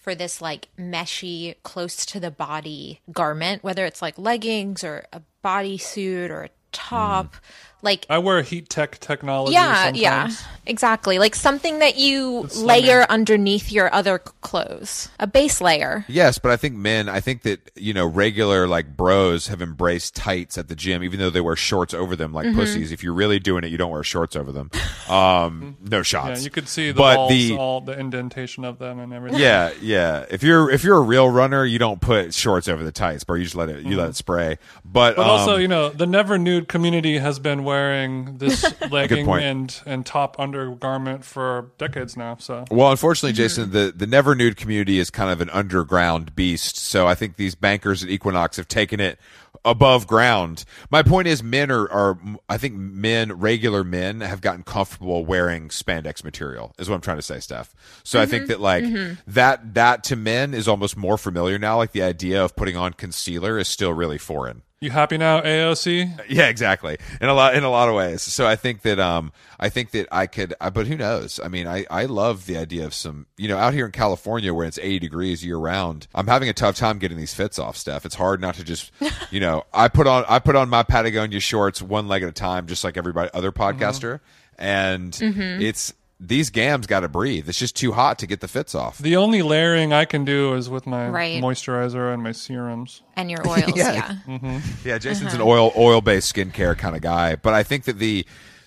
for 0.02 0.14
this 0.16 0.42
like 0.42 0.68
meshy, 0.78 1.54
close 1.62 2.04
to 2.06 2.20
the 2.20 2.30
body 2.30 3.00
garment, 3.12 3.62
whether 3.62 3.86
it's 3.86 4.02
like 4.02 4.18
leggings 4.18 4.82
or 4.82 5.06
a 5.12 5.22
bodysuit 5.44 6.28
or 6.28 6.42
a 6.42 6.50
top. 6.72 7.34
Mm. 7.34 7.38
Like, 7.82 8.06
I 8.08 8.18
wear 8.18 8.42
Heattech 8.42 8.98
technology. 9.00 9.52
yeah, 9.54 9.74
sometimes. 9.84 9.98
yeah, 10.00 10.30
exactly. 10.66 11.18
Like 11.18 11.34
something 11.34 11.80
that 11.80 11.96
you 11.98 12.44
It's 12.44 12.56
layer 12.60 13.04
underneath 13.08 13.70
your 13.72 13.92
other 13.92 14.18
clothes, 14.18 15.08
a 15.18 15.26
base 15.26 15.60
layer. 15.60 16.04
Yes, 16.08 16.38
but 16.38 16.52
I 16.52 16.56
think 16.56 16.76
men, 16.76 17.08
I 17.08 17.18
think 17.20 17.42
that, 17.42 17.72
you 17.74 17.92
know, 17.92 18.06
regular 18.06 18.66
like 18.68 18.96
bros 18.96 19.48
have 19.48 19.60
embraced 19.60 20.14
tights 20.14 20.56
at 20.56 20.68
the 20.68 20.76
gym, 20.76 21.02
even 21.02 21.18
though 21.18 21.30
they 21.30 21.40
wear 21.40 21.56
shorts 21.56 21.92
over 21.92 22.14
them 22.16 22.32
Mm-hmm. 22.32 22.48
like 22.48 22.54
pussies. 22.54 22.92
If 22.92 23.02
you're 23.02 23.12
really 23.14 23.38
doing 23.40 23.64
it, 23.64 23.68
you 23.68 23.76
don't 23.78 23.90
wear 23.90 24.04
shorts 24.04 24.36
over 24.36 24.52
them. 24.52 24.70
Um, 25.08 25.76
no 25.82 26.02
shots. 26.02 26.40
Yeah, 26.40 26.44
you 26.44 26.50
could 26.50 26.68
see 26.68 26.92
the 26.92 26.98
but 26.98 27.16
balls, 27.16 27.30
the, 27.30 27.56
all 27.56 27.80
the 27.80 27.98
indentation 27.98 28.64
of 28.64 28.78
them 28.78 29.00
and 29.00 29.12
everything. 29.12 29.40
yeah, 29.40 29.72
yeah. 29.80 30.24
If 30.30 30.42
you're 30.42 30.70
if 30.70 30.84
you're 30.84 30.96
a 30.98 31.02
real 31.02 31.28
runner, 31.28 31.64
you 31.64 31.78
don't 31.78 32.00
put 32.00 32.32
shorts 32.32 32.68
over 32.68 32.84
the 32.84 32.92
tights, 32.92 33.24
bro. 33.24 33.36
You 33.36 33.44
just 33.44 33.56
let 33.56 33.68
it 33.68 33.84
you 33.84 33.96
let 33.96 34.10
it 34.10 34.16
spray. 34.16 34.58
But, 34.84 35.16
But 35.16 35.26
also, 35.26 35.56
um, 35.56 35.60
you 35.60 35.68
know, 35.68 35.88
the 35.90 36.06
never 36.06 36.38
nude 36.38 36.68
community 36.68 37.18
has 37.18 37.38
been 37.38 37.64
wearing 37.72 38.36
this 38.36 38.64
legging 38.90 39.24
point. 39.24 39.44
and 39.44 39.82
and 39.86 40.06
top 40.06 40.38
undergarment 40.38 41.24
for 41.24 41.70
decades 41.78 42.16
now. 42.16 42.36
So 42.38 42.64
Well, 42.70 42.90
unfortunately, 42.90 43.32
Jason, 43.32 43.70
the, 43.70 43.92
the 43.94 44.06
never 44.06 44.34
nude 44.34 44.56
community 44.56 44.98
is 44.98 45.10
kind 45.10 45.30
of 45.30 45.40
an 45.40 45.50
underground 45.50 46.34
beast. 46.34 46.76
So 46.76 47.06
I 47.06 47.14
think 47.14 47.36
these 47.36 47.54
bankers 47.54 48.02
at 48.02 48.10
Equinox 48.10 48.58
have 48.58 48.68
taken 48.68 49.00
it 49.00 49.18
above 49.64 50.06
ground. 50.06 50.64
My 50.90 51.02
point 51.02 51.28
is, 51.28 51.42
men 51.42 51.70
are, 51.70 51.90
are 51.90 52.18
I 52.48 52.58
think 52.58 52.74
men, 52.74 53.32
regular 53.32 53.84
men, 53.84 54.20
have 54.20 54.40
gotten 54.40 54.62
comfortable 54.62 55.24
wearing 55.24 55.68
spandex 55.68 56.22
material. 56.22 56.74
Is 56.78 56.88
what 56.88 56.96
I'm 56.96 57.00
trying 57.00 57.18
to 57.18 57.22
say, 57.22 57.36
Steff. 57.36 57.70
So 58.02 58.20
I 58.20 58.26
think 58.26 58.42
mm-hmm. 58.42 58.48
that 58.48 58.60
like 58.60 58.84
mm-hmm. 58.84 59.14
that 59.28 59.74
that 59.74 60.04
to 60.04 60.16
men 60.16 60.52
is 60.52 60.68
almost 60.68 60.96
more 60.96 61.16
familiar 61.16 61.58
now. 61.58 61.78
Like 61.78 61.92
the 61.92 62.02
idea 62.02 62.44
of 62.44 62.54
putting 62.54 62.76
on 62.76 62.92
concealer 62.92 63.58
is 63.58 63.68
still 63.68 63.92
really 63.92 64.18
foreign. 64.18 64.62
You 64.82 64.90
happy 64.90 65.16
now, 65.16 65.40
AOC? 65.40 66.24
Yeah, 66.28 66.48
exactly. 66.48 66.96
In 67.20 67.28
a 67.28 67.34
lot 67.34 67.54
in 67.54 67.62
a 67.62 67.70
lot 67.70 67.88
of 67.88 67.94
ways. 67.94 68.20
So 68.20 68.48
I 68.48 68.56
think 68.56 68.82
that 68.82 68.98
um 68.98 69.32
I 69.60 69.68
think 69.68 69.92
that 69.92 70.08
I 70.10 70.26
could 70.26 70.54
uh, 70.60 70.70
but 70.70 70.88
who 70.88 70.96
knows? 70.96 71.38
I 71.38 71.46
mean, 71.46 71.68
I 71.68 71.86
I 71.88 72.06
love 72.06 72.46
the 72.46 72.56
idea 72.56 72.84
of 72.84 72.92
some, 72.92 73.26
you 73.36 73.46
know, 73.46 73.56
out 73.56 73.74
here 73.74 73.86
in 73.86 73.92
California 73.92 74.52
where 74.52 74.66
it's 74.66 74.80
80 74.82 74.98
degrees 74.98 75.44
year 75.44 75.56
round. 75.56 76.08
I'm 76.16 76.26
having 76.26 76.48
a 76.48 76.52
tough 76.52 76.74
time 76.74 76.98
getting 76.98 77.16
these 77.16 77.32
fits 77.32 77.60
off, 77.60 77.76
Steff. 77.76 78.04
It's 78.04 78.16
hard 78.16 78.40
not 78.40 78.56
to 78.56 78.64
just, 78.64 78.90
you 79.30 79.38
know, 79.38 79.62
I 79.72 79.86
put 79.86 80.08
on 80.08 80.24
I 80.28 80.40
put 80.40 80.56
on 80.56 80.68
my 80.68 80.82
Patagonia 80.82 81.38
shorts 81.38 81.80
one 81.80 82.08
leg 82.08 82.24
at 82.24 82.28
a 82.28 82.32
time 82.32 82.66
just 82.66 82.82
like 82.82 82.96
everybody 82.96 83.30
other 83.32 83.52
podcaster 83.52 84.18
and 84.58 85.16
it's 85.62 85.92
these 86.24 86.50
gams 86.50 86.86
got 86.86 87.00
to 87.00 87.08
breathe. 87.08 87.48
It's 87.48 87.58
just 87.58 87.74
too 87.74 87.92
hot 87.92 88.18
to 88.20 88.26
get 88.26 88.40
the 88.40 88.48
fits 88.48 88.74
off. 88.74 88.98
The 88.98 89.16
only 89.16 89.42
layering 89.42 89.92
I 89.92 90.04
can 90.04 90.24
do 90.24 90.54
is 90.54 90.70
with 90.70 90.86
my 90.86 91.08
Right. 91.08 91.42
moisturizer 91.42 92.14
and 92.14 92.22
my 92.22 92.32
serums. 92.32 93.02
And 93.16 93.30
your 93.30 93.46
oils, 93.46 93.72
Yeah. 93.76 94.16
yeah. 94.28 94.60
Yeah, 94.84 94.98
Jason's 94.98 95.34
an 95.34 95.40
oil 95.40 95.72
oil 95.76 96.00
based 96.00 96.32
skincare 96.34 96.78
kind 96.78 96.94
of 96.94 97.02
guy, 97.02 97.36
but 97.36 97.54
I 97.54 97.62
think 97.62 97.84
that 97.84 97.98
the 97.98 98.24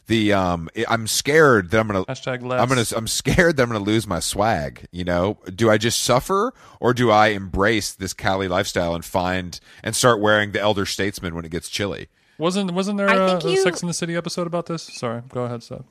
the 0.07 0.33
um 0.33 0.69
I- 0.77 0.85
I'm 0.89 1.07
scared 1.07 1.71
that 1.71 1.79
I'm 1.79 1.87
gonna 1.87 2.05
Hashtag 2.05 2.43
less. 2.43 2.61
I'm 2.61 2.67
gonna 2.69 2.85
I'm 2.95 3.07
scared 3.07 3.57
that 3.57 3.63
I'm 3.63 3.69
gonna 3.69 3.83
lose 3.83 4.05
my 4.05 4.19
swag. 4.19 4.85
You 4.91 5.03
know, 5.03 5.37
do 5.55 5.71
I 5.71 5.77
just 5.77 6.03
suffer 6.03 6.53
or 6.79 6.93
do 6.93 7.09
I 7.09 7.27
embrace 7.29 7.91
this 7.93 8.13
Cali 8.13 8.47
lifestyle 8.47 8.93
and 8.93 9.03
find 9.03 9.59
and 9.81 9.95
start 9.95 10.19
wearing 10.19 10.51
the 10.51 10.59
elder 10.61 10.85
statesman 10.85 11.33
when 11.33 11.43
it 11.45 11.49
gets 11.51 11.69
chilly? 11.69 12.09
Wasn't 12.37 12.69
wasn't 12.71 12.97
there 12.97 13.09
I 13.09 13.13
a, 13.15 13.27
think 13.39 13.43
a 13.45 13.51
you- 13.51 13.63
Sex 13.63 13.81
in 13.81 13.87
the 13.87 13.93
City 13.93 14.15
episode 14.15 14.45
about 14.45 14.65
this? 14.67 14.83
Sorry, 14.83 15.21
go 15.29 15.45
ahead, 15.45 15.63
Seb. 15.63 15.85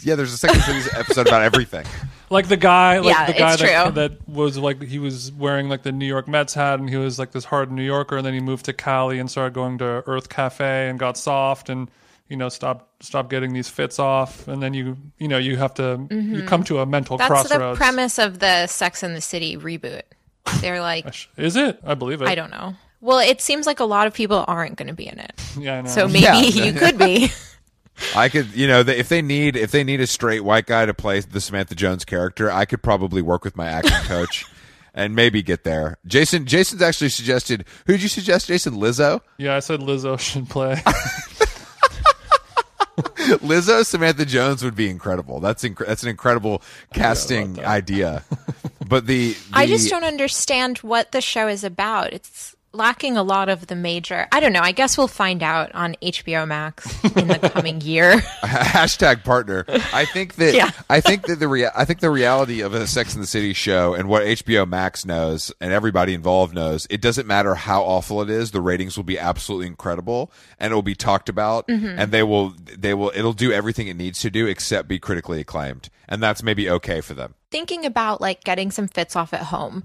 Yeah, 0.04 0.14
there's 0.14 0.32
a 0.32 0.36
second 0.38 0.60
series 0.62 0.88
episode 0.94 1.26
about 1.26 1.42
everything. 1.42 1.84
Like 2.30 2.48
the 2.48 2.56
guy, 2.56 2.98
like 2.98 3.14
Yeah, 3.14 3.26
the 3.26 3.32
guy 3.32 3.52
it's 3.54 3.62
that, 3.62 3.84
true. 3.84 3.92
that 3.94 4.28
was 4.28 4.56
like 4.58 4.82
he 4.82 4.98
was 4.98 5.32
wearing 5.32 5.68
like 5.68 5.82
the 5.82 5.92
New 5.92 6.06
York 6.06 6.28
Mets 6.28 6.54
hat, 6.54 6.78
and 6.78 6.88
he 6.88 6.96
was 6.96 7.18
like 7.18 7.32
this 7.32 7.44
hard 7.44 7.72
New 7.72 7.82
Yorker, 7.82 8.16
and 8.18 8.26
then 8.26 8.34
he 8.34 8.40
moved 8.40 8.66
to 8.66 8.72
Cali 8.72 9.18
and 9.18 9.30
started 9.30 9.54
going 9.54 9.78
to 9.78 10.02
Earth 10.06 10.28
Cafe 10.28 10.88
and 10.88 10.98
got 10.98 11.16
soft, 11.16 11.68
and 11.68 11.90
you 12.28 12.36
know 12.36 12.48
stopped 12.48 13.02
stopped 13.02 13.30
getting 13.30 13.52
these 13.54 13.68
fits 13.68 13.98
off, 13.98 14.46
and 14.46 14.62
then 14.62 14.74
you 14.74 14.96
you 15.18 15.26
know 15.28 15.38
you 15.38 15.56
have 15.56 15.74
to 15.74 16.06
you 16.10 16.42
come 16.44 16.62
to 16.64 16.78
a 16.80 16.86
mental 16.86 17.18
Mm-hmm. 17.18 17.32
That's 17.32 17.42
the 17.44 17.48
crossroads. 17.56 17.78
premise 17.78 18.18
of 18.18 18.38
the 18.38 18.66
Sex 18.66 19.02
and 19.02 19.16
the 19.16 19.20
City 19.22 19.56
reboot. 19.56 20.02
They're 20.60 20.80
like, 20.92 21.06
Is 21.36 21.56
it? 21.56 21.80
I 21.84 21.94
believe 21.94 22.20
it. 22.22 22.28
I 22.28 22.34
don't 22.34 22.50
know. 22.50 22.74
Well, 23.00 23.20
it 23.20 23.40
seems 23.40 23.64
like 23.66 23.78
a 23.80 23.84
lot 23.84 24.06
of 24.08 24.12
people 24.14 24.44
aren't 24.48 24.76
going 24.76 24.88
to 24.88 24.94
be 24.94 25.06
in 25.06 25.18
it. 25.20 25.32
Yeah, 25.58 25.78
I 25.78 25.80
know. 25.82 25.88
So 25.88 26.06
maybe 26.08 26.20
Yeah. 26.24 26.40
you 26.40 26.72
could 26.72 26.98
be. 26.98 27.30
I 28.14 28.28
could, 28.28 28.54
you 28.54 28.66
know, 28.66 28.80
if 28.80 29.08
they 29.08 29.22
need 29.22 29.56
if 29.56 29.70
they 29.70 29.84
need 29.84 30.00
a 30.00 30.06
straight 30.06 30.40
white 30.40 30.66
guy 30.66 30.86
to 30.86 30.94
play 30.94 31.20
the 31.20 31.40
Samantha 31.40 31.74
Jones 31.74 32.04
character, 32.04 32.50
I 32.50 32.64
could 32.64 32.82
probably 32.82 33.22
work 33.22 33.44
with 33.44 33.56
my 33.56 33.66
acting 33.66 33.92
coach 34.06 34.46
and 34.94 35.14
maybe 35.14 35.42
get 35.42 35.64
there. 35.64 35.98
Jason 36.06 36.46
Jason's 36.46 36.82
actually 36.82 37.10
suggested. 37.10 37.64
who'd 37.86 38.02
you 38.02 38.08
suggest, 38.08 38.46
Jason? 38.48 38.74
Lizzo. 38.74 39.20
yeah, 39.38 39.56
I 39.56 39.60
said 39.60 39.80
Lizzo 39.80 40.18
should 40.18 40.48
play. 40.48 40.76
Lizzo 42.98 43.84
Samantha 43.84 44.24
Jones 44.24 44.64
would 44.64 44.74
be 44.74 44.88
incredible. 44.88 45.40
That's 45.40 45.62
inc- 45.64 45.86
that's 45.86 46.02
an 46.02 46.08
incredible 46.08 46.62
casting 46.92 47.64
idea. 47.64 48.24
But 48.88 49.06
the, 49.06 49.36
I 49.52 49.66
just 49.66 49.90
don't 49.90 50.04
understand 50.04 50.78
what 50.78 51.12
the 51.12 51.20
show 51.20 51.46
is 51.46 51.62
about. 51.62 52.14
It's 52.14 52.56
lacking 52.78 53.18
a 53.18 53.22
lot 53.22 53.50
of 53.50 53.66
the 53.66 53.74
major. 53.76 54.26
I 54.32 54.40
don't 54.40 54.54
know. 54.54 54.60
I 54.62 54.72
guess 54.72 54.96
we'll 54.96 55.08
find 55.08 55.42
out 55.42 55.70
on 55.74 55.94
HBO 56.00 56.46
Max 56.48 56.86
in 57.16 57.28
the 57.28 57.38
coming 57.52 57.80
year. 57.82 58.12
hashtag 58.42 59.24
partner. 59.24 59.64
I 59.92 60.04
think 60.06 60.36
that 60.36 60.54
Yeah. 60.54 60.70
I 60.88 61.00
think 61.00 61.26
that 61.26 61.38
the 61.40 61.48
rea- 61.48 61.68
I 61.76 61.84
think 61.84 62.00
the 62.00 62.10
reality 62.10 62.60
of 62.62 62.72
a 62.74 62.86
Sex 62.86 63.14
and 63.14 63.22
the 63.22 63.26
City 63.26 63.52
show 63.52 63.94
and 63.94 64.08
what 64.08 64.22
HBO 64.22 64.66
Max 64.66 65.04
knows 65.04 65.52
and 65.60 65.72
everybody 65.72 66.14
involved 66.14 66.54
knows, 66.54 66.86
it 66.90 67.00
doesn't 67.02 67.26
matter 67.26 67.54
how 67.54 67.82
awful 67.82 68.22
it 68.22 68.30
is, 68.30 68.52
the 68.52 68.60
ratings 68.60 68.96
will 68.96 69.04
be 69.04 69.18
absolutely 69.18 69.66
incredible 69.66 70.32
and 70.58 70.72
it 70.72 70.74
will 70.74 70.82
be 70.82 70.94
talked 70.94 71.28
about 71.28 71.66
Mm-hmm. 71.68 71.98
and 71.98 72.12
they 72.12 72.22
will 72.22 72.54
they 72.78 72.94
will 72.94 73.10
it'll 73.14 73.32
do 73.32 73.52
everything 73.52 73.88
it 73.88 73.96
needs 73.96 74.20
to 74.20 74.30
do 74.30 74.46
except 74.46 74.88
be 74.88 74.98
critically 74.98 75.40
acclaimed. 75.40 75.90
And 76.08 76.22
that's 76.22 76.42
maybe 76.42 76.70
okay 76.70 77.00
for 77.02 77.12
them. 77.14 77.34
Thinking 77.50 77.84
about 77.84 78.20
like 78.20 78.44
getting 78.44 78.70
some 78.70 78.88
fits 78.88 79.16
off 79.16 79.34
at 79.34 79.42
home. 79.42 79.84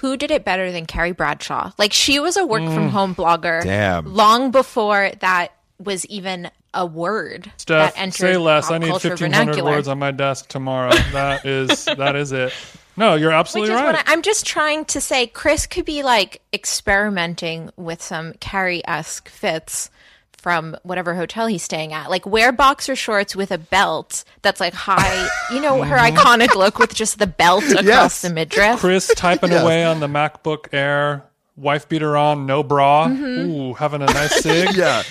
Who 0.00 0.16
did 0.16 0.30
it 0.30 0.44
better 0.44 0.72
than 0.72 0.86
Carrie 0.86 1.12
Bradshaw? 1.12 1.72
Like 1.78 1.92
she 1.92 2.18
was 2.18 2.36
a 2.36 2.46
work 2.46 2.62
from 2.62 2.88
mm. 2.88 2.90
home 2.90 3.14
blogger 3.14 3.62
Damn. 3.62 4.14
long 4.14 4.50
before 4.50 5.10
that 5.20 5.52
was 5.78 6.06
even 6.06 6.50
a 6.72 6.84
word 6.84 7.50
Steff, 7.58 7.66
that 7.66 7.94
enters 7.96 8.16
say 8.16 8.36
less. 8.36 8.70
I 8.70 8.78
need 8.78 8.88
culture 8.88 9.10
fifteen 9.10 9.32
hundred 9.32 9.62
words 9.64 9.88
on 9.88 9.98
my 9.98 10.10
desk 10.10 10.48
tomorrow. 10.48 10.92
that 11.12 11.44
is 11.46 11.84
that 11.84 12.16
is 12.16 12.32
it. 12.32 12.52
No, 12.96 13.14
you're 13.14 13.30
Which 13.30 13.36
absolutely 13.36 13.74
is 13.74 13.80
right. 13.80 13.94
what 13.94 14.08
I, 14.08 14.12
I'm 14.12 14.22
just 14.22 14.46
trying 14.46 14.84
to 14.86 15.00
say. 15.00 15.26
Chris 15.26 15.66
could 15.66 15.84
be 15.84 16.02
like 16.02 16.40
experimenting 16.52 17.70
with 17.76 18.02
some 18.02 18.34
Carrie 18.34 18.86
esque 18.86 19.28
fits 19.28 19.90
from 20.38 20.76
whatever 20.82 21.14
hotel 21.14 21.46
he's 21.46 21.62
staying 21.62 21.92
at. 21.92 22.08
Like 22.10 22.24
wear 22.26 22.52
boxer 22.52 22.94
shorts 22.94 23.34
with 23.34 23.50
a 23.50 23.58
belt 23.58 24.24
that's 24.42 24.60
like 24.60 24.74
high. 24.74 25.28
You 25.52 25.60
know 25.60 25.82
her 25.82 25.96
Mm-hmm. 25.96 26.16
iconic 26.16 26.54
look 26.54 26.78
with 26.78 26.94
just 26.94 27.18
the 27.18 27.26
belt 27.26 27.64
across 27.70 27.84
Yes. 27.84 28.22
the 28.22 28.30
midriff. 28.30 28.78
Chris 28.80 29.12
typing 29.16 29.52
away 29.52 29.84
on 29.84 30.00
the 30.00 30.06
MacBook 30.08 30.72
Air, 30.72 31.24
wife 31.56 31.88
beater 31.88 32.16
on, 32.16 32.46
no 32.46 32.62
bra. 32.62 33.08
Mm-hmm. 33.08 33.50
Ooh, 33.50 33.74
having 33.74 34.02
a 34.02 34.06
nice 34.06 34.40
cig. 34.42 34.76
yeah. 34.76 35.02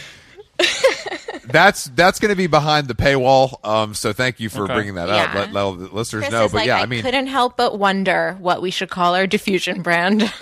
That's 1.47 1.85
that's 1.85 2.19
going 2.19 2.29
to 2.29 2.35
be 2.35 2.47
behind 2.47 2.87
the 2.87 2.95
paywall. 2.95 3.63
Um, 3.65 3.93
so 3.93 4.13
thank 4.13 4.39
you 4.39 4.49
for 4.49 4.63
Okay. 4.63 4.73
bringing 4.73 4.95
that 4.95 5.09
up. 5.09 5.33
Yeah. 5.33 5.39
Let, 5.51 5.53
let 5.53 5.93
listeners 5.93 6.23
Chris 6.23 6.31
know. 6.31 6.47
But 6.47 6.53
like, 6.53 6.67
yeah, 6.67 6.79
I, 6.79 6.83
I 6.83 6.85
mean, 6.85 7.01
couldn't 7.01 7.27
help 7.27 7.57
but 7.57 7.77
wonder 7.77 8.35
what 8.39 8.61
we 8.61 8.71
should 8.71 8.89
call 8.89 9.15
our 9.15 9.27
diffusion 9.27 9.81
brand. 9.81 10.21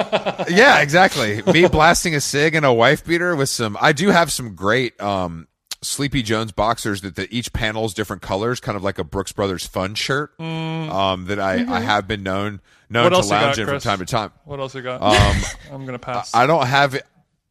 yeah, 0.50 0.82
exactly. 0.82 1.42
Me 1.52 1.68
blasting 1.68 2.16
a 2.16 2.22
cig 2.22 2.56
and 2.56 2.66
a 2.66 2.74
wife 2.74 3.06
beater 3.06 3.36
with 3.36 3.50
some. 3.50 3.78
I 3.82 3.92
do 3.92 4.10
have 4.10 4.32
some 4.32 4.56
great 4.56 5.00
um, 5.02 5.48
Sleepy 5.82 6.22
Jones 6.24 6.52
boxers 6.52 7.02
that 7.02 7.16
the, 7.16 7.28
each 7.36 7.52
panel 7.54 7.86
is 7.86 7.94
different 7.94 8.22
colors, 8.22 8.60
kind 8.60 8.76
of 8.78 8.84
like 8.84 9.00
a 9.00 9.04
Brooks 9.04 9.32
Brothers 9.34 9.66
fun 9.68 9.96
shirt. 9.96 10.40
Um, 10.40 11.26
that 11.26 11.40
I, 11.40 11.66
I 11.70 11.82
have 11.82 12.08
been 12.08 12.24
known 12.24 12.62
known 12.90 13.06
What 13.06 13.10
to 13.10 13.16
else 13.18 13.26
you 13.26 13.32
got, 13.32 13.44
lounge 13.44 13.60
in 13.60 13.66
from 13.68 13.80
time 13.80 14.00
to 14.00 14.06
time. 14.06 14.32
What 14.46 14.60
else 14.60 14.76
you 14.76 14.82
got? 14.82 15.02
Um, 15.02 15.42
I'm 15.74 15.86
gonna 15.86 16.00
pass. 16.00 16.34
I 16.34 16.46
don't 16.46 16.66
have 16.68 17.02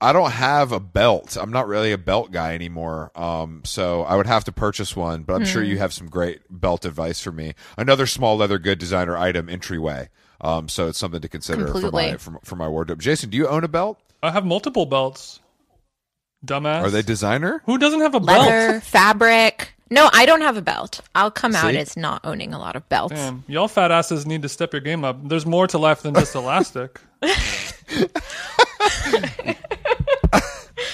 I 0.02 0.12
don't 0.12 0.32
have 0.32 0.72
a 0.72 0.80
belt. 0.80 1.36
I'm 1.40 1.50
not 1.52 1.68
really 1.68 1.92
a 1.92 1.98
belt 1.98 2.32
guy 2.32 2.54
anymore. 2.54 3.12
Um, 3.14 3.62
so 3.64 4.02
I 4.02 4.16
would 4.16 4.26
have 4.26 4.44
to 4.44 4.52
purchase 4.52 4.96
one, 4.96 5.22
but 5.22 5.34
I'm 5.34 5.44
sure 5.44 5.62
Hmm. 5.62 5.68
you 5.70 5.78
have 5.78 5.92
some 5.92 6.08
great 6.08 6.40
belt 6.50 6.84
advice 6.84 7.20
for 7.20 7.30
me. 7.32 7.54
Another 7.78 8.06
small 8.06 8.36
leather 8.36 8.58
good 8.58 8.78
designer 8.78 9.16
item 9.16 9.48
entryway. 9.48 10.08
Um, 10.40 10.68
so 10.68 10.88
it's 10.88 10.98
something 10.98 11.20
to 11.20 11.28
consider 11.28 11.68
for 11.68 11.90
my 11.92 12.16
for, 12.16 12.40
for 12.42 12.56
my 12.56 12.66
wardrobe. 12.68 13.00
Jason, 13.00 13.30
do 13.30 13.36
you 13.38 13.46
own 13.46 13.62
a 13.62 13.68
belt? 13.68 13.98
I 14.24 14.32
have 14.32 14.44
multiple 14.44 14.86
belts. 14.86 15.38
Dumbass. 16.44 16.82
Are 16.82 16.90
they 16.90 17.02
designer? 17.02 17.62
Who 17.66 17.78
doesn't 17.78 18.00
have 18.00 18.16
a 18.16 18.20
belt? 18.20 18.48
Leather, 18.48 18.80
fabric. 18.80 19.72
No, 19.88 20.10
I 20.12 20.26
don't 20.26 20.40
have 20.40 20.56
a 20.56 20.62
belt. 20.62 21.00
I'll 21.14 21.30
come 21.30 21.54
out 21.54 21.74
as 21.76 21.96
not 21.96 22.22
owning 22.24 22.52
a 22.52 22.58
lot 22.58 22.74
of 22.74 22.88
belts. 22.88 23.14
Damn, 23.14 23.44
y'all 23.46 23.68
fat 23.68 23.92
asses 23.92 24.26
need 24.26 24.42
to 24.42 24.48
step 24.48 24.72
your 24.72 24.80
game 24.80 25.04
up. 25.04 25.28
There's 25.28 25.46
more 25.46 25.68
to 25.68 25.78
life 25.78 26.02
than 26.02 26.14
just 26.14 26.34
elastic. 26.42 26.98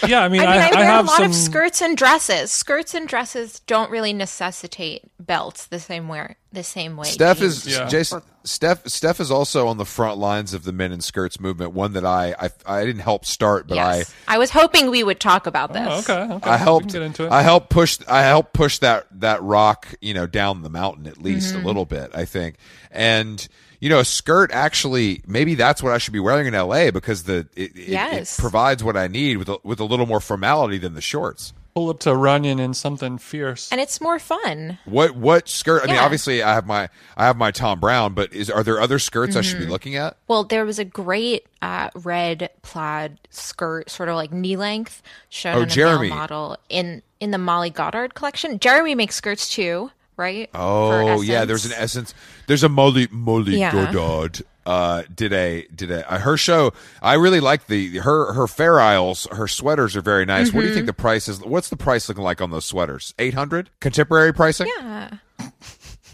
yeah, 0.07 0.21
I 0.23 0.29
mean, 0.29 0.41
I 0.41 0.45
mean, 0.47 0.49
I, 0.49 0.69
I, 0.69 0.69
I 0.69 0.75
wear 0.77 0.85
have 0.87 1.05
a 1.05 1.09
lot 1.09 1.17
some. 1.19 1.27
of 1.27 1.35
skirts 1.35 1.83
and 1.83 1.97
dresses. 1.97 2.51
Skirts 2.51 2.95
and 2.95 3.09
dresses 3.09 3.61
don't 3.61 3.91
really 3.91 4.13
necessitate 4.13 5.03
belts 5.19 5.67
the 5.67 5.79
same 5.81 6.09
way. 6.09 6.37
The 6.53 6.63
same 6.63 6.97
way. 6.97 7.09
Steff 7.09 7.43
is 7.43 7.67
Yeah. 7.67 7.87
Jason. 7.89 8.23
Steff 8.45 8.85
Steff 8.85 9.21
is 9.21 9.31
also 9.31 9.69
on 9.69 9.77
the 9.77 9.85
front 9.85 10.17
lines 10.19 10.55
of 10.55 10.65
the 10.65 10.73
men 10.73 10.93
in 10.93 11.01
skirts 11.03 11.39
movement. 11.39 11.73
One 11.73 11.93
that 11.93 12.07
I 12.07 12.35
I, 12.39 12.51
I 12.81 12.85
didn't 12.87 13.03
help 13.03 13.27
start, 13.27 13.67
but 13.69 13.75
yes. 13.75 14.15
I, 14.27 14.39
was 14.39 14.51
hoping 14.51 14.89
we 14.91 15.05
would 15.05 15.21
talk 15.21 15.47
about 15.47 15.75
this. 15.75 16.09
Oh, 16.09 16.15
okay, 16.15 16.35
okay. 16.35 16.51
I, 16.51 16.55
I 16.55 16.57
helped 16.57 16.93
get 16.93 17.03
into 17.03 17.25
it. 17.27 17.33
I 17.33 17.43
helped 17.43 17.69
push 17.69 17.99
I 18.09 18.23
helped 18.23 18.55
push 18.55 18.79
that 18.79 19.07
that 19.21 19.43
rock 19.43 19.89
you 20.01 20.15
know 20.15 20.27
down 20.27 20.63
the 20.63 20.71
mountain 20.71 21.07
at 21.07 21.19
least 21.19 21.53
Mm-hmm. 21.55 21.65
a 21.65 21.67
little 21.67 21.85
bit. 21.85 22.11
I 22.15 22.25
think 22.25 22.57
and. 22.91 23.47
You 23.81 23.89
know, 23.89 24.01
a 24.01 24.05
skirt 24.05 24.51
actually 24.53 25.23
maybe 25.27 25.55
that's 25.55 25.83
what 25.83 25.93
I 25.93 25.99
should 25.99 26.13
be 26.13 26.19
wearing 26.21 26.47
in 26.47 26.55
LA 26.55 26.91
because 26.91 27.25
the 27.25 27.47
it, 27.55 27.77
it- 27.77 27.89
Yes. 27.89 28.39
it 28.39 28.41
provides 28.43 28.83
what 28.83 28.97
I 28.97 29.07
need 29.09 29.37
with 29.37 29.49
a, 29.49 29.59
with 29.63 29.79
a 29.81 29.85
little 29.85 30.07
more 30.07 30.21
formality 30.21 30.79
than 30.79 30.95
the 30.95 31.01
shorts. 31.01 31.53
Pull 31.75 31.91
up 31.91 32.01
to 32.01 32.17
Runyon 32.17 32.59
in 32.59 32.75
something 32.75 33.19
fierce. 33.19 33.71
And 33.71 33.81
it's 33.81 34.01
more 34.01 34.19
fun. 34.19 34.79
What 34.85 35.15
what 35.15 35.49
skirt? 35.49 35.85
I 35.85 35.87
mean, 35.87 35.97
obviously 35.99 36.43
I 36.43 36.55
have 36.55 36.67
my 36.67 36.89
I 37.17 37.27
have 37.27 37.37
my 37.37 37.53
Thom 37.53 37.79
Browne, 37.79 38.15
but 38.15 38.33
is 38.33 38.51
are 38.51 38.65
there 38.65 38.81
other 38.81 38.99
skirts 38.99 39.37
I 39.37 39.41
Mm-hmm. 39.41 39.49
should 39.49 39.59
be 39.61 39.67
looking 39.67 39.95
at? 39.95 40.17
Well, 40.27 40.43
there 40.43 40.65
was 40.65 40.81
a 40.81 40.85
great 40.85 41.47
uh, 41.63 41.91
red 41.95 42.51
plaid 42.63 43.21
skirt, 43.31 43.91
sort 43.91 44.09
of 44.09 44.17
like 44.17 44.33
knee 44.33 44.57
length, 44.57 45.03
shown 45.29 45.55
Oh, 45.55 45.61
on 45.61 45.65
a 45.65 45.71
Jeremy. 45.71 46.09
male 46.09 46.17
model 46.17 46.57
in 46.69 47.03
in 47.21 47.31
the 47.31 47.39
Molly 47.39 47.71
Goddard 47.71 48.15
collection. 48.15 48.59
Jeremy 48.59 48.97
makes 48.97 49.15
skirts 49.15 49.49
too, 49.49 49.93
right? 50.19 50.51
Oh 50.55 51.23
yeah, 51.23 51.45
there's 51.47 51.65
an 51.65 51.73
essence. 51.77 52.13
There's 52.47 52.63
a 52.65 52.69
Molly 52.69 53.09
Molly 53.11 53.59
Yeah. 53.59 53.73
Goddard. 53.73 54.43
Uh, 54.67 55.03
did 55.15 55.33
a 55.33 55.67
did 55.75 55.91
a 55.91 56.13
uh, 56.13 56.19
her 56.19 56.37
show? 56.37 56.75
I 57.01 57.15
really 57.15 57.41
like 57.41 57.69
the 57.69 57.99
her 58.01 58.35
her 58.35 58.47
Fair 58.47 58.79
Isles. 58.81 59.27
Her 59.33 59.49
sweaters 59.49 59.97
are 59.97 60.03
very 60.03 60.27
nice. 60.27 60.53
What 60.53 60.61
do 60.61 60.67
you 60.67 60.67
Mm-hmm. 60.67 60.75
think 60.75 60.87
the 60.89 60.93
price 60.93 61.27
is? 61.27 61.41
What's 61.41 61.71
the 61.71 61.77
price 61.77 62.07
looking 62.07 62.23
like 62.25 62.43
on 62.43 62.51
those 62.51 62.67
sweaters? 62.67 63.15
Eight 63.19 63.33
hundred 63.33 63.71
contemporary 63.81 64.35
pricing. 64.35 64.67
Yeah, 64.77 65.17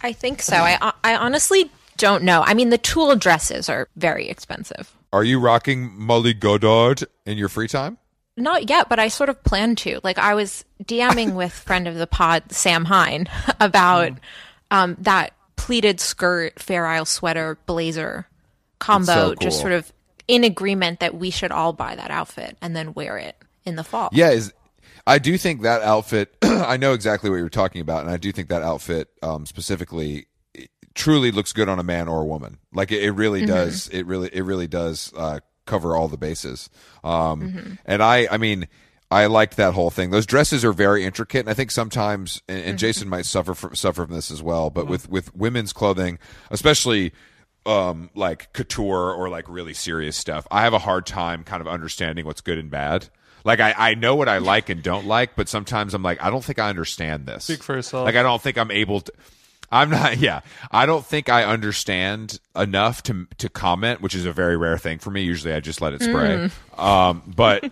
I 0.03 0.13
think 0.13 0.41
so. 0.41 0.55
I 0.57 0.93
I 1.03 1.17
honestly 1.17 1.69
don't 1.97 2.23
know. 2.23 2.43
I 2.47 2.55
mean, 2.55 2.69
the 2.71 2.79
tulle 2.79 3.17
dresses 3.17 3.69
are 3.69 3.89
very 3.97 4.29
expensive. 4.29 4.95
Are 5.13 5.25
you 5.25 5.41
rocking 5.41 5.93
Molly 5.97 6.35
Goddard 6.35 7.03
in 7.27 7.37
your 7.39 7.49
free 7.49 7.69
time? 7.69 7.99
Not 8.37 8.69
yet, 8.69 8.89
but 8.89 8.99
I 8.99 9.09
sort 9.09 9.29
of 9.29 9.43
plan 9.45 9.77
to. 9.77 10.01
Like, 10.03 10.19
I 10.19 10.35
was 10.35 10.65
DMing 10.83 11.35
with 11.37 11.53
friend 11.53 11.87
of 11.87 11.95
the 11.95 12.07
pod, 12.07 12.51
Sam 12.53 12.85
Hine, 12.85 13.29
about 13.61 14.13
Mm. 14.13 14.19
um, 14.71 14.97
that 15.01 15.33
pleated 15.57 16.01
skirt, 16.01 16.59
Fair 16.61 16.87
Isle 16.87 17.05
sweater, 17.05 17.59
blazer 17.67 18.27
combo, 18.81 19.13
so 19.31 19.35
just 19.37 19.61
sort 19.61 19.73
of 19.73 19.93
in 20.27 20.43
agreement 20.45 21.01
that 21.01 21.15
we 21.15 21.31
should 21.31 21.53
all 21.53 21.73
buy 21.73 21.95
that 21.95 22.11
outfit 22.11 22.57
and 22.61 22.75
then 22.75 22.93
wear 22.95 23.17
it 23.19 23.37
in 23.65 23.77
the 23.77 23.85
fall. 23.85 24.09
Yeah, 24.13 24.31
is 24.31 24.53
I 25.07 25.19
do 25.19 25.39
think 25.39 25.63
that 25.63 25.83
outfit. 25.83 26.35
I 26.43 26.77
know 26.77 26.93
exactly 26.93 27.31
what 27.31 27.37
you're 27.37 27.49
talking 27.49 27.81
about, 27.83 28.03
and 28.03 28.11
I 28.11 28.17
do 28.17 28.33
think 28.33 28.49
that 28.49 28.63
outfit 28.63 29.09
um, 29.23 29.47
specifically 29.47 30.27
truly 30.95 31.31
looks 31.31 31.53
good 31.53 31.69
on 31.69 31.79
a 31.79 31.83
man 31.83 32.09
or 32.09 32.23
a 32.23 32.25
woman. 32.25 32.59
Like 32.73 32.91
it, 32.91 33.03
it 33.03 33.11
really 33.13 33.41
Mm-hmm. 33.43 33.49
does. 33.55 33.89
It 33.89 34.07
really 34.07 34.29
it 34.33 34.43
really 34.43 34.67
does 34.67 35.13
uh, 35.17 35.41
cover 35.67 35.97
all 35.97 36.09
the 36.09 36.17
bases. 36.19 36.69
Um, 37.03 37.41
Mm-hmm. 37.43 37.73
And 37.85 38.03
I 38.03 38.29
I 38.31 38.37
mean. 38.39 38.69
I 39.11 39.27
liked 39.27 39.59
that 39.59 39.75
whole 39.75 39.91
thing. 39.91 40.11
Those 40.11 40.27
dresses 40.27 40.65
are 40.65 40.73
very 40.73 41.05
intricate, 41.05 41.41
and 41.41 41.51
I 41.51 41.55
think 41.55 41.71
sometimes, 41.71 42.43
and, 42.49 42.59
Mm-hmm. 42.59 42.69
and 42.71 42.79
Jason 42.79 43.09
might 43.09 43.27
suffer 43.27 43.55
from 43.55 43.77
suffer 43.77 44.07
from 44.07 44.15
this 44.15 44.31
as 44.31 44.43
well. 44.43 44.71
But 44.71 44.89
with 44.89 45.09
with 45.09 45.37
women's 45.37 45.73
clothing, 45.73 46.19
especially 46.51 47.13
um, 47.65 48.11
like 48.17 48.53
couture 48.55 49.13
or 49.13 49.29
like 49.29 49.49
really 49.49 49.75
serious 49.75 50.17
stuff, 50.17 50.49
I 50.51 50.63
have 50.63 50.73
a 50.73 50.81
hard 50.81 51.07
time 51.07 51.45
kind 51.45 51.61
of 51.61 51.69
understanding 51.69 52.25
what's 52.27 52.41
good 52.41 52.59
and 52.59 52.71
bad. 52.71 53.09
Like 53.45 53.61
I, 53.61 53.75
I 53.77 53.95
know 53.95 54.17
what 54.17 54.29
I 54.29 54.39
like 54.39 54.69
and 54.69 54.83
don't 54.83 55.07
like, 55.07 55.37
but 55.37 55.49
sometimes 55.49 55.95
I'm 55.95 56.03
like, 56.03 56.21
I 56.21 56.31
don't 56.31 56.43
think 56.43 56.59
I 56.59 56.69
understand 56.69 57.27
this. 57.27 57.45
Speak 57.45 57.63
for 57.63 57.77
yourself. 57.77 58.07
Like 58.07 58.17
I 58.17 58.23
don't 58.23 58.43
think 58.43 58.57
I'm 58.59 58.71
able 58.73 59.03
to. 59.03 59.13
I'm 59.71 59.91
not. 59.91 60.17
Yeah, 60.25 60.41
I 60.71 60.87
don't 60.87 61.05
think 61.05 61.29
I 61.29 61.45
understand 61.45 62.39
enough 62.57 63.03
to 63.05 63.27
to 63.39 63.49
comment, 63.49 64.01
which 64.01 64.15
is 64.15 64.25
a 64.27 64.33
very 64.33 64.57
rare 64.57 64.79
thing 64.79 64.99
for 64.99 65.11
me. 65.11 65.23
Usually, 65.23 65.53
I 65.53 65.61
just 65.61 65.81
let 65.81 65.93
it 65.93 66.03
spray. 66.03 66.49
Um, 66.79 67.23
but 67.37 67.71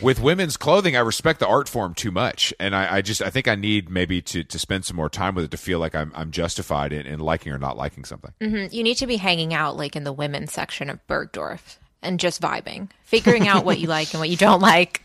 with 0.00 0.18
women's 0.20 0.56
clothing, 0.56 0.96
I 0.96 1.00
respect 1.00 1.40
the 1.40 1.46
art 1.46 1.68
form 1.68 1.94
too 1.94 2.10
much, 2.10 2.52
and 2.58 2.74
I, 2.74 2.96
I 2.96 3.02
just 3.02 3.20
I 3.22 3.30
think 3.30 3.48
I 3.48 3.54
need 3.54 3.90
maybe 3.90 4.22
to 4.22 4.44
to 4.44 4.58
spend 4.58 4.84
some 4.84 4.96
more 4.96 5.10
time 5.10 5.34
with 5.34 5.44
it 5.44 5.50
to 5.52 5.56
feel 5.56 5.78
like 5.78 5.94
I'm 5.94 6.10
I'm 6.14 6.30
justified 6.30 6.92
in, 6.92 7.06
in 7.06 7.20
liking 7.20 7.52
or 7.52 7.58
not 7.58 7.76
liking 7.76 8.04
something. 8.04 8.32
Mhm. 8.40 8.72
You 8.72 8.82
need 8.82 8.96
to 8.96 9.06
be 9.06 9.16
hanging 9.16 9.52
out 9.54 9.76
like 9.76 9.94
in 9.96 10.04
the 10.04 10.12
women's 10.12 10.52
section 10.52 10.88
of 10.90 11.04
Bergdorf 11.06 11.76
and 12.02 12.18
just 12.20 12.40
vibing, 12.40 12.88
figuring 13.04 13.46
out 13.48 13.64
what 13.64 13.78
you 13.78 13.86
like 13.88 14.12
and 14.12 14.20
what 14.20 14.30
you 14.30 14.36
don't 14.36 14.60
like, 14.74 15.02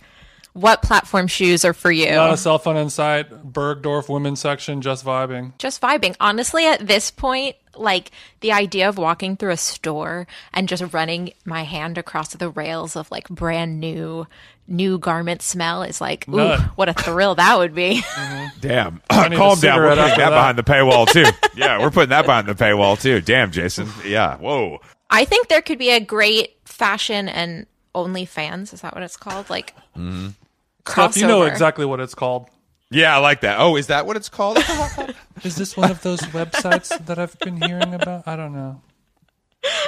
what 0.54 0.82
platform 0.82 1.28
shoes 1.28 1.64
are 1.64 1.74
for 1.74 1.92
you. 1.92 2.12
Not 2.12 2.34
a 2.34 2.38
cell 2.38 2.58
phone 2.60 2.78
in 2.78 2.90
sight. 2.90 3.30
Bergdorf 3.52 4.10
women's 4.10 4.40
section, 4.40 4.82
just 4.82 5.06
vibing. 5.06 5.54
just 5.58 5.82
vibing. 5.82 6.16
Honestly, 6.20 6.66
at 6.66 6.86
this 6.88 7.12
point, 7.12 7.56
like 7.76 8.12
the 8.42 8.52
idea 8.52 8.90
of 8.90 8.98
walking 8.98 9.38
through 9.38 9.52
a 9.52 9.58
store 9.58 10.28
and 10.54 10.68
just 10.68 10.84
running 10.94 11.34
my 11.46 11.64
hand 11.64 11.98
across 11.98 12.30
the 12.34 12.50
rails 12.50 12.96
of 12.96 13.10
like 13.12 13.30
brand 13.30 13.80
new 13.80 14.28
new 14.68 15.00
garment 15.00 15.42
smell 15.42 15.82
is 15.82 16.00
like, 16.02 16.28
ooh, 16.30 16.36
Nut. 16.36 16.60
what 16.76 16.90
a 16.90 16.94
thrill 16.94 17.36
that 17.36 17.58
would 17.58 17.74
be. 17.74 18.02
Damn, 18.60 18.96
need 18.96 19.34
a 19.34 19.36
calm 19.36 19.60
down. 19.60 19.80
We're 19.80 19.96
cigarette 19.96 19.98
putting 19.98 19.98
that 19.98 20.18
that. 20.18 20.30
behind 20.30 20.58
the 20.58 20.64
paywall 20.64 21.08
too. 21.08 21.26
yeah, 21.56 21.80
we're 21.80 21.90
putting 21.92 22.10
that 22.10 22.26
behind 22.26 22.48
the 22.48 22.54
paywall 22.56 23.00
too. 23.00 23.22
Damn, 23.22 23.52
Jason. 23.52 23.88
Yeah. 24.06 24.38
Whoa. 24.38 24.80
I 25.10 25.26
think 25.26 25.48
there 25.48 25.62
could 25.62 25.80
be 25.80 25.90
a 25.92 26.00
great 26.00 26.58
fashion 26.66 27.28
and 27.30 27.66
OnlyFans. 27.96 28.74
Is 28.74 28.82
that 28.82 28.94
what 28.94 29.04
it's 29.04 29.18
called? 29.18 29.50
Like 29.50 29.74
Mm-hmm. 29.98 30.30
Steff, 30.90 31.18
you 31.22 31.28
know 31.28 31.44
exactly 31.44 31.86
what 31.86 32.00
it's 32.00 32.16
called. 32.16 32.48
Yeah, 32.92 33.16
I 33.16 33.20
like 33.20 33.42
that. 33.42 33.60
Oh, 33.60 33.76
is 33.76 33.88
that 33.88 34.06
what 34.08 34.18
it's 34.18 34.30
called? 34.30 34.58
Is 35.44 35.56
this 35.56 35.78
one 35.78 35.90
of 35.92 36.02
those 36.02 36.20
websites 36.22 37.06
that 37.06 37.18
I've 37.20 37.38
been 37.40 37.62
hearing 37.62 37.94
about? 37.94 38.28
I 38.28 38.36
don't 38.36 38.52
know. 38.54 38.82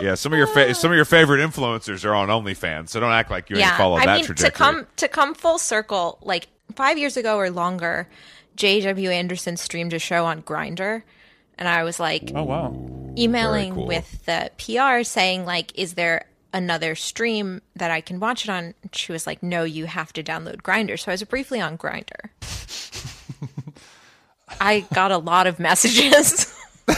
yeah, 0.02 0.16
some 0.16 0.32
of 0.34 0.38
your 0.38 0.48
fa- 0.48 0.74
some 0.76 0.92
of 0.92 0.96
your 0.96 1.06
favorite 1.06 1.40
influencers 1.40 2.06
are 2.06 2.14
on 2.14 2.28
OnlyFans, 2.30 2.90
so 2.90 3.00
don't 3.00 3.12
act 3.12 3.32
like 3.32 3.50
you 3.50 3.58
ain't 3.58 3.76
follow 3.76 3.96
I 3.98 4.06
that 4.06 4.16
mean, 4.18 4.26
trajectory. 4.26 4.52
to 4.52 4.56
come 4.58 4.88
to 4.98 5.08
come 5.08 5.34
full 5.34 5.58
circle, 5.58 6.20
like 6.22 6.48
five 6.76 6.98
years 6.98 7.18
ago 7.18 7.38
or 7.38 7.50
longer, 7.50 8.08
J.W. 8.56 9.10
Anderson 9.10 9.58
streamed 9.58 9.94
a 9.94 10.00
show 10.00 10.26
on 10.26 10.42
Grindr, 10.44 11.04
and 11.58 11.68
I 11.68 11.84
was 11.84 12.00
like 12.00 12.32
Oh 12.36 12.44
wow. 12.44 12.76
emailing 13.18 13.74
cool. 13.74 13.88
with 13.88 14.26
the 14.26 14.52
PR 14.58 15.04
saying 15.04 15.46
like, 15.46 15.78
"Is 15.78 15.96
there 15.96 16.26
another 16.54 16.96
stream 16.96 17.62
that 17.76 17.92
I 17.92 18.02
can 18.02 18.20
watch 18.20 18.46
it 18.46 18.50
on?" 18.50 18.74
She 18.94 19.12
was 19.12 19.28
like, 19.28 19.42
"No, 19.42 19.64
you 19.64 19.86
have 19.86 20.14
to 20.14 20.24
download 20.24 20.58
Grindr." 20.62 21.00
So 21.00 21.12
I 21.12 21.14
was 21.14 21.24
briefly 21.24 21.62
on 21.62 21.78
Grindr. 21.78 22.30
I 24.60 24.82
got 24.94 25.12
a 25.12 25.18
lot 25.18 25.48
of 25.48 25.60
messages. 25.60 26.54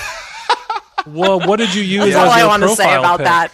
Well, 1.06 1.40
what 1.40 1.58
did 1.58 1.76
you 1.76 1.84
use 1.84 2.14
That's 2.14 2.16
all 2.16 2.30
I 2.30 2.46
want 2.46 2.64
to 2.64 2.70
say 2.70 2.94
about 2.94 3.20
that. 3.20 3.52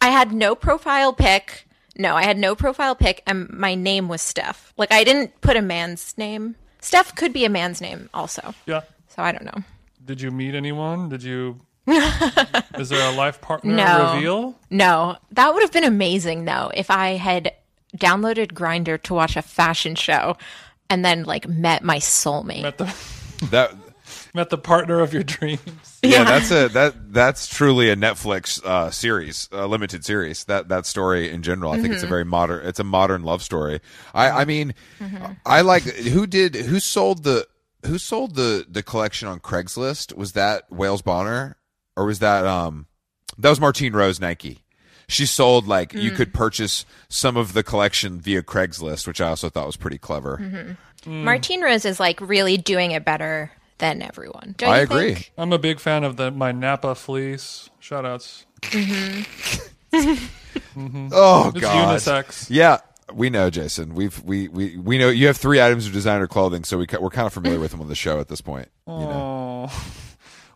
I 0.00 0.08
had 0.08 0.32
no 0.32 0.54
profile 0.54 1.12
pic. 1.12 1.66
No, 1.96 2.14
I 2.14 2.22
had 2.22 2.38
no 2.38 2.54
profile 2.54 2.94
pic, 2.94 3.22
and 3.26 3.50
my 3.50 3.74
name 3.74 4.08
was 4.08 4.22
Steff. 4.22 4.72
Like 4.76 4.92
I 4.92 5.04
didn't 5.04 5.40
put 5.40 5.56
a 5.56 5.62
man's 5.62 6.16
name. 6.16 6.56
Steff 6.80 7.14
could 7.14 7.32
be 7.32 7.44
a 7.44 7.48
man's 7.48 7.80
name 7.80 8.08
also. 8.14 8.54
Yeah. 8.66 8.82
So 9.08 9.22
I 9.22 9.32
don't 9.32 9.44
know. 9.44 9.62
Did 10.04 10.20
you 10.20 10.30
meet 10.30 10.54
anyone? 10.54 11.08
Did 11.08 11.22
you? 11.22 11.60
Is 11.86 12.88
there 12.88 13.12
a 13.12 13.14
life 13.16 13.40
partner 13.40 13.74
No. 13.74 14.14
reveal? 14.14 14.58
No, 14.70 15.16
that 15.32 15.52
would 15.52 15.62
have 15.62 15.72
been 15.72 15.84
amazing 15.84 16.44
though 16.44 16.70
if 16.74 16.90
I 16.90 17.10
had 17.12 17.52
downloaded 17.96 18.52
Grindr 18.52 19.02
to 19.02 19.14
watch 19.14 19.36
a 19.36 19.42
fashion 19.42 19.94
show 19.94 20.36
and 20.88 21.04
then 21.04 21.24
like 21.24 21.48
met 21.48 21.82
my 21.82 21.98
soulmate. 21.98 22.62
Met 22.62 22.78
the 22.78 22.94
That 23.50 23.72
met 24.34 24.50
the 24.50 24.58
partner 24.58 25.00
of 25.00 25.12
your 25.12 25.24
dreams. 25.24 25.60
yeah, 26.02 26.22
that's 26.24 26.50
a 26.52 26.68
that 26.68 27.12
that's 27.12 27.48
truly 27.48 27.90
a 27.90 27.96
Netflix 27.96 28.64
uh, 28.64 28.90
series, 28.90 29.48
a 29.50 29.66
limited 29.66 30.04
series. 30.04 30.44
That 30.44 30.68
that 30.68 30.86
story 30.86 31.28
in 31.30 31.42
general, 31.42 31.72
I 31.72 31.74
think 31.76 31.86
Mm-hmm. 31.86 31.94
it's 31.94 32.02
a 32.04 32.06
very 32.08 32.24
modern. 32.24 32.64
It's 32.64 32.78
a 32.78 32.84
modern 32.84 33.24
love 33.24 33.42
story. 33.42 33.80
I 34.14 34.30
I 34.30 34.44
mean, 34.44 34.74
Mm-hmm. 35.00 35.32
I 35.44 35.62
like 35.62 35.82
who 35.82 36.26
did 36.28 36.54
who 36.54 36.78
sold 36.78 37.24
the 37.24 37.48
who 37.84 37.98
sold 37.98 38.36
the 38.36 38.64
the 38.70 38.82
collection 38.84 39.26
on 39.26 39.40
Craigslist. 39.40 40.14
Was 40.16 40.32
that 40.34 40.70
Wales 40.70 41.02
Bonner 41.02 41.56
or 41.96 42.04
was 42.06 42.18
that 42.20 42.46
um 42.46 42.86
that 43.38 43.48
was 43.50 43.60
Martine 43.60 43.92
Rose 43.94 44.20
Nike? 44.20 44.58
She 45.08 45.26
sold 45.26 45.66
like 45.66 45.92
you 45.92 46.10
Mm. 46.12 46.16
could 46.16 46.32
purchase 46.34 46.86
some 47.08 47.36
of 47.36 47.52
the 47.52 47.62
collection 47.62 48.20
via 48.20 48.42
Craigslist, 48.42 49.06
which 49.06 49.20
I 49.20 49.28
also 49.28 49.48
thought 49.50 49.66
was 49.66 49.76
pretty 49.76 49.98
clever. 49.98 50.38
Mm-hmm. 50.38 51.24
Martine 51.24 51.60
Rose 51.62 51.84
is 51.84 51.98
like 52.00 52.20
really 52.20 52.56
doing 52.56 52.92
it 52.92 53.04
better 53.04 53.50
than 53.78 54.00
everyone. 54.00 54.54
Don't 54.58 54.70
I 54.70 54.78
you 54.78 54.82
agree. 54.84 55.14
think? 55.14 55.32
I'm 55.36 55.52
a 55.52 55.58
big 55.58 55.80
fan 55.80 56.04
of 56.04 56.16
the 56.16 56.30
my 56.30 56.52
Napa 56.52 56.94
fleece. 56.94 57.68
Shout 57.80 58.06
outs. 58.06 58.46
Oh 60.74 61.52
It's 61.54 61.60
god, 61.60 61.98
unisex. 62.00 62.46
Yeah, 62.48 62.78
we 63.12 63.28
know, 63.30 63.50
Jason. 63.50 63.94
We've 63.94 64.22
we 64.22 64.48
we 64.48 64.76
we 64.78 64.96
know 64.98 65.08
you 65.10 65.26
have 65.26 65.36
three 65.36 65.60
items 65.60 65.86
of 65.86 65.92
designer 65.92 66.26
clothing, 66.26 66.64
so 66.64 66.78
we 66.78 66.86
we're 66.98 67.10
kind 67.10 67.26
of 67.26 67.32
familiar 67.32 67.60
with 67.60 67.72
them 67.72 67.80
on 67.80 67.88
the 67.88 67.94
show 67.94 68.20
at 68.20 68.28
this 68.28 68.40
point. 68.40 68.68
You 68.86 68.92
know, 68.94 69.68
Oh. 69.70 69.84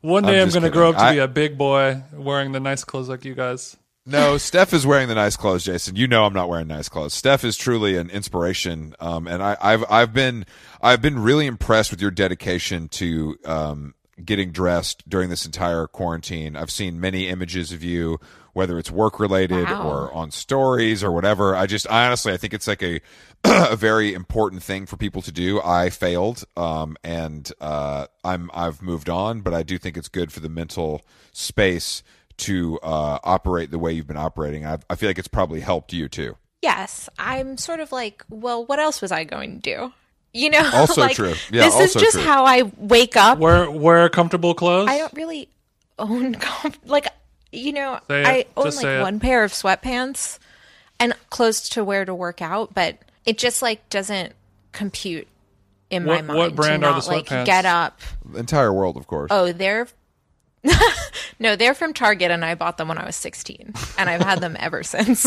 One 0.03 0.23
day 0.25 0.41
I'm 0.41 0.49
I'm, 0.49 0.51
going 0.51 0.63
to 0.63 0.71
grow 0.71 0.91
up 0.91 0.97
to 0.97 1.03
I- 1.03 1.13
be 1.15 1.19
a 1.19 1.29
big 1.29 1.57
boy 1.59 2.03
wearing 2.13 2.53
the 2.53 2.61
nice 2.61 2.85
clothes 2.85 3.09
like 3.09 3.25
you 3.25 3.35
guys. 3.35 3.77
no, 4.05 4.35
Steff 4.37 4.73
is 4.73 4.87
wearing 4.87 5.09
the 5.09 5.15
nice 5.17 5.37
clothes, 5.37 5.65
Jason. 5.65 5.97
You 5.97 6.07
know 6.07 6.25
I'm 6.25 6.33
not 6.35 6.49
wearing 6.49 6.69
nice 6.69 6.89
clothes. 6.89 7.21
Steff 7.21 7.43
is 7.45 7.57
truly 7.57 7.97
an 7.97 8.09
inspiration, 8.11 8.95
um, 9.01 9.27
and 9.27 9.43
I, 9.43 9.57
I've 9.61 9.85
I've 9.91 10.13
been 10.13 10.47
I've 10.81 11.03
been 11.03 11.19
really 11.19 11.47
impressed 11.47 11.91
with 11.91 12.01
your 12.01 12.13
dedication 12.13 12.89
to 12.91 13.37
um, 13.45 13.95
getting 14.25 14.53
dressed 14.53 15.09
during 15.09 15.29
this 15.29 15.45
entire 15.45 15.87
quarantine. 15.89 16.55
I've 16.57 16.71
seen 16.71 17.01
many 17.01 17.29
images 17.29 17.73
of 17.73 17.83
you, 17.83 18.19
whether 18.57 18.79
it's 18.79 18.91
work 18.91 19.21
related 19.21 19.65
Wow. 19.65 19.87
or 19.87 20.13
on 20.15 20.31
stories 20.31 21.05
or 21.05 21.13
whatever. 21.13 21.55
I 21.55 21.67
just 21.67 21.87
I 21.91 22.07
honestly 22.07 22.33
I 22.33 22.39
think 22.39 22.55
it's 22.55 22.67
like 22.67 22.83
a 22.83 23.01
a 23.45 23.77
very 23.77 24.15
important 24.15 24.63
thing 24.63 24.87
for 24.87 24.97
people 24.97 25.21
to 25.23 25.31
do. 25.31 25.61
I 25.63 25.91
failed, 25.91 26.43
um, 26.57 26.97
and 27.05 27.53
uh, 27.61 28.07
I'm 28.25 28.51
I've 28.55 28.81
moved 28.81 29.11
on, 29.11 29.43
but 29.43 29.53
I 29.53 29.63
do 29.63 29.77
think 29.77 29.99
it's 29.99 30.09
good 30.09 30.33
for 30.33 30.41
the 30.41 30.49
mental 30.49 31.03
space 31.33 32.03
to 32.39 32.79
uh, 32.83 33.19
operate 33.23 33.71
the 33.71 33.79
way 33.79 33.93
you've 33.93 34.07
been 34.07 34.17
operating. 34.17 34.65
I, 34.65 34.79
I 34.89 34.95
feel 34.95 35.11
like 35.11 35.19
it's 35.19 35.29
probably 35.29 35.61
helped 35.61 35.93
you 35.93 36.09
too. 36.09 36.37
Yes, 36.63 37.11
I'm 37.19 37.59
sort 37.59 37.81
of 37.81 37.93
like, 37.93 38.25
well, 38.31 38.65
what 38.65 38.79
else 38.79 39.03
was 39.03 39.13
I 39.13 39.25
going 39.25 39.61
to 39.61 39.77
do? 39.77 39.93
You 40.33 40.49
know, 40.51 40.71
Also 40.75 41.03
like, 41.03 41.15
true. 41.17 41.35
Yeah, 41.53 41.69
this 41.69 41.79
is 41.79 41.93
just 42.03 42.13
true. 42.17 42.23
how 42.23 42.47
I 42.47 42.63
wake 42.79 43.17
up. 43.19 43.39
Wear 43.39 43.71
wear 43.71 44.09
comfortable 44.09 44.55
clothes. 44.55 44.89
I 44.89 44.97
don't 44.97 45.13
really 45.13 45.51
own 45.99 46.35
comf- 46.47 46.79
like 46.87 47.07
you 47.57 47.73
know 47.73 48.01
I 48.09 48.47
own 48.57 48.67
Just 48.67 48.83
like 48.83 49.03
one 49.03 49.21
pair 49.21 49.45
of 49.45 49.53
sweatpants 49.53 50.39
and 50.99 51.15
clothes 51.31 51.69
to 51.71 51.85
wear 51.85 52.05
to 52.05 52.15
work 52.15 52.43
out, 52.43 52.75
but 52.75 52.99
it 53.25 53.39
just 53.39 53.63
like 53.63 53.89
doesn't 53.89 54.35
compute 54.73 55.29
in 55.91 56.05
my 56.05 56.23
mind. 56.23 56.39
what 56.39 56.55
brand 56.55 56.83
to 56.83 56.89
are 56.89 56.93
not, 56.93 57.05
the 57.05 57.11
like 57.11 57.27
sweatpants? 57.27 57.47
get 57.47 57.65
up? 57.65 58.01
The 58.25 58.39
entire 58.39 58.73
world, 58.73 58.97
of 58.97 59.07
course. 59.07 59.29
Oh, 59.31 59.53
they're 59.53 59.89
no, 61.39 61.55
they're 61.57 61.75
from 61.75 61.93
Target, 61.93 62.31
and 62.31 62.45
I 62.45 62.55
bought 62.55 62.77
them 62.77 62.89
when 62.89 62.99
I 62.99 63.07
was 63.07 63.17
16, 63.17 63.73
and 63.99 64.11
I've 64.11 64.23
had 64.23 64.41
them 64.41 64.57
ever 64.61 64.83
since. 64.83 65.27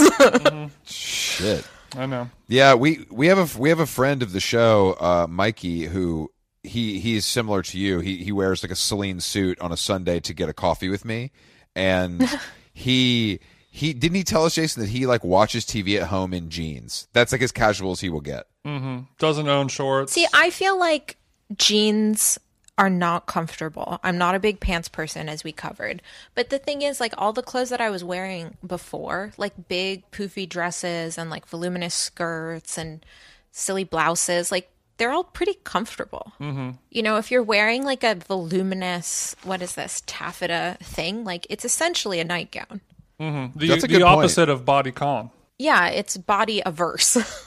Shit. 0.86 1.66
I 1.96 2.06
know. 2.06 2.30
Yeah, 2.48 2.76
we 2.76 3.06
we 3.10 3.28
have 3.28 3.38
a 3.38 3.60
we 3.60 3.70
have 3.70 3.80
a 3.80 3.86
friend 3.86 4.22
of 4.22 4.32
the 4.32 4.40
show, 4.40 4.96
uh, 5.00 5.28
Mikey, 5.28 5.86
who 5.86 6.32
he 6.64 7.00
he's 7.00 7.26
similar 7.26 7.64
to 7.64 7.80
you. 7.80 8.00
He 8.00 8.24
he 8.24 8.32
wears 8.32 8.64
like 8.64 8.72
a 8.72 8.76
Celine 8.76 9.20
suit 9.20 9.60
on 9.60 9.72
a 9.72 9.78
Sunday 9.78 10.20
to 10.20 10.34
get 10.34 10.50
a 10.50 10.54
coffee 10.54 10.90
with 10.90 11.04
me, 11.04 11.32
and 11.80 12.30
he 12.74 13.40
he 13.72 13.94
didn't 13.94 14.16
he 14.16 14.24
tell 14.24 14.46
us 14.46 14.56
Jason 14.56 14.82
that 14.84 14.90
he 14.90 15.06
like 15.06 15.24
watches 15.24 15.66
TV 15.66 16.00
at 16.00 16.08
home 16.08 16.34
in 16.34 16.50
jeans. 16.50 17.08
That's 17.14 17.32
like 17.32 17.42
as 17.42 17.52
casual 17.52 17.92
as 17.92 18.02
he 18.02 18.10
will 18.10 18.22
get. 18.22 18.48
Mm-hmm. 18.66 19.00
Doesn't 19.18 19.48
own 19.48 19.70
shorts. 19.70 20.14
See, 20.14 20.28
I 20.34 20.50
feel 20.50 20.78
like 20.78 21.18
jeans 21.56 22.38
are 22.80 22.90
not 22.90 23.26
comfortable. 23.26 24.00
I'm 24.04 24.18
not 24.18 24.36
a 24.36 24.40
big 24.40 24.62
pants 24.62 24.88
person, 24.88 25.28
as 25.28 25.44
we 25.44 25.52
covered. 25.52 26.02
But 26.34 26.50
the 26.50 26.58
thing 26.58 26.82
is, 26.82 27.02
like, 27.02 27.14
all 27.18 27.34
the 27.34 27.44
clothes 27.44 27.70
that 27.70 27.82
I 27.82 27.90
was 27.90 28.06
wearing 28.06 28.56
before, 28.66 29.34
like 29.38 29.68
big 29.68 30.10
poofy 30.12 30.48
dresses 30.48 31.18
and 31.18 31.30
like 31.30 31.46
voluminous 31.46 31.94
skirts 31.94 32.78
and 32.78 33.06
silly 33.52 33.84
blouses, 33.84 34.50
like, 34.50 34.72
they're 35.00 35.12
all 35.12 35.24
pretty 35.24 35.56
comfortable. 35.64 36.34
Mm-hmm. 36.40 36.72
You 36.92 37.02
know, 37.02 37.18
if 37.18 37.32
you're 37.32 37.42
wearing 37.42 37.84
like 37.84 38.04
a 38.04 38.14
voluminous, 38.16 39.36
what 39.44 39.62
is 39.64 39.74
this, 39.74 40.04
taffeta 40.06 40.78
thing, 40.84 41.24
like, 41.24 41.48
it's 41.50 41.66
essentially 41.66 42.20
a 42.20 42.24
nightgown. 42.24 42.82
the 43.18 43.50
That's 43.56 43.84
a 43.84 43.88
the 43.88 43.88
good 43.88 44.02
point. 44.04 44.20
opposite 44.20 44.50
of 44.50 44.64
bodycon. 44.66 45.32
Yeah, 45.58 45.88
it's 45.88 46.16
body 46.18 46.62
averse. 46.66 47.18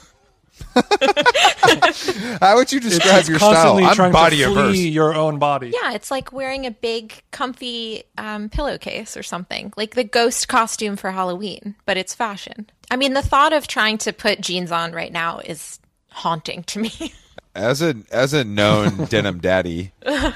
How 2.41 2.55
would 2.55 2.71
you 2.71 2.79
describe 2.79 3.19
It's 3.21 3.29
your 3.29 3.39
style? 3.39 3.53
constantly 3.53 3.83
I'm 3.85 3.95
trying 3.95 4.11
body 4.11 4.37
to 4.37 4.45
flee 4.45 4.51
averse. 4.51 4.77
your 4.77 5.15
own 5.15 5.39
body. 5.39 5.71
Yeah, 5.73 5.93
it's 5.93 6.11
like 6.11 6.31
wearing 6.31 6.65
a 6.65 6.71
big, 6.71 7.13
comfy 7.31 8.03
um, 8.17 8.49
pillowcase 8.49 9.17
or 9.17 9.23
something, 9.23 9.73
like 9.77 9.95
the 9.95 10.03
ghost 10.03 10.47
costume 10.47 10.95
for 10.95 11.11
Halloween, 11.11 11.75
but 11.85 11.97
it's 11.97 12.13
fashion. 12.13 12.69
I 12.91 12.95
mean, 12.97 13.13
the 13.13 13.21
thought 13.23 13.53
of 13.53 13.67
trying 13.67 13.97
to 13.99 14.13
put 14.13 14.41
jeans 14.41 14.71
on 14.71 14.91
right 14.93 15.11
now 15.11 15.39
is 15.39 15.79
haunting 16.11 16.63
to 16.65 16.79
me. 16.79 16.91
As 17.55 17.83
a 17.83 17.95
as 18.11 18.33
a 18.33 18.43
known 18.43 19.05
denim 19.09 19.39
daddy, 19.39 19.91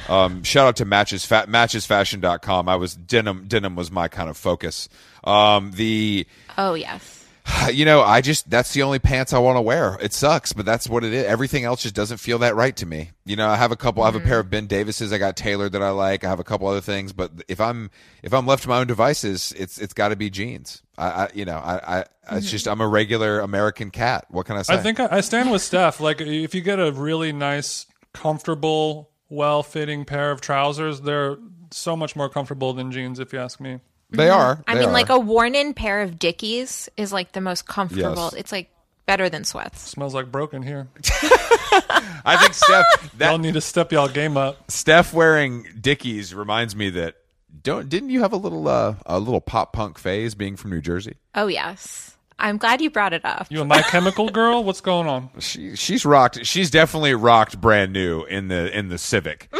um, 0.07 0.43
shout 0.43 0.67
out 0.67 0.75
to 0.75 0.85
matches 0.85 1.25
fa- 1.25 1.45
matchesfashion.com. 1.47 2.69
I 2.69 2.75
was 2.75 2.95
denim 2.95 3.45
denim 3.47 3.75
was 3.75 3.89
my 3.89 4.07
kind 4.07 4.29
of 4.29 4.37
focus. 4.37 4.87
Um, 5.23 5.71
the 5.71 6.27
oh, 6.59 6.75
yes. 6.75 7.16
you 7.71 7.85
know, 7.85 8.01
I 8.01 8.21
just 8.21 8.49
that's 8.49 8.73
the 8.73 8.83
only 8.83 8.99
pants 8.99 9.33
I 9.33 9.39
want 9.39 9.57
to 9.57 9.61
wear. 9.61 9.97
It 10.01 10.13
sucks, 10.13 10.53
but 10.53 10.65
that's 10.65 10.89
what 10.89 11.03
it 11.03 11.13
is. 11.13 11.25
Everything 11.25 11.63
else 11.63 11.83
just 11.83 11.95
doesn't 11.95 12.17
feel 12.17 12.39
that 12.39 12.55
right 12.55 12.75
to 12.77 12.85
me. 12.85 13.11
You 13.25 13.35
know, 13.35 13.47
I 13.47 13.55
have 13.55 13.71
a 13.71 13.75
couple. 13.75 14.03
I 14.03 14.07
have 14.07 14.15
a 14.15 14.19
mm-hmm. 14.19 14.27
pair 14.27 14.39
of 14.39 14.49
Ben 14.49 14.67
Davises 14.67 15.13
I 15.13 15.17
got 15.17 15.37
tailored 15.37 15.71
that 15.73 15.81
I 15.81 15.89
like. 15.89 16.23
I 16.23 16.29
have 16.29 16.39
a 16.39 16.43
couple 16.43 16.67
other 16.67 16.81
things, 16.81 17.13
but 17.13 17.31
if 17.47 17.59
I'm 17.59 17.89
if 18.23 18.33
I'm 18.33 18.45
left 18.45 18.63
to 18.63 18.69
my 18.69 18.79
own 18.79 18.87
devices, 18.87 19.53
it's 19.57 19.77
it's 19.77 19.93
got 19.93 20.09
to 20.09 20.15
be 20.15 20.29
jeans. 20.29 20.83
I, 20.97 21.07
I 21.07 21.29
you 21.33 21.45
know 21.45 21.57
I, 21.57 21.99
I 21.99 22.05
it's 22.37 22.51
just 22.51 22.65
mm-hmm. 22.65 22.73
I'm 22.73 22.81
a 22.81 22.87
regular 22.87 23.39
American 23.39 23.91
cat. 23.91 24.25
What 24.29 24.45
can 24.45 24.57
I 24.57 24.61
say? 24.63 24.73
I 24.73 24.77
think 24.77 24.99
I, 24.99 25.07
I 25.11 25.21
stand 25.21 25.51
with 25.51 25.61
Steff. 25.61 25.99
Like, 25.99 26.19
if 26.21 26.53
you 26.53 26.61
get 26.61 26.79
a 26.79 26.91
really 26.91 27.31
nice, 27.31 27.85
comfortable, 28.13 29.11
well-fitting 29.29 30.05
pair 30.05 30.31
of 30.31 30.41
trousers, 30.41 31.01
they're 31.01 31.37
so 31.71 31.95
much 31.95 32.15
more 32.15 32.29
comfortable 32.29 32.73
than 32.73 32.91
jeans. 32.91 33.19
If 33.19 33.31
you 33.31 33.39
ask 33.39 33.59
me. 33.59 33.79
They 34.09 34.29
are. 34.29 34.55
Mm-hmm. 34.55 34.63
I 34.69 34.73
They 34.75 34.79
mean, 34.81 34.89
are. 34.89 34.93
like 34.93 35.09
a 35.09 35.19
worn-in 35.19 35.73
pair 35.73 36.01
of 36.01 36.17
Dickies 36.19 36.89
is 36.97 37.11
like 37.11 37.33
the 37.33 37.41
most 37.41 37.67
comfortable. 37.67 38.29
Yes. 38.31 38.33
It's 38.33 38.51
like 38.51 38.69
better 39.05 39.29
than 39.29 39.43
sweats. 39.43 39.81
Smells 39.81 40.13
like 40.13 40.31
broken 40.31 40.61
here. 40.63 40.87
I 42.25 42.37
think 42.41 42.53
Steff 42.53 43.11
that 43.17 43.29
Y'all 43.29 43.37
need 43.37 43.53
to 43.53 43.61
step 43.61 43.91
y'all 43.91 44.07
game 44.07 44.37
up. 44.37 44.67
Steff 44.67 45.13
wearing 45.13 45.65
Dickies 45.79 46.33
reminds 46.33 46.75
me 46.75 46.89
that 46.91 47.15
don't 47.63 47.89
didn't 47.89 48.09
you 48.09 48.21
have 48.21 48.33
a 48.33 48.37
little 48.37 48.67
uh, 48.67 48.95
a 49.05 49.19
little 49.19 49.41
pop 49.41 49.73
punk 49.73 49.97
phase 49.97 50.35
being 50.35 50.55
from 50.55 50.71
New 50.71 50.81
Jersey? 50.81 51.15
Oh, 51.35 51.47
yes. 51.47 52.15
I'm 52.39 52.57
glad 52.57 52.81
you 52.81 52.89
brought 52.91 53.13
it 53.13 53.25
up. 53.25 53.47
You 53.49 53.61
a 53.61 53.65
My 53.65 53.81
Chemical 53.81 54.29
girl? 54.29 54.63
What's 54.63 54.81
going 54.81 55.07
on? 55.07 55.29
She 55.39 55.75
she's 55.75 56.05
rocked. 56.05 56.45
She's 56.45 56.69
definitely 56.69 57.13
rocked 57.15 57.59
brand 57.59 57.93
new 57.93 58.23
in 58.25 58.47
the 58.47 58.77
in 58.77 58.89
the 58.89 58.97
Civic. 58.97 59.49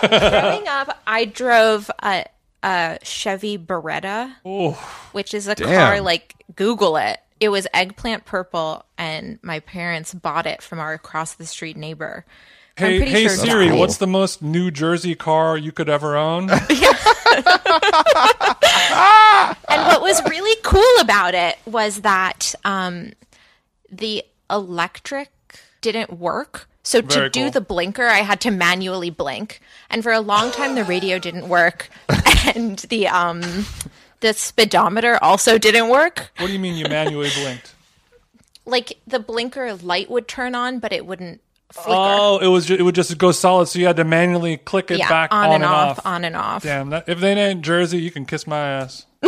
Growing 0.00 0.66
up, 0.68 0.98
I 1.06 1.26
drove 1.32 1.90
a, 2.02 2.24
a 2.62 2.98
Chevy 3.02 3.58
Beretta. 3.58 4.34
Oh, 4.44 4.72
which 5.12 5.34
is 5.34 5.48
a 5.48 5.54
Damn. 5.54 5.68
car 5.68 6.00
like 6.00 6.34
Google 6.56 6.96
it. 6.96 7.18
It 7.40 7.48
was 7.48 7.66
eggplant 7.72 8.26
purple, 8.26 8.84
and 8.98 9.38
my 9.42 9.60
parents 9.60 10.12
bought 10.12 10.46
it 10.46 10.60
from 10.62 10.78
our 10.78 10.92
across 10.92 11.34
the 11.34 11.46
street 11.46 11.76
neighbor. 11.76 12.26
I'm 12.76 12.84
hey, 12.86 13.08
hey 13.08 13.22
sure 13.28 13.36
Siri, 13.36 13.68
died. 13.68 13.78
what's 13.78 13.96
the 13.96 14.06
most 14.06 14.42
New 14.42 14.70
Jersey 14.70 15.14
car 15.14 15.56
you 15.56 15.72
could 15.72 15.88
ever 15.88 16.16
own? 16.16 16.50
And 19.68 19.86
what 19.86 20.02
was 20.02 20.22
really 20.28 20.60
cool 20.62 21.00
about 21.00 21.34
it 21.34 21.56
was 21.64 22.00
that 22.00 22.54
um, 22.64 23.12
the 23.90 24.24
electric 24.50 25.30
didn't 25.80 26.18
work. 26.18 26.68
So 26.90 27.00
to 27.00 27.30
do 27.30 27.42
cool. 27.42 27.50
the 27.52 27.60
blinker, 27.60 28.04
I 28.04 28.18
had 28.18 28.40
to 28.40 28.50
manually 28.50 29.10
blink, 29.10 29.60
and 29.90 30.02
for 30.02 30.10
a 30.10 30.18
long 30.18 30.50
time 30.50 30.74
the 30.74 30.82
radio 30.82 31.20
didn't 31.20 31.48
work, 31.48 31.88
and 32.56 32.80
the 32.80 33.06
um 33.06 33.42
the 34.18 34.34
speedometer 34.34 35.16
also 35.22 35.56
didn't 35.56 35.88
work. 35.88 36.32
What 36.38 36.48
do 36.48 36.52
you 36.52 36.58
mean 36.58 36.74
you 36.74 36.86
manually 36.88 37.30
blinked? 37.32 37.76
Like 38.64 38.98
the 39.06 39.20
blinker 39.20 39.74
light 39.76 40.10
would 40.10 40.26
turn 40.26 40.56
on, 40.56 40.80
but 40.80 40.92
it 40.92 41.06
wouldn't 41.06 41.40
flicker. 41.70 41.94
Oh, 41.96 42.38
it 42.38 42.48
was 42.48 42.66
ju- 42.66 42.74
it 42.74 42.82
would 42.82 42.96
just 42.96 43.16
go 43.18 43.30
solid, 43.30 43.68
so 43.68 43.78
you 43.78 43.86
had 43.86 43.94
to 43.94 44.04
manually 44.04 44.56
click 44.56 44.90
it 44.90 44.98
yeah, 44.98 45.08
back 45.08 45.32
on, 45.32 45.50
on, 45.50 45.54
and 45.54 45.64
off, 45.64 46.04
on 46.04 46.24
and 46.24 46.34
off. 46.34 46.64
Damn, 46.64 46.90
that, 46.90 47.08
if 47.08 47.20
they 47.20 47.34
ain't 47.34 47.62
Jersey, 47.62 48.00
you 48.00 48.10
can 48.10 48.26
kiss 48.26 48.48
my 48.48 48.58
ass. 48.58 49.06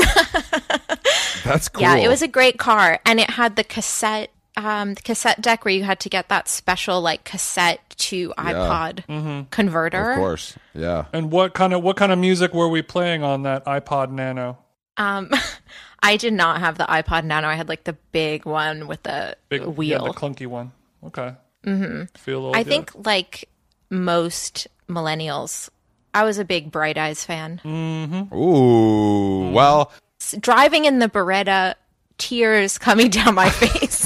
That's 1.44 1.68
cool. 1.68 1.82
Yeah, 1.82 1.98
it 1.98 2.08
was 2.08 2.22
a 2.22 2.28
great 2.28 2.58
car, 2.58 2.98
and 3.06 3.20
it 3.20 3.30
had 3.30 3.54
the 3.54 3.62
cassette, 3.62 4.32
um, 4.56 4.94
the 4.94 5.02
cassette 5.02 5.40
deck 5.40 5.64
where 5.64 5.72
you 5.74 5.82
had 5.84 6.00
to 6.00 6.08
get 6.08 6.28
that 6.28 6.48
special 6.48 7.00
like 7.00 7.24
cassette 7.24 7.80
to 7.98 8.30
iPod 8.36 9.04
Mm-hmm. 9.06 9.48
converter. 9.50 10.10
Of 10.12 10.18
course. 10.18 10.56
Yeah. 10.74 11.06
And 11.12 11.30
what 11.30 11.54
kind 11.54 11.72
of 11.72 11.82
what 11.82 11.96
kind 11.96 12.12
of 12.12 12.18
music 12.18 12.52
were 12.52 12.68
we 12.68 12.82
playing 12.82 13.22
on 13.22 13.42
that 13.44 13.64
iPod 13.64 14.10
Nano? 14.10 14.58
Um, 14.98 15.30
I 16.02 16.16
did 16.16 16.32
not 16.34 16.60
have 16.60 16.76
the 16.78 16.84
iPod 16.84 17.24
Nano. 17.24 17.48
I 17.48 17.54
had 17.54 17.68
like 17.68 17.84
the 17.84 17.94
big 18.12 18.44
one 18.44 18.86
with 18.88 19.02
the 19.04 19.36
Big 19.48 19.62
wheel. 19.64 19.88
yeah, 20.02 20.12
the 20.12 20.18
clunky 20.18 20.46
one. 20.46 20.72
Okay. 21.06 21.34
Mm-hmm. 21.64 22.04
Feel 22.18 22.38
a 22.38 22.40
little. 22.40 22.56
I 22.56 22.62
good. 22.64 22.68
think 22.68 23.06
like 23.06 23.48
most 23.88 24.66
millennials, 24.88 25.70
I 26.12 26.24
was 26.24 26.38
a 26.38 26.44
big 26.44 26.70
Bright 26.70 26.98
Eyes 26.98 27.24
fan. 27.24 27.60
Mm-hmm. 27.64 28.34
Ooh. 28.34 29.50
Well, 29.52 29.92
Driving 30.40 30.84
in 30.84 30.98
the 30.98 31.08
Beretta, 31.08 31.74
tears 32.18 32.78
coming 32.78 33.10
down 33.10 33.34
my 33.34 33.48
face. 33.62 34.01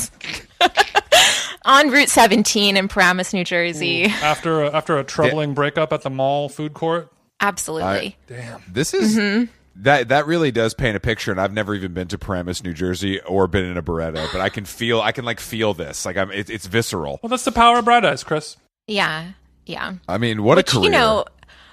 On 1.66 1.90
Route 1.90 2.08
17 2.08 2.76
in 2.76 2.88
Paramus, 2.88 3.32
New 3.34 3.44
Jersey. 3.44 4.04
after 4.04 4.62
a, 4.62 4.70
after 4.72 4.96
a 4.98 5.04
troubling 5.04 5.52
breakup 5.52 5.92
at 5.92 6.02
the 6.02 6.10
mall 6.10 6.48
food 6.48 6.72
court. 6.74 7.12
Absolutely. 7.40 8.16
Damn. 8.28 8.62
this 8.68 8.94
is 8.94 9.16
Mm-hmm. 9.16 9.50
that 9.82 10.08
that 10.08 10.26
really 10.26 10.50
does 10.50 10.72
paint 10.74 10.96
a 10.96 11.00
picture 11.00 11.30
and 11.30 11.38
I've 11.40 11.52
never 11.52 11.74
even 11.74 11.92
been 11.92 12.08
to 12.08 12.18
Paramus, 12.18 12.62
New 12.64 12.72
Jersey 12.72 13.20
or 13.22 13.46
been 13.46 13.64
in 13.66 13.76
a 13.76 13.82
Beretta, 13.82 14.28
but 14.32 14.40
I 14.40 14.48
can 14.48 14.64
feel 14.64 15.02
I 15.02 15.12
can 15.12 15.24
like 15.26 15.40
feel 15.40 15.74
this. 15.74 16.06
Like 16.06 16.16
I'm 16.16 16.30
it, 16.30 16.48
it's 16.48 16.66
visceral. 16.66 17.18
Well, 17.22 17.28
that's 17.30 17.44
the 17.44 17.52
power 17.52 17.78
of 17.78 17.84
Bright 17.84 18.04
Eyes, 18.04 18.24
Chris. 18.24 18.56
yeah. 18.86 19.32
Yeah. 19.66 19.94
I 20.08 20.16
mean, 20.18 20.44
what 20.44 20.56
Which, 20.58 20.68
a 20.68 20.72
career. 20.76 20.84
you 20.84 20.90
know, 20.90 21.24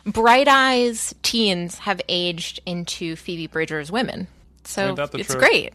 Bright 0.05 0.47
Eyes 0.47 1.13
teens 1.21 1.77
have 1.77 2.01
aged 2.09 2.59
into 2.65 3.15
Phoebe 3.15 3.45
Bridgers 3.47 3.91
women. 3.91 4.27
So 4.63 4.87
Ain't 4.87 4.95
that 4.97 5.13
it's 5.13 5.27
truth? 5.29 5.39
great. 5.39 5.73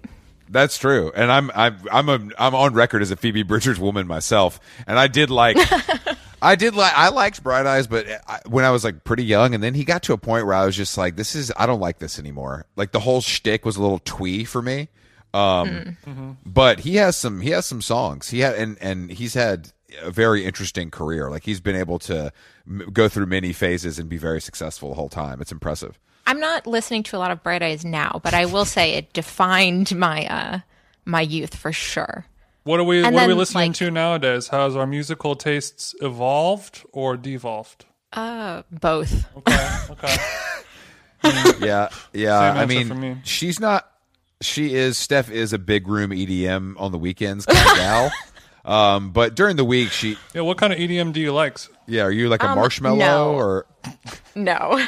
That's 0.51 0.79
true, 0.79 1.13
and 1.15 1.31
I'm 1.31 1.51
I'm 1.55 1.79
I'm 1.91 2.09
a 2.09 2.21
I'm 2.39 2.55
on 2.55 2.75
record 2.75 3.03
as 3.03 3.11
a 3.11 3.17
Phoebe 3.17 3.43
Bridgers 3.43 3.79
woman 3.79 4.07
myself, 4.07 4.61
and 4.87 4.99
I 4.99 5.07
did 5.09 5.31
like, 5.31 5.57
I 6.43 6.57
did 6.57 6.75
like 6.75 6.93
I 6.97 7.11
liked 7.11 7.43
Bright 7.43 7.67
Eyes, 7.67 7.87
but 7.87 8.07
I, 8.27 8.41
when 8.47 8.65
I 8.65 8.71
was 8.71 8.85
like 8.85 9.05
pretty 9.05 9.25
young, 9.25 9.55
and 9.55 9.63
then 9.63 9.75
he 9.75 9.85
got 9.85 10.03
to 10.05 10.13
a 10.13 10.19
point 10.19 10.47
where 10.47 10.55
I 10.55 10.65
was 10.65 10.77
just 10.77 10.97
like, 10.97 11.17
this 11.17 11.35
is 11.35 11.53
I 11.57 11.67
don't 11.67 11.81
like 11.81 11.99
this 11.99 12.19
anymore. 12.19 12.67
Like 12.77 12.93
the 12.93 13.01
whole 13.01 13.21
shtick 13.21 13.65
was 13.65 13.77
a 13.77 13.83
little 13.83 14.01
twee 14.01 14.45
for 14.45 14.63
me. 14.63 14.89
Um, 15.35 15.69
mm-hmm. 15.69 16.11
Mm-hmm. 16.11 16.31
but 16.47 16.81
he 16.81 16.97
has 16.97 17.15
some 17.15 17.43
he 17.43 17.51
has 17.51 17.67
some 17.67 17.83
songs. 17.83 18.31
He 18.31 18.41
had 18.41 18.55
and 18.55 18.79
and 18.81 19.11
he's 19.11 19.35
had 19.35 19.73
a 20.03 20.11
very 20.11 20.45
interesting 20.45 20.91
career. 20.91 21.31
Like 21.31 21.45
he's 21.45 21.61
been 21.61 21.77
able 21.77 21.99
to 22.01 22.33
m- 22.67 22.89
go 22.93 23.09
through 23.09 23.27
many 23.27 23.53
phases 23.53 23.99
and 23.99 24.09
be 24.09 24.17
very 24.17 24.41
successful 24.41 24.89
the 24.91 24.95
whole 24.95 25.11
time. 25.11 25.41
It's 25.43 25.53
impressive. 25.53 25.99
I'm 26.29 26.41
not 26.41 26.67
listening 26.67 27.03
to 27.05 27.17
a 27.17 27.19
lot 27.19 27.31
of 27.31 27.43
Bright 27.43 27.63
Eyes 27.63 27.87
now, 27.87 28.21
but 28.23 28.35
I 28.35 28.45
will 28.45 28.67
say 28.67 28.93
it 28.95 29.13
defined 29.15 29.97
my 29.97 30.27
uh 30.27 30.59
my 31.07 31.23
youth 31.23 31.55
for 31.57 31.73
sure. 31.73 32.27
What 32.65 32.79
are 32.79 32.85
we 32.85 33.03
And 33.03 33.15
what 33.15 33.25
are 33.25 33.29
we 33.29 33.35
listening 33.35 33.71
like- 33.71 33.77
to 33.77 33.91
nowadays? 33.91 34.49
Has 34.49 34.77
our 34.77 34.87
musical 34.87 35.35
tastes 35.37 35.95
evolved 36.03 36.85
or 36.93 37.17
devolved? 37.17 37.87
Uh 38.13 38.63
both. 38.71 39.25
Okay. 39.39 39.69
Okay. 39.91 40.17
yeah, 41.67 41.89
yeah. 42.13 42.39
I 42.39 42.67
mean, 42.67 43.01
me. 43.01 43.17
she's 43.25 43.59
not. 43.59 43.91
She 44.43 44.75
is. 44.75 44.99
Steff 44.99 45.31
is 45.31 45.53
a 45.55 45.59
big 45.59 45.89
room 45.89 46.11
EDM 46.11 46.75
on 46.79 46.93
the 46.93 46.99
weekends 46.99 47.47
kind 47.47 47.59
of 47.71 47.77
gal. 47.77 48.13
Um, 48.65 49.13
but 49.13 49.35
during 49.35 49.57
the 49.57 49.65
week, 49.65 49.89
she. 49.93 50.19
yeah. 50.35 50.43
What 50.43 50.59
kind 50.59 50.75
of 50.75 50.79
EDM 50.79 51.15
do 51.15 51.21
you 51.21 51.33
like? 51.33 51.57
Yeah, 51.89 52.03
are 52.05 52.11
you 52.11 52.29
like 52.29 52.43
a 52.43 52.49
Um, 52.51 52.59
Marshmello 52.59 52.99
no. 52.99 53.35
or? 53.35 53.67
No. 54.35 54.81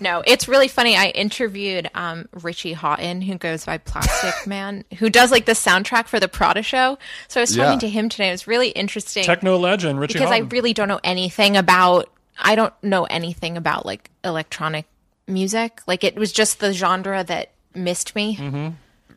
No, 0.00 0.22
it's 0.26 0.48
really 0.48 0.66
funny. 0.68 0.96
I 0.96 1.08
interviewed 1.08 1.90
um, 1.94 2.26
Richie 2.42 2.74
Hawtin, 2.74 3.22
who 3.22 3.36
goes 3.36 3.64
by 3.66 3.78
Plastic 3.78 4.34
Man, 4.46 4.84
who 4.98 5.10
does 5.10 5.30
like 5.30 5.44
the 5.44 5.52
soundtrack 5.52 6.06
for 6.08 6.18
the 6.18 6.26
Prada 6.28 6.62
show. 6.62 6.98
So 7.28 7.40
I 7.40 7.42
was 7.42 7.54
talking 7.54 7.74
Yeah. 7.74 7.78
to 7.80 7.88
him 7.88 8.08
today. 8.08 8.28
It 8.28 8.32
was 8.32 8.46
really 8.46 8.70
interesting 8.70 9.24
Techno 9.24 9.56
legend 9.58 10.00
Richie 10.00 10.14
because 10.14 10.30
I 10.30 10.38
really 10.38 10.72
don't 10.72 10.88
know 10.88 11.00
anything 11.04 11.56
about. 11.56 12.08
I 12.38 12.54
don't 12.54 12.72
know 12.82 13.04
anything 13.04 13.56
about 13.56 13.84
like 13.84 14.10
electronic 14.24 14.86
music. 15.26 15.80
Like 15.86 16.02
it 16.02 16.16
was 16.16 16.32
just 16.32 16.60
the 16.60 16.72
genre 16.72 17.22
that 17.24 17.50
missed 17.74 18.14
me. 18.16 18.36
Mm-hmm. 18.36 18.68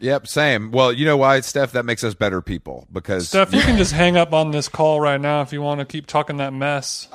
Yep, 0.02 0.28
same. 0.28 0.72
Well, 0.72 0.91
you 0.91 1.06
know 1.06 1.18
why, 1.18 1.40
Steff? 1.40 1.72
That 1.72 1.86
makes 1.86 2.03
us 2.03 2.14
better 2.14 2.41
people 2.41 2.88
because 2.91 3.30
Steff, 3.30 3.53
you 3.53 3.61
can 3.64 3.78
just 3.78 3.94
hang 3.94 4.18
up 4.18 4.34
on 4.34 4.52
this 4.52 4.68
call 4.68 4.99
right 4.99 5.22
now 5.22 5.41
if 5.41 5.53
you 5.53 5.61
want 5.61 5.80
to 5.80 5.86
keep 5.86 6.07
talking 6.07 6.38
that 6.38 6.53
mess. 6.53 7.07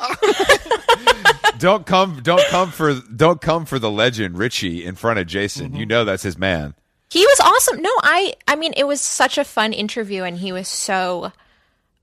don't 1.58 1.84
come, 1.84 2.20
don't 2.22 2.44
come 2.46 2.70
for, 2.70 2.94
don't 2.94 3.40
come 3.40 3.66
for 3.66 3.78
the 3.78 3.90
legend 3.90 4.38
Richie 4.38 4.84
in 4.84 4.94
front 4.94 5.18
of 5.18 5.26
Jason. 5.26 5.68
Mm-hmm. 5.68 5.76
You 5.76 5.86
know 5.86 6.04
that's 6.04 6.22
his 6.22 6.38
man. 6.38 6.74
He 7.10 7.24
was 7.24 7.40
awesome. 7.40 7.82
No, 7.82 7.90
I 8.02 8.34
I 8.48 8.56
mean 8.56 8.72
it 8.76 8.84
was 8.84 9.00
such 9.00 9.38
a 9.38 9.44
fun 9.44 9.72
interview 9.72 10.24
and 10.24 10.38
he 10.38 10.52
was 10.52 10.68
so 10.68 11.32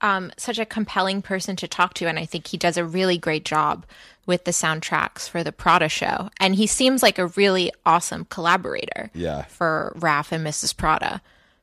um 0.03 0.31
such 0.38 0.59
a 0.59 0.65
compelling 0.65 1.21
person 1.23 1.55
to 1.55 1.67
talk 1.67 1.95
to 1.95 2.05
and 2.07 2.19
I 2.19 2.25
think 2.25 2.45
he 2.47 2.57
does 2.57 2.77
a 2.77 2.85
really 2.85 3.17
great 3.17 3.45
job 3.45 3.85
with 4.27 4.43
the 4.45 4.51
soundtracks 4.51 5.27
for 5.27 5.43
the 5.43 5.51
Prada 5.51 5.89
show. 5.89 6.30
And 6.39 6.55
he 6.55 6.65
seems 6.67 7.01
like 7.03 7.17
a 7.17 7.27
really 7.27 7.71
awesome 7.85 8.25
collaborator 8.25 9.09
Yeah. 9.13 9.41
for 9.45 9.91
Raf 9.97 10.31
and 10.31 10.45
Mrs. 10.45 10.77
Prada. 10.77 11.21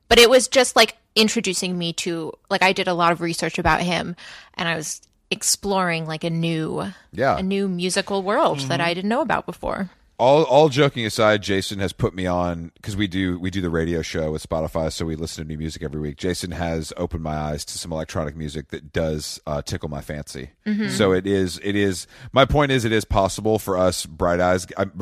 But 0.09 0.19
it 0.19 0.29
was 0.29 0.47
just 0.47 0.75
like 0.75 0.97
introducing 1.15 1.77
me 1.77 1.93
to 1.93 2.33
like 2.49 2.61
I 2.61 2.73
did 2.73 2.87
a 2.87 2.93
lot 2.93 3.11
of 3.13 3.21
research 3.21 3.57
about 3.57 3.81
him 3.81 4.15
and 4.55 4.67
I 4.67 4.75
was 4.75 5.01
exploring 5.31 6.05
like 6.05 6.23
a 6.23 6.29
new 6.29 6.91
Yeah. 7.11 7.37
a 7.37 7.41
new 7.43 7.67
musical 7.67 8.21
world 8.21 8.59
that 8.61 8.81
I 8.81 8.93
didn't 8.93 9.09
know 9.09 9.21
about 9.21 9.45
before. 9.45 9.89
All 10.21 10.43
all 10.43 10.69
joking 10.69 11.03
aside, 11.03 11.41
Jason 11.41 11.79
has 11.79 11.93
put 11.93 12.13
me 12.13 12.27
on 12.27 12.71
because 12.75 12.95
we 12.95 13.07
do 13.07 13.39
we 13.39 13.49
do 13.49 13.59
the 13.59 13.71
radio 13.71 14.03
show 14.03 14.31
with 14.31 14.47
Spotify, 14.47 14.91
so 14.91 15.03
we 15.03 15.15
listen 15.15 15.43
to 15.43 15.47
new 15.47 15.57
music 15.57 15.81
every 15.81 15.99
week. 15.99 16.17
Jason 16.17 16.51
has 16.51 16.93
opened 16.95 17.23
my 17.23 17.35
eyes 17.35 17.65
to 17.65 17.79
some 17.79 17.91
electronic 17.91 18.35
music 18.35 18.67
that 18.67 18.93
does 18.93 19.41
uh, 19.47 19.63
tickle 19.63 19.89
my 19.89 20.01
fancy. 20.01 20.51
Mm-hmm. 20.67 20.89
So 20.89 21.11
it 21.11 21.25
is 21.25 21.59
it 21.63 21.75
is 21.75 22.05
my 22.33 22.45
point 22.45 22.71
is 22.71 22.85
it 22.85 22.91
is 22.91 23.03
possible 23.03 23.57
for 23.57 23.79
us 23.79 24.05
bright 24.05 24.39
eyes 24.39 24.67
uh, 24.77 24.85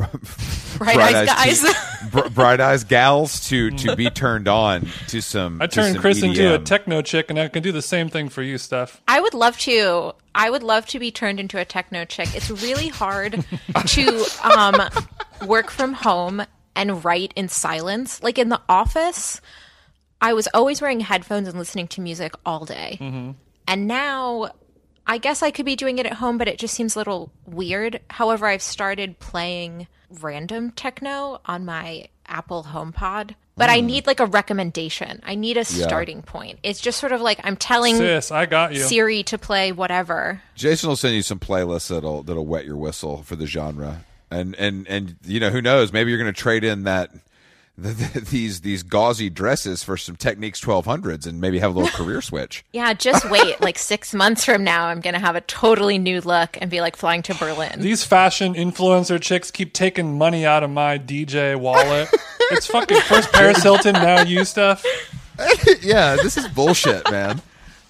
bright, 0.78 0.98
Eyes 0.98 1.26
guys. 1.28 1.62
te- 1.64 2.10
br- 2.12 2.30
bright 2.30 2.62
eyes 2.62 2.86
gals 2.86 3.50
to 3.50 3.72
to 3.72 3.98
be 3.98 4.10
turned 4.10 4.48
on 4.48 4.88
to 5.10 5.22
some. 5.22 5.62
I 5.62 5.68
turned 5.68 5.96
some 5.96 6.02
Chris 6.02 6.24
into 6.24 6.56
a 6.56 6.60
techno 6.60 7.02
chick, 7.02 7.30
and 7.30 7.38
I 7.38 7.50
can 7.50 7.62
do 7.62 7.74
the 7.74 7.82
same 7.82 8.08
thing 8.08 8.30
for 8.30 8.41
you, 8.41 8.56
Steff. 8.56 9.02
I 9.06 9.20
would 9.20 9.34
love 9.34 9.58
to. 9.60 10.14
I 10.36 10.50
would 10.50 10.64
love 10.64 10.86
to 10.88 11.00
be 11.00 11.12
turned 11.12 11.40
into 11.40 11.60
a 11.60 11.66
techno 11.66 12.06
chick. 12.06 12.36
It's 12.36 12.50
really 12.50 12.88
hard 12.90 13.46
to 13.88 14.26
um, 14.44 14.82
work 15.46 15.72
from 15.72 15.94
home 15.94 16.44
and 16.76 17.04
write 17.04 17.34
in 17.36 17.50
silence. 17.50 18.22
Like 18.24 18.38
in 18.38 18.50
the 18.50 18.62
office, 18.70 19.42
I 20.22 20.34
was 20.34 20.48
always 20.54 20.82
wearing 20.82 21.00
headphones 21.02 21.48
and 21.48 21.58
listening 21.58 21.88
to 21.90 22.02
music 22.02 22.34
all 22.46 22.66
day. 22.66 22.98
And 23.68 23.88
now 23.88 24.52
I 25.08 25.18
guess 25.18 25.42
I 25.42 25.52
could 25.52 25.66
be 25.66 25.76
doing 25.76 25.98
it 25.98 26.06
at 26.06 26.14
home, 26.14 26.38
but 26.38 26.48
it 26.48 26.60
just 26.60 26.74
seems 26.74 26.96
a 26.96 27.00
little 27.00 27.32
weird. 27.46 28.00
However, 28.10 28.46
I've 28.46 28.62
started 28.62 29.20
playing 29.20 29.88
random 30.22 30.72
techno 30.72 31.42
on 31.46 31.66
my 31.66 32.08
Apple 32.30 32.64
HomePod. 32.64 33.36
But 33.56 33.70
I 33.70 33.82
hmm. 33.82 33.88
need 33.88 34.08
like 34.08 34.22
a 34.22 34.26
recommendation. 34.26 35.20
I 35.24 35.36
need 35.36 35.58
a 35.58 35.66
starting 35.66 36.22
point. 36.22 36.60
It's 36.64 36.80
just 36.80 36.98
sort 36.98 37.12
of 37.12 37.20
like 37.20 37.42
I'm 37.44 37.58
telling 37.58 37.98
Sis, 37.98 38.32
I 38.32 38.46
got 38.46 38.74
you. 38.74 38.80
Siri 38.80 39.24
to 39.24 39.38
play 39.38 39.74
whatever. 39.74 40.42
Jason 40.56 40.88
will 40.88 40.96
send 40.96 41.16
you 41.16 41.22
some 41.22 41.40
playlists 41.40 41.90
that'll 41.90 42.24
that'll 42.24 42.46
wet 42.46 42.66
your 42.66 42.78
whistle 42.78 43.22
for 43.24 43.36
the 43.36 43.46
genre, 43.46 44.06
and 44.32 44.56
and 44.56 44.88
and 44.88 45.18
you 45.26 45.42
know 45.42 45.50
who 45.50 45.62
knows? 45.62 45.92
Maybe 45.92 46.10
you're 46.10 46.22
going 46.22 46.34
to 46.34 46.42
trade 46.42 46.64
in 46.64 46.84
that 46.84 47.12
the, 47.82 47.90
the, 47.90 48.20
these 48.22 48.62
these 48.62 48.84
gauzy 48.84 49.30
dresses 49.30 49.84
for 49.84 49.98
some 49.98 50.16
Technics 50.16 50.60
1200s, 50.62 51.26
and 51.26 51.40
maybe 51.40 51.60
have 51.60 51.76
a 51.76 51.80
little 51.80 51.98
career 52.06 52.22
switch. 52.22 52.64
Yeah, 52.74 52.94
just 52.94 53.30
wait. 53.30 53.60
like 53.62 53.78
six 53.78 54.14
months 54.14 54.46
from 54.46 54.64
now, 54.64 54.88
I'm 54.88 55.02
going 55.02 55.14
to 55.14 55.20
have 55.20 55.36
a 55.36 55.42
totally 55.42 55.98
new 55.98 56.22
look 56.22 56.58
and 56.62 56.70
be 56.70 56.82
like 56.82 56.96
flying 56.96 57.22
to 57.24 57.36
Berlin. 57.36 57.80
These 57.80 58.04
fashion 58.04 58.54
influencer 58.54 59.20
chicks 59.22 59.52
keep 59.52 59.74
taking 59.74 60.18
money 60.18 60.46
out 60.46 60.64
of 60.64 60.70
my 60.70 60.98
DJ 60.98 61.56
wallet. 61.60 62.10
it's 62.52 62.68
fucking 62.68 63.02
first 63.02 63.32
Paris 63.32 63.64
Hilton, 63.64 63.94
now 63.94 64.22
you, 64.22 64.46
stuff. 64.46 64.84
yeah, 65.82 66.16
this 66.16 66.38
is 66.38 66.48
bullshit, 66.50 67.10
man. 67.10 67.42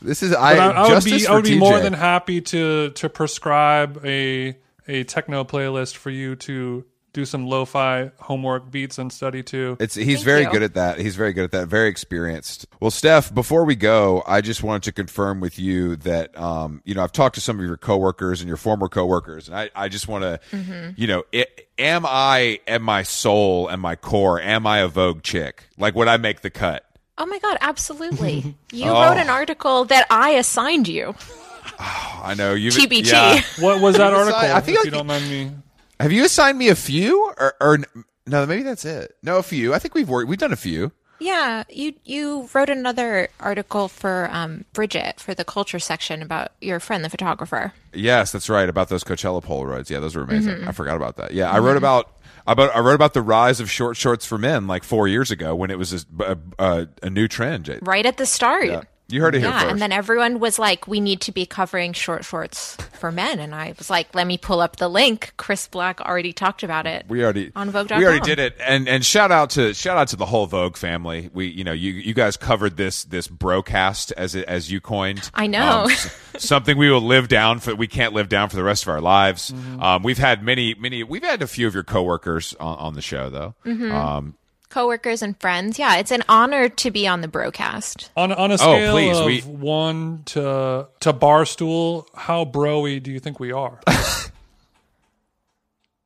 This 0.01 0.23
is 0.23 0.33
I, 0.33 0.55
But 0.55 0.75
I, 0.75 0.81
I 0.81 0.93
would 0.93 1.03
be, 1.03 1.27
I 1.27 1.35
would 1.35 1.43
be 1.43 1.55
TJ. 1.55 1.59
more 1.59 1.79
than 1.79 1.93
happy 1.93 2.41
to 2.41 2.91
to 2.91 3.09
prescribe 3.09 3.99
a 4.05 4.55
a 4.87 5.03
techno 5.03 5.43
playlist 5.43 5.95
for 5.95 6.09
you 6.09 6.35
to 6.37 6.85
do 7.19 7.25
some 7.25 7.45
lo-fi 7.47 8.11
homework 8.19 8.71
beats 8.71 8.97
and 8.97 9.11
study 9.11 9.43
too. 9.43 9.75
It's 9.79 9.95
he's 9.95 10.17
Thank 10.17 10.25
very 10.25 10.41
you. 10.43 10.51
good 10.51 10.63
at 10.63 10.73
that. 10.75 10.99
He's 10.99 11.15
very 11.15 11.33
good 11.33 11.43
at 11.45 11.51
that. 11.51 11.67
Very 11.67 11.89
experienced. 11.89 12.65
Well, 12.79 12.91
Steff, 12.91 13.33
before 13.33 13.65
we 13.65 13.75
go, 13.75 14.23
I 14.25 14.41
just 14.41 14.63
wanted 14.63 14.83
to 14.83 14.91
confirm 14.91 15.39
with 15.41 15.59
you 15.59 15.95
that 15.97 16.37
um, 16.39 16.81
you 16.85 16.95
know 16.95 17.03
I've 17.03 17.11
talked 17.11 17.35
to 17.35 17.41
some 17.41 17.59
of 17.59 17.65
your 17.65 17.77
coworkers 17.77 18.41
and 18.41 18.47
your 18.47 18.57
former 18.57 18.87
coworkers, 18.87 19.47
and 19.47 19.57
I, 19.57 19.69
I 19.75 19.89
just 19.89 20.07
want 20.07 20.23
to, 20.23 20.39
Mm-hmm. 20.51 20.91
you 20.95 21.07
know, 21.07 21.23
it, 21.31 21.67
am 21.77 22.05
I 22.05 22.59
at 22.67 22.81
my 22.81 23.03
soul 23.03 23.67
and 23.67 23.81
my 23.81 23.95
core? 23.95 24.39
Am 24.41 24.65
I 24.65 24.79
a 24.79 24.87
Vogue 24.87 25.21
chick? 25.23 25.65
Like, 25.77 25.95
would 25.95 26.07
I 26.07 26.17
make 26.17 26.41
the 26.41 26.49
cut? 26.49 26.85
Oh 27.17 27.25
my 27.25 27.39
god, 27.39 27.57
absolutely. 27.61 28.55
You 28.71 28.85
Oh. 28.91 29.01
wrote 29.01 29.17
an 29.17 29.29
article 29.29 29.85
that 29.85 30.05
I 30.09 30.31
assigned 30.31 30.87
you. 30.87 31.15
I 31.79 32.33
know 32.37 32.53
you. 32.53 32.69
TBT. 32.71 33.11
Yeah. 33.11 33.41
What 33.59 33.81
was 33.81 33.97
that 33.97 34.13
article? 34.21 34.39
I 34.39 34.59
think 34.61 34.77
if 34.77 34.83
like- 34.83 34.85
you 34.85 34.91
don't 34.91 35.07
mind 35.07 35.29
me. 35.29 35.51
Have 35.99 36.11
you 36.11 36.23
assigned 36.25 36.57
me 36.57 36.69
a 36.69 36.75
few, 36.75 37.33
or, 37.37 37.55
or 37.59 37.79
no? 38.25 38.45
Maybe 38.45 38.63
that's 38.63 38.85
it. 38.85 39.15
No, 39.21 39.37
a 39.37 39.43
few. 39.43 39.73
I 39.73 39.79
think 39.79 39.95
we've 39.95 40.09
worked. 40.09 40.29
We've 40.29 40.39
done 40.39 40.53
a 40.53 40.57
few. 40.57 40.91
Yeah, 41.19 41.63
you 41.69 41.95
you 42.05 42.49
wrote 42.53 42.69
another 42.69 43.27
article 43.41 43.89
for 43.89 44.29
um, 44.31 44.63
Bridget 44.71 45.19
for 45.19 45.33
the 45.33 45.43
culture 45.43 45.79
section 45.79 46.21
about 46.21 46.53
your 46.61 46.79
friend, 46.79 47.03
the 47.03 47.09
photographer. 47.09 47.73
Yes, 47.93 48.31
that's 48.31 48.49
right. 48.49 48.69
About 48.69 48.87
those 48.87 49.03
Coachella 49.03 49.43
Polaroids. 49.43 49.89
Yeah, 49.89 49.99
those 49.99 50.15
were 50.15 50.23
amazing. 50.23 50.55
Mm-hmm. 50.55 50.69
I 50.69 50.71
forgot 50.71 50.95
about 50.95 51.17
that. 51.17 51.33
Yeah, 51.33 51.51
I 51.51 51.59
wrote 51.59 51.75
about 51.75 52.09
about 52.47 52.73
I 52.73 52.79
wrote 52.79 52.95
about 52.95 53.13
the 53.13 53.21
rise 53.21 53.59
of 53.59 53.69
short 53.69 53.97
shorts 53.97 54.25
for 54.25 54.37
men 54.37 54.67
like 54.67 54.85
four 54.85 55.09
years 55.09 55.29
ago 55.29 55.53
when 55.53 55.69
it 55.69 55.77
was 55.77 55.93
a, 55.93 56.23
a, 56.23 56.37
a, 56.57 56.87
a 57.03 57.09
new 57.09 57.27
trend. 57.27 57.77
Right 57.81 58.05
at 58.05 58.15
the 58.15 58.25
start. 58.25 58.67
Yeah. 58.67 58.81
You 59.09 59.21
heard 59.21 59.35
it 59.35 59.39
here 59.39 59.49
Yeah, 59.49 59.59
first. 59.61 59.71
and 59.71 59.81
then 59.81 59.91
everyone 59.91 60.39
was 60.39 60.59
like, 60.59 60.87
"We 60.87 60.99
need 60.99 61.21
to 61.21 61.31
be 61.31 61.45
covering 61.45 61.93
short 61.93 62.23
shorts 62.25 62.77
for 62.93 63.11
men," 63.11 63.39
and 63.39 63.55
I 63.55 63.73
was 63.77 63.89
like, 63.89 64.13
"Let 64.13 64.27
me 64.27 64.37
pull 64.37 64.61
up 64.61 64.75
the 64.75 64.87
link." 64.87 65.33
Chris 65.37 65.67
Black 65.67 65.99
already 66.01 66.31
talked 66.31 66.63
about 66.63 66.85
it. 66.85 67.05
we 67.07 67.23
already 67.23 67.51
on 67.55 67.71
Vogue.com. 67.71 67.97
We 67.99 68.05
already 68.05 68.21
did 68.21 68.39
it, 68.39 68.55
and 68.65 68.87
and 68.87 69.03
shout 69.03 69.31
out 69.31 69.49
to 69.51 69.73
shout 69.73 69.97
out 69.97 70.09
to 70.09 70.15
the 70.15 70.25
whole 70.27 70.45
Vogue 70.45 70.77
family. 70.77 71.29
We 71.33 71.47
you 71.47 71.63
know 71.63 71.71
you 71.71 71.91
you 71.91 72.13
guys 72.13 72.37
covered 72.37 72.77
this 72.77 73.03
this 73.03 73.27
broadcast 73.27 74.11
as 74.15 74.35
it, 74.35 74.45
as 74.47 74.71
you 74.71 74.79
coined. 74.79 75.29
I 75.33 75.47
know. 75.47 75.83
Um, 75.85 75.89
something 76.37 76.77
we 76.77 76.89
will 76.91 77.01
live 77.01 77.27
down 77.27 77.59
for. 77.59 77.73
We 77.75 77.87
can't 77.87 78.13
live 78.13 78.29
down 78.29 78.49
for 78.49 78.55
the 78.55 78.63
rest 78.63 78.83
of 78.83 78.89
our 78.89 79.01
lives. 79.01 79.51
Mm-hmm. 79.51 79.81
Um, 79.81 80.03
we've 80.03 80.17
had 80.17 80.43
many 80.43 80.75
many. 80.75 81.03
We've 81.03 81.23
had 81.23 81.41
a 81.41 81.47
few 81.47 81.67
of 81.67 81.73
your 81.73 81.83
coworkers 81.83 82.53
on, 82.59 82.77
on 82.77 82.93
the 82.93 83.01
show 83.01 83.29
though. 83.29 83.55
Mm-hmm. 83.65 83.91
Um, 83.91 84.35
Coworkers 84.69 85.21
and 85.23 85.35
friends. 85.39 85.79
Yeah, 85.79 85.95
it's 85.97 86.11
an 86.11 86.23
honor 86.29 86.69
to 86.69 86.91
be 86.91 87.07
on 87.07 87.21
the 87.21 87.27
broadcast. 87.27 88.11
On 88.15 88.31
on 88.31 88.51
a 88.51 88.57
scale 88.57 88.89
Oh, 88.89 88.91
please, 88.91 89.17
of 89.17 89.25
we- 89.25 89.41
one 89.41 90.21
to 90.25 90.87
to 90.99 91.13
barstool, 91.13 92.05
how 92.13 92.45
broy 92.45 93.01
do 93.01 93.11
you 93.11 93.19
think 93.19 93.39
we 93.39 93.51
are? 93.51 93.79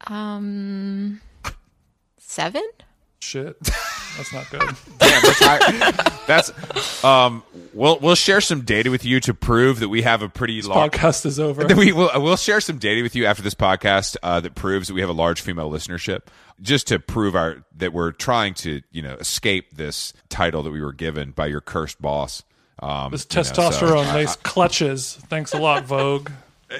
Um, 0.06 1.22
seven. 2.18 2.64
Shit, 3.22 3.56
that's 4.18 4.34
not 4.34 4.49
good. 4.49 4.61
Damn, 4.99 5.94
That's 6.27 7.03
um 7.03 7.44
we'll 7.73 7.99
we'll 7.99 8.15
share 8.15 8.41
some 8.41 8.61
data 8.61 8.90
with 8.91 9.06
you 9.06 9.19
to 9.22 9.34
prove 9.34 9.80
that 9.80 9.90
we 9.90 10.02
have 10.03 10.22
a 10.22 10.30
pretty 10.30 10.61
large 10.61 10.91
Podcast 10.91 11.26
is 11.26 11.40
over. 11.40 11.65
we 11.76 11.91
will 11.91 12.10
we'll 12.15 12.38
share 12.38 12.61
some 12.61 12.77
data 12.77 13.02
with 13.02 13.15
you 13.15 13.26
after 13.26 13.41
this 13.44 13.56
podcast 13.56 14.15
uh, 14.23 14.40
that 14.40 14.56
proves 14.56 14.88
that 14.88 14.94
we 14.94 15.02
have 15.02 15.10
a 15.10 15.14
large 15.14 15.41
female 15.41 15.69
listenership 15.72 16.22
just 16.61 16.88
to 16.88 16.99
prove 16.99 17.35
our 17.35 17.64
that 17.77 17.94
we're 17.94 18.11
trying 18.11 18.53
to 18.56 18.81
you 18.91 19.02
know 19.02 19.15
escape 19.15 19.76
this 19.76 20.14
title 20.30 20.64
that 20.64 20.72
we 20.72 20.81
were 20.81 20.94
given 20.94 21.31
by 21.31 21.48
your 21.48 21.61
cursed 21.61 22.02
boss 22.02 22.44
um 22.80 23.11
This 23.11 23.26
you 23.31 23.38
know, 23.38 23.44
so- 23.44 23.53
testosterone 23.53 24.14
laced 24.14 24.44
clutches. 24.44 25.15
Thanks 25.30 25.53
a 25.53 25.57
lot, 25.60 25.85
Vogue. 25.85 26.30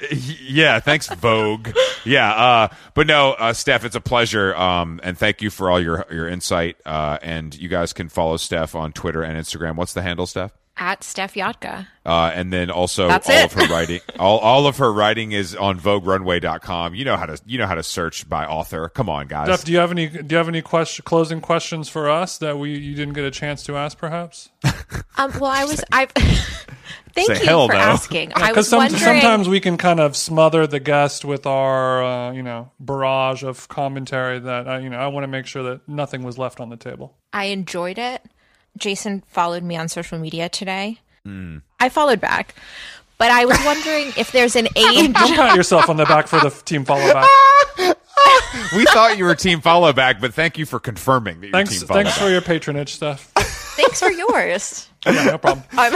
yeah 0.12 0.80
thanks 0.80 1.08
vogue. 1.08 1.70
Yeah 2.06 2.32
uh 2.32 2.68
but 2.94 3.08
no 3.08 3.34
uh 3.34 3.54
steff 3.54 3.84
it's 3.84 3.96
a 3.96 4.02
pleasure 4.02 4.56
um 4.56 5.00
and 5.04 5.18
thank 5.18 5.42
you 5.42 5.50
for 5.50 5.70
all 5.70 5.80
your 5.80 6.06
your 6.12 6.28
insight 6.28 6.78
uh 6.86 7.18
and 7.22 7.56
you 7.56 7.70
guys 7.70 7.94
can 7.94 8.10
follow 8.10 8.38
steff 8.38 8.76
on 8.76 8.92
twitter 8.94 9.24
and 9.24 9.38
instagram. 9.38 9.76
What's 9.76 9.94
the 9.94 10.02
handle 10.02 10.26
steff 10.26 10.52
At 10.76 11.02
Steff 11.02 11.34
Yotka. 11.34 11.88
Uh, 12.04 12.32
and 12.34 12.52
then 12.52 12.72
also 12.72 13.08
That's 13.08 13.30
all 13.30 13.36
it. 13.36 13.46
of 13.46 13.54
her 13.54 13.68
writing, 13.74 14.02
all, 14.20 14.40
all 14.40 14.66
of 14.66 14.78
her 14.78 14.92
writing 14.92 15.32
is 15.32 15.56
on 15.56 15.80
VogueRunway.com. 15.80 16.96
You 16.96 17.06
know 17.06 17.16
how 17.16 17.28
to, 17.28 17.40
you 17.46 17.58
know 17.60 17.68
how 17.68 17.76
to 17.76 17.84
search 17.84 18.28
by 18.28 18.46
author. 18.46 18.90
Come 18.90 19.08
on, 19.08 19.28
guys. 19.28 19.48
Jeff, 19.48 19.64
do 19.64 19.72
you 19.72 19.78
have 19.78 19.92
any 19.92 20.08
do 20.08 20.26
you 20.30 20.38
have 20.38 20.48
any 20.48 20.62
question, 20.64 21.04
closing 21.06 21.42
questions 21.42 21.90
for 21.90 22.10
us 22.10 22.38
that 22.40 22.58
we 22.58 22.76
you 22.76 22.96
didn't 22.96 23.14
get 23.14 23.24
a 23.24 23.32
chance 23.32 23.64
to 23.64 23.78
ask, 23.78 23.98
perhaps? 23.98 24.50
Um, 25.16 25.32
well, 25.40 25.52
I 25.52 25.64
was. 25.66 25.84
I. 25.92 26.08
Thank 27.14 27.28
Say 27.28 27.42
you 27.42 27.46
hell 27.46 27.68
for 27.68 27.74
no. 27.74 27.80
asking. 27.80 28.34
I 28.36 28.52
was 28.52 28.68
Because 28.68 28.72
wondering. 28.72 29.00
sometimes 29.00 29.48
we 29.48 29.60
can 29.60 29.78
kind 29.78 30.00
of 30.00 30.16
smother 30.16 30.66
the 30.66 30.80
guest 30.80 31.24
with 31.24 31.46
our 31.46 32.04
uh, 32.04 32.32
you 32.32 32.42
know 32.42 32.72
barrage 32.80 33.44
of 33.44 33.68
commentary 33.68 34.40
that 34.40 34.68
uh, 34.68 34.78
you 34.80 34.90
know 34.90 34.98
I 34.98 35.06
want 35.08 35.24
to 35.24 35.28
make 35.28 35.46
sure 35.46 35.62
that 35.64 35.88
nothing 35.88 36.24
was 36.24 36.40
left 36.40 36.60
on 36.60 36.70
the 36.70 36.78
table. 36.78 37.16
I 37.32 37.46
enjoyed 37.46 38.00
it. 38.00 38.24
Jason 38.78 39.24
followed 39.28 39.64
me 39.64 39.76
on 39.78 39.88
social 39.88 40.18
media 40.20 40.50
today. 40.50 41.00
Hmm. 41.26 41.58
I 41.80 41.90
followed 41.90 42.20
back, 42.20 42.56
but 43.18 43.32
I 43.32 43.46
was 43.46 43.58
wondering 43.66 44.12
if 44.18 44.32
there's 44.32 44.56
an 44.56 44.68
age. 44.76 45.14
Don't 45.14 45.36
pat 45.36 45.56
yourself 45.56 45.90
on 45.90 45.98
the 45.98 46.06
back 46.06 46.28
for 46.28 46.40
the 46.40 46.50
team 46.66 46.86
follow 46.86 47.12
back. 47.14 47.30
we 48.76 48.86
thought 48.86 49.16
you 49.18 49.26
were 49.26 49.36
team 49.36 49.62
follow 49.62 49.94
back, 49.94 50.20
but 50.20 50.34
thank 50.34 50.58
you 50.58 50.66
for 50.66 50.80
confirming 50.80 51.40
that 51.42 51.48
you're 51.48 51.52
Thanks, 51.54 51.80
team 51.80 51.88
follow 51.88 52.04
thanks 52.04 52.18
back. 52.18 52.26
for 52.26 52.32
your 52.32 52.42
patronage 52.42 52.94
stuff. 52.94 53.32
Thanks 53.76 54.00
for 54.00 54.12
yours. 54.12 54.88
Yeah, 55.06 55.24
no 55.26 55.38
problem. 55.38 55.66
I'm, 55.74 55.94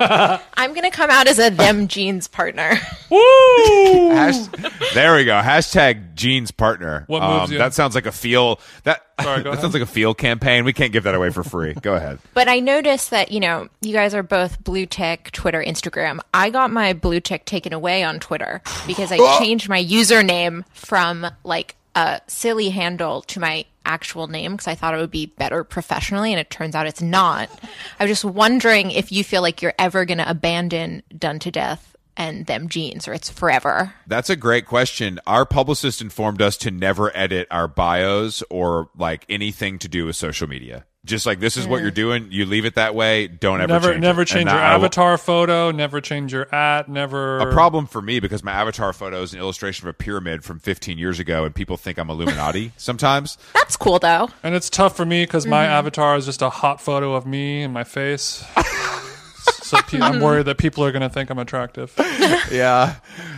I'm 0.54 0.74
gonna 0.74 0.90
come 0.90 1.10
out 1.10 1.26
as 1.26 1.38
a 1.38 1.50
them 1.50 1.88
jeans 1.88 2.28
partner. 2.28 2.72
Woo! 3.10 4.10
Hash- 4.10 4.46
there 4.94 5.14
we 5.14 5.24
go. 5.24 5.40
Hashtag 5.40 6.14
jeans 6.14 6.50
partner. 6.50 7.04
What 7.06 7.22
moves 7.22 7.44
um, 7.44 7.52
you? 7.52 7.58
That 7.58 7.74
sounds 7.74 7.94
like 7.94 8.06
a 8.06 8.12
feel 8.12 8.60
that 8.84 9.02
Sorry, 9.22 9.38
go 9.38 9.44
that 9.44 9.48
ahead. 9.50 9.60
sounds 9.60 9.74
like 9.74 9.82
a 9.82 9.86
feel 9.86 10.14
campaign. 10.14 10.64
We 10.64 10.72
can't 10.72 10.92
give 10.92 11.04
that 11.04 11.14
away 11.14 11.30
for 11.30 11.44
free. 11.44 11.74
Go 11.74 11.94
ahead. 11.94 12.18
But 12.34 12.48
I 12.48 12.60
noticed 12.60 13.10
that 13.10 13.30
you 13.30 13.40
know 13.40 13.68
you 13.80 13.92
guys 13.92 14.14
are 14.14 14.22
both 14.22 14.62
blue 14.62 14.86
tick 14.86 15.30
Twitter, 15.32 15.62
Instagram. 15.62 16.20
I 16.32 16.50
got 16.50 16.70
my 16.70 16.92
blue 16.92 17.20
tick 17.20 17.44
taken 17.44 17.72
away 17.72 18.02
on 18.02 18.18
Twitter 18.18 18.62
because 18.86 19.12
I 19.12 19.38
changed 19.38 19.68
my 19.68 19.82
username 19.82 20.64
from 20.72 21.26
like 21.44 21.76
a 21.94 22.20
silly 22.26 22.70
handle 22.70 23.22
to 23.22 23.40
my 23.40 23.64
actual 23.86 24.26
name 24.26 24.52
because 24.52 24.66
I 24.66 24.74
thought 24.74 24.94
it 24.94 24.98
would 24.98 25.10
be 25.10 25.26
better 25.26 25.64
professionally, 25.64 26.32
and 26.32 26.40
it 26.40 26.50
turns 26.50 26.74
out 26.74 26.86
it's 26.86 27.02
not. 27.02 27.50
I'm 28.00 28.08
just 28.08 28.24
wondering 28.24 28.90
if 28.90 29.12
you 29.12 29.24
feel 29.24 29.42
like 29.42 29.62
you're 29.62 29.74
ever 29.78 30.04
going 30.04 30.18
to 30.18 30.28
abandon 30.28 31.02
Done 31.16 31.38
to 31.40 31.50
Death 31.50 31.94
and 32.16 32.46
them 32.46 32.68
jeans, 32.68 33.08
or 33.08 33.12
it's 33.12 33.28
forever. 33.28 33.92
That's 34.06 34.30
a 34.30 34.36
great 34.36 34.66
question. 34.66 35.18
Our 35.26 35.44
publicist 35.44 36.00
informed 36.00 36.40
us 36.40 36.56
to 36.58 36.70
never 36.70 37.14
edit 37.16 37.48
our 37.50 37.68
bios 37.68 38.42
or 38.50 38.88
like 38.96 39.26
anything 39.28 39.78
to 39.80 39.88
do 39.88 40.06
with 40.06 40.16
social 40.16 40.48
media. 40.48 40.86
Just 41.04 41.26
like 41.26 41.38
this 41.38 41.58
is 41.58 41.66
what 41.66 41.82
you're 41.82 41.90
doing, 41.90 42.28
you 42.30 42.46
leave 42.46 42.64
it 42.64 42.76
that 42.76 42.94
way. 42.94 43.26
Don't 43.28 43.60
ever 43.60 43.68
never 43.72 43.88
change 43.92 44.00
never 44.00 44.22
it. 44.22 44.28
change 44.28 44.40
And 44.42 44.50
your 44.52 44.58
that 44.58 44.72
I 44.72 44.76
will- 44.76 44.84
avatar 44.86 45.18
photo. 45.18 45.70
Never 45.70 46.00
change 46.00 46.32
your 46.32 46.52
at. 46.54 46.88
Never 46.88 47.40
a 47.40 47.52
problem 47.52 47.86
for 47.86 48.00
me 48.00 48.20
because 48.20 48.42
my 48.42 48.52
avatar 48.52 48.92
photo 48.94 49.20
is 49.20 49.34
an 49.34 49.38
illustration 49.38 49.86
of 49.86 49.90
a 49.90 49.98
pyramid 49.98 50.44
from 50.44 50.58
15 50.60 50.96
years 50.96 51.18
ago, 51.20 51.44
and 51.44 51.54
people 51.54 51.76
think 51.76 51.98
I'm 51.98 52.08
Illuminati 52.08 52.72
sometimes. 52.78 53.36
That's 53.52 53.76
cool 53.76 53.98
though. 53.98 54.30
And 54.42 54.54
it's 54.54 54.70
tough 54.70 54.96
for 54.96 55.04
me 55.04 55.24
because 55.24 55.46
my 55.46 55.64
Mm-hmm. 55.64 55.72
avatar 55.72 56.16
is 56.16 56.24
just 56.24 56.40
a 56.40 56.48
hot 56.48 56.80
photo 56.80 57.14
of 57.14 57.26
me 57.26 57.62
and 57.62 57.74
my 57.74 57.84
face. 57.84 58.42
so 59.76 59.82
pe- 59.82 60.00
I'm 60.00 60.14
mm-hmm. 60.14 60.22
worried 60.22 60.46
that 60.46 60.58
people 60.58 60.84
are 60.84 60.92
going 60.92 61.02
to 61.02 61.08
think 61.08 61.30
I'm 61.30 61.38
attractive. 61.38 61.92
yeah, 62.50 62.96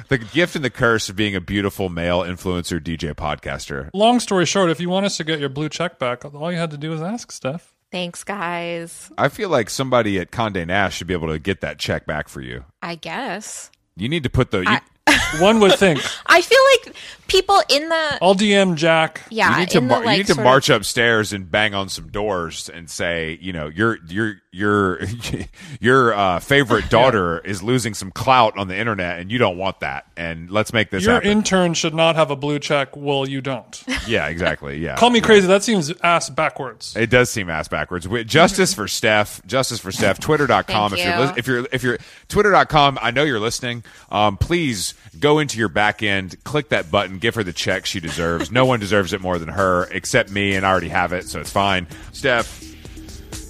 the 0.09 0.19
gift 0.19 0.57
and 0.57 0.65
the 0.65 0.71
curse 0.71 1.09
of 1.09 1.17
being 1.17 1.35
a 1.35 1.41
beautiful 1.41 1.89
male 1.89 2.21
influencer 2.21 2.81
DJ 2.81 3.15
podcaster. 3.15 3.91
Long 3.93 4.21
story 4.21 4.47
short, 4.47 4.71
if 4.71 4.81
you 4.81 4.89
want 4.89 5.07
us 5.07 5.17
to 5.17 5.25
get 5.25 5.41
your 5.41 5.49
blue 5.49 5.69
check 5.69 5.99
back, 5.99 6.25
all 6.25 6.53
you 6.53 6.59
had 6.59 6.71
to 6.71 6.79
do 6.79 6.91
was 6.91 7.03
ask, 7.03 7.31
Steff. 7.31 7.63
Thanks, 7.93 8.25
guys. 8.25 9.11
I 9.17 9.29
feel 9.29 9.49
like 9.49 9.71
somebody 9.71 10.19
at 10.19 10.31
Condé 10.31 10.67
Nast 10.67 10.97
should 10.97 11.07
be 11.07 11.15
able 11.15 11.29
to 11.29 11.39
get 11.39 11.61
that 11.61 11.79
check 11.79 12.05
back 12.05 12.29
for 12.29 12.41
you. 12.41 12.65
I 12.83 12.97
guess. 12.97 13.71
You 13.97 14.09
need 14.09 14.25
to 14.25 14.31
put 14.31 14.51
the. 14.51 14.61
You, 14.63 14.79
One 15.39 15.61
would 15.61 15.75
think. 15.75 16.01
I 16.27 16.41
feel 16.43 16.59
like 16.73 16.97
people 17.29 17.61
in 17.69 17.89
the 17.89 18.19
I'll 18.23 18.35
DM 18.35 18.77
Jack. 18.77 19.23
yeah 19.31 19.53
you 19.55 19.61
need 19.61 19.71
to 19.71 19.79
in 19.79 19.87
mar- 19.89 20.01
the, 20.01 20.07
like, 20.07 20.13
you 20.17 20.19
need 20.23 20.27
to 20.29 20.35
sort 20.35 20.39
of- 20.39 20.45
march 20.45 20.69
upstairs 20.71 21.33
and 21.33 21.51
bang 21.51 21.75
on 21.75 21.89
some 21.89 22.09
doors 22.09 22.69
and 22.73 22.89
say, 22.91 23.39
you 23.41 23.53
know, 23.53 23.67
your 23.69 23.99
your 24.09 24.35
your 24.53 25.01
your 25.81 26.15
uh, 26.15 26.41
favorite 26.41 26.89
daughter 26.91 27.39
is 27.41 27.63
losing 27.63 27.95
some 27.95 28.11
clout 28.11 28.57
on 28.59 28.69
the 28.69 28.77
internet, 28.77 29.19
and 29.21 29.31
you 29.31 29.39
don't 29.39 29.57
want 29.59 29.81
that. 29.81 30.07
And 30.17 30.51
let's 30.51 30.73
make 30.73 30.91
this 30.91 31.05
Your 31.05 31.15
happen. 31.15 31.29
intern 31.31 31.75
should 31.75 31.95
not 31.95 32.17
have 32.17 32.31
a 32.31 32.37
blue 32.37 32.59
check. 32.59 32.97
Well, 32.97 33.29
you 33.29 33.41
don't. 33.41 33.83
yeah, 34.07 34.27
exactly. 34.29 34.79
Yeah, 34.79 34.97
Call 34.97 35.11
me 35.11 35.21
crazy. 35.21 35.47
That 35.47 35.63
seems 35.63 35.93
ass 36.03 36.31
backwards. 36.31 36.97
It 36.97 37.11
does 37.11 37.29
seem 37.31 37.51
ass 37.51 37.69
backwards. 37.69 38.07
Justice 38.25 38.73
for 38.75 38.87
Steff. 38.87 39.45
Justice 39.47 39.79
for 39.79 39.91
Steff. 39.91 40.19
Twitter.com. 40.19 40.93
Thank 40.93 41.01
if 41.01 41.07
you're 41.07 41.17
you. 41.19 41.25
li- 41.27 41.33
if 41.37 41.47
you're 41.47 41.67
if 41.73 41.83
you're 41.83 41.99
Twitter.com. 42.29 42.99
I 43.03 43.11
know 43.11 43.23
you're 43.25 43.41
listening. 43.41 43.85
Um, 44.11 44.37
please 44.39 44.95
go 45.19 45.39
into 45.39 45.59
your 45.59 45.69
back 45.69 46.03
end, 46.03 46.43
click 46.45 46.69
that 46.71 46.91
button, 46.91 47.19
give 47.19 47.35
her 47.37 47.43
the 47.43 47.53
check 47.53 47.87
she 47.87 48.01
deserves. 48.01 48.51
no 48.53 48.65
one 48.67 48.81
deserves 48.81 49.13
it 49.13 49.21
more 49.21 49.39
than 49.39 49.49
her, 49.49 49.85
except 49.91 50.31
me, 50.31 50.55
and 50.55 50.67
I 50.67 50.71
already 50.71 50.89
have 50.89 51.13
it, 51.13 51.27
so 51.29 51.41
it's 51.41 51.51
fine. 51.53 51.87
Steff, 52.13 52.65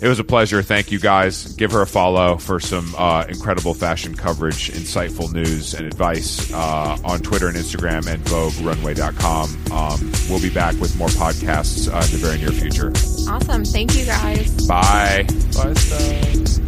It 0.02 0.09
was 0.09 0.18
a 0.18 0.24
pleasure. 0.24 0.62
Thank 0.62 0.93
you 0.93 0.98
guys. 1.01 1.55
Give 1.55 1.73
her 1.73 1.81
a 1.81 1.86
follow 1.86 2.36
for 2.36 2.60
some 2.60 2.94
uh, 2.98 3.24
incredible 3.28 3.73
fashion 3.73 4.14
coverage, 4.14 4.70
insightful 4.70 5.32
news, 5.32 5.73
and 5.73 5.86
advice 5.86 6.52
uh, 6.52 6.98
on 7.02 7.20
Twitter 7.20 7.48
and 7.48 7.56
Instagram 7.56 8.06
and 8.06 8.23
VogueRunway.com. 8.24 9.73
Um, 9.73 10.12
we'll 10.28 10.43
be 10.43 10.51
back 10.52 10.74
with 10.81 10.97
more 10.98 11.09
podcasts 11.09 11.89
uh, 11.89 11.97
in 12.05 12.10
the 12.12 12.18
very 12.18 12.36
near 12.39 12.51
future. 12.51 12.90
Awesome. 13.32 13.64
Thank 13.64 13.97
you 13.97 14.05
guys. 14.05 14.66
Bye. 14.68 15.24
Bye, 15.28 15.73
Steff. 15.73 16.65